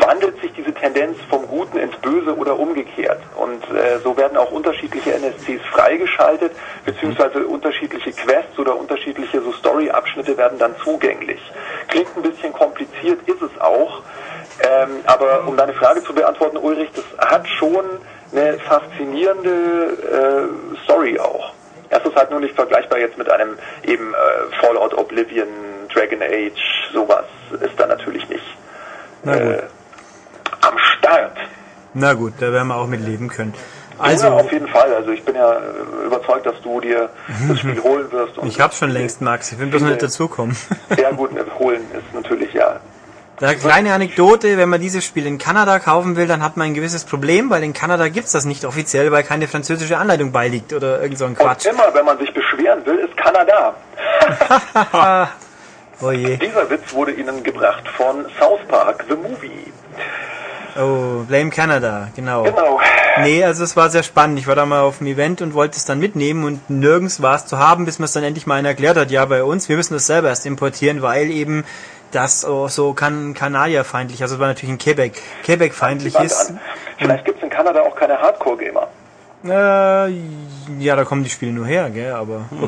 wandelt 0.00 0.40
sich 0.40 0.52
diese 0.52 0.72
Tendenz 0.72 1.16
vom 1.28 1.46
Guten 1.46 1.78
ins 1.78 1.96
Böse 1.96 2.36
oder 2.36 2.58
umgekehrt. 2.58 3.20
Und 3.36 3.62
äh, 3.74 3.98
so 4.02 4.16
werden 4.16 4.36
auch 4.36 4.50
unterschiedliche 4.50 5.14
NSCs 5.14 5.64
freigeschaltet, 5.70 6.52
beziehungsweise 6.84 7.46
unterschiedliche 7.46 8.12
Quests 8.12 8.58
oder 8.58 8.76
unterschiedliche 8.76 9.40
so 9.40 9.52
Story-Abschnitte 9.52 10.36
werden 10.36 10.58
dann 10.58 10.74
zugänglich. 10.82 11.40
Klingt 11.88 12.16
ein 12.16 12.22
bisschen 12.22 12.52
kompliziert, 12.52 13.20
ist 13.26 13.42
es 13.42 13.60
auch. 13.60 14.02
Ähm, 14.62 15.00
aber 15.06 15.46
um 15.46 15.56
deine 15.56 15.72
Frage 15.72 16.02
zu 16.02 16.12
beantworten, 16.12 16.56
Ulrich, 16.58 16.90
das 16.94 17.28
hat 17.28 17.48
schon 17.48 17.84
eine 18.32 18.58
faszinierende 18.58 19.50
äh, 19.50 20.84
Story 20.84 21.18
auch. 21.18 21.52
Es 21.88 22.04
ist 22.04 22.14
halt 22.14 22.30
nur 22.30 22.40
nicht 22.40 22.54
vergleichbar 22.54 22.98
jetzt 22.98 23.18
mit 23.18 23.30
einem 23.30 23.58
eben 23.82 24.14
äh, 24.14 24.56
Fallout 24.60 24.94
Oblivion, 24.94 25.48
Dragon 25.92 26.22
Age, 26.22 26.90
sowas 26.92 27.24
ist 27.60 27.78
da 27.78 27.86
natürlich 27.86 28.28
nicht 28.28 28.59
äh, 29.24 29.62
am 30.60 30.78
Start. 30.78 31.36
Na 31.94 32.14
gut, 32.14 32.34
da 32.38 32.52
werden 32.52 32.68
wir 32.68 32.76
auch 32.76 32.86
mit 32.86 33.04
leben 33.04 33.28
können. 33.28 33.54
Also, 33.98 34.28
ja, 34.28 34.32
auf 34.32 34.50
jeden 34.50 34.68
Fall. 34.68 34.94
Also 34.94 35.10
ich 35.10 35.22
bin 35.24 35.34
ja 35.34 35.52
äh, 35.52 36.06
überzeugt, 36.06 36.46
dass 36.46 36.60
du 36.62 36.80
dir 36.80 37.10
das 37.48 37.58
Spiel 37.58 37.80
holen 37.82 38.10
wirst. 38.12 38.32
ich 38.44 38.60
hab's 38.60 38.78
schon 38.78 38.90
längst, 38.90 39.20
Max. 39.20 39.52
Ich 39.52 39.58
will 39.58 39.66
bloß 39.66 39.82
nicht 39.82 40.02
dazukommen. 40.02 40.56
Sehr 40.96 41.12
gut, 41.12 41.30
holen 41.58 41.82
ist 41.92 42.14
natürlich 42.14 42.52
ja 42.54 42.80
eine 43.40 43.56
kleine 43.56 43.94
Anekdote, 43.94 44.58
wenn 44.58 44.68
man 44.68 44.80
dieses 44.80 45.04
Spiel 45.04 45.26
in 45.26 45.38
Kanada 45.38 45.78
kaufen 45.78 46.16
will, 46.16 46.26
dann 46.26 46.42
hat 46.42 46.58
man 46.58 46.68
ein 46.68 46.74
gewisses 46.74 47.04
Problem, 47.04 47.48
weil 47.48 47.62
in 47.62 47.72
Kanada 47.72 48.08
gibt's 48.08 48.32
das 48.32 48.44
nicht 48.44 48.66
offiziell, 48.66 49.10
weil 49.12 49.22
keine 49.22 49.48
französische 49.48 49.96
Anleitung 49.96 50.30
beiliegt 50.30 50.74
oder 50.74 51.00
irgend 51.00 51.18
so 51.18 51.24
ein 51.24 51.34
Quatsch. 51.34 51.66
Und 51.66 51.72
immer, 51.72 51.94
wenn 51.94 52.04
man 52.04 52.18
sich 52.18 52.32
beschweren 52.34 52.84
will, 52.84 52.98
ist 52.98 53.16
Kanada. 53.16 53.74
oh 56.00 56.10
je. 56.10 56.36
Dieser 56.36 56.68
Witz 56.70 56.92
wurde 56.92 57.12
Ihnen 57.12 57.42
gebracht 57.42 57.88
von 57.88 58.26
South 58.38 58.60
Park, 58.68 59.04
The 59.08 59.14
Movie. 59.14 59.72
Oh, 60.76 61.24
Blame 61.26 61.50
Canada, 61.50 62.08
genau. 62.14 62.44
Genau. 62.44 62.80
Nee, 63.22 63.44
also 63.44 63.64
es 63.64 63.76
war 63.76 63.90
sehr 63.90 64.02
spannend. 64.02 64.38
Ich 64.38 64.46
war 64.46 64.54
da 64.54 64.64
mal 64.66 64.80
auf 64.80 64.98
dem 64.98 65.08
Event 65.08 65.42
und 65.42 65.52
wollte 65.54 65.76
es 65.76 65.84
dann 65.84 65.98
mitnehmen 65.98 66.44
und 66.44 66.70
nirgends 66.70 67.20
war 67.20 67.36
es 67.36 67.46
zu 67.46 67.58
haben, 67.58 67.84
bis 67.84 67.98
man 67.98 68.04
es 68.04 68.12
dann 68.12 68.22
endlich 68.22 68.46
mal 68.46 68.54
einer 68.54 68.68
erklärt 68.68 68.96
hat, 68.96 69.10
ja, 69.10 69.24
bei 69.24 69.42
uns, 69.42 69.68
wir 69.68 69.76
müssen 69.76 69.94
das 69.94 70.06
selber 70.06 70.28
erst 70.28 70.46
importieren, 70.46 71.02
weil 71.02 71.30
eben 71.30 71.64
das 72.12 72.44
oh, 72.46 72.68
so 72.68 72.92
kan 72.92 73.34
Kanadierfeindlich, 73.34 74.22
also 74.22 74.34
es 74.34 74.40
war 74.40 74.48
natürlich 74.48 74.74
ein 74.74 74.78
Quebec, 74.78 75.20
Quebec-feindlich 75.44 76.14
ist. 76.16 76.54
Vielleicht 76.98 77.24
gibt 77.24 77.38
es 77.38 77.44
in 77.44 77.50
Kanada 77.50 77.82
auch 77.82 77.94
keine 77.94 78.20
Hardcore-Gamer. 78.20 78.88
Äh, 79.44 80.12
ja, 80.78 80.96
da 80.96 81.04
kommen 81.04 81.24
die 81.24 81.30
Spiele 81.30 81.52
nur 81.52 81.66
her, 81.66 81.88
gell, 81.90 82.12
aber 82.12 82.46
hm. 82.50 82.64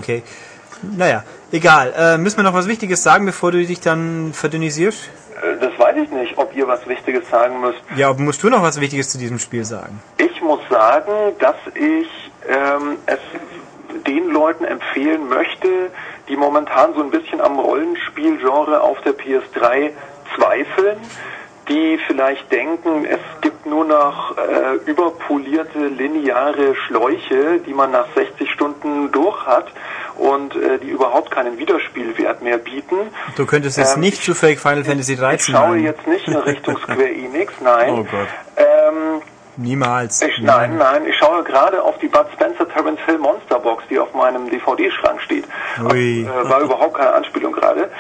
Naja, 0.83 1.25
egal. 1.51 1.93
Äh, 1.97 2.19
müssen 2.19 2.39
wir 2.39 2.45
noch 2.45 2.55
was 2.55 2.69
Wichtiges 2.69 3.03
sagen, 3.03 3.25
bevor 3.25 3.53
du 3.53 3.65
dich 3.65 3.81
dann 3.81 4.33
verdünnisierst? 4.33 5.11
Äh, 5.43 5.59
das 5.61 5.79
weiß 5.79 5.97
ich 5.97 6.11
nicht, 6.11 6.37
ob 6.39 6.55
ihr 6.55 6.67
was 6.67 6.87
Wichtiges 6.87 7.29
sagen 7.31 7.61
müsst. 7.61 7.81
Ja, 7.97 8.13
musst 8.13 8.43
du 8.43 8.51
noch 8.51 8.63
was 8.63 8.81
Wichtiges 8.81 9.11
zu 9.11 9.19
diesem 9.19 9.39
Spiel 9.39 9.65
sagen? 9.65 10.01
Ich 10.19 10.41
muss 10.43 10.61
sagen, 10.69 11.13
dass 11.39 11.57
ich 11.75 12.09
ähm, 12.49 12.99
es 13.07 13.19
den 14.07 14.29
Leuten 14.31 14.65
empfehlen 14.65 15.29
möchte, 15.29 15.91
die 16.29 16.37
momentan 16.37 16.95
so 16.95 17.03
ein 17.03 17.11
bisschen 17.11 17.41
am 17.41 17.59
Rollenspielgenre 17.59 18.81
auf 18.81 19.01
der 19.03 19.13
PS3 19.13 19.91
zweifeln, 20.35 20.99
die 21.73 21.99
vielleicht 22.07 22.51
denken, 22.53 23.07
es 23.07 23.21
gibt 23.41 23.65
nur 23.67 23.85
noch 23.85 24.37
äh, 24.37 24.75
überpolierte 24.91 25.87
lineare 25.87 26.75
Schläuche, 26.75 27.61
die 27.67 27.73
man 27.73 27.91
nach 27.91 28.07
60 28.15 28.51
Stunden 28.51 29.11
durch 29.11 29.47
hat 29.47 29.67
und 30.17 30.55
äh, 30.55 30.79
die 30.79 30.91
überhaupt 30.91 31.31
keinen 31.31 31.59
Wiederspielwert 31.59 32.43
mehr 32.43 32.59
bieten. 32.59 32.97
Du 33.37 33.47
könntest 33.47 33.79
jetzt 33.79 33.95
ähm, 33.95 34.01
nicht 34.01 34.23
zu 34.23 34.35
Fake 34.35 34.61
Final 34.61 34.85
Fantasy 34.85 35.17
13 35.17 35.37
Ich 35.37 35.59
schaue 35.59 35.77
nein. 35.77 35.85
jetzt 35.85 36.07
nicht 36.07 36.29
in 36.29 36.37
Richtung 36.37 36.77
Square 36.83 37.11
Enix, 37.11 37.55
nein. 37.61 37.93
Oh 37.95 38.05
Gott. 38.05 38.29
Ähm, 38.57 39.23
Niemals. 39.57 40.23
Ich, 40.23 40.39
nein, 40.41 40.79
nein, 40.79 41.07
ich 41.07 41.15
schaue 41.17 41.43
gerade 41.45 41.83
auf 41.83 41.99
die 41.99 42.09
Bud 42.09 42.27
Spencer 42.33 42.67
Terence 42.71 43.01
Hill 43.05 43.19
Monster 43.19 43.59
Box, 43.59 43.85
die 43.91 43.99
auf 43.99 44.15
meinem 44.15 44.49
DVD-Schrank 44.49 45.21
steht. 45.21 45.45
Ui. 45.91 46.23
Äh, 46.23 46.49
war 46.49 46.61
überhaupt 46.61 46.95
keine 46.95 47.13
Anspielung 47.13 47.53
gerade. 47.53 47.91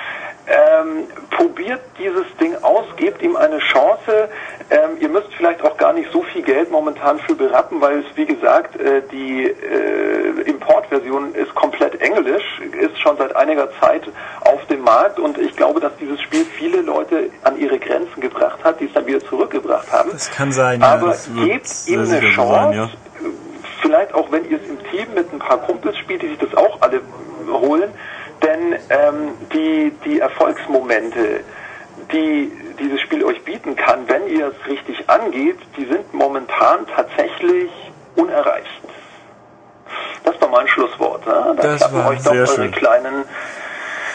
Ähm, 0.45 1.07
probiert 1.30 1.80
dieses 1.99 2.24
Ding 2.40 2.57
aus, 2.62 2.84
gebt 2.97 3.22
ihm 3.22 3.36
eine 3.36 3.59
Chance. 3.59 4.28
Ähm, 4.70 4.99
ihr 4.99 5.09
müsst 5.09 5.32
vielleicht 5.36 5.62
auch 5.62 5.76
gar 5.76 5.93
nicht 5.93 6.11
so 6.11 6.22
viel 6.22 6.43
Geld 6.43 6.68
momentan 6.70 7.20
für 7.20 7.36
berappen, 7.36 7.80
weil 7.80 8.01
es, 8.01 8.16
wie 8.16 8.26
gesagt, 8.26 8.74
äh, 8.80 9.03
die 9.12 9.45
äh, 9.45 10.40
Importversion 10.43 11.34
ist 11.34 11.55
komplett 11.55 12.01
englisch, 12.01 12.43
ist 12.80 12.99
schon 13.01 13.16
seit 13.18 13.36
einiger 13.36 13.68
Zeit 13.78 14.03
auf 14.40 14.66
dem 14.66 14.82
Markt 14.82 15.20
und 15.20 15.38
ich 15.38 15.57
glaube, 15.57 15.78
dass 15.78 15.93
dieses 16.01 16.20
Spiel 16.20 16.45
viele 16.45 16.80
Leute 16.80 17.30
an 17.45 17.57
ihre 17.57 17.78
Grenzen 17.78 18.20
gebracht 18.20 18.59
hat, 18.64 18.80
die 18.80 18.86
es 18.86 18.93
dann 18.95 19.07
wieder 19.07 19.20
zurückgebracht 19.20 19.93
haben. 19.93 20.11
Das 20.11 20.28
kann 20.28 20.51
sein, 20.51 20.82
Aber 20.82 21.14
ja, 21.14 21.45
gebt 21.45 21.68
ihm 21.86 22.01
eine 22.01 22.20
Chance. 22.20 22.53
Sein, 22.53 22.72
ja. 22.72 22.90
Vielleicht 23.80 24.12
auch, 24.14 24.30
wenn 24.32 24.49
ihr 24.51 24.59
es 24.61 24.68
im 24.68 24.78
Team 24.90 25.14
mit 25.14 25.32
ein 25.32 25.38
paar 25.38 25.59
Kumpels 25.59 25.97
spielt, 25.99 26.22
die 26.22 26.28
sich 26.28 26.38
das 26.38 26.55
auch 26.55 26.80
alle 26.80 27.01
holen 27.49 27.93
denn 28.43 28.78
ähm, 28.90 29.28
die, 29.53 29.93
die 30.05 30.20
Erfolgsmomente, 30.20 31.40
die 32.12 32.53
dieses 32.78 33.01
Spiel 33.01 33.24
euch 33.24 33.43
bieten 33.45 33.76
kann, 33.76 34.09
wenn 34.09 34.26
ihr 34.28 34.49
es 34.49 34.70
richtig 34.70 35.09
angeht, 35.09 35.59
die 35.76 35.84
sind 35.84 36.12
momentan 36.12 36.86
tatsächlich 36.95 37.70
unerreicht. 38.16 38.82
Das 40.24 40.40
war 40.40 40.49
mein 40.49 40.68
Schlusswort. 40.68 41.26
Ne? 41.26 41.55
Da 41.57 41.62
das 41.62 41.93
war 41.93 42.09
euch 42.09 42.22
doch 42.22 42.32
eure 42.32 42.47
schön. 42.47 42.72
kleinen 42.72 43.24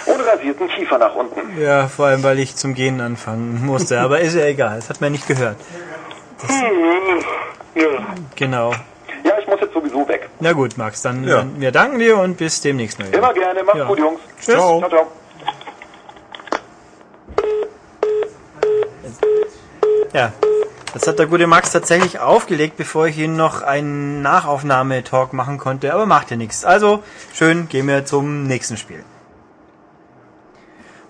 unrasierten 0.06 0.68
Kiefer 0.70 0.98
nach 0.98 1.16
unten. 1.16 1.60
Ja, 1.62 1.88
vor 1.88 2.08
allem, 2.08 2.24
weil 2.24 2.40
ich 2.40 2.56
zum 2.56 2.74
Gehen 2.74 3.02
anfangen 3.02 3.66
musste. 3.66 4.00
Aber 4.00 4.20
ist 4.20 4.36
ja 4.36 4.46
egal, 4.46 4.78
das 4.78 4.90
hat 4.90 5.02
man 5.02 5.12
nicht 5.12 5.28
gehört. 5.28 5.58
Das, 6.42 6.52
ja. 7.76 8.08
Genau. 8.36 8.74
Ja, 9.28 9.38
ich 9.40 9.48
muss 9.48 9.60
jetzt 9.60 9.74
sowieso 9.74 10.08
weg. 10.08 10.30
Na 10.40 10.54
gut, 10.54 10.78
Max, 10.78 11.02
dann 11.02 11.26
ja. 11.26 11.46
wir 11.58 11.72
danken 11.72 12.00
dir 12.00 12.18
und 12.18 12.38
bis 12.38 12.62
demnächst 12.62 12.98
mal. 12.98 13.10
Immer 13.14 13.34
gerne, 13.34 13.62
macht's 13.64 13.80
ja. 13.80 13.86
gut, 13.86 14.00
Jungs. 14.00 14.20
Tschüss. 14.40 14.56
Ciao. 14.56 14.80
ciao, 14.80 14.90
ciao. 14.90 15.08
Ja, 20.14 20.32
das 20.94 21.06
hat 21.08 21.20
der 21.20 21.26
gute 21.26 21.46
Max 21.46 21.74
tatsächlich 21.74 22.20
aufgelegt, 22.20 22.78
bevor 22.78 23.08
ich 23.08 23.18
ihn 23.18 23.36
noch 23.36 23.62
einen 23.62 24.22
Nachaufnahmetalk 24.22 25.34
machen 25.34 25.58
konnte, 25.58 25.94
aber 25.94 26.06
macht 26.06 26.32
ja 26.32 26.38
nichts. 26.38 26.64
Also, 26.64 27.04
schön, 27.34 27.68
gehen 27.68 27.88
wir 27.88 28.06
zum 28.06 28.44
nächsten 28.44 28.78
Spiel. 28.78 29.04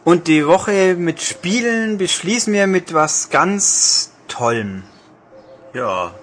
Und 0.03 0.27
die 0.27 0.47
Woche 0.47 0.95
mit 0.95 1.21
Spielen 1.21 1.97
beschließen 1.99 2.51
wir 2.51 2.65
mit 2.65 2.93
was 2.93 3.29
ganz 3.29 4.11
Tollem. 4.27 4.83
Ja, 5.73 6.15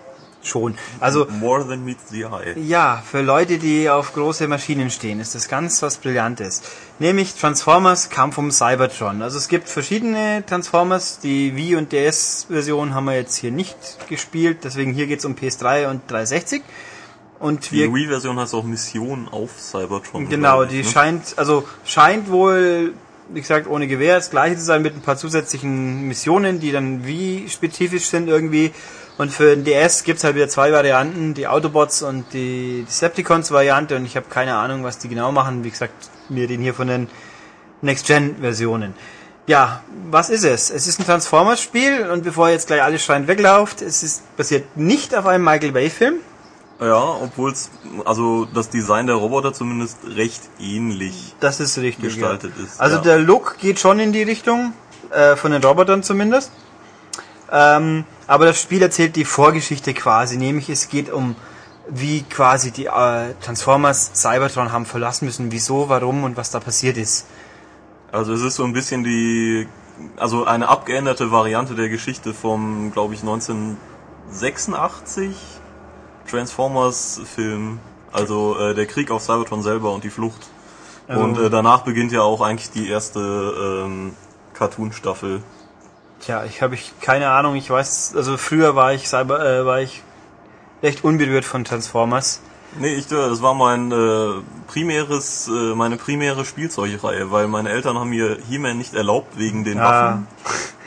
schon. 0.47 0.77
Also 1.01 1.27
More 1.29 1.67
than 1.67 1.85
meets 1.85 2.11
the 2.11 2.25
eye. 2.25 2.59
Ja, 2.59 3.03
für 3.05 3.23
Leute, 3.23 3.59
die 3.59 3.89
auf 3.89 4.13
große 4.13 4.49
Maschinen 4.49 4.91
stehen, 4.91 5.21
ist 5.21 5.35
das 5.35 5.49
ganz 5.49 5.83
was 5.83 5.97
Brillantes. 5.99 6.63
Nämlich 6.99 7.35
Transformers 7.35 8.11
Kampf 8.11 8.39
um 8.39 8.51
Cybertron. 8.51 9.23
Also 9.23 9.39
es 9.39 9.49
gibt 9.49 9.69
verschiedene 9.69 10.45
Transformers. 10.47 11.19
Die 11.21 11.57
Wii 11.57 11.77
und 11.77 11.93
DS-Version 11.93 12.95
haben 12.95 13.07
wir 13.07 13.17
jetzt 13.17 13.37
hier 13.37 13.51
nicht 13.51 13.77
gespielt. 14.09 14.59
Deswegen 14.65 14.93
hier 14.93 15.07
geht's 15.07 15.25
um 15.25 15.35
PS3 15.35 15.89
und 15.91 16.11
360. 16.11 16.63
Und 17.41 17.71
die 17.73 17.93
Wii-Version 17.93 18.39
hat 18.39 18.55
auch 18.55 18.65
Missionen 18.65 19.29
auf 19.29 19.51
Cybertron. 19.61 20.29
Genau, 20.29 20.65
die 20.65 20.79
ne? 20.79 20.85
scheint, 20.85 21.35
also 21.37 21.65
scheint 21.85 22.31
wohl 22.31 22.95
wie 23.29 23.41
gesagt, 23.41 23.67
ohne 23.67 23.87
Gewehr 23.87 24.17
das 24.17 24.31
gleiche 24.31 24.57
zu 24.57 24.65
sein 24.65 24.83
mit 24.83 24.95
ein 24.95 25.01
paar 25.01 25.17
zusätzlichen 25.17 26.07
Missionen, 26.07 26.61
die 26.61 26.73
dann 26.73 27.07
wie 27.07 27.49
spezifisch 27.49 28.07
sind 28.07 28.29
irgendwie. 28.29 28.73
Und 29.17 29.31
für 29.31 29.55
den 29.55 29.65
DS 29.65 30.03
gibt's 30.03 30.25
halt 30.25 30.35
wieder 30.35 30.49
zwei 30.49 30.73
Varianten, 30.73 31.35
die 31.35 31.47
Autobots 31.47 32.03
und 32.03 32.25
die 32.33 32.85
Decepticons-Variante. 32.89 33.97
Und 33.97 34.07
ich 34.07 34.17
habe 34.17 34.27
keine 34.29 34.57
Ahnung, 34.57 34.83
was 34.83 34.99
die 34.99 35.09
genau 35.09 35.31
machen. 35.31 35.63
Wie 35.63 35.71
gesagt, 35.71 36.11
mir 36.29 36.49
den 36.49 36.61
hier 36.61 36.75
von 36.75 36.89
den 36.89 37.09
Next-Gen-Versionen. 37.83 38.95
Ja, 39.47 39.83
was 40.11 40.31
ist 40.31 40.45
es? 40.45 40.71
Es 40.71 40.87
ist 40.87 40.99
ein 40.99 41.05
Transformers-Spiel 41.05 42.09
und 42.11 42.25
bevor 42.25 42.49
jetzt 42.49 42.67
gleich 42.67 42.83
alles 42.83 43.05
schreiend 43.05 43.29
weglauft, 43.29 43.83
es 43.83 44.03
ist 44.03 44.37
basiert 44.37 44.77
nicht 44.77 45.15
auf 45.15 45.27
einem 45.27 45.45
Michael 45.45 45.73
Bay-Film. 45.73 46.17
Ja, 46.81 47.03
obwohl 47.23 47.53
es, 47.53 47.71
also 48.05 48.47
das 48.47 48.71
Design 48.71 49.07
der 49.07 49.17
Roboter 49.17 49.53
zumindest 49.53 49.99
recht 50.17 50.43
ähnlich 50.59 51.35
das 51.41 51.61
ist 51.61 51.79
richtig, 51.79 52.07
gestaltet 52.07 52.53
ja. 52.57 52.65
ist. 52.65 52.81
Also 52.81 52.97
ja. 52.97 53.03
der 53.03 53.19
Look 53.19 53.59
geht 53.59 53.79
schon 53.79 54.01
in 54.01 54.13
die 54.13 54.23
Richtung, 54.23 54.73
äh, 55.11 55.37
von 55.37 55.53
den 55.53 55.63
Robotern 55.63 56.03
zumindest. 56.03 56.51
Ähm, 57.53 58.05
aber 58.27 58.47
das 58.47 58.61
Spiel 58.61 58.83
erzählt 58.83 59.15
die 59.17 59.25
Vorgeschichte 59.25 59.95
quasi, 59.95 60.37
nämlich 60.37 60.69
es 60.71 60.89
geht 60.89 61.11
um 61.11 61.37
wie 61.89 62.23
quasi 62.23 62.71
die 62.71 62.87
äh, 62.87 63.35
Transformers 63.43 64.13
Cybertron 64.15 64.73
haben 64.73 64.87
verlassen 64.87 65.27
müssen, 65.27 65.53
wieso, 65.53 65.91
warum 65.91 66.25
und 66.25 66.35
was 66.37 66.51
da 66.51 66.59
passiert 66.61 66.97
ist. 66.97 67.27
Also 68.11 68.33
es 68.33 68.43
ist 68.43 68.57
so 68.57 68.65
ein 68.65 68.73
bisschen 68.73 69.05
die, 69.05 69.69
also 70.17 70.45
eine 70.45 70.69
abgeänderte 70.69 71.31
Variante 71.31 71.75
der 71.75 71.89
Geschichte 71.89 72.33
vom, 72.33 72.91
glaube 72.93 73.15
ich, 73.15 73.21
1986 73.21 75.37
Transformers-Film. 76.31 77.81
Also 78.13 78.59
äh, 78.59 78.75
der 78.75 78.87
Krieg 78.87 79.11
auf 79.11 79.23
Cybertron 79.23 79.63
selber 79.63 79.93
und 79.93 80.05
die 80.05 80.11
Flucht. 80.11 80.47
Also- 81.09 81.23
und 81.23 81.39
äh, 81.39 81.51
danach 81.51 81.83
beginnt 81.83 82.13
ja 82.13 82.23
auch 82.23 82.41
eigentlich 82.41 82.71
die 82.71 82.89
erste 82.89 83.21
ähm, 83.21 84.15
Cartoon-Staffel. 84.55 85.43
Tja, 86.25 86.45
ich 86.45 86.63
habe 86.63 86.75
ich 86.75 86.93
keine 87.01 87.31
Ahnung, 87.31 87.55
ich 87.57 87.69
weiß, 87.69 88.15
also 88.17 88.37
früher 88.37 88.75
war 88.75 88.93
ich 88.95 89.09
Cyber, 89.09 89.45
äh, 89.45 89.67
war 89.67 89.81
ich 89.81 90.03
recht 90.83 91.05
unberührt 91.05 91.45
von 91.45 91.65
Transformers. 91.65 92.41
Nee, 92.79 92.95
ich, 92.95 93.07
äh, 93.13 93.15
das 93.15 93.43
war 93.43 93.55
mein 93.55 93.93
äh, 93.93 94.43
primäres, 94.67 95.49
äh, 95.49 95.75
meine 95.75 95.97
primäre 95.97 96.45
Spielzeugreihe, 96.45 97.31
weil 97.31 97.47
meine 97.49 97.71
Eltern 97.71 97.99
haben 97.99 98.11
mir 98.11 98.39
He-Man 98.49 98.79
nicht 98.79 98.95
erlaubt 98.95 99.39
wegen 99.39 99.65
den 99.65 99.79
Ah. 99.79 99.85
Waffen. 99.85 100.27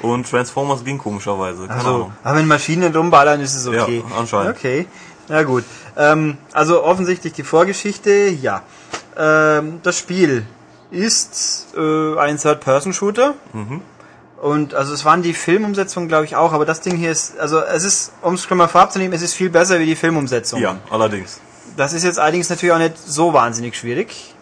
Und 0.02 0.30
Transformers 0.30 0.84
ging 0.84 0.98
komischerweise. 0.98 1.68
Keine 1.68 1.74
Also, 1.80 1.90
Ahnung. 1.96 2.14
aber 2.24 2.38
wenn 2.38 2.48
Maschinen 2.48 2.96
rumballern, 2.96 3.40
ist 3.42 3.56
es 3.56 3.68
okay. 3.68 4.04
Ja, 4.08 4.16
anscheinend. 4.18 4.56
Okay, 4.58 4.86
na 5.28 5.44
gut. 5.44 5.64
Ähm, 5.96 6.38
also 6.54 6.84
offensichtlich 6.84 7.34
die 7.34 7.44
Vorgeschichte, 7.44 8.12
ja. 8.30 8.62
Ähm, 9.18 9.80
das 9.84 9.98
Spiel 9.98 10.46
ist 10.92 11.68
äh, 11.76 12.18
ein 12.20 12.38
Third-Person-Shooter. 12.38 13.34
Mhm. 13.54 13.82
Und 14.42 14.76
also 14.76 14.94
es 14.94 15.04
waren 15.04 15.24
die 15.24 15.34
Filmumsetzungen, 15.34 16.08
glaube 16.08 16.26
ich, 16.26 16.36
auch, 16.36 16.54
aber 16.54 16.66
das 16.66 16.82
Ding 16.82 16.96
hier 16.96 17.12
ist, 17.12 17.40
also 17.40 17.60
es 17.60 17.84
ist, 17.84 18.12
um 18.22 18.36
es 18.36 18.44
schon 18.44 18.58
mal 18.58 18.68
vorab 18.68 18.92
zu 18.92 19.00
nehmen, 19.00 19.14
es 19.14 19.24
ist 19.24 19.34
viel 19.34 19.50
besser 19.50 19.80
wie 19.80 19.86
die 19.86 19.96
Filmumsetzung. 19.96 20.62
Ja, 20.62 20.78
allerdings. 20.92 21.40
Das 21.76 21.94
ist 21.94 22.04
jetzt 22.04 22.20
allerdings 22.20 22.50
natürlich 22.50 22.74
auch 22.74 22.80
nicht 22.80 22.98
so 22.98 23.34
wahnsinnig 23.34 23.76
schwierig. 23.76 24.34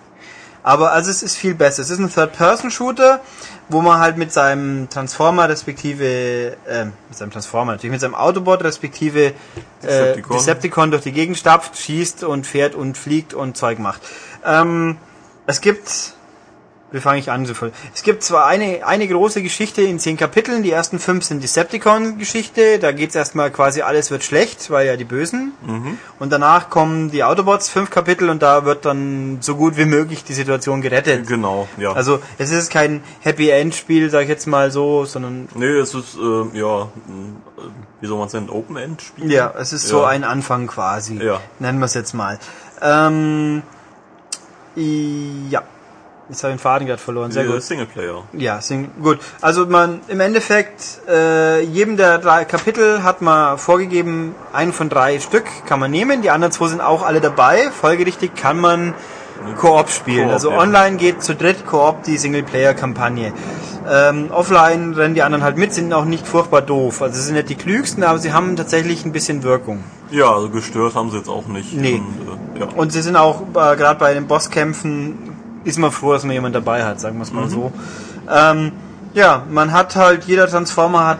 Aber 0.63 0.93
also 0.93 1.11
es 1.11 1.21
ist 1.21 1.37
viel 1.37 1.53
besser. 1.53 1.83
Es 1.83 1.91
ist 1.91 1.99
ein 1.99 2.11
Third-Person-Shooter, 2.11 3.21
wo 3.69 3.81
man 3.81 3.99
halt 3.99 4.17
mit 4.17 4.33
seinem 4.33 4.89
Transformer 4.89 5.47
respektive, 5.47 6.57
äh, 6.65 6.85
mit 6.85 6.95
seinem 7.17 7.29
Transformer 7.29 7.73
natürlich, 7.73 7.91
mit 7.91 8.01
seinem 8.01 8.15
Autobot 8.15 8.63
respektive 8.63 9.25
äh, 9.27 9.33
Decepticon. 9.83 10.37
Decepticon 10.37 10.91
durch 10.91 11.03
die 11.03 11.11
Gegend 11.11 11.37
stapft, 11.37 11.77
schießt 11.77 12.23
und 12.23 12.47
fährt 12.47 12.73
und 12.73 12.97
fliegt 12.97 13.35
und 13.35 13.55
Zeug 13.55 13.77
macht. 13.77 14.01
Ähm, 14.43 14.97
es 15.45 15.61
gibt 15.61 16.15
wie 16.95 17.01
fange 17.01 17.19
ich 17.19 17.29
an? 17.29 17.45
so? 17.45 17.53
Es 17.93 18.01
gibt 18.03 18.23
zwar 18.23 18.47
eine, 18.47 18.85
eine 18.87 19.07
große 19.07 19.43
Geschichte 19.43 19.81
in 19.83 19.99
zehn 19.99 20.17
Kapiteln, 20.17 20.63
die 20.63 20.71
ersten 20.71 20.97
fünf 20.99 21.25
sind 21.25 21.43
Decepticon-Geschichte, 21.43 22.79
da 22.79 22.91
geht's 22.91 23.13
erstmal 23.15 23.51
quasi 23.51 23.81
alles 23.81 24.09
wird 24.11 24.23
schlecht, 24.23 24.71
weil 24.71 24.87
ja 24.87 24.95
die 24.97 25.03
Bösen. 25.03 25.53
Und 26.19 26.31
danach 26.31 26.69
kommen 26.69 27.11
die 27.11 27.23
Autobots, 27.23 27.69
fünf 27.69 27.89
Kapitel, 27.89 28.29
und 28.29 28.41
da 28.41 28.65
wird 28.65 28.85
dann 28.85 29.37
so 29.41 29.55
gut 29.55 29.77
wie 29.77 29.85
möglich 29.85 30.23
die 30.23 30.33
Situation 30.33 30.81
gerettet. 30.81 31.27
Genau, 31.27 31.67
ja. 31.77 31.93
Also 31.93 32.19
es 32.37 32.51
ist 32.51 32.71
kein 32.71 33.03
Happy 33.19 33.49
End 33.49 33.75
Spiel, 33.75 34.09
sag 34.09 34.23
ich 34.23 34.29
jetzt 34.29 34.47
mal 34.47 34.71
so, 34.71 35.05
sondern 35.05 35.49
nee, 35.55 35.65
es 35.67 35.93
ist, 35.93 36.15
äh, 36.15 36.57
ja, 36.57 36.83
äh, 36.83 36.87
wie 38.01 38.07
soll 38.07 38.17
man 38.17 38.27
es 38.27 38.33
nennen, 38.33 38.49
Open-End-Spiel? 38.49 39.31
ja, 39.31 39.53
es 39.59 39.73
ist 39.73 39.87
so 39.87 40.01
Ja. 40.01 40.07
ein 40.07 40.23
Anfang 40.23 40.67
quasi. 40.67 41.17
Ja. 41.21 41.41
Nennen 41.59 41.79
wir 41.79 41.85
es 41.85 41.93
jetzt 41.93 42.13
mal. 42.13 42.39
Ähm, 42.81 43.63
ja. 44.75 45.63
Jetzt 46.27 46.43
habe 46.43 46.53
ich 46.53 46.59
den 46.59 46.63
Faden 46.63 46.87
gerade 46.87 47.01
verloren. 47.01 47.31
Sehr 47.31 47.45
gut. 47.45 47.61
Singleplayer. 47.61 48.23
Ja, 48.33 48.59
sing, 48.59 48.89
gut. 49.01 49.19
Also 49.41 49.67
man 49.67 50.01
im 50.07 50.19
Endeffekt 50.19 51.01
äh, 51.07 51.61
jedem 51.61 51.97
der 51.97 52.17
drei 52.17 52.45
Kapitel 52.45 53.03
hat 53.03 53.21
man 53.21 53.59
vorgegeben, 53.59 54.33
einen 54.51 54.73
von 54.73 54.89
drei 54.89 55.19
Stück 55.19 55.45
kann 55.67 55.79
man 55.79 55.91
nehmen. 55.91 56.23
Die 56.23 56.31
anderen 56.31 56.51
zwei 56.51 56.67
sind 56.67 56.81
auch 56.81 57.05
alle 57.05 57.21
dabei. 57.21 57.69
Folgerichtig 57.69 58.35
kann 58.35 58.59
man 58.59 58.95
Koop 59.59 59.89
spielen. 59.89 60.25
Koop, 60.25 60.33
also 60.33 60.49
ja. 60.49 60.57
online 60.57 60.97
geht 60.97 61.21
zu 61.21 61.35
dritt 61.35 61.67
Koop 61.67 62.03
die 62.03 62.17
Singleplayer-Kampagne. 62.17 63.31
Ähm, 63.87 64.31
offline 64.31 64.95
rennen 64.95 65.13
die 65.13 65.21
anderen 65.21 65.43
halt 65.43 65.57
mit, 65.57 65.73
sind 65.73 65.93
auch 65.93 66.05
nicht 66.05 66.27
furchtbar 66.27 66.63
doof. 66.63 67.03
Also 67.03 67.17
sie 67.17 67.21
sind 67.21 67.35
nicht 67.35 67.49
die 67.49 67.55
klügsten, 67.55 68.03
aber 68.03 68.17
sie 68.17 68.33
haben 68.33 68.55
tatsächlich 68.55 69.05
ein 69.05 69.11
bisschen 69.11 69.43
Wirkung. 69.43 69.83
Ja, 70.09 70.33
also 70.33 70.49
gestört 70.49 70.95
haben 70.95 71.11
sie 71.11 71.17
jetzt 71.17 71.29
auch 71.29 71.45
nicht. 71.45 71.73
Nee. 71.73 72.01
Und, 72.01 72.57
äh, 72.57 72.61
ja. 72.61 72.67
Und 72.75 72.91
sie 72.91 73.03
sind 73.03 73.15
auch, 73.15 73.41
äh, 73.41 73.75
gerade 73.75 73.99
bei 73.99 74.15
den 74.15 74.25
Bosskämpfen, 74.25 75.34
ist 75.65 75.77
man 75.77 75.91
froh, 75.91 76.13
dass 76.13 76.23
man 76.23 76.31
jemand 76.33 76.55
dabei 76.55 76.85
hat, 76.85 76.99
sagen 77.01 77.17
wir 77.17 77.23
es 77.23 77.31
Mhm. 77.31 77.39
mal 77.39 77.49
so. 77.49 77.71
Ähm, 78.33 78.71
ja, 79.13 79.43
man 79.49 79.71
hat 79.71 79.95
halt, 79.95 80.23
jeder 80.25 80.47
Transformer 80.47 81.05
hat 81.05 81.19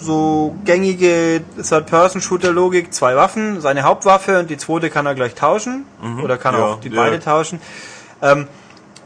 so 0.00 0.54
gängige 0.64 1.40
Third-Person-Shooter-Logik, 1.60 2.92
zwei 2.94 3.16
Waffen, 3.16 3.60
seine 3.60 3.82
Hauptwaffe 3.82 4.38
und 4.38 4.50
die 4.50 4.56
zweite 4.56 4.88
kann 4.90 5.06
er 5.06 5.14
gleich 5.14 5.34
tauschen. 5.34 5.84
Oder 6.22 6.38
kann 6.38 6.54
Mhm. 6.54 6.60
Ja, 6.60 6.66
auch 6.66 6.80
die 6.80 6.88
ja. 6.90 7.02
beide 7.02 7.18
tauschen. 7.18 7.60
Ähm, 8.22 8.46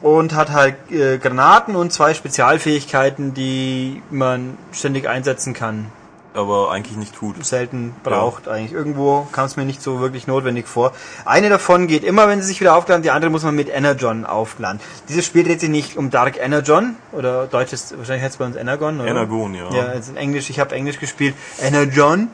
und 0.02 0.34
hat 0.34 0.50
halt 0.50 0.76
äh, 0.90 1.18
Granaten 1.18 1.76
und 1.76 1.92
zwei 1.92 2.14
Spezialfähigkeiten, 2.14 3.34
die 3.34 4.02
man 4.10 4.56
ständig 4.72 5.08
einsetzen 5.08 5.52
kann 5.54 5.86
Aber 6.32 6.70
eigentlich 6.70 6.96
nicht 6.96 7.14
tut. 7.14 7.44
selten 7.44 7.94
braucht 8.04 8.46
eigentlich. 8.46 8.72
Irgendwo 8.72 9.26
kam 9.32 9.46
es 9.46 9.56
mir 9.56 9.64
nicht 9.64 9.82
so 9.82 10.00
wirklich 10.00 10.26
notwendig 10.28 10.68
vor. 10.68 10.92
Eine 11.24 11.48
davon 11.48 11.88
geht 11.88 12.04
immer, 12.04 12.28
wenn 12.28 12.40
sie 12.40 12.46
sich 12.46 12.60
wieder 12.60 12.76
aufladen, 12.76 13.02
die 13.02 13.10
andere 13.10 13.30
muss 13.30 13.42
man 13.42 13.54
mit 13.54 13.68
Energon 13.68 14.24
aufladen. 14.24 14.80
Dieses 15.08 15.24
Spiel 15.24 15.42
dreht 15.42 15.60
sich 15.60 15.70
nicht 15.70 15.96
um 15.96 16.10
Dark 16.10 16.38
Energon 16.38 16.96
oder 17.12 17.46
deutsches, 17.46 17.96
wahrscheinlich 17.96 18.22
heißt 18.22 18.34
es 18.34 18.38
bei 18.38 18.44
uns 18.44 18.56
Energon, 18.56 19.00
oder? 19.00 19.08
Energon, 19.08 19.54
ja. 19.54 19.70
Ja, 19.72 19.94
jetzt 19.94 20.08
in 20.08 20.16
Englisch, 20.16 20.50
ich 20.50 20.60
habe 20.60 20.74
Englisch 20.74 21.00
gespielt. 21.00 21.34
Energon, 21.60 22.28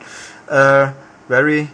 äh, 0.47 0.87
very, 1.27 1.67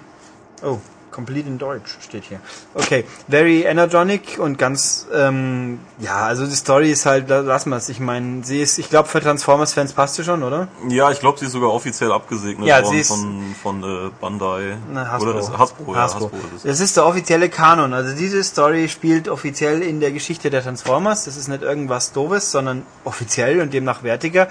oh, 0.63 0.77
complete 1.13 1.47
in 1.47 1.57
Deutsch 1.57 1.97
steht 2.01 2.25
hier. 2.25 2.41
Okay, 2.73 3.05
very 3.29 3.61
energonic 3.63 4.37
und 4.39 4.57
ganz, 4.57 5.07
ähm, 5.13 5.79
ja, 5.99 6.25
also 6.25 6.45
die 6.45 6.55
Story 6.55 6.91
ist 6.91 7.05
halt, 7.05 7.29
la- 7.29 7.39
lassen 7.39 7.69
wir 7.69 7.77
es. 7.77 7.87
Ich 7.87 8.01
meine, 8.01 8.43
sie 8.43 8.59
ist, 8.61 8.77
ich 8.79 8.89
glaube, 8.89 9.07
für 9.07 9.21
Transformers-Fans 9.21 9.93
passt 9.93 10.15
sie 10.15 10.23
schon, 10.25 10.43
oder? 10.43 10.67
Ja, 10.89 11.11
ich 11.11 11.19
glaube, 11.21 11.39
sie 11.39 11.45
ist 11.45 11.51
sogar 11.53 11.71
offiziell 11.71 12.11
abgesegnet 12.11 12.67
Ja, 12.67 12.83
worden 12.83 13.03
von, 13.05 13.55
von 13.61 13.83
äh, 13.83 14.09
Bandai. 14.19 14.77
Na, 14.91 15.07
Hasbro. 15.11 15.29
Oder 15.29 15.39
ist 15.39 15.57
Hasbro, 15.57 15.93
ja, 15.93 15.99
Hasbro. 16.01 16.25
Hasbro 16.25 16.39
es. 16.57 16.63
Das 16.63 16.79
ist 16.81 16.97
der 16.97 17.05
offizielle 17.05 17.47
Kanon. 17.49 17.93
Also 17.93 18.15
diese 18.15 18.43
Story 18.43 18.89
spielt 18.89 19.29
offiziell 19.29 19.81
in 19.81 19.99
der 20.01 20.11
Geschichte 20.11 20.49
der 20.49 20.63
Transformers. 20.63 21.25
Das 21.25 21.37
ist 21.37 21.47
nicht 21.47 21.61
irgendwas 21.63 22.11
Doofes, 22.11 22.51
sondern 22.51 22.83
offiziell 23.05 23.61
und 23.61 23.73
demnach 23.73 24.03
wertiger. 24.03 24.47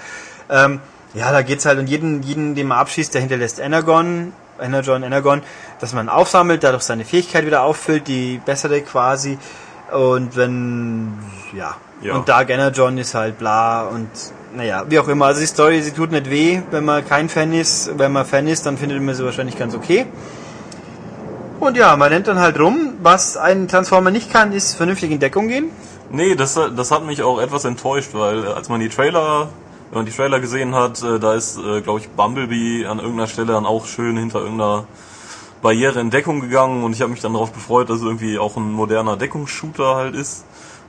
Ähm, 0.49 0.79
ja, 1.13 1.31
da 1.31 1.43
geht's 1.43 1.65
halt 1.65 1.77
und 1.77 1.87
jeden, 1.87 2.23
jeden, 2.23 2.55
den 2.55 2.67
man 2.67 2.79
abschießt, 2.79 3.13
der 3.13 3.21
hinterlässt 3.21 3.59
Energon, 3.59 4.33
Energon, 4.61 5.03
Energon, 5.03 5.41
dass 5.79 5.93
man 5.93 6.09
aufsammelt, 6.09 6.63
dadurch 6.63 6.83
seine 6.83 7.05
Fähigkeit 7.05 7.45
wieder 7.45 7.63
auffüllt, 7.63 8.07
die 8.07 8.39
bessere 8.45 8.81
quasi. 8.81 9.37
Und 9.91 10.35
wenn, 10.35 11.13
ja. 11.53 11.75
Ja. 12.01 12.15
Und 12.15 12.27
Dark 12.27 12.49
Energon 12.49 12.97
ist 12.97 13.15
halt 13.15 13.39
bla 13.39 13.83
und 13.83 14.09
naja, 14.55 14.83
wie 14.87 14.99
auch 14.99 15.07
immer. 15.07 15.27
Also 15.27 15.39
die 15.39 15.47
Story, 15.47 15.81
sie 15.81 15.91
tut 15.91 16.11
nicht 16.11 16.29
weh, 16.29 16.61
wenn 16.71 16.85
man 16.85 17.05
kein 17.07 17.29
Fan 17.29 17.53
ist. 17.53 17.97
Wenn 17.97 18.11
man 18.11 18.25
Fan 18.25 18.47
ist, 18.47 18.65
dann 18.65 18.77
findet 18.77 19.01
man 19.01 19.15
sie 19.15 19.23
wahrscheinlich 19.23 19.57
ganz 19.57 19.73
okay. 19.73 20.05
Und 21.59 21.77
ja, 21.77 21.95
man 21.95 22.11
rennt 22.11 22.27
dann 22.27 22.39
halt 22.39 22.59
rum. 22.59 22.95
Was 23.01 23.37
ein 23.37 23.67
Transformer 23.67 24.11
nicht 24.11 24.31
kann, 24.31 24.51
ist 24.51 24.75
vernünftig 24.75 25.11
in 25.11 25.19
Deckung 25.19 25.47
gehen. 25.47 25.71
Nee, 26.11 26.35
das, 26.35 26.59
das 26.75 26.91
hat 26.91 27.05
mich 27.05 27.23
auch 27.23 27.39
etwas 27.39 27.65
enttäuscht, 27.65 28.09
weil 28.13 28.43
äh, 28.43 28.47
als 28.47 28.69
man 28.69 28.79
die 28.79 28.89
Trailer, 28.89 29.49
wenn 29.93 29.99
man 29.99 30.05
die 30.07 30.11
Trailer 30.11 30.39
gesehen 30.39 30.73
hat, 30.73 31.03
äh, 31.03 31.19
da 31.19 31.35
ist, 31.35 31.59
äh, 31.59 31.81
glaube 31.81 31.99
ich, 31.99 32.09
Bumblebee 32.09 32.87
an 32.87 32.97
irgendeiner 32.97 33.27
Stelle 33.27 33.53
dann 33.53 33.67
auch 33.67 33.85
schön 33.85 34.17
hinter 34.17 34.39
irgendeiner 34.39 34.85
Barriere 35.61 35.99
in 35.99 36.09
Deckung 36.09 36.41
gegangen 36.41 36.83
und 36.83 36.93
ich 36.93 37.01
habe 37.01 37.11
mich 37.11 37.21
dann 37.21 37.33
darauf 37.33 37.53
gefreut, 37.53 37.91
dass 37.91 37.97
es 37.97 38.03
irgendwie 38.03 38.39
auch 38.39 38.57
ein 38.57 38.71
moderner 38.71 39.17
Deckungsshooter 39.17 39.95
halt 39.95 40.15
ist. 40.15 40.45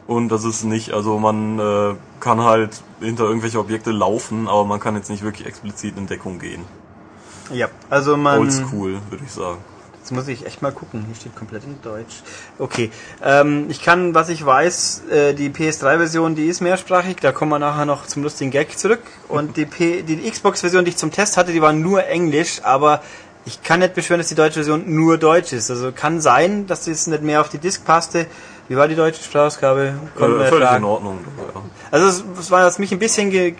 Und 0.06 0.30
das 0.30 0.44
ist 0.44 0.64
nicht, 0.64 0.92
also 0.92 1.18
man 1.18 1.58
äh, 1.58 1.94
kann 2.20 2.40
halt 2.40 2.82
hinter 3.00 3.24
irgendwelche 3.24 3.58
Objekte 3.58 3.90
laufen, 3.90 4.48
aber 4.48 4.64
man 4.64 4.80
kann 4.80 4.96
jetzt 4.96 5.10
nicht 5.10 5.22
wirklich 5.22 5.46
explizit 5.46 5.98
in 5.98 6.06
Deckung 6.06 6.38
gehen. 6.38 6.64
Ja, 7.52 7.68
also 7.90 8.16
man. 8.16 8.38
Oldschool, 8.38 9.00
würde 9.10 9.24
ich 9.24 9.32
sagen. 9.32 9.58
Jetzt 10.04 10.12
muss 10.12 10.28
ich 10.28 10.44
echt 10.44 10.60
mal 10.60 10.70
gucken. 10.70 11.02
Hier 11.06 11.14
steht 11.14 11.34
komplett 11.34 11.64
in 11.64 11.80
Deutsch. 11.80 12.16
Okay. 12.58 12.90
Ähm, 13.24 13.70
ich 13.70 13.82
kann, 13.82 14.14
was 14.14 14.28
ich 14.28 14.44
weiß, 14.44 15.04
äh, 15.10 15.32
die 15.32 15.48
PS3-Version, 15.48 16.34
die 16.34 16.44
ist 16.44 16.60
mehrsprachig. 16.60 17.16
Da 17.22 17.32
kommen 17.32 17.50
wir 17.52 17.58
nachher 17.58 17.86
noch 17.86 18.04
zum 18.04 18.22
lustigen 18.22 18.50
Gag 18.50 18.78
zurück. 18.78 19.00
Und 19.28 19.56
die, 19.56 19.64
P 19.64 20.02
die 20.02 20.30
Xbox-Version, 20.30 20.84
die 20.84 20.90
ich 20.90 20.98
zum 20.98 21.10
Test 21.10 21.38
hatte, 21.38 21.52
die 21.52 21.62
war 21.62 21.72
nur 21.72 22.06
Englisch. 22.06 22.60
Aber 22.64 23.00
ich 23.46 23.62
kann 23.62 23.80
nicht 23.80 23.94
beschwören, 23.94 24.20
dass 24.20 24.28
die 24.28 24.34
deutsche 24.34 24.56
Version 24.56 24.94
nur 24.94 25.16
Deutsch 25.16 25.54
ist. 25.54 25.70
Also 25.70 25.90
kann 25.90 26.20
sein, 26.20 26.66
dass 26.66 26.84
das 26.84 27.06
nicht 27.06 27.22
mehr 27.22 27.40
auf 27.40 27.48
die 27.48 27.56
Disk 27.56 27.86
passte. 27.86 28.26
Wie 28.68 28.76
war 28.76 28.88
die 28.88 28.96
deutsche 28.96 29.22
Sprachausgabe? 29.22 29.94
Äh, 30.16 30.18
völlig 30.18 30.52
ertragen. 30.52 30.84
in 30.84 30.84
Ordnung. 30.84 31.18
Ja. 31.38 31.62
Also 31.90 32.08
es, 32.08 32.24
es 32.40 32.50
war 32.50 32.66
was 32.66 32.78
mich 32.78 32.92
ein 32.92 32.98
bisschen 32.98 33.30
ge, 33.30 33.54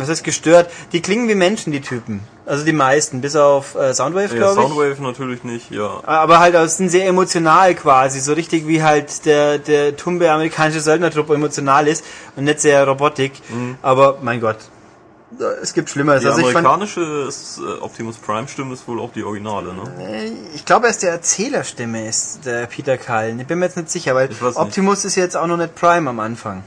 was 0.00 0.08
heißt 0.08 0.24
gestört. 0.24 0.70
Die 0.92 1.02
klingen 1.02 1.28
wie 1.28 1.34
Menschen, 1.34 1.72
die 1.72 1.80
Typen. 1.80 2.20
Also 2.46 2.64
die 2.64 2.72
meisten, 2.72 3.20
bis 3.20 3.36
auf 3.36 3.74
äh, 3.74 3.94
Soundwave, 3.94 4.32
Ja, 4.32 4.36
glaube 4.36 4.60
ich. 4.62 4.68
Soundwave 4.68 5.02
natürlich 5.02 5.44
nicht, 5.44 5.70
ja. 5.70 6.00
Aber 6.04 6.40
halt, 6.40 6.54
es 6.54 6.76
sind 6.76 6.88
sehr 6.88 7.06
emotional 7.06 7.74
quasi, 7.74 8.20
so 8.20 8.32
richtig 8.32 8.66
wie 8.66 8.82
halt 8.82 9.24
der, 9.26 9.58
der 9.58 9.96
tumbe 9.96 10.30
amerikanische 10.30 10.80
Söldnertrupp 10.80 11.30
emotional 11.30 11.86
ist 11.86 12.04
und 12.36 12.44
nicht 12.44 12.60
sehr 12.60 12.86
Robotik. 12.86 13.32
Mhm. 13.48 13.76
Aber 13.82 14.18
mein 14.22 14.40
Gott, 14.40 14.58
Es 15.62 15.72
gibt 15.72 15.88
Schlimmeres. 15.90 16.22
Die 16.22 16.28
also 16.28 16.42
fand, 16.42 16.56
amerikanische 16.66 17.26
ist, 17.28 17.58
äh, 17.58 17.80
Optimus 17.80 18.16
Prime 18.16 18.48
Stimme 18.48 18.74
ist 18.74 18.86
wohl 18.86 19.00
auch 19.00 19.12
die 19.12 19.24
Originale, 19.24 19.72
ne? 19.72 19.82
äh, 20.00 20.32
ich 20.54 20.64
glaube, 20.64 20.86
er 20.86 20.90
ist 20.90 21.02
der 21.02 21.12
Erzählerstimme, 21.12 22.08
ist 22.08 22.44
der 22.44 22.66
Peter 22.66 22.98
Cullen. 22.98 23.40
Ich 23.40 23.46
bin 23.46 23.58
mir 23.58 23.66
jetzt 23.66 23.76
nicht 23.76 23.90
sicher, 23.90 24.14
weil 24.14 24.28
weiß 24.28 24.40
nicht. 24.40 24.56
Optimus 24.56 25.04
ist 25.04 25.16
jetzt 25.16 25.36
auch 25.36 25.46
noch 25.46 25.56
nicht 25.56 25.74
Prime 25.74 26.08
am 26.10 26.20
Anfang. 26.20 26.64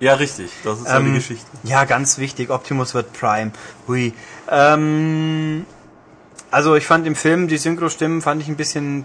Ja, 0.00 0.14
richtig. 0.14 0.50
Das 0.64 0.80
ist 0.80 0.86
Ähm, 0.88 1.12
Geschichte. 1.14 1.46
Ja, 1.64 1.84
ganz 1.84 2.18
wichtig. 2.18 2.50
Optimus 2.50 2.94
wird 2.94 3.12
Prime. 3.12 3.50
Hui. 3.86 4.12
Ähm, 4.50 5.66
also 6.50 6.76
ich 6.76 6.86
fand 6.86 7.06
im 7.06 7.16
Film 7.16 7.48
die 7.48 7.58
Synchro-Stimmen 7.58 8.22
fand 8.22 8.40
ich 8.42 8.48
ein 8.48 8.56
bisschen 8.56 9.04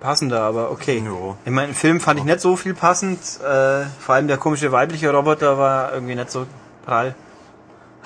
passender, 0.00 0.42
aber 0.42 0.70
okay. 0.70 1.02
Jo. 1.04 1.36
Ich 1.44 1.50
meine, 1.50 1.68
im 1.68 1.74
Film 1.74 2.00
fand 2.00 2.20
ich 2.20 2.24
nicht 2.24 2.40
so 2.40 2.56
viel 2.56 2.74
passend. 2.74 3.18
Äh, 3.40 3.86
vor 4.00 4.14
allem 4.14 4.28
der 4.28 4.36
komische 4.36 4.70
weibliche 4.72 5.10
Roboter 5.10 5.58
war 5.58 5.92
irgendwie 5.92 6.14
nicht 6.14 6.30
so 6.30 6.46
prall. 6.84 7.14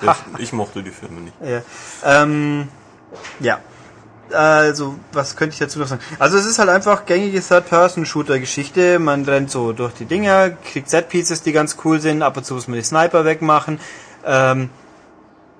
Der, 0.01 0.15
ich 0.39 0.51
mochte 0.53 0.81
die 0.81 0.91
Filme 0.91 1.21
nicht. 1.21 1.35
Ja. 1.43 1.61
Ähm, 2.03 2.67
ja. 3.39 3.59
Also, 4.33 4.95
was 5.11 5.35
könnte 5.35 5.53
ich 5.53 5.59
dazu 5.59 5.79
noch 5.79 5.87
sagen? 5.87 6.01
Also, 6.19 6.37
es 6.37 6.45
ist 6.45 6.59
halt 6.59 6.69
einfach 6.69 7.05
gängige 7.05 7.41
Third-Person-Shooter-Geschichte. 7.41 8.99
Man 8.99 9.25
rennt 9.25 9.51
so 9.51 9.73
durch 9.73 9.93
die 9.93 10.05
Dinger, 10.05 10.51
kriegt 10.71 10.89
Set-Pieces, 10.89 11.43
die 11.43 11.51
ganz 11.51 11.77
cool 11.85 11.99
sind. 12.01 12.21
Ab 12.23 12.37
und 12.37 12.45
zu 12.45 12.55
muss 12.55 12.67
man 12.67 12.77
die 12.77 12.83
Sniper 12.83 13.25
wegmachen. 13.25 13.79
Ähm, 14.25 14.69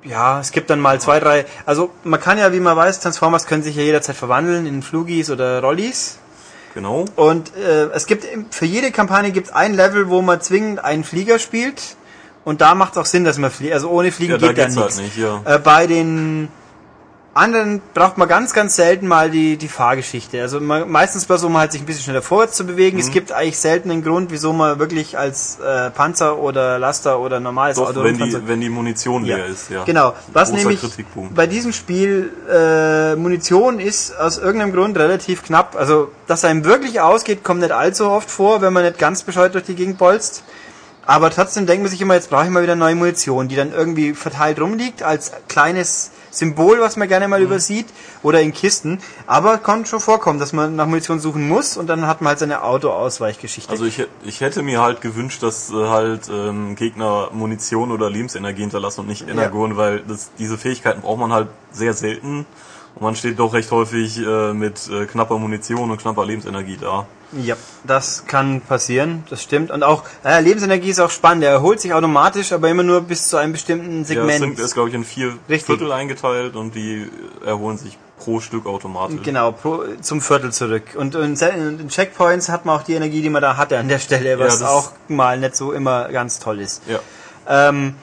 ja, 0.03 0.39
es 0.39 0.51
gibt 0.51 0.69
dann 0.69 0.79
mal 0.79 0.99
zwei, 0.99 1.19
drei. 1.19 1.45
Also, 1.65 1.91
man 2.03 2.19
kann 2.19 2.37
ja, 2.37 2.51
wie 2.51 2.59
man 2.59 2.75
weiß, 2.75 2.99
Transformers 2.99 3.45
können 3.45 3.63
sich 3.63 3.75
ja 3.75 3.83
jederzeit 3.83 4.15
verwandeln 4.15 4.65
in 4.65 4.81
Flugis 4.83 5.29
oder 5.29 5.61
Rollis. 5.61 6.17
Genau. 6.73 7.05
Und 7.15 7.55
äh, 7.55 7.85
es 7.93 8.07
gibt 8.07 8.25
für 8.53 8.65
jede 8.65 8.91
Kampagne 8.91 9.31
gibt 9.31 9.47
es 9.47 9.53
ein 9.53 9.75
Level, 9.75 10.09
wo 10.09 10.21
man 10.21 10.41
zwingend 10.41 10.83
einen 10.83 11.03
Flieger 11.03 11.37
spielt. 11.39 11.95
Und 12.45 12.59
da 12.61 12.75
macht 12.75 12.93
es 12.93 12.97
auch 12.97 13.05
Sinn, 13.05 13.23
dass 13.23 13.37
man 13.37 13.51
fliegt. 13.51 13.73
Also 13.73 13.89
ohne 13.89 14.11
Fliegen 14.11 14.33
Ja, 14.33 14.37
da 14.39 14.47
geht 14.47 14.57
ja 14.57 14.65
geht's 14.65 14.77
halt 14.77 14.95
nichts. 14.97 15.15
nicht, 15.15 15.17
ja. 15.17 15.41
Äh, 15.45 15.59
bei 15.59 15.87
den 15.87 16.49
anderen 17.35 17.81
braucht 17.93 18.17
man 18.17 18.27
ganz, 18.27 18.53
ganz 18.53 18.75
selten 18.75 19.07
mal 19.07 19.31
die, 19.31 19.57
die 19.57 19.67
Fahrgeschichte. 19.67 20.39
Also 20.41 20.59
man, 20.59 20.89
meistens 20.89 21.25
bloß, 21.25 21.43
um 21.45 21.57
halt 21.57 21.71
sich 21.71 21.81
ein 21.81 21.85
bisschen 21.85 22.03
schneller 22.03 22.21
vorwärts 22.21 22.55
zu 22.55 22.65
bewegen. 22.65 22.97
Mhm. 22.97 23.03
Es 23.03 23.11
gibt 23.11 23.31
eigentlich 23.31 23.57
selten 23.57 23.89
einen 23.89 24.03
Grund, 24.03 24.29
wieso 24.31 24.53
man 24.53 24.77
wirklich 24.77 25.17
als 25.17 25.59
äh, 25.59 25.89
Panzer 25.89 26.37
oder 26.37 26.77
Laster 26.77 27.19
oder 27.19 27.39
normales 27.39 27.77
Doch, 27.77 27.89
Auto 27.89 28.03
wenn 28.03 28.17
die, 28.17 28.47
wenn 28.47 28.61
die 28.61 28.69
Munition 28.69 29.25
leer 29.25 29.47
ist, 29.47 29.71
ja. 29.71 29.83
Genau. 29.83 30.13
Was 30.31 30.51
nämlich 30.51 30.79
bei 31.33 31.47
diesem 31.47 31.73
Spiel 31.73 32.31
äh, 32.51 33.15
Munition 33.15 33.79
ist 33.79 34.15
aus 34.15 34.37
irgendeinem 34.37 34.73
Grund 34.73 34.97
relativ 34.97 35.43
knapp. 35.43 35.75
Also, 35.75 36.11
dass 36.27 36.45
einem 36.45 36.65
wirklich 36.65 37.01
ausgeht, 37.01 37.43
kommt 37.43 37.61
nicht 37.61 37.71
allzu 37.71 38.09
oft 38.09 38.29
vor, 38.29 38.61
wenn 38.61 38.73
man 38.73 38.83
nicht 38.83 38.99
ganz 38.99 39.23
bescheuert 39.23 39.55
durch 39.55 39.65
die 39.65 39.75
Gegend 39.75 39.97
bolzt. 39.97 40.43
Aber 41.05 41.31
trotzdem 41.31 41.65
denkt 41.65 41.83
man 41.83 41.91
sich 41.91 41.99
immer, 41.99 42.13
jetzt 42.13 42.29
brauche 42.29 42.45
ich 42.45 42.49
mal 42.49 42.63
wieder 42.63 42.75
neue 42.75 42.95
Munition, 42.95 43.47
die 43.47 43.55
dann 43.55 43.73
irgendwie 43.73 44.13
verteilt 44.13 44.61
rumliegt, 44.61 45.03
als 45.03 45.33
kleines 45.49 46.11
Symbol, 46.33 46.81
was 46.81 46.97
man 46.97 47.07
gerne 47.07 47.27
mal 47.27 47.39
Mhm. 47.39 47.45
übersieht, 47.45 47.85
oder 48.23 48.41
in 48.41 48.51
Kisten. 48.53 48.99
Aber 49.27 49.59
kann 49.59 49.85
schon 49.85 49.99
vorkommen, 49.99 50.39
dass 50.39 50.51
man 50.51 50.75
nach 50.75 50.87
Munition 50.87 51.19
suchen 51.19 51.47
muss 51.47 51.77
und 51.77 51.87
dann 51.87 52.07
hat 52.07 52.21
man 52.21 52.29
halt 52.29 52.39
seine 52.39 52.63
Auto-Ausweichgeschichte. 52.63 53.69
Also 53.71 53.85
ich, 53.85 54.03
ich 54.23 54.41
hätte 54.41 54.63
mir 54.63 54.81
halt 54.81 55.01
gewünscht, 55.01 55.43
dass 55.43 55.69
äh, 55.69 55.73
halt 55.75 56.29
ähm, 56.29 56.75
Gegner 56.75 57.29
Munition 57.31 57.91
oder 57.91 58.09
Lebensenergie 58.09 58.61
hinterlassen 58.61 59.01
und 59.01 59.07
nicht 59.07 59.27
Energon, 59.29 59.77
weil 59.77 59.99
das, 60.01 60.31
diese 60.39 60.57
Fähigkeiten 60.57 61.01
braucht 61.01 61.19
man 61.19 61.31
halt 61.31 61.47
sehr 61.71 61.93
selten. 61.93 62.45
Und 62.95 63.01
man 63.01 63.15
steht 63.15 63.39
doch 63.39 63.53
recht 63.53 63.71
häufig 63.71 64.19
äh, 64.19 64.53
mit 64.53 64.87
äh, 64.89 65.05
knapper 65.05 65.37
Munition 65.39 65.89
und 65.89 65.97
knapper 65.99 66.25
Lebensenergie 66.25 66.77
da. 66.79 67.07
Ja, 67.31 67.55
das 67.83 68.25
kann 68.27 68.61
passieren, 68.61 69.23
das 69.31 69.41
stimmt. 69.41 69.71
Und 69.71 69.81
auch, 69.81 70.03
naja, 70.23 70.37
Lebensenergie 70.37 70.89
ist 70.91 70.99
auch 70.99 71.09
spannend. 71.09 71.43
Er 71.43 71.49
erholt 71.51 71.79
sich 71.81 71.91
automatisch, 71.91 72.51
aber 72.53 72.69
immer 72.69 72.83
nur 72.83 73.01
bis 73.01 73.27
zu 73.29 73.37
einem 73.37 73.53
bestimmten 73.53 73.95
Ja, 73.95 74.01
es 74.01 74.07
Segment. 74.09 74.39
sind, 74.39 74.59
ist 74.59 74.73
glaube 74.75 74.89
ich 74.89 74.95
in 74.95 75.03
vier 75.03 75.33
Richtig. 75.49 75.65
Viertel 75.65 75.91
eingeteilt 75.91 76.55
und 76.55 76.75
die 76.75 77.09
erholen 77.43 77.77
sich 77.79 77.97
pro 78.19 78.39
Stück 78.39 78.67
automatisch. 78.67 79.21
Genau, 79.23 79.51
pro, 79.51 79.83
zum 80.01 80.21
Viertel 80.21 80.51
zurück. 80.53 80.83
Und 80.95 81.15
in, 81.15 81.35
in 81.35 81.89
Checkpoints 81.89 82.49
hat 82.49 82.65
man 82.65 82.79
auch 82.79 82.83
die 82.83 82.93
Energie, 82.93 83.23
die 83.23 83.29
man 83.31 83.41
da 83.41 83.57
hatte 83.57 83.79
an 83.79 83.87
der 83.87 83.97
Stelle, 83.99 84.37
was 84.37 84.59
das- 84.59 84.69
auch 84.69 84.91
mal 85.07 85.39
nicht 85.39 85.55
so 85.55 85.71
immer 85.73 86.09
ganz 86.09 86.37
toll 86.37 86.59
ist. 86.59 86.83
Ja. 86.87 86.99
Ähm, 87.69 87.95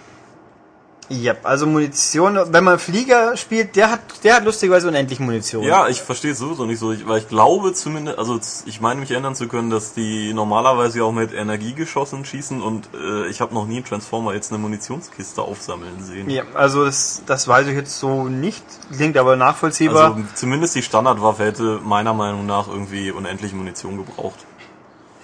ja, 1.11 1.35
also 1.43 1.67
Munition, 1.67 2.39
wenn 2.53 2.63
man 2.63 2.79
Flieger 2.79 3.37
spielt, 3.37 3.75
der 3.75 3.91
hat, 3.91 4.01
der 4.23 4.37
hat 4.37 4.45
lustigerweise 4.45 4.87
unendlich 4.87 5.19
Munition. 5.19 5.65
Ja, 5.65 5.89
ich 5.89 6.01
verstehe 6.01 6.31
es 6.33 6.39
sowieso 6.39 6.65
nicht 6.67 6.79
so, 6.79 6.93
ich- 6.93 7.07
weil 7.07 7.19
ich 7.19 7.29
glaube 7.29 7.75
zumindest, 7.75 8.17
also 8.19 8.39
ich 8.65 8.81
meine 8.81 9.01
mich 9.01 9.11
erinnern 9.11 9.35
zu 9.35 9.49
können, 9.49 9.71
dass 9.71 9.93
die 9.93 10.33
normalerweise 10.33 10.99
ja 11.01 11.05
auch 11.05 11.13
mit 11.13 11.33
Energiegeschossen 11.35 12.25
schießen 12.25 12.63
und 12.63 12.89
äh, 12.95 13.27
ich 13.27 13.41
habe 13.41 13.53
noch 13.55 13.67
nie 13.67 13.77
einen 13.77 13.85
Transformer 13.85 14.35
jetzt 14.35 14.53
eine 14.53 14.59
Munitionskiste 14.61 15.43
aufsammeln 15.43 16.01
sehen. 16.03 16.31
Ja, 16.31 16.45
also 16.55 16.85
das, 16.85 17.23
das 17.27 17.49
weiß 17.49 17.67
ich 17.67 17.75
jetzt 17.75 17.99
so 17.99 18.25
nicht, 18.29 18.65
klingt 18.95 19.17
aber 19.17 19.35
nachvollziehbar. 19.35 20.15
Also 20.15 20.25
zumindest 20.37 20.77
die 20.77 20.83
Standardwaffe 20.83 21.45
hätte 21.45 21.81
meiner 21.85 22.15
Meinung 22.15 22.47
nach 22.47 22.69
irgendwie 22.69 23.11
unendlich 23.11 23.53
Munition 23.53 23.97
gebraucht. 23.97 24.39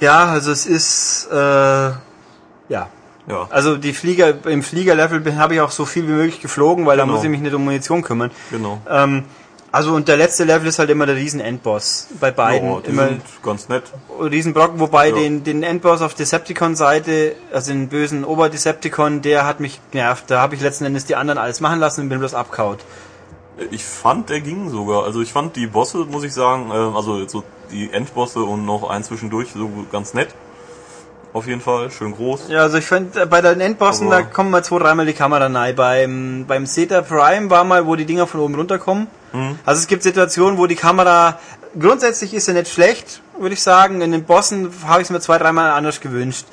ja, 0.01 0.25
also 0.27 0.51
es 0.51 0.67
ist, 0.67 1.29
äh, 1.31 1.37
ja, 2.69 2.89
Ja, 3.29 3.47
Also 3.51 3.77
die 3.77 3.93
Flieger, 3.93 4.35
im 4.47 4.63
Fliegerlevel 4.63 5.37
habe 5.37 5.55
ich 5.55 5.61
auch 5.61 5.73
so 5.73 5.85
viel 5.85 6.07
wie 6.07 6.13
möglich 6.13 6.41
geflogen, 6.41 6.87
weil 6.87 6.97
da 6.97 7.03
Genau. 7.05 7.15
muss 7.17 7.25
ich 7.25 7.31
mich 7.31 7.41
nicht 7.41 7.55
um 7.55 7.65
Munition 7.65 8.03
kümmern. 8.03 8.31
genau. 8.51 8.81
Ähm, 8.89 9.25
also 9.73 9.93
und 9.95 10.09
der 10.09 10.17
letzte 10.17 10.45
Level 10.45 10.69
ist 10.69 10.79
halt 10.79 10.89
immer 10.91 11.05
der 11.07 11.17
Riesen-Endboss. 11.17 12.07
Bei 12.21 12.31
beiden. 12.31 12.71
Ja, 12.71 12.81
die 12.81 12.89
immer 12.91 13.09
sind 13.09 13.23
ganz 13.43 13.69
nett. 13.69 13.83
Riesenbrocken, 14.19 14.79
wobei 14.81 15.09
Ja. 15.09 15.17
den, 15.17 15.45
den 15.45 15.63
Endboss 15.63 16.01
auf 16.03 16.15
Decepticon-Seite, 16.15 17.35
also 17.53 17.73
den 17.73 17.89
bösen 17.89 18.25
Oberdecepticon, 18.25 19.23
der 19.23 19.45
hat 19.45 19.61
mich 19.61 19.81
genervt. 19.91 20.25
Da 20.31 20.41
habe 20.41 20.55
ich 20.55 20.61
letzten 20.63 20.85
Endes 20.85 21.05
die 21.05 21.17
anderen 21.17 21.39
alles 21.39 21.61
machen 21.61 21.79
lassen 21.81 22.03
und 22.03 22.09
bin 22.09 22.21
bloß 22.21 22.35
abkaut. 22.35 22.79
Ich 23.71 23.85
fand, 23.85 24.29
der 24.31 24.41
ging 24.41 24.71
sogar. 24.71 25.05
Also 25.05 25.21
ich 25.21 25.33
fand 25.33 25.57
die 25.57 25.67
Bosse, 25.67 25.99
muss 26.11 26.25
ich 26.25 26.33
sagen, 26.33 26.71
äh, 26.71 26.75
also 26.75 27.27
so 27.27 27.43
die 27.71 27.91
Endbosse 27.93 28.41
und 28.45 28.65
noch 28.65 28.89
ein 28.89 29.03
zwischendurch 29.03 29.49
so 29.55 29.69
ganz 29.91 30.15
nett. 30.15 30.29
Auf 31.37 31.47
jeden 31.47 31.61
Fall, 31.61 31.91
schön 31.91 32.13
groß. 32.13 32.49
Ja, 32.49 32.63
also 32.63 32.79
ich 32.79 32.87
finde, 32.87 33.27
bei 33.27 33.43
den 33.43 33.61
Endbossen, 33.61 34.07
Aber- 34.07 34.17
da 34.17 34.23
kommen 34.23 34.51
mal 34.51 34.65
zwei, 34.65 34.79
dreimal 34.79 35.05
die 35.05 35.13
Kamera 35.13 35.51
nahe. 35.51 35.75
Beim, 35.75 36.47
beim 36.49 36.65
Zeta 36.65 37.03
Prime 37.03 37.51
war 37.51 37.63
mal, 37.63 37.87
wo 37.87 37.95
die 37.95 38.07
Dinger 38.07 38.27
von 38.27 38.41
oben 38.41 38.55
runterkommen. 38.55 39.07
Mhm. 39.35 39.59
Also 39.67 39.81
es 39.83 39.87
gibt 39.87 40.03
Situationen, 40.03 40.57
wo 40.57 40.67
die 40.67 40.77
Kamera, 40.77 41.39
grundsätzlich 41.79 42.33
ist 42.33 42.47
sie 42.47 42.55
nicht 42.55 42.69
schlecht, 42.73 43.21
würde 43.39 43.53
ich 43.53 43.63
sagen. 43.63 44.01
In 44.01 44.13
den 44.13 44.25
Bossen 44.25 44.73
habe 44.87 45.03
ich 45.03 45.09
es 45.09 45.11
mir 45.11 45.21
zwei, 45.21 45.37
dreimal 45.37 45.73
anders 45.73 46.01
gewünscht. 46.01 46.47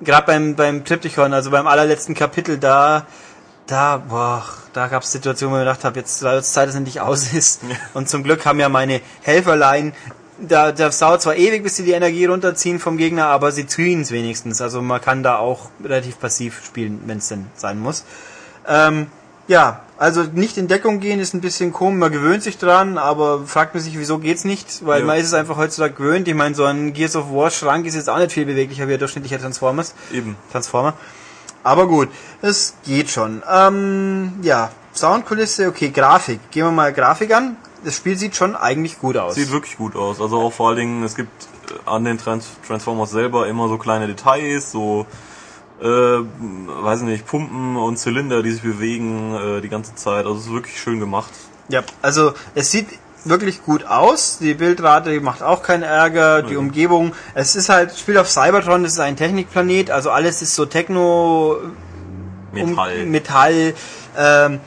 Gerade 0.00 0.26
beim, 0.28 0.54
beim 0.54 0.84
Triptychon, 0.84 1.34
also 1.34 1.50
beim 1.50 1.66
allerletzten 1.66 2.14
Kapitel, 2.14 2.56
da, 2.56 3.06
da, 3.66 3.96
boah, 3.96 4.44
da 4.74 4.86
gab 4.86 5.02
es 5.02 5.10
Situationen, 5.10 5.54
wo 5.54 5.56
ich 5.58 5.64
mir 5.64 5.70
gedacht 5.70 5.84
habe, 5.84 5.98
jetzt 5.98 6.22
wird 6.22 6.34
es 6.34 6.52
Zeit, 6.52 6.68
dass 6.68 6.74
es 6.74 6.78
endlich 6.78 7.00
aus 7.00 7.32
ist. 7.32 7.62
Und 7.94 8.08
zum 8.08 8.22
Glück 8.22 8.46
haben 8.46 8.60
ja 8.60 8.68
meine 8.68 9.00
Helferlein, 9.22 9.92
da, 10.46 10.72
das 10.72 10.98
dauert 10.98 11.22
zwar 11.22 11.36
ewig, 11.36 11.62
bis 11.62 11.76
sie 11.76 11.84
die 11.84 11.92
Energie 11.92 12.24
runterziehen 12.26 12.78
vom 12.78 12.96
Gegner, 12.96 13.26
aber 13.26 13.52
sie 13.52 13.66
ziehen 13.66 14.02
es 14.02 14.10
wenigstens. 14.10 14.60
Also 14.60 14.82
man 14.82 15.00
kann 15.00 15.22
da 15.22 15.38
auch 15.38 15.70
relativ 15.82 16.18
passiv 16.18 16.62
spielen, 16.64 17.00
wenn 17.06 17.18
es 17.18 17.28
denn 17.28 17.46
sein 17.54 17.78
muss. 17.78 18.04
Ähm, 18.68 19.06
ja, 19.48 19.80
also 19.98 20.22
nicht 20.22 20.56
in 20.58 20.68
Deckung 20.68 21.00
gehen 21.00 21.18
ist 21.20 21.34
ein 21.34 21.40
bisschen 21.40 21.72
komisch, 21.72 21.98
man 21.98 22.12
gewöhnt 22.12 22.42
sich 22.42 22.56
dran, 22.58 22.98
aber 22.98 23.44
fragt 23.46 23.74
man 23.74 23.82
sich, 23.82 23.98
wieso 23.98 24.18
geht's 24.18 24.44
nicht? 24.44 24.86
Weil 24.86 25.00
Ja. 25.00 25.06
man 25.06 25.18
ist 25.18 25.26
es 25.26 25.34
einfach 25.34 25.56
heutzutage 25.56 25.94
gewöhnt. 25.94 26.28
Ich 26.28 26.34
meine, 26.34 26.54
so 26.54 26.64
ein 26.64 26.92
Gears 26.92 27.16
of 27.16 27.32
War 27.32 27.50
Schrank 27.50 27.84
ist 27.86 27.94
jetzt 27.96 28.08
auch 28.08 28.18
nicht 28.18 28.32
viel 28.32 28.46
beweglicher 28.46 28.86
wie 28.88 28.94
ein 28.94 28.98
durchschnittlicher 28.98 29.40
Transformers. 29.40 29.94
Eben. 30.12 30.36
Transformer. 30.52 30.94
Aber 31.62 31.86
gut, 31.88 32.08
es 32.42 32.74
geht 32.86 33.10
schon. 33.10 33.42
Ähm, 33.50 34.34
ja, 34.42 34.70
Soundkulisse, 34.94 35.68
okay, 35.68 35.90
Grafik. 35.90 36.40
Gehen 36.50 36.64
wir 36.64 36.70
mal 36.72 36.92
Grafik 36.92 37.34
an. 37.34 37.56
Das 37.84 37.96
Spiel 37.96 38.16
sieht 38.16 38.36
schon 38.36 38.56
eigentlich 38.56 38.98
gut 38.98 39.16
aus. 39.16 39.34
Sieht 39.34 39.50
wirklich 39.50 39.76
gut 39.76 39.96
aus. 39.96 40.20
Also 40.20 40.40
auch 40.40 40.52
vor 40.52 40.68
allen 40.68 40.78
Dingen, 40.78 41.02
es 41.02 41.14
gibt 41.14 41.48
an 41.86 42.04
den 42.04 42.18
Trans 42.18 42.46
Transformers 42.66 43.10
selber 43.10 43.46
immer 43.46 43.68
so 43.68 43.78
kleine 43.78 44.06
Details, 44.06 44.70
so 44.70 45.06
äh, 45.80 45.86
weiß 45.86 47.02
nicht, 47.02 47.26
Pumpen 47.26 47.76
und 47.76 47.96
Zylinder, 47.98 48.42
die 48.42 48.50
sich 48.50 48.62
bewegen 48.62 49.34
äh, 49.34 49.60
die 49.60 49.68
ganze 49.68 49.94
Zeit. 49.94 50.26
Also 50.26 50.38
es 50.38 50.46
ist 50.46 50.52
wirklich 50.52 50.80
schön 50.80 51.00
gemacht. 51.00 51.30
Ja, 51.68 51.82
also 52.02 52.32
es 52.54 52.70
sieht 52.70 52.88
wirklich 53.24 53.62
gut 53.64 53.84
aus. 53.84 54.38
Die 54.38 54.54
Bildrate 54.54 55.20
macht 55.20 55.42
auch 55.42 55.62
keinen 55.62 55.82
Ärger. 55.82 56.42
Die 56.42 56.56
Umgebung, 56.56 57.14
es 57.34 57.56
ist 57.56 57.68
halt, 57.68 57.96
spielt 57.96 58.18
auf 58.18 58.28
Cybertron, 58.28 58.82
das 58.82 58.92
ist 58.92 59.00
ein 59.00 59.16
Technikplanet, 59.16 59.90
also 59.90 60.10
alles 60.10 60.42
ist 60.42 60.54
so 60.54 60.66
Techno, 60.66 61.56
Metall. 62.52 63.02
Um, 63.02 63.10
Metall. 63.10 63.74
Ähm, 64.16 64.60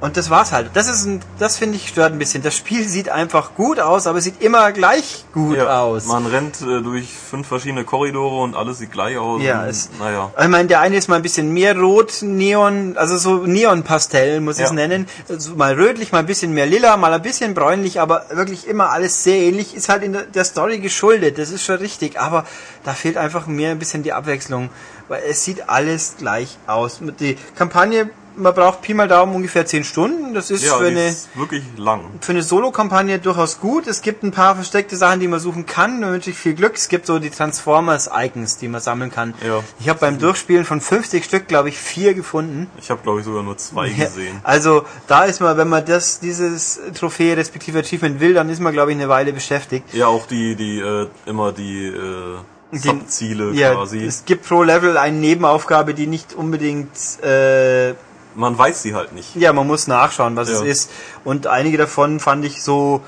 und 0.00 0.16
das 0.18 0.28
war's 0.28 0.52
halt. 0.52 0.70
Das 0.74 0.88
ist 0.88 1.06
ein, 1.06 1.20
das 1.38 1.56
finde 1.56 1.76
ich 1.76 1.88
stört 1.88 2.12
ein 2.12 2.18
bisschen. 2.18 2.42
Das 2.42 2.54
Spiel 2.54 2.86
sieht 2.86 3.08
einfach 3.08 3.54
gut 3.54 3.80
aus, 3.80 4.06
aber 4.06 4.18
es 4.18 4.24
sieht 4.24 4.42
immer 4.42 4.70
gleich 4.72 5.24
gut 5.32 5.56
ja, 5.56 5.80
aus. 5.80 6.04
Man 6.06 6.26
rennt 6.26 6.60
äh, 6.60 6.82
durch 6.82 7.08
fünf 7.08 7.46
verschiedene 7.48 7.84
Korridore 7.84 8.42
und 8.42 8.54
alles 8.54 8.78
sieht 8.78 8.92
gleich 8.92 9.16
aus. 9.16 9.40
Ja, 9.42 9.62
und, 9.62 9.68
es- 9.68 9.88
naja. 9.98 10.30
Ich 10.38 10.48
meine, 10.48 10.68
der 10.68 10.80
eine 10.80 10.96
ist 10.96 11.08
mal 11.08 11.16
ein 11.16 11.22
bisschen 11.22 11.50
mehr 11.50 11.78
rot, 11.78 12.18
Neon, 12.20 12.96
also 12.98 13.16
so 13.16 13.46
Neon-Pastell, 13.46 14.40
muss 14.40 14.58
ich 14.58 14.66
es 14.66 14.72
nennen. 14.72 15.06
Also 15.28 15.54
mal 15.56 15.72
rötlich, 15.74 16.12
mal 16.12 16.18
ein 16.18 16.26
bisschen 16.26 16.52
mehr 16.52 16.66
lila, 16.66 16.96
mal 16.98 17.12
ein 17.14 17.22
bisschen 17.22 17.54
bräunlich, 17.54 17.98
aber 18.00 18.26
wirklich 18.30 18.66
immer 18.66 18.90
alles 18.90 19.24
sehr 19.24 19.36
ähnlich. 19.38 19.74
Ist 19.74 19.88
halt 19.88 20.02
in 20.02 20.12
der, 20.12 20.22
der 20.24 20.44
Story 20.44 20.78
geschuldet, 20.78 21.38
das 21.38 21.50
ist 21.50 21.64
schon 21.64 21.76
richtig, 21.76 22.20
aber 22.20 22.44
da 22.84 22.92
fehlt 22.92 23.16
einfach 23.16 23.46
mir 23.46 23.70
ein 23.70 23.78
bisschen 23.78 24.02
die 24.02 24.12
Abwechslung, 24.12 24.68
weil 25.08 25.22
es 25.28 25.42
sieht 25.42 25.68
alles 25.70 26.16
gleich 26.18 26.58
aus. 26.66 27.00
Die 27.20 27.36
Kampagne 27.56 28.10
man 28.36 28.54
braucht 28.54 28.82
Pi 28.82 28.94
mal 28.94 29.08
Daumen 29.08 29.34
ungefähr 29.34 29.64
10 29.66 29.84
Stunden. 29.84 30.34
Das 30.34 30.50
ist 30.50 30.64
Ja, 30.64 30.74
für 30.76 30.86
eine 30.86 31.08
ist 31.08 31.28
wirklich 31.36 31.62
lang. 31.76 32.02
für 32.20 32.32
eine 32.32 32.42
Solo-Kampagne 32.42 33.18
durchaus 33.18 33.60
gut. 33.60 33.86
Es 33.86 34.02
gibt 34.02 34.22
ein 34.22 34.30
paar 34.30 34.54
versteckte 34.54 34.96
Sachen, 34.96 35.20
die 35.20 35.28
man 35.28 35.40
suchen 35.40 35.66
kann. 35.66 36.00
Da 36.00 36.10
wünsche 36.10 36.30
ich 36.30 36.36
viel 36.36 36.54
Glück. 36.54 36.74
Es 36.76 36.88
gibt 36.88 37.06
so 37.06 37.18
die 37.18 37.30
Transformers-Icons, 37.30 38.58
die 38.58 38.68
man 38.68 38.80
sammeln 38.80 39.10
kann. 39.10 39.34
Ja. 39.46 39.62
Ich 39.80 39.88
habe 39.88 39.98
beim 40.00 40.18
Durchspielen 40.18 40.64
von 40.64 40.80
50 40.80 41.24
Stück, 41.24 41.48
glaube 41.48 41.68
ich, 41.68 41.78
vier 41.78 42.14
gefunden. 42.14 42.68
Ich 42.78 42.90
habe 42.90 43.00
glaube 43.02 43.20
ich 43.20 43.26
sogar 43.26 43.42
nur 43.42 43.56
zwei 43.56 43.88
Ja, 43.88 44.04
gesehen. 44.04 44.40
Also 44.42 44.84
da 45.06 45.24
ist 45.24 45.40
man, 45.40 45.56
wenn 45.56 45.68
man 45.68 45.84
das 45.84 46.20
dieses 46.20 46.80
Trophäe 46.98 47.36
respektive 47.36 47.78
Achievement 47.80 48.20
will, 48.20 48.34
dann 48.34 48.48
ist 48.50 48.60
man, 48.60 48.72
glaube 48.72 48.92
ich, 48.92 48.98
eine 48.98 49.08
Weile 49.08 49.32
beschäftigt. 49.32 49.92
Ja, 49.94 50.06
auch 50.08 50.26
die, 50.26 50.56
die, 50.56 50.80
äh, 50.80 51.06
immer 51.26 51.52
die, 51.52 51.86
äh, 51.86 52.36
Subziele 52.72 53.52
Ja, 53.52 53.74
quasi. 53.74 54.04
es 54.04 54.24
gibt 54.24 54.46
pro 54.48 54.62
Level 54.64 54.96
eine 54.98 55.16
Nebenaufgabe, 55.16 55.94
die 55.94 56.08
nicht 56.08 56.34
unbedingt 56.34 56.90
äh, 57.22 57.94
Man 58.36 58.56
weiß 58.56 58.82
sie 58.82 58.94
halt 58.94 59.12
nicht. 59.12 59.34
Ja, 59.34 59.52
man 59.52 59.66
muss 59.66 59.86
nachschauen, 59.86 60.36
was 60.36 60.48
Ja. 60.50 60.56
es 60.56 60.62
ist. 60.62 60.90
Und 61.24 61.46
einige 61.46 61.76
davon 61.78 62.20
fand 62.20 62.44
ich 62.44 62.62
so, 62.62 63.00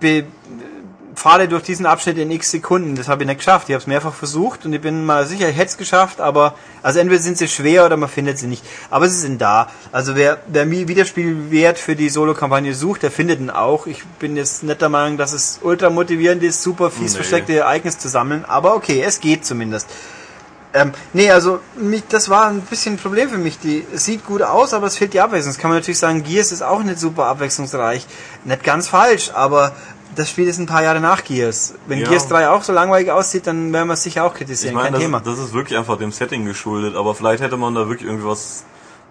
be, 0.00 0.24
fahre 1.14 1.48
durch 1.48 1.64
diesen 1.64 1.84
Abschnitt 1.84 2.16
in 2.18 2.30
x 2.30 2.52
Sekunden. 2.52 2.94
Das 2.94 3.08
habe 3.08 3.24
ich 3.24 3.26
nicht 3.26 3.38
geschafft. 3.38 3.68
Ich 3.68 3.74
habe 3.74 3.80
es 3.80 3.88
mehrfach 3.88 4.14
versucht 4.14 4.64
und 4.64 4.72
ich 4.72 4.80
bin 4.80 5.04
mal 5.04 5.26
sicher, 5.26 5.48
ich 5.48 5.56
hätte 5.56 5.70
es 5.70 5.76
geschafft, 5.76 6.20
aber 6.20 6.54
also 6.80 7.00
entweder 7.00 7.20
sind 7.20 7.36
sie 7.38 7.48
schwer 7.48 7.84
oder 7.86 7.96
man 7.96 8.08
findet 8.08 8.38
sie 8.38 8.46
nicht. 8.46 8.62
Aber 8.88 9.08
sie 9.08 9.18
sind 9.18 9.40
da. 9.40 9.68
Also 9.90 10.14
wer, 10.14 10.38
wer 10.46 10.70
Wiederspielwert 10.70 11.78
für 11.78 11.96
die 11.96 12.08
Solo-Kampagne 12.08 12.72
sucht, 12.72 13.02
der 13.02 13.10
findet 13.10 13.40
ihn 13.40 13.50
auch. 13.50 13.86
Ich 13.88 14.04
bin 14.20 14.36
jetzt 14.36 14.62
nicht 14.62 14.80
der 14.80 14.90
Meinung, 14.90 15.16
dass 15.18 15.32
es 15.32 15.58
ultra 15.62 15.90
motivierend 15.90 16.42
ist, 16.44 16.62
super 16.62 16.90
fies 16.90 17.12
Nee. 17.12 17.16
versteckte 17.16 17.56
Ereignisse 17.56 17.98
zu 17.98 18.08
sammeln. 18.08 18.44
Aber 18.44 18.76
okay, 18.76 19.02
es 19.04 19.18
geht 19.20 19.44
zumindest. 19.44 19.88
Ähm, 20.80 20.92
nee, 21.12 21.30
also 21.30 21.60
mich, 21.76 22.02
das 22.08 22.28
war 22.28 22.46
ein 22.48 22.60
bisschen 22.60 22.94
ein 22.94 22.98
Problem 22.98 23.28
für 23.28 23.38
mich. 23.38 23.58
Die 23.58 23.84
es 23.94 24.04
sieht 24.04 24.24
gut 24.24 24.42
aus, 24.42 24.74
aber 24.74 24.86
es 24.86 24.96
fehlt 24.96 25.12
die 25.14 25.20
Abwechslung. 25.20 25.52
Das 25.52 25.60
kann 25.60 25.70
man 25.70 25.78
natürlich 25.78 25.98
sagen, 25.98 26.22
Gears 26.22 26.52
ist 26.52 26.62
auch 26.62 26.82
nicht 26.82 26.98
super 26.98 27.26
abwechslungsreich. 27.26 28.06
Nicht 28.44 28.64
ganz 28.64 28.88
falsch, 28.88 29.30
aber 29.34 29.72
das 30.14 30.30
Spiel 30.30 30.48
ist 30.48 30.58
ein 30.58 30.66
paar 30.66 30.82
Jahre 30.82 31.00
nach 31.00 31.24
Gears. 31.24 31.74
Wenn 31.86 32.00
Ja. 32.00 32.08
Gears 32.08 32.28
3 32.28 32.48
auch 32.48 32.62
so 32.62 32.72
langweilig 32.72 33.10
aussieht, 33.10 33.46
dann 33.46 33.72
werden 33.72 33.88
wir 33.88 33.94
es 33.94 34.02
sicher 34.02 34.24
auch 34.24 34.32
Ich 34.32 34.38
kritisieren, 34.38 34.74
meine, 34.74 34.86
kein 34.86 34.92
das, 34.94 35.02
Thema. 35.02 35.20
das 35.20 35.38
ist 35.38 35.52
wirklich 35.52 35.78
einfach 35.78 35.98
dem 35.98 36.12
Setting 36.12 36.44
geschuldet, 36.44 36.96
aber 36.96 37.14
vielleicht 37.14 37.42
hätte 37.42 37.56
man 37.56 37.74
da 37.74 37.88
wirklich 37.88 38.08
irgendwie 38.08 38.26
was 38.26 38.64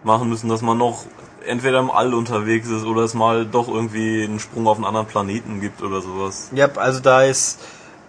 machen 0.03 0.29
müssen, 0.29 0.49
dass 0.49 0.61
man 0.61 0.77
noch 0.77 1.05
entweder 1.45 1.79
im 1.79 1.89
All 1.91 2.13
unterwegs 2.13 2.67
ist 2.67 2.83
oder 2.83 3.03
es 3.03 3.13
mal 3.13 3.45
doch 3.45 3.67
irgendwie 3.67 4.23
einen 4.23 4.39
Sprung 4.39 4.67
auf 4.67 4.77
einen 4.77 4.85
anderen 4.85 5.07
Planeten 5.07 5.61
gibt 5.61 5.81
oder 5.81 6.01
sowas. 6.01 6.49
Ja, 6.51 6.67
also 6.75 6.99
da 6.99 7.23
ist, 7.23 7.59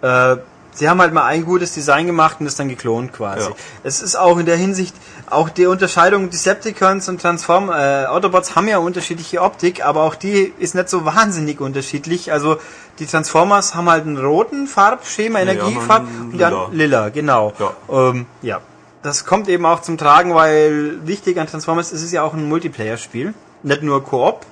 äh, 0.01 0.35
sie 0.79 0.89
haben 0.89 1.01
halt 1.01 1.13
mal 1.13 1.25
ein 1.25 1.43
gutes 1.43 1.73
Design 1.73 2.07
gemacht 2.07 2.37
und 2.39 2.45
das 2.45 2.55
dann 2.55 2.69
geklont 2.69 3.11
quasi. 3.11 3.49
Ja. 3.49 3.55
Es 3.83 4.01
ist 4.01 4.15
auch 4.15 4.37
in 4.37 4.45
der 4.45 4.55
Hinsicht, 4.55 4.95
auch 5.29 5.49
die 5.49 5.65
Unterscheidung 5.65 6.29
Decepticons 6.29 7.09
und 7.09 7.21
Transform, 7.21 7.69
äh, 7.69 8.05
Autobots 8.05 8.55
haben 8.55 8.67
ja 8.69 8.77
unterschiedliche 8.77 9.41
Optik, 9.41 9.85
aber 9.85 10.03
auch 10.03 10.15
die 10.15 10.53
ist 10.57 10.75
nicht 10.75 10.89
so 10.89 11.03
wahnsinnig 11.05 11.59
unterschiedlich. 11.59 12.31
Also 12.31 12.57
die 12.97 13.05
Transformers 13.05 13.75
haben 13.75 13.89
halt 13.89 14.05
einen 14.05 14.17
roten 14.17 14.67
Farbschema, 14.67 15.39
Nee, 15.39 15.51
Energiefarb 15.51 16.03
und 16.31 16.39
dann 16.39 16.53
lila. 16.53 16.69
lila, 16.71 17.09
genau. 17.09 17.53
Ja. 17.59 17.73
Ähm, 18.09 18.25
ja. 18.41 18.61
Das 19.03 19.25
kommt 19.25 19.47
eben 19.47 19.65
auch 19.65 19.81
zum 19.81 19.97
Tragen, 19.97 20.33
weil 20.33 21.05
wichtig 21.05 21.39
an 21.39 21.47
Transformers 21.47 21.91
ist 21.91 22.03
es 22.03 22.11
ja 22.11 22.23
auch 22.23 22.33
ein 22.33 22.47
Multiplayer-Spiel. 22.49 23.33
Nicht 23.63 23.83
nur 23.83 24.03
Koop, 24.03 24.45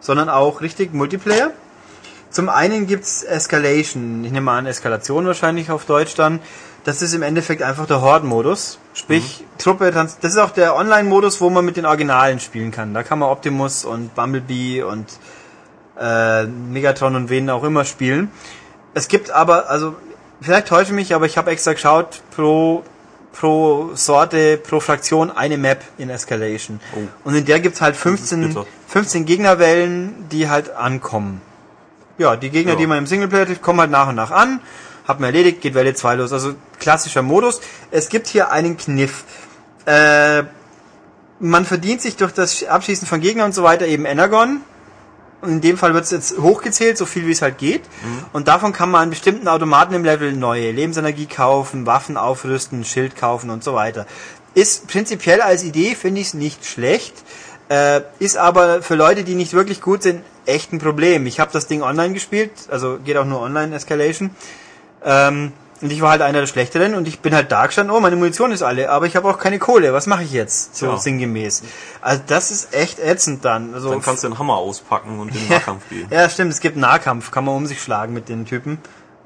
sondern 0.00 0.28
auch 0.28 0.60
richtig 0.60 0.92
Multiplayer. 0.92 1.50
Zum 2.30 2.48
einen 2.48 2.86
gibt's 2.86 3.22
Escalation, 3.22 4.24
ich 4.24 4.32
nehme 4.32 4.50
an 4.50 4.66
Eskalation 4.66 5.26
wahrscheinlich 5.26 5.70
auf 5.70 5.86
Deutsch 5.86 6.14
dann. 6.14 6.40
Das 6.84 7.02
ist 7.02 7.14
im 7.14 7.22
Endeffekt 7.22 7.62
einfach 7.62 7.86
der 7.86 8.00
Horde-Modus. 8.00 8.78
Sprich, 8.94 9.44
Truppe, 9.58 9.90
trans 9.92 10.18
das 10.20 10.32
ist 10.32 10.38
auch 10.38 10.50
der 10.50 10.76
Online-Modus, 10.76 11.40
wo 11.40 11.50
man 11.50 11.64
mit 11.64 11.76
den 11.76 11.86
Originalen 11.86 12.40
spielen 12.40 12.70
kann. 12.70 12.94
Da 12.94 13.02
kann 13.02 13.18
man 13.18 13.30
Optimus 13.30 13.84
und 13.84 14.14
Bumblebee 14.14 14.82
und 14.82 15.06
äh, 15.98 16.44
Megatron 16.44 17.16
und 17.16 17.30
wen 17.30 17.50
auch 17.50 17.64
immer 17.64 17.84
spielen. 17.84 18.30
Es 18.94 19.08
gibt 19.08 19.30
aber, 19.30 19.68
also 19.70 19.96
vielleicht 20.40 20.68
täusche 20.68 20.90
ich 20.90 20.96
mich, 20.96 21.14
aber 21.14 21.26
ich 21.26 21.36
habe 21.36 21.50
extra 21.50 21.72
geschaut, 21.72 22.22
pro, 22.30 22.84
pro 23.32 23.90
Sorte, 23.94 24.56
pro 24.58 24.80
Fraktion 24.80 25.30
eine 25.30 25.58
Map 25.58 25.82
in 25.98 26.10
Escalation. 26.10 26.80
Oh. 26.94 27.00
Und 27.24 27.34
in 27.34 27.44
der 27.44 27.60
gibt's 27.60 27.80
halt 27.80 27.96
ist 27.96 28.02
15, 28.02 28.48
bitter. 28.48 28.66
15 28.88 29.26
Gegnerwellen, 29.26 30.28
die 30.30 30.48
halt 30.48 30.74
ankommen. 30.74 31.42
Ja, 32.18 32.36
die 32.36 32.50
Gegner, 32.50 32.72
Ja. 32.72 32.78
die 32.78 32.86
man 32.86 32.98
im 32.98 33.06
Singleplayer 33.06 33.46
trifft, 33.46 33.62
kommen 33.62 33.80
halt 33.80 33.90
nach 33.90 34.08
und 34.08 34.14
nach 34.16 34.30
an. 34.30 34.60
Hat 35.06 35.20
man 35.20 35.28
erledigt, 35.28 35.60
geht 35.62 35.74
Welle 35.74 35.94
2 35.94 36.16
los. 36.16 36.32
Also 36.32 36.54
klassischer 36.78 37.22
Modus. 37.22 37.60
Es 37.90 38.08
gibt 38.08 38.26
hier 38.26 38.50
einen 38.50 38.76
Kniff. 38.76 39.24
Äh, 39.86 40.42
man 41.40 41.64
verdient 41.64 42.02
sich 42.02 42.16
durch 42.16 42.32
das 42.32 42.64
Abschießen 42.64 43.06
von 43.06 43.20
Gegnern 43.20 43.46
und 43.46 43.54
so 43.54 43.62
weiter 43.62 43.86
eben 43.86 44.04
Energon. 44.04 44.60
Und 45.40 45.50
in 45.50 45.60
dem 45.60 45.78
Fall 45.78 45.94
wird 45.94 46.04
es 46.04 46.10
jetzt 46.10 46.36
hochgezählt, 46.38 46.98
so 46.98 47.06
viel 47.06 47.26
wie 47.28 47.30
es 47.30 47.42
halt 47.42 47.58
geht. 47.58 47.82
Und 48.32 48.48
davon 48.48 48.72
kann 48.72 48.90
man 48.90 49.02
an 49.02 49.10
bestimmten 49.10 49.46
Automaten 49.46 49.94
im 49.94 50.04
Level 50.04 50.32
neue 50.32 50.72
Lebensenergie 50.72 51.26
kaufen, 51.26 51.86
Waffen 51.86 52.16
aufrüsten, 52.16 52.84
Schild 52.84 53.14
kaufen 53.14 53.48
und 53.48 53.62
so 53.62 53.72
weiter. 53.72 54.04
Ist 54.54 54.88
prinzipiell 54.88 55.40
als 55.40 55.62
Idee, 55.62 55.94
finde 55.94 56.20
ich 56.20 56.28
es 56.28 56.34
nicht 56.34 56.66
schlecht. 56.66 57.14
Äh, 57.68 58.00
ist 58.18 58.36
aber 58.38 58.82
für 58.82 58.94
Leute, 58.94 59.24
die 59.24 59.34
nicht 59.34 59.52
wirklich 59.52 59.82
gut 59.82 60.02
sind, 60.02 60.22
echt 60.46 60.72
ein 60.72 60.78
Problem. 60.78 61.26
Ich 61.26 61.38
habe 61.40 61.50
das 61.52 61.66
Ding 61.66 61.82
online 61.82 62.14
gespielt, 62.14 62.50
also 62.70 62.98
geht 63.04 63.16
auch 63.18 63.26
nur 63.26 63.40
online 63.40 63.74
Escalation. 63.76 64.30
Ähm, 65.04 65.52
und 65.80 65.92
ich 65.92 66.00
war 66.00 66.10
halt 66.10 66.22
einer 66.22 66.40
der 66.40 66.46
Schlechteren 66.48 66.94
und 66.96 67.06
ich 67.06 67.20
bin 67.20 67.32
halt 67.34 67.52
da 67.52 67.66
gestanden, 67.66 67.94
oh, 67.94 68.00
meine 68.00 68.16
Munition 68.16 68.50
ist 68.50 68.62
alle, 68.62 68.90
aber 68.90 69.06
ich 69.06 69.14
habe 69.14 69.28
auch 69.28 69.38
keine 69.38 69.60
Kohle. 69.60 69.92
Was 69.92 70.06
mache 70.08 70.24
ich 70.24 70.32
jetzt? 70.32 70.74
So 70.76 70.86
Ja. 70.86 70.96
sinngemäß. 70.96 71.62
Also 72.00 72.22
das 72.26 72.50
ist 72.50 72.74
echt 72.74 72.98
ätzend 72.98 73.44
dann. 73.44 73.74
Also 73.74 73.90
Dann 73.90 74.02
kannst 74.02 74.24
du 74.24 74.28
den 74.28 74.38
Hammer 74.40 74.56
auspacken 74.56 75.20
und 75.20 75.28
in 75.28 75.38
den 75.40 75.48
Nahkampf 75.50 75.88
gehen. 75.88 76.08
ja, 76.10 76.28
stimmt, 76.30 76.50
es 76.52 76.60
gibt 76.60 76.76
Nahkampf, 76.76 77.30
kann 77.30 77.44
man 77.44 77.54
um 77.54 77.66
sich 77.66 77.80
schlagen 77.80 78.12
mit 78.12 78.28
den 78.28 78.44
Typen. 78.44 78.78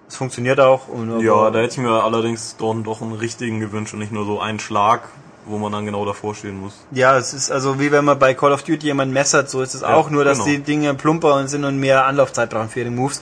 Es 0.08 0.16
funktioniert 0.16 0.60
auch. 0.60 0.88
Und 0.88 1.20
Ja, 1.20 1.50
da 1.50 1.60
hätte 1.60 1.72
ich 1.72 1.78
mir 1.78 2.04
allerdings 2.04 2.56
doch, 2.58 2.74
doch 2.82 3.00
einen 3.00 3.12
richtigen 3.12 3.60
gewünscht 3.60 3.94
und 3.94 4.00
nicht 4.00 4.12
nur 4.12 4.26
so 4.26 4.38
einen 4.40 4.60
Schlag, 4.60 5.08
wo 5.46 5.58
man 5.58 5.72
dann 5.72 5.84
genau 5.84 6.04
davor 6.04 6.34
stehen 6.34 6.60
muss. 6.60 6.74
ja, 6.92 7.16
es 7.16 7.34
ist 7.34 7.50
also 7.50 7.80
wie 7.80 7.90
wenn 7.90 8.04
man 8.04 8.18
bei 8.18 8.34
Call 8.34 8.52
of 8.52 8.62
Duty 8.62 8.86
jemanden 8.86 9.12
messert, 9.12 9.50
so 9.50 9.62
ist 9.62 9.74
es 9.74 9.82
auch, 9.82 10.10
nur 10.10 10.24
dass 10.24 10.38
genau. 10.38 10.50
die 10.50 10.58
Dinge 10.58 10.94
plumper 10.94 11.46
sind 11.48 11.64
und 11.64 11.78
mehr 11.78 12.06
Anlaufzeit 12.06 12.50
brauchen 12.50 12.68
für 12.68 12.80
ihre 12.80 12.90
Moves. 12.90 13.20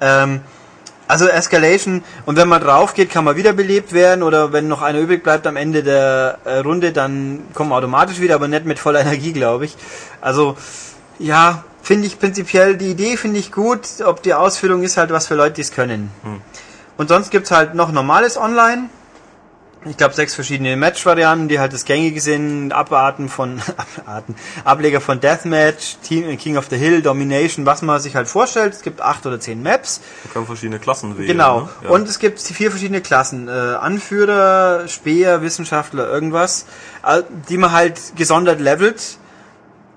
Ähm, 0.00 0.40
also 1.08 1.28
Escalation 1.28 2.02
und 2.26 2.36
wenn 2.36 2.48
man 2.48 2.60
drauf 2.60 2.92
geht, 2.92 3.10
kann 3.10 3.24
man 3.24 3.36
wiederbelebt 3.36 3.92
werden 3.92 4.22
oder 4.22 4.52
wenn 4.52 4.68
noch 4.68 4.82
einer 4.82 4.98
übrig 4.98 5.22
bleibt 5.22 5.46
am 5.46 5.56
Ende 5.56 5.82
der 5.82 6.38
äh, 6.44 6.58
Runde, 6.58 6.92
dann 6.92 7.44
kommen 7.54 7.72
automatisch 7.72 8.20
wieder, 8.20 8.34
aber 8.34 8.48
nicht 8.48 8.64
mit 8.64 8.78
voller 8.78 9.00
Energie, 9.00 9.32
glaube 9.32 9.66
ich. 9.66 9.76
Also 10.20 10.56
ja, 11.18 11.64
finde 11.82 12.08
ich 12.08 12.18
prinzipiell 12.18 12.76
die 12.76 12.90
Idee 12.90 13.16
finde 13.16 13.38
ich 13.38 13.52
gut, 13.52 13.86
ob 14.04 14.22
die 14.22 14.34
Ausführung 14.34 14.82
ist 14.82 14.96
halt 14.96 15.10
was 15.10 15.28
für 15.28 15.36
Leute, 15.36 15.54
die 15.54 15.60
es 15.60 15.70
können. 15.70 16.10
Und 16.96 17.08
sonst 17.08 17.30
gibt's 17.30 17.50
halt 17.50 17.74
noch 17.74 17.92
normales 17.92 18.36
Online. 18.36 18.90
Ich 19.88 19.96
glaube 19.96 20.14
sechs 20.14 20.34
verschiedene 20.34 20.76
Match-Varianten, 20.76 21.48
die 21.48 21.60
halt 21.60 21.72
das 21.72 21.84
gängige 21.84 22.20
sind, 22.20 22.72
Abarten 22.72 23.28
von 23.28 23.62
Abarten, 24.04 24.34
Ableger 24.64 25.00
von 25.00 25.20
Deathmatch, 25.20 25.98
Team, 26.02 26.36
King 26.38 26.56
of 26.56 26.66
the 26.68 26.76
Hill, 26.76 27.02
Domination, 27.02 27.66
was 27.66 27.82
man 27.82 28.00
sich 28.00 28.16
halt 28.16 28.26
vorstellt. 28.26 28.72
Es 28.72 28.82
gibt 28.82 29.00
acht 29.00 29.24
oder 29.26 29.38
zehn 29.38 29.62
Maps. 29.62 30.00
Man 30.24 30.34
kann 30.34 30.46
verschiedene 30.46 30.78
Klassen 30.80 31.16
wählen. 31.16 31.28
Genau. 31.28 31.60
Ne? 31.60 31.68
Ja. 31.84 31.90
Und 31.90 32.08
es 32.08 32.18
gibt 32.18 32.40
vier 32.40 32.70
verschiedene 32.70 33.00
Klassen. 33.00 33.48
Äh, 33.48 33.50
Anführer, 33.50 34.88
Speer, 34.88 35.42
Wissenschaftler, 35.42 36.08
irgendwas, 36.08 36.66
äh, 37.06 37.22
die 37.48 37.56
man 37.56 37.72
halt 37.72 38.00
gesondert 38.16 38.60
levelt. 38.60 39.18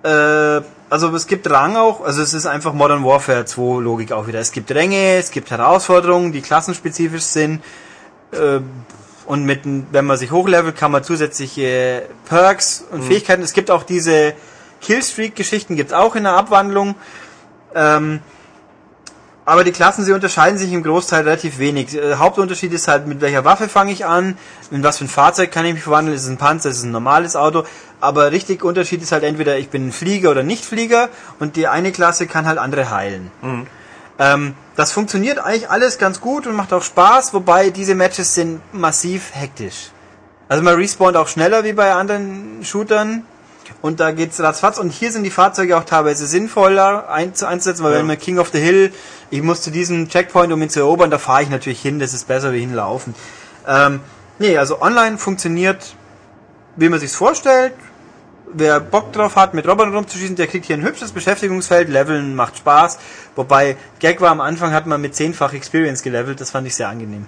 Äh, 0.04 0.62
also 0.92 1.16
es 1.16 1.28
gibt 1.28 1.50
Rang 1.50 1.76
auch, 1.76 2.02
also 2.02 2.22
es 2.22 2.34
ist 2.34 2.46
einfach 2.46 2.74
Modern 2.74 3.04
Warfare 3.04 3.46
2 3.46 3.82
Logik 3.82 4.12
auch 4.12 4.28
wieder. 4.28 4.40
Es 4.40 4.52
gibt 4.52 4.72
Ränge, 4.72 5.18
es 5.18 5.32
gibt 5.32 5.52
Herausforderungen, 5.52 6.32
die 6.32 6.42
klassenspezifisch 6.42 7.24
sind. 7.24 7.64
Äh, 8.32 8.60
und 9.30 9.44
mit, 9.46 9.62
wenn 9.64 10.06
man 10.06 10.18
sich 10.18 10.32
hochlevelt, 10.32 10.76
kann 10.76 10.92
man 10.92 11.04
zusätzliche 11.04 12.02
Perks 12.28 12.84
und 12.90 13.04
Fähigkeiten. 13.04 13.44
Es 13.44 13.54
gibt 13.54 13.70
auch 13.70 13.84
diese 13.84 14.34
Killstreak-Geschichten, 14.82 15.76
gibt 15.76 15.92
es 15.92 15.94
auch 15.96 16.16
in 16.16 16.24
der 16.24 16.34
Abwandlung. 16.34 16.96
Ähm, 17.76 18.22
aber 19.46 19.64
die 19.64 19.72
Klassen, 19.72 20.04
sie 20.04 20.14
unterscheiden 20.14 20.58
sich 20.58 20.74
im 20.74 20.82
Großteil 20.82 21.26
relativ 21.26 21.60
wenig. 21.60 21.96
Äh, 21.96 22.16
Hauptunterschied 22.16 22.74
ist 22.74 22.88
halt, 22.88 23.06
mit 23.06 23.22
welcher 23.22 23.46
Waffe 23.46 23.70
fange 23.70 23.92
ich 23.92 24.04
an, 24.04 24.36
in 24.72 24.82
was 24.82 24.98
für 24.98 25.06
ein 25.06 25.10
Fahrzeug 25.10 25.52
kann 25.52 25.64
ich 25.64 25.76
mich 25.76 25.84
verwandeln, 25.84 26.16
ist 26.16 26.24
es 26.24 26.30
ein 26.30 26.38
Panzer, 26.38 26.72
ist 26.72 26.78
es 26.78 26.84
ein 26.84 26.92
normales 26.92 27.36
Auto. 27.36 27.66
Aber 28.02 28.32
richtig 28.32 28.64
Unterschied 28.64 29.04
ist 29.04 29.12
halt 29.12 29.24
entweder, 29.24 29.60
ich 29.60 29.70
bin 29.70 29.90
ein 29.90 29.92
Flieger 29.92 30.32
oder 30.32 30.42
Nicht-Flieger 30.42 31.10
und 31.38 31.56
die 31.56 31.68
eine 31.68 31.92
Klasse 31.92 32.26
kann 32.26 32.48
halt 32.48 32.58
andere 32.58 32.90
heilen. 32.90 33.30
Ähm, 34.20 34.54
das 34.76 34.92
funktioniert 34.92 35.40
eigentlich 35.40 35.70
alles 35.70 35.98
ganz 35.98 36.20
gut 36.22 36.46
und 36.46 36.56
macht 36.56 36.74
auch 36.74 36.84
Spaß, 36.84 37.34
wobei 37.34 37.70
diese 37.70 37.96
Matches 37.96 38.36
sind 38.36 38.62
massiv 38.74 39.30
hektisch. 39.34 39.92
Also 40.50 40.64
man 40.64 40.76
respawnt 40.76 41.16
auch 41.16 41.28
schneller 41.28 41.64
wie 41.64 41.74
bei 41.74 41.94
anderen 41.94 42.64
Shootern. 42.64 43.24
Und 43.84 44.00
da 44.00 44.12
geht's 44.12 44.42
ratzfatz. 44.42 44.80
Und 44.80 44.90
hier 44.90 45.12
sind 45.12 45.24
die 45.24 45.30
Fahrzeuge 45.30 45.78
auch 45.78 45.84
teilweise 45.84 46.26
sinnvoller 46.26 47.08
einzu- 47.14 47.46
einzusetzen, 47.46 47.84
weil 47.84 47.94
Ja. 47.94 48.00
wenn 48.00 48.08
man 48.08 48.18
King 48.18 48.40
of 48.40 48.50
the 48.52 48.60
Hill, 48.60 48.92
ich 49.30 49.44
muss 49.44 49.62
zu 49.62 49.70
diesem 49.70 50.10
Checkpoint, 50.10 50.52
um 50.52 50.62
ihn 50.62 50.72
zu 50.72 50.80
erobern, 50.80 51.12
da 51.12 51.20
fahre 51.20 51.44
ich 51.44 51.50
natürlich 51.50 51.80
hin, 51.80 52.00
das 52.00 52.16
ist 52.16 52.28
besser 52.28 52.52
wie 52.52 52.62
hinlaufen. 52.62 53.14
Ähm, 53.68 54.00
nee, 54.40 54.58
also 54.58 54.82
online 54.82 55.20
funktioniert, 55.20 55.96
wie 56.78 56.90
man 56.90 57.00
sich's 57.00 57.16
vorstellt. 57.16 57.74
Wer 58.54 58.80
Bock 58.80 59.12
drauf 59.14 59.36
hat, 59.36 59.54
mit 59.54 59.68
Robotern 59.68 59.94
rumzuschießen, 59.96 60.36
der 60.36 60.48
kriegt 60.48 60.66
hier 60.66 60.76
ein 60.78 60.84
hübsches 60.84 61.12
Beschäftigungsfeld, 61.12 61.90
Leveln 61.90 62.36
macht 62.36 62.58
Spaß. 62.58 62.98
Wobei, 63.36 63.78
Gag 64.00 64.22
war 64.22 64.32
am 64.32 64.42
Anfang, 64.42 64.74
hat 64.74 64.86
man 64.88 65.00
mit 65.02 65.16
zehnfach 65.16 65.54
Experience 65.54 66.02
gelevelt, 66.02 66.42
das 66.42 66.52
fand 66.52 66.68
ich 66.68 66.76
sehr 66.76 66.90
angenehm. 66.90 67.28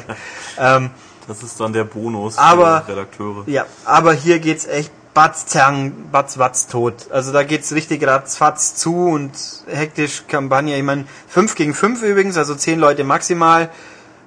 ähm, 0.58 0.90
Das 1.28 1.42
ist 1.42 1.60
dann 1.60 1.72
der 1.72 1.84
Bonus 1.84 2.38
Aber- 2.38 2.82
für 2.86 2.92
Redakteure. 2.92 3.44
ja, 3.46 3.66
aber 3.84 4.12
hier 4.12 4.38
geht's 4.38 4.66
echt 4.66 4.90
batz, 5.14 5.44
zang, 5.46 5.92
batz, 6.10 6.38
watz 6.38 6.66
tot. 6.68 6.94
Also 7.10 7.32
da 7.32 7.42
geht's 7.42 7.72
richtig 7.74 8.06
ratzfatz 8.06 8.74
zu 8.76 9.08
und 9.08 9.32
hektisch 9.66 10.24
Kampagne. 10.26 10.76
Ich 10.76 10.82
meine, 10.82 11.04
5 11.28 11.54
gegen 11.54 11.74
5 11.74 12.02
übrigens, 12.02 12.38
also 12.38 12.54
10 12.54 12.78
Leute 12.80 13.04
maximal. 13.04 13.68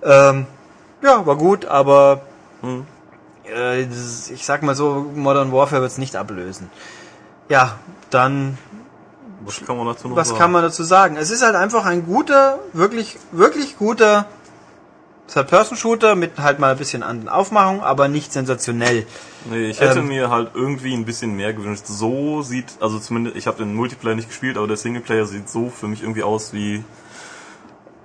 Ähm, 0.04 0.46
ja, 1.02 1.26
war 1.26 1.36
gut, 1.38 1.66
aber 1.66 2.22
Hm. 2.62 2.86
Äh, 3.54 3.82
ich 3.84 4.46
sag 4.46 4.64
mal 4.64 4.76
so, 4.76 5.12
Modern 5.16 5.52
Warfare 5.52 5.82
wird's 5.82 5.98
nicht 5.98 6.16
ablösen. 6.16 6.70
Ja, 7.50 7.78
dann 8.10 8.58
Was 9.44 9.64
kann 9.66 9.78
man 9.78 9.88
dazu 9.88 10.08
noch 10.08 10.16
was 10.16 10.30
sagen? 10.30 10.40
kann 10.40 10.52
man 10.52 10.64
dazu 10.64 10.84
sagen? 10.84 11.18
Es 11.18 11.30
ist 11.30 11.44
halt 11.44 11.56
einfach 11.56 11.86
ein 11.86 12.06
guter, 12.06 12.60
wirklich, 12.74 13.18
wirklich 13.32 13.78
guter 13.78 14.26
Third-Person-Shooter 15.28 16.16
mit 16.16 16.38
halt 16.38 16.60
mal 16.60 16.72
ein 16.72 16.78
bisschen 16.78 17.02
anderen 17.02 17.30
Aufmachung, 17.30 17.82
aber 17.82 18.08
nicht 18.08 18.32
sensationell. 18.32 19.08
Nee, 19.50 19.70
ich 19.70 19.80
hätte 19.80 20.00
Ähm, 20.00 20.08
mir 20.08 20.30
halt 20.30 20.52
irgendwie 20.54 20.94
ein 20.94 21.06
bisschen 21.06 21.36
mehr 21.36 21.52
gewünscht. 21.54 21.86
So 21.88 22.44
sieht, 22.44 22.74
also 22.80 23.00
zumindest, 23.00 23.36
ich 23.36 23.48
habe 23.48 23.58
den 23.58 23.74
Multiplayer 23.74 24.16
nicht 24.16 24.28
gespielt, 24.30 24.58
aber 24.58 24.68
der 24.68 24.78
Singleplayer 24.78 25.26
sieht 25.26 25.50
so 25.50 25.70
für 25.70 25.88
mich 25.88 26.02
irgendwie 26.04 26.22
aus 26.24 26.54
wie 26.54 26.84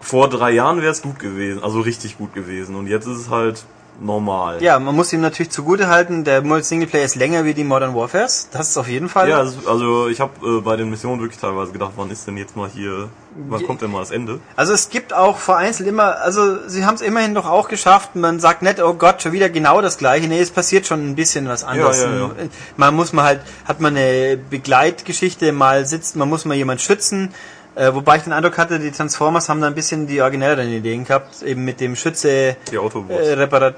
vor 0.00 0.30
drei 0.30 0.50
Jahren 0.52 0.80
wäre 0.80 0.92
es 0.92 1.02
gut 1.02 1.18
gewesen, 1.18 1.62
also 1.62 1.80
richtig 1.80 2.16
gut 2.16 2.32
gewesen. 2.32 2.74
Und 2.74 2.86
jetzt 2.86 3.06
ist 3.06 3.18
es 3.18 3.28
halt 3.28 3.64
normal. 4.00 4.62
Ja, 4.62 4.78
man 4.78 4.96
muss 4.96 5.12
ihm 5.12 5.20
natürlich 5.20 5.50
zugute 5.50 5.88
halten, 5.88 6.24
der 6.24 6.42
Singleplayer 6.62 7.04
ist 7.04 7.16
länger 7.16 7.44
wie 7.44 7.54
die 7.54 7.64
Modern 7.64 7.94
Warfares. 7.94 8.48
Das 8.50 8.70
ist 8.70 8.76
auf 8.76 8.88
jeden 8.88 9.08
Fall. 9.08 9.28
Ja, 9.28 9.38
also 9.38 10.08
ich 10.08 10.20
habe 10.20 10.32
äh, 10.44 10.60
bei 10.60 10.76
den 10.76 10.90
Missionen 10.90 11.20
wirklich 11.20 11.40
teilweise 11.40 11.72
gedacht, 11.72 11.92
wann 11.96 12.10
ist 12.10 12.26
denn 12.26 12.36
jetzt 12.36 12.56
mal 12.56 12.68
hier, 12.68 13.08
wann 13.48 13.62
kommt 13.64 13.82
denn 13.82 13.90
mal 13.90 14.00
das 14.00 14.10
Ende? 14.10 14.40
Also 14.56 14.72
es 14.72 14.88
gibt 14.88 15.12
auch 15.12 15.38
vereinzelt 15.38 15.88
immer, 15.88 16.20
also 16.22 16.66
sie 16.66 16.84
haben 16.84 16.94
es 16.94 17.02
immerhin 17.02 17.34
doch 17.34 17.48
auch 17.48 17.68
geschafft. 17.68 18.16
Man 18.16 18.40
sagt 18.40 18.62
nicht, 18.62 18.80
oh 18.82 18.94
Gott, 18.94 19.22
schon 19.22 19.32
wieder 19.32 19.48
genau 19.48 19.80
das 19.82 19.98
gleiche. 19.98 20.26
Nee, 20.28 20.40
es 20.40 20.50
passiert 20.50 20.86
schon 20.86 21.10
ein 21.10 21.14
bisschen 21.14 21.46
was 21.48 21.62
anderes. 21.64 22.02
Ja, 22.02 22.10
ja, 22.10 22.18
ja. 22.18 22.30
Man 22.76 22.94
muss 22.94 23.12
mal 23.12 23.24
halt, 23.24 23.40
hat 23.66 23.80
man 23.80 23.96
eine 23.96 24.36
Begleitgeschichte, 24.36 25.52
mal 25.52 25.86
sitzt, 25.86 26.16
man 26.16 26.28
muss 26.28 26.44
mal 26.44 26.54
jemand 26.54 26.80
schützen. 26.80 27.34
Äh, 27.76 27.94
wobei 27.94 28.16
ich 28.16 28.24
den 28.24 28.32
Eindruck 28.32 28.58
hatte, 28.58 28.80
die 28.80 28.90
Transformers 28.90 29.48
haben 29.48 29.60
da 29.60 29.68
ein 29.68 29.74
bisschen 29.76 30.06
die 30.08 30.20
originelleren 30.20 30.68
Ideen 30.68 31.04
gehabt, 31.04 31.42
eben 31.42 31.64
mit 31.64 31.80
dem 31.80 31.94
Schütze 31.94 32.56
Die 32.70 32.78
Autobots. 32.78 33.26
äh, 33.26 33.34
Reparat 33.34 33.76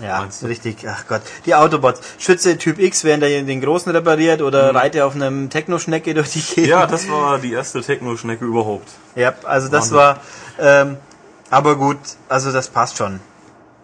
ja, 0.00 0.26
richtig. 0.42 0.86
Ach 0.88 1.06
Gott. 1.06 1.22
Die 1.44 1.54
Autobots. 1.54 2.00
Schütze 2.18 2.56
Typ 2.56 2.78
X, 2.78 3.04
während 3.04 3.22
er 3.22 3.42
den 3.42 3.60
Großen 3.60 3.92
repariert 3.92 4.40
oder 4.40 4.74
reite 4.74 5.04
auf 5.04 5.14
einem 5.14 5.50
Techno-Schnecke 5.50 6.14
durch 6.14 6.30
die 6.30 6.40
Gegend. 6.40 6.66
Mhm. 6.66 6.70
ja, 6.70 6.86
das 6.86 7.08
war 7.08 7.38
die 7.38 7.52
erste 7.52 7.82
Techno-Schnecke 7.82 8.44
überhaupt. 8.44 8.88
Ja, 9.14 9.34
also 9.44 9.68
das 9.68 9.92
war, 9.92 10.20
ähm, 10.58 10.96
aber 11.50 11.76
gut, 11.76 11.98
also 12.28 12.52
das 12.52 12.68
passt 12.68 12.96
schon. 12.96 13.20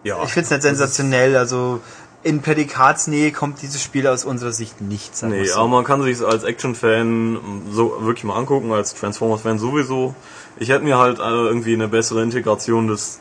Ja. 0.03 0.23
Ich 0.23 0.31
finde 0.31 0.45
es 0.45 0.51
nicht 0.51 0.61
sensationell, 0.63 1.35
also 1.35 1.81
in 2.23 2.41
Prädikatsnähe 2.41 3.31
kommt 3.31 3.61
dieses 3.61 3.81
Spiel 3.81 4.07
aus 4.07 4.25
unserer 4.25 4.51
Sicht 4.51 4.81
nicht. 4.81 5.15
sagen 5.15 5.33
Nee, 5.33 5.45
so. 5.45 5.59
aber 5.59 5.67
man 5.69 5.83
kann 5.83 6.01
sich 6.01 6.21
als 6.25 6.43
Action-Fan 6.43 7.39
so 7.71 7.97
wirklich 8.01 8.23
mal 8.25 8.35
angucken, 8.35 8.73
als 8.73 8.93
Transformers-Fan 8.95 9.59
sowieso. 9.59 10.15
Ich 10.57 10.69
hätte 10.69 10.83
mir 10.83 10.97
halt 10.97 11.19
äh, 11.19 11.21
irgendwie 11.21 11.73
eine 11.73 11.87
bessere 11.87 12.21
Integration 12.21 12.87
des 12.87 13.19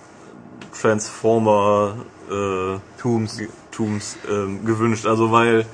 Transformer 0.81 1.95
äh, 2.31 2.79
Tums. 3.01 3.39
Tums 3.71 4.17
ähm, 4.31 4.65
gewünscht. 4.65 5.07
Also 5.07 5.31
weil 5.33 5.67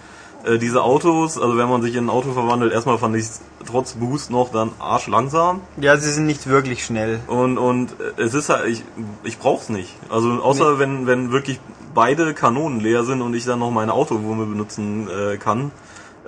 äh, 0.45 0.59
diese 0.59 0.83
Autos, 0.83 1.39
also 1.39 1.57
wenn 1.57 1.69
man 1.69 1.83
sich 1.83 1.95
in 1.95 2.07
ein 2.07 2.11
Auto 2.11 2.33
verwandelt, 2.33 2.73
erstmal 2.73 2.99
fand 2.99 3.17
ich 3.17 3.27
trotz 3.67 3.95
Boost 3.95 4.31
noch 4.31 4.51
dann 4.53 4.73
arsch 4.79 5.07
langsam 5.07 5.63
Ja, 5.81 5.97
sie 5.97 6.11
sind 6.11 6.27
nicht 6.27 6.47
wirklich 6.47 6.85
schnell. 6.85 7.21
und 7.29 7.57
und 7.59 7.93
äh, 7.93 8.23
es 8.23 8.35
ist 8.35 8.51
halt 8.51 8.69
ich 8.69 8.83
ich 9.23 9.39
brauch's 9.39 9.69
nicht. 9.71 9.95
Also 10.11 10.31
außer 10.43 10.79
wenn 10.79 11.07
wenn 11.07 11.33
wirklich 11.33 11.61
beide 11.95 12.35
Kanonen 12.35 12.81
leer 12.81 13.05
sind 13.05 13.23
und 13.23 13.35
ich 13.35 13.45
dann 13.45 13.61
noch 13.61 13.71
meine 13.71 13.93
Autowurme 13.95 14.47
benutzen 14.47 15.09
äh, 15.09 15.37
kann, 15.39 15.71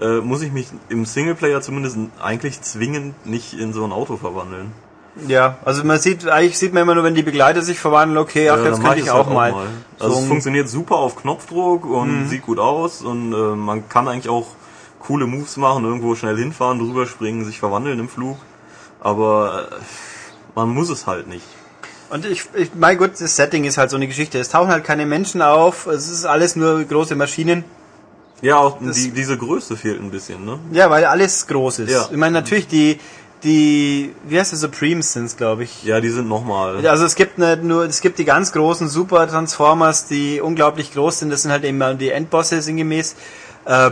äh, 0.01 0.20
muss 0.20 0.43
ich 0.43 0.53
mich 0.53 0.69
im 0.89 1.05
Singleplayer 1.05 1.61
zumindest 1.61 1.98
eigentlich 2.23 2.62
zwingend 2.62 3.27
nicht 3.27 3.53
in 3.59 3.73
so 3.73 3.85
ein 3.85 3.93
Auto 3.93 4.16
verwandeln. 4.16 4.73
Ja, 5.27 5.57
also 5.65 5.83
man 5.85 5.99
sieht, 5.99 6.29
eigentlich 6.29 6.59
sieht 6.59 6.75
man 6.75 6.83
immer 6.83 6.95
nur, 6.95 7.05
wenn 7.05 7.15
die 7.15 7.23
Begleiter 7.23 7.63
sich 7.63 7.79
verwandeln, 7.79 8.19
okay, 8.19 8.51
ach, 8.51 8.59
Ja, 8.59 8.65
jetzt 8.67 8.83
könnte 8.83 8.99
ich 8.99 9.07
es 9.07 9.11
auch 9.11 9.27
halt 9.27 9.35
mal. 9.55 9.55
Also 9.99 10.15
so 10.15 10.21
es 10.21 10.27
funktioniert 10.27 10.69
super 10.69 10.97
auf 10.97 11.17
Knopfdruck 11.17 11.87
und 11.87 12.29
sieht 12.29 12.43
gut 12.43 12.59
aus 12.59 13.01
und 13.03 13.33
äh, 13.33 13.37
man 13.57 13.89
kann 13.89 14.09
eigentlich 14.09 14.29
auch 14.29 14.47
coole 15.01 15.27
Moves 15.27 15.57
machen, 15.57 15.85
irgendwo 15.85 16.15
schnell 16.17 16.37
hinfahren, 16.37 16.79
drüber 16.79 17.07
springen, 17.07 17.45
sich 17.45 17.59
verwandeln 17.59 17.99
im 17.99 18.09
Flug. 18.09 18.37
Aber 19.01 19.69
äh, 19.71 19.75
man 20.55 20.69
muss 20.69 20.91
es 20.91 21.07
halt 21.07 21.29
nicht. 21.29 21.45
Und 22.11 22.25
ich, 22.27 22.45
ich, 22.55 22.71
mein 22.75 22.99
Gott, 22.99 23.13
das 23.19 23.37
Setting 23.37 23.65
ist 23.65 23.79
halt 23.79 23.91
so 23.91 23.97
eine 23.97 24.07
Geschichte. 24.07 24.39
Es 24.39 24.51
tauchen 24.51 24.69
halt 24.69 24.85
keine 24.85 25.07
Menschen 25.07 25.43
auf, 25.43 25.87
es 25.87 26.09
ist 26.09 26.25
alles 26.25 26.57
nur 26.57 26.85
große 26.85 27.17
Maschinen. 27.17 27.65
Ja, 28.43 28.59
auch 28.59 28.79
Das- 28.81 28.97
die, 28.97 29.11
diese 29.13 29.39
Größe 29.39 29.77
fehlt 29.77 30.01
ein 30.01 30.11
bisschen, 30.11 30.45
ne? 30.45 30.59
Ja, 30.73 30.91
weil 30.91 31.05
alles 31.07 31.47
groß 31.47 31.81
ist. 31.81 31.91
Ja. 31.91 32.07
Ich 32.11 32.17
meine, 32.17 32.33
natürlich 32.33 32.69
die, 32.69 33.01
die, 33.45 34.15
wie 34.27 34.39
heißt 34.39 34.53
das, 34.53 34.61
Supremes 34.61 35.13
sind's, 35.13 35.37
glaube 35.37 35.65
ich. 35.65 35.85
Ja, 35.85 36.01
die 36.01 36.09
sind 36.09 36.29
nochmal. 36.29 36.85
Also 36.87 37.05
es 37.05 37.15
gibt 37.15 37.39
nicht 37.39 37.63
nur, 37.63 37.85
es 37.85 38.01
gibt 38.01 38.19
die 38.19 38.25
ganz 38.25 38.53
großen 38.53 38.89
Super 38.89 39.29
Transformers, 39.29 40.07
die 40.07 40.41
unglaublich 40.41 40.93
groß 40.93 41.21
sind. 41.21 41.31
Das 41.31 41.43
sind 41.43 41.51
halt 41.53 41.65
eben 41.65 41.99
die 41.99 42.11
Endbosse 42.11 42.63
sinngemäß. 42.63 43.15
Äh, 43.67 43.91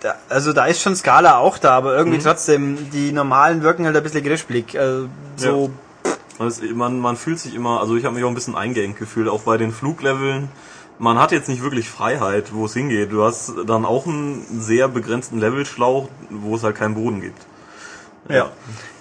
da, 0.00 0.14
also 0.28 0.52
da 0.52 0.66
ist 0.66 0.82
schon 0.82 0.96
Skala 0.96 1.38
auch 1.38 1.58
da, 1.58 1.72
aber 1.76 1.92
Mhm. 1.92 1.98
irgendwie 1.98 2.18
trotzdem 2.18 2.90
die 2.90 3.12
normalen 3.12 3.62
wirken 3.62 3.84
halt 3.86 3.96
ein 3.96 4.02
bisschen 4.02 4.24
grischblig. 4.24 4.74
Äh, 4.74 5.02
so 5.36 5.70
Man, 6.38 6.48
ist, 6.48 6.62
man, 6.74 6.98
man 6.98 7.16
fühlt 7.16 7.38
sich 7.38 7.54
immer, 7.54 7.80
also 7.80 7.96
ich 7.96 8.04
habe 8.04 8.14
mich 8.14 8.24
auch 8.24 8.28
ein 8.28 8.34
bisschen 8.34 8.56
eingeengt 8.56 8.98
gefühlt, 8.98 9.28
auch 9.28 9.42
bei 9.42 9.56
den 9.56 9.72
Flugleveln. 9.72 10.48
Man 10.98 11.18
hat 11.18 11.30
jetzt 11.32 11.48
nicht 11.48 11.62
wirklich 11.62 11.90
Freiheit, 11.90 12.54
wo 12.54 12.64
es 12.64 12.72
hingeht. 12.72 13.12
Du 13.12 13.22
hast 13.22 13.52
dann 13.66 13.84
auch 13.84 14.06
einen 14.06 14.44
sehr 14.60 14.88
begrenzten 14.88 15.38
Levelschlauch, 15.38 16.08
wo 16.30 16.56
es 16.56 16.62
halt 16.62 16.76
keinen 16.76 16.94
Boden 16.94 17.20
gibt. 17.20 17.46
Ja. 18.28 18.50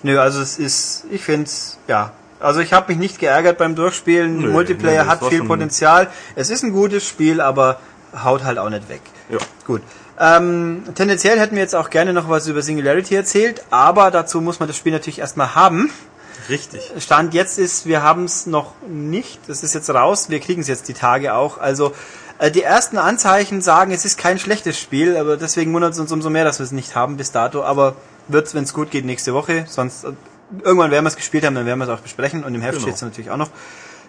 Nö, 0.04 0.20
also 0.20 0.42
es 0.42 0.60
ist, 0.60 1.06
ich 1.12 1.24
find's, 1.24 1.78
ja. 1.88 2.12
Also 2.40 2.60
ich 2.60 2.74
habe 2.74 2.92
mich 2.92 3.00
nicht 3.00 3.20
geärgert 3.20 3.58
beim 3.58 3.76
Durchspielen. 3.76 4.40
Nö, 4.40 4.50
Multiplayer 4.50 5.06
nö, 5.06 5.10
hat 5.10 5.26
viel 5.26 5.44
Potenzial. 5.44 6.10
Es 6.36 6.50
ist 6.50 6.64
ein 6.64 6.74
gutes 6.74 7.08
Spiel, 7.08 7.42
aber 7.42 7.80
haut 8.24 8.44
halt 8.44 8.60
auch 8.60 8.70
nicht 8.70 8.90
weg. 8.90 9.02
Ja. 9.30 9.40
Gut. 9.66 9.82
Ähm, 10.20 10.84
tendenziell 10.96 11.40
hätten 11.40 11.56
wir 11.56 11.62
jetzt 11.62 11.76
auch 11.76 11.90
gerne 11.90 12.14
noch 12.14 12.30
was 12.30 12.48
über 12.48 12.62
Singularity 12.62 13.16
erzählt, 13.16 13.64
aber 13.70 14.12
dazu 14.12 14.40
muss 14.40 14.60
man 14.60 14.68
das 14.68 14.78
Spiel 14.78 14.94
natürlich 14.94 15.20
erstmal 15.20 15.56
haben. 15.56 15.90
Richtig. 16.48 16.92
Stand 17.00 17.34
jetzt 17.34 17.58
ist, 17.58 17.86
wir 17.86 18.04
haben 18.04 18.26
es 18.26 18.46
noch 18.46 18.74
nicht. 18.88 19.40
Das 19.48 19.64
ist 19.64 19.74
jetzt 19.74 19.90
raus. 19.90 20.30
Wir 20.30 20.40
kriegen 20.40 20.62
es 20.62 20.68
jetzt 20.68 20.88
die 20.88 20.94
Tage 20.94 21.34
auch. 21.34 21.58
Also 21.58 21.94
äh, 22.38 22.52
die 22.52 22.62
ersten 22.62 22.98
Anzeichen 22.98 23.62
sagen, 23.62 23.92
es 23.92 24.06
ist 24.06 24.18
kein 24.18 24.40
schlechtes 24.40 24.80
Spiel, 24.80 25.18
aber 25.18 25.38
deswegen 25.38 25.74
wundert 25.74 25.94
es 25.94 26.00
uns 26.00 26.12
umso 26.12 26.30
mehr, 26.30 26.44
dass 26.44 26.60
wir 26.60 26.64
es 26.66 26.72
nicht 26.72 26.96
haben 26.96 27.18
bis 27.18 27.32
dato. 27.32 27.64
Aber 27.64 27.96
wird's, 28.28 28.54
wenn 28.56 28.64
es 28.64 28.74
gut 28.74 28.92
geht, 28.92 29.06
nächste 29.06 29.34
Woche. 29.34 29.66
Sonst 29.68 30.04
äh, 30.06 30.12
irgendwann 30.64 30.92
werden 30.92 31.06
wir 31.06 31.10
es 31.10 31.16
gespielt 31.16 31.46
haben, 31.46 31.56
dann 31.56 31.66
werden 31.66 31.80
wir 31.80 31.86
es 31.86 31.90
auch 31.92 32.00
besprechen. 32.02 32.44
Und 32.44 32.54
im 32.56 32.62
Heft 32.62 32.74
Genau. 32.74 32.84
steht 32.84 32.96
es 32.96 33.02
natürlich 33.02 33.32
auch 33.32 33.38
noch. 33.38 33.50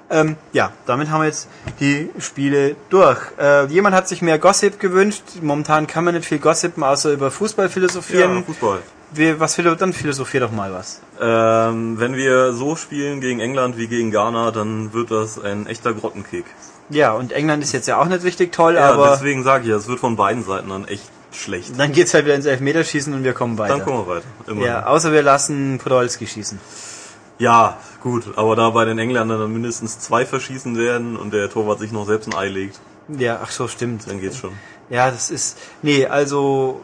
Ähm, 0.09 0.37
ja, 0.53 0.71
damit 0.87 1.11
haben 1.11 1.23
wir 1.23 1.27
jetzt 1.27 1.49
die 1.81 2.11
Spiele 2.21 2.77
durch. 2.91 3.19
Äh, 3.41 3.67
jemand 3.67 3.97
hat 3.97 4.07
sich 4.09 4.23
mehr 4.23 4.39
Gossip 4.39 4.79
gewünscht. 4.79 5.23
Momentan 5.43 5.87
kann 5.89 6.05
man 6.05 6.15
nicht 6.15 6.27
viel 6.27 6.39
gossipen, 6.39 6.85
außer 6.85 7.11
über 7.13 7.31
Fußball 7.33 7.69
philosophieren. 7.69 8.37
Ja, 8.37 8.43
Fußball. 8.43 8.79
Wir, 9.13 9.41
was 9.41 9.55
philo 9.55 9.75
dann 9.75 9.93
philosophier 9.93 10.41
doch 10.41 10.53
mal 10.53 10.73
was. 10.73 11.01
Ähm, 11.21 11.99
wenn 11.99 12.15
wir 12.15 12.53
so 12.53 12.77
spielen 12.77 13.21
gegen 13.21 13.41
England 13.41 13.79
wie 13.79 13.87
gegen 13.89 14.11
Ghana, 14.13 14.51
dann 14.53 14.93
wird 14.93 15.11
das 15.11 15.41
ein 15.43 15.67
echter 15.67 15.93
Grottenkick. 15.93 16.45
Ja, 16.89 17.13
und 17.13 17.33
England 17.33 17.63
ist 17.65 17.73
jetzt 17.73 17.89
ja 17.89 17.99
auch 17.99 18.07
nicht 18.07 18.23
richtig 18.23 18.53
toll, 18.53 18.75
Ja, 18.75 18.93
aber 18.93 19.11
deswegen 19.11 19.43
sage 19.43 19.65
ich 19.65 19.71
ja, 19.71 19.77
es 19.77 19.89
wird 19.89 19.99
von 19.99 20.15
beiden 20.17 20.45
Seiten 20.45 20.69
dann 20.69 20.87
echt 20.87 21.09
schlecht. 21.37 21.79
dann 21.79 21.93
geht's 21.93 22.13
halt 22.15 22.25
wieder 22.25 22.35
ins 22.35 22.47
Elfmeterschießen 22.47 23.13
und 23.15 23.25
wir 23.25 23.33
kommen 23.33 23.59
weiter. 23.59 23.77
Dann 23.77 23.85
kommen 23.87 24.07
wir 24.07 24.17
weiter. 24.17 24.27
Immer. 24.47 24.65
ja, 24.67 24.87
außer 24.87 25.13
wir 25.13 25.23
lassen 25.23 25.79
Podolski 25.83 26.27
schießen. 26.27 26.59
ja, 27.39 27.77
gut, 28.03 28.25
aber 28.37 28.57
da 28.57 28.71
bei 28.71 28.85
den 28.85 28.99
Engländern 28.99 29.39
dann 29.41 29.53
mindestens 29.53 29.99
zwei 29.99 30.25
verschießen 30.27 30.77
werden 30.77 31.17
und 31.17 31.33
der 31.33 31.51
Torwart 31.51 31.79
sich 31.81 31.93
noch 31.93 32.07
selbst 32.07 32.29
ein 32.29 32.35
Ei 32.35 32.49
legt, 32.49 32.81
Ja, 33.09 33.41
ach 33.43 33.51
so, 33.51 33.69
stimmt. 33.69 34.09
dann 34.09 34.21
geht's 34.21 34.39
schon. 34.39 34.53
Ja, 34.91 35.11
das 35.11 35.31
ist, 35.31 35.59
nee, 35.83 36.07
also 36.07 36.81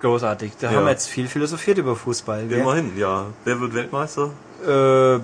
großartig. 0.00 0.52
Da 0.60 0.70
Ja. 0.70 0.76
haben 0.78 0.84
wir 0.84 0.90
jetzt 0.90 1.08
viel 1.08 1.28
philosophiert 1.28 1.78
über 1.78 1.96
Fußball. 1.96 2.46
Gell? 2.48 2.60
Immerhin, 2.60 2.96
ja. 2.98 3.26
Wer 3.44 3.60
wird 3.60 3.74
Weltmeister? 3.74 4.30
Äh, 4.66 5.16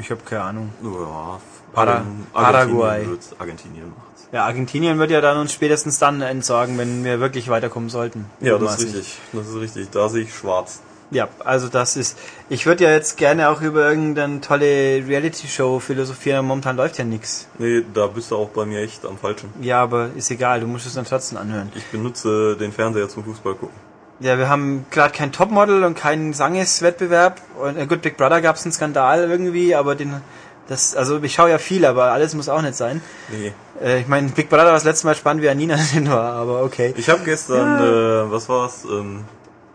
ich 0.00 0.10
habe 0.10 0.20
keine 0.24 0.42
Ahnung. 0.42 0.70
Ja, 0.82 1.40
Para- 1.72 1.92
Argen- 1.96 2.26
Paraguay. 2.32 3.06
Argentinien 3.38 3.86
wird's. 3.96 4.13
Ja, 4.32 4.44
Argentinien 4.44 4.98
wird 4.98 5.10
ja 5.10 5.20
dann 5.20 5.38
uns 5.38 5.52
spätestens 5.52 5.98
dann 5.98 6.20
entsorgen, 6.20 6.78
wenn 6.78 7.04
wir 7.04 7.20
wirklich 7.20 7.48
weiterkommen 7.48 7.88
sollten. 7.88 8.26
Ja, 8.40 8.58
das 8.58 8.78
ist 8.78 8.86
richtig. 8.86 9.18
Das 9.32 9.48
ist 9.48 9.56
richtig. 9.56 9.90
Da 9.90 10.08
sehe 10.08 10.22
ich 10.22 10.34
schwarz. 10.34 10.80
Ja, 11.10 11.28
also 11.44 11.68
das 11.68 11.96
ist. 11.96 12.18
Ich 12.48 12.66
würde 12.66 12.84
ja 12.84 12.90
jetzt 12.90 13.16
gerne 13.16 13.48
auch 13.48 13.60
über 13.60 13.88
irgendeine 13.88 14.40
tolle 14.40 15.06
Reality-Show 15.06 15.78
philosophieren, 15.78 16.44
momentan 16.44 16.76
läuft 16.76 16.98
ja 16.98 17.04
nichts. 17.04 17.46
Nee, 17.58 17.84
da 17.92 18.08
bist 18.08 18.30
du 18.30 18.36
auch 18.36 18.48
bei 18.48 18.64
mir 18.64 18.80
echt 18.80 19.04
am 19.06 19.18
falschen. 19.18 19.50
Ja, 19.60 19.82
aber 19.82 20.10
ist 20.16 20.30
egal, 20.30 20.60
du 20.60 20.66
musst 20.66 20.86
es 20.86 20.94
dann 20.94 21.04
trotzdem 21.04 21.38
anhören. 21.38 21.70
Ich 21.74 21.86
benutze 21.86 22.56
den 22.56 22.72
Fernseher 22.72 23.08
zum 23.08 23.24
Fußball 23.24 23.54
gucken. 23.54 23.76
Ja, 24.20 24.38
wir 24.38 24.48
haben 24.48 24.86
gerade 24.90 25.12
kein 25.12 25.32
Topmodel 25.32 25.84
und 25.84 25.96
keinen 25.96 26.32
Sangeswettbewerb. 26.32 27.40
Und 27.60 27.76
äh, 27.76 27.86
gut, 27.86 28.02
Big 28.02 28.16
Brother 28.16 28.40
gab 28.40 28.56
es 28.56 28.64
einen 28.64 28.72
Skandal 28.72 29.28
irgendwie, 29.28 29.74
aber 29.74 29.96
den 29.96 30.20
das, 30.68 30.96
also 30.96 31.22
ich 31.22 31.34
schaue 31.34 31.50
ja 31.50 31.58
viel, 31.58 31.84
aber 31.84 32.12
alles 32.12 32.34
muss 32.34 32.48
auch 32.48 32.62
nicht 32.62 32.74
sein. 32.74 33.02
Nee. 33.30 33.52
Äh, 33.82 34.00
ich 34.00 34.08
meine, 34.08 34.28
Big 34.30 34.48
Brother 34.48 34.66
war 34.66 34.72
das 34.72 34.84
letzte 34.84 35.06
Mal 35.06 35.14
spannend, 35.14 35.42
wie 35.42 35.48
Anina 35.48 35.76
drin 35.92 36.08
war, 36.08 36.32
aber 36.34 36.62
okay. 36.62 36.94
Ich 36.96 37.08
habe 37.10 37.22
gestern, 37.24 37.80
äh, 37.80 38.30
was 38.30 38.48
war's, 38.48 38.84
ähm, 38.84 39.24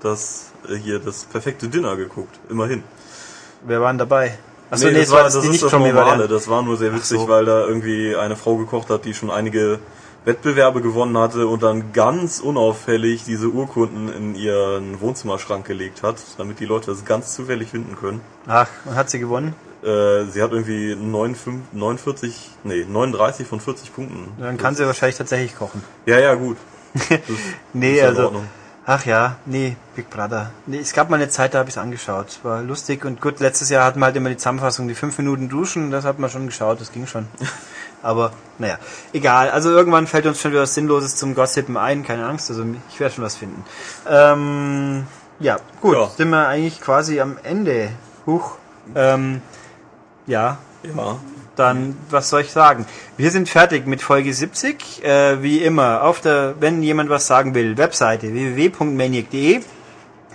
das 0.02 0.52
äh, 0.68 0.76
hier 0.76 1.00
das 1.00 1.26
perfekte 1.26 1.68
Dinner 1.68 1.96
geguckt, 1.96 2.40
immerhin. 2.50 2.84
Wer 3.66 3.82
waren 3.82 3.98
dabei? 3.98 4.38
Achso, 4.72 4.88
nee, 4.88 5.00
das, 5.00 5.12
war, 5.12 5.24
das, 5.24 5.36
ist 5.36 5.64
das 5.64 5.72
normale, 5.72 6.28
das 6.28 6.48
war 6.48 6.62
nur 6.62 6.78
sehr 6.78 6.94
witzig, 6.94 7.20
so. 7.20 7.28
weil 7.28 7.46
da 7.46 7.66
irgendwie 7.66 8.16
eine 8.16 8.36
Frau 8.36 8.56
gekocht 8.58 8.90
hat, 8.90 9.06
die 9.06 9.16
schon 9.16 9.32
einige 9.32 9.80
Wettbewerbe 10.26 10.82
gewonnen 10.82 11.18
hatte 11.18 11.48
und 11.48 11.64
dann 11.64 11.92
ganz 11.92 12.40
unauffällig 12.40 13.24
diese 13.24 13.48
Urkunden 13.48 14.14
in 14.14 14.36
ihren 14.36 15.02
Wohnzimmerschrank 15.02 15.66
gelegt 15.66 16.04
hat, 16.04 16.18
damit 16.38 16.60
die 16.60 16.66
Leute 16.66 16.92
das 16.92 17.04
ganz 17.04 17.34
zufällig 17.34 17.70
finden 17.70 17.96
können. 17.96 18.22
Ach, 18.48 18.68
und 18.86 18.96
hat 18.96 19.10
sie 19.10 19.20
gewonnen? 19.20 19.56
Äh, 19.84 20.26
sie 20.26 20.42
hat 20.42 20.52
irgendwie 20.52 20.96
49, 20.96 21.74
49, 21.74 22.50
nee, 22.64 22.86
39 22.88 23.48
von 23.48 23.60
40 23.60 23.94
Punkten. 23.94 24.32
Dann 24.40 24.58
kann 24.58 24.76
sie 24.76 24.86
wahrscheinlich 24.86 25.18
tatsächlich 25.18 25.56
kochen. 25.56 25.84
Ja, 26.06 26.20
ja, 26.20 26.36
gut. 26.36 26.58
nee, 27.74 28.02
also. 28.02 28.44
Ach 28.92 29.06
ja, 29.06 29.36
nee, 29.46 29.78
Big 29.96 30.10
Brother. 30.10 30.50
Nee, 30.66 30.80
es 30.80 30.94
gab 30.94 31.12
mal 31.12 31.18
eine 31.18 31.30
Zeit, 31.30 31.54
da 31.54 31.60
habe 31.60 31.70
ich 31.70 31.76
es 31.76 31.78
angeschaut. 31.78 32.40
War 32.42 32.64
lustig 32.64 33.06
und 33.06 33.22
gut, 33.22 33.40
letztes 33.40 33.70
Jahr 33.70 33.86
hatten 33.86 34.00
wir 34.00 34.06
halt 34.06 34.16
immer 34.16 34.30
die 34.30 34.38
Zusammenfassung, 34.38 34.88
die 34.88 34.96
fünf 34.96 35.16
Minuten 35.20 35.48
duschen, 35.48 35.92
das 35.92 36.06
hat 36.06 36.18
man 36.18 36.30
schon 36.30 36.48
geschaut, 36.48 36.82
das 36.82 36.92
ging 36.92 37.06
schon. 37.06 37.28
Aber 38.02 38.32
naja, 38.58 38.80
egal. 39.14 39.52
Also 39.52 39.70
irgendwann 39.70 40.08
fällt 40.08 40.26
uns 40.26 40.42
schon 40.42 40.52
wieder 40.52 40.64
was 40.64 40.74
Sinnloses 40.74 41.18
zum 41.18 41.36
Gossipen 41.36 41.78
ein, 41.78 42.04
keine 42.04 42.26
Angst, 42.26 42.50
also 42.50 42.66
ich 42.90 43.00
werde 43.00 43.14
schon 43.14 43.24
was 43.24 43.36
finden. 43.36 43.64
Ähm, 44.10 45.06
ja, 45.40 45.58
gut, 45.82 45.96
ja. 45.96 46.10
sind 46.10 46.30
wir 46.30 46.48
eigentlich 46.48 46.82
quasi 46.82 47.22
am 47.22 47.38
Ende. 47.44 47.90
Huch. 48.26 48.58
Ähm, 48.96 49.42
ja. 50.30 50.58
Ja. 50.84 51.20
Dann, 51.56 51.98
was 52.10 52.30
soll 52.30 52.42
ich 52.42 52.52
sagen? 52.52 52.86
Wir 53.18 53.32
sind 53.32 53.50
fertig 53.50 53.86
mit 53.86 54.02
Folge 54.02 54.34
70. 54.34 55.04
Äh, 55.04 55.44
wie 55.44 55.62
immer, 55.62 56.04
auf 56.04 56.22
der, 56.22 56.56
wenn 56.62 56.82
jemand 56.82 57.10
was 57.10 57.28
sagen 57.28 57.54
will, 57.54 57.78
Webseite 57.78 58.32
www.maniac.de, 58.32 59.60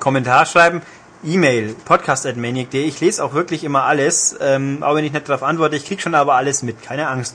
Kommentar 0.01 0.45
schreiben, 0.45 0.83
E-Mail, 1.25 1.75
podcast.maniac.de. 1.87 2.85
Ich 2.85 3.01
lese 3.01 3.25
auch 3.25 3.33
wirklich 3.33 3.65
immer 3.65 3.85
alles, 3.85 4.37
ähm, 4.39 4.83
auch 4.83 4.95
wenn 4.97 5.05
ich 5.07 5.12
nicht 5.12 5.27
darauf 5.27 5.43
antworte. 5.43 5.77
Ich 5.77 5.87
krieg 5.87 6.03
schon 6.03 6.15
aber 6.15 6.35
alles 6.35 6.62
mit, 6.62 6.83
keine 6.83 7.09
Angst. 7.09 7.35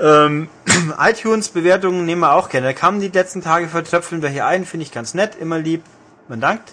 Ähm, 0.00 0.48
iTunes-Bewertungen 0.98 2.04
nehmen 2.04 2.22
wir 2.22 2.32
auch 2.32 2.48
gerne. 2.48 2.66
Da 2.66 2.72
kamen 2.72 3.00
die 3.00 3.08
letzten 3.08 3.42
Tage 3.42 3.68
vertröpfeln 3.68 4.22
welche 4.22 4.44
ein, 4.44 4.66
finde 4.66 4.84
ich 4.84 4.90
ganz 4.90 5.14
nett, 5.14 5.36
immer 5.40 5.58
lieb. 5.58 5.84
Man 6.26 6.40
dankt. 6.40 6.72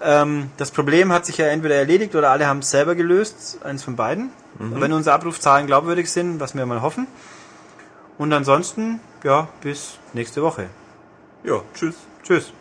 Ähm, 0.00 0.50
das 0.56 0.70
Problem 0.70 1.12
hat 1.12 1.26
sich 1.26 1.38
ja 1.38 1.46
entweder 1.46 1.76
erledigt 1.76 2.14
oder 2.14 2.30
alle 2.30 2.46
haben 2.46 2.58
es 2.60 2.70
selber 2.70 2.94
gelöst, 2.94 3.58
eins 3.64 3.82
von 3.82 3.96
beiden. 3.96 4.30
Mhm. 4.58 4.80
Wenn 4.80 4.92
unsere 4.92 5.14
Abrufzahlen 5.14 5.66
glaubwürdig 5.66 6.10
sind, 6.10 6.40
was 6.40 6.54
wir 6.54 6.66
mal 6.66 6.82
hoffen. 6.82 7.06
Und 8.18 8.32
ansonsten, 8.32 9.00
ja, 9.24 9.48
bis 9.60 9.98
nächste 10.12 10.42
Woche. 10.42 10.68
Ja, 11.44 11.60
tschüss. 11.74 11.96
Tschüss. 12.22 12.52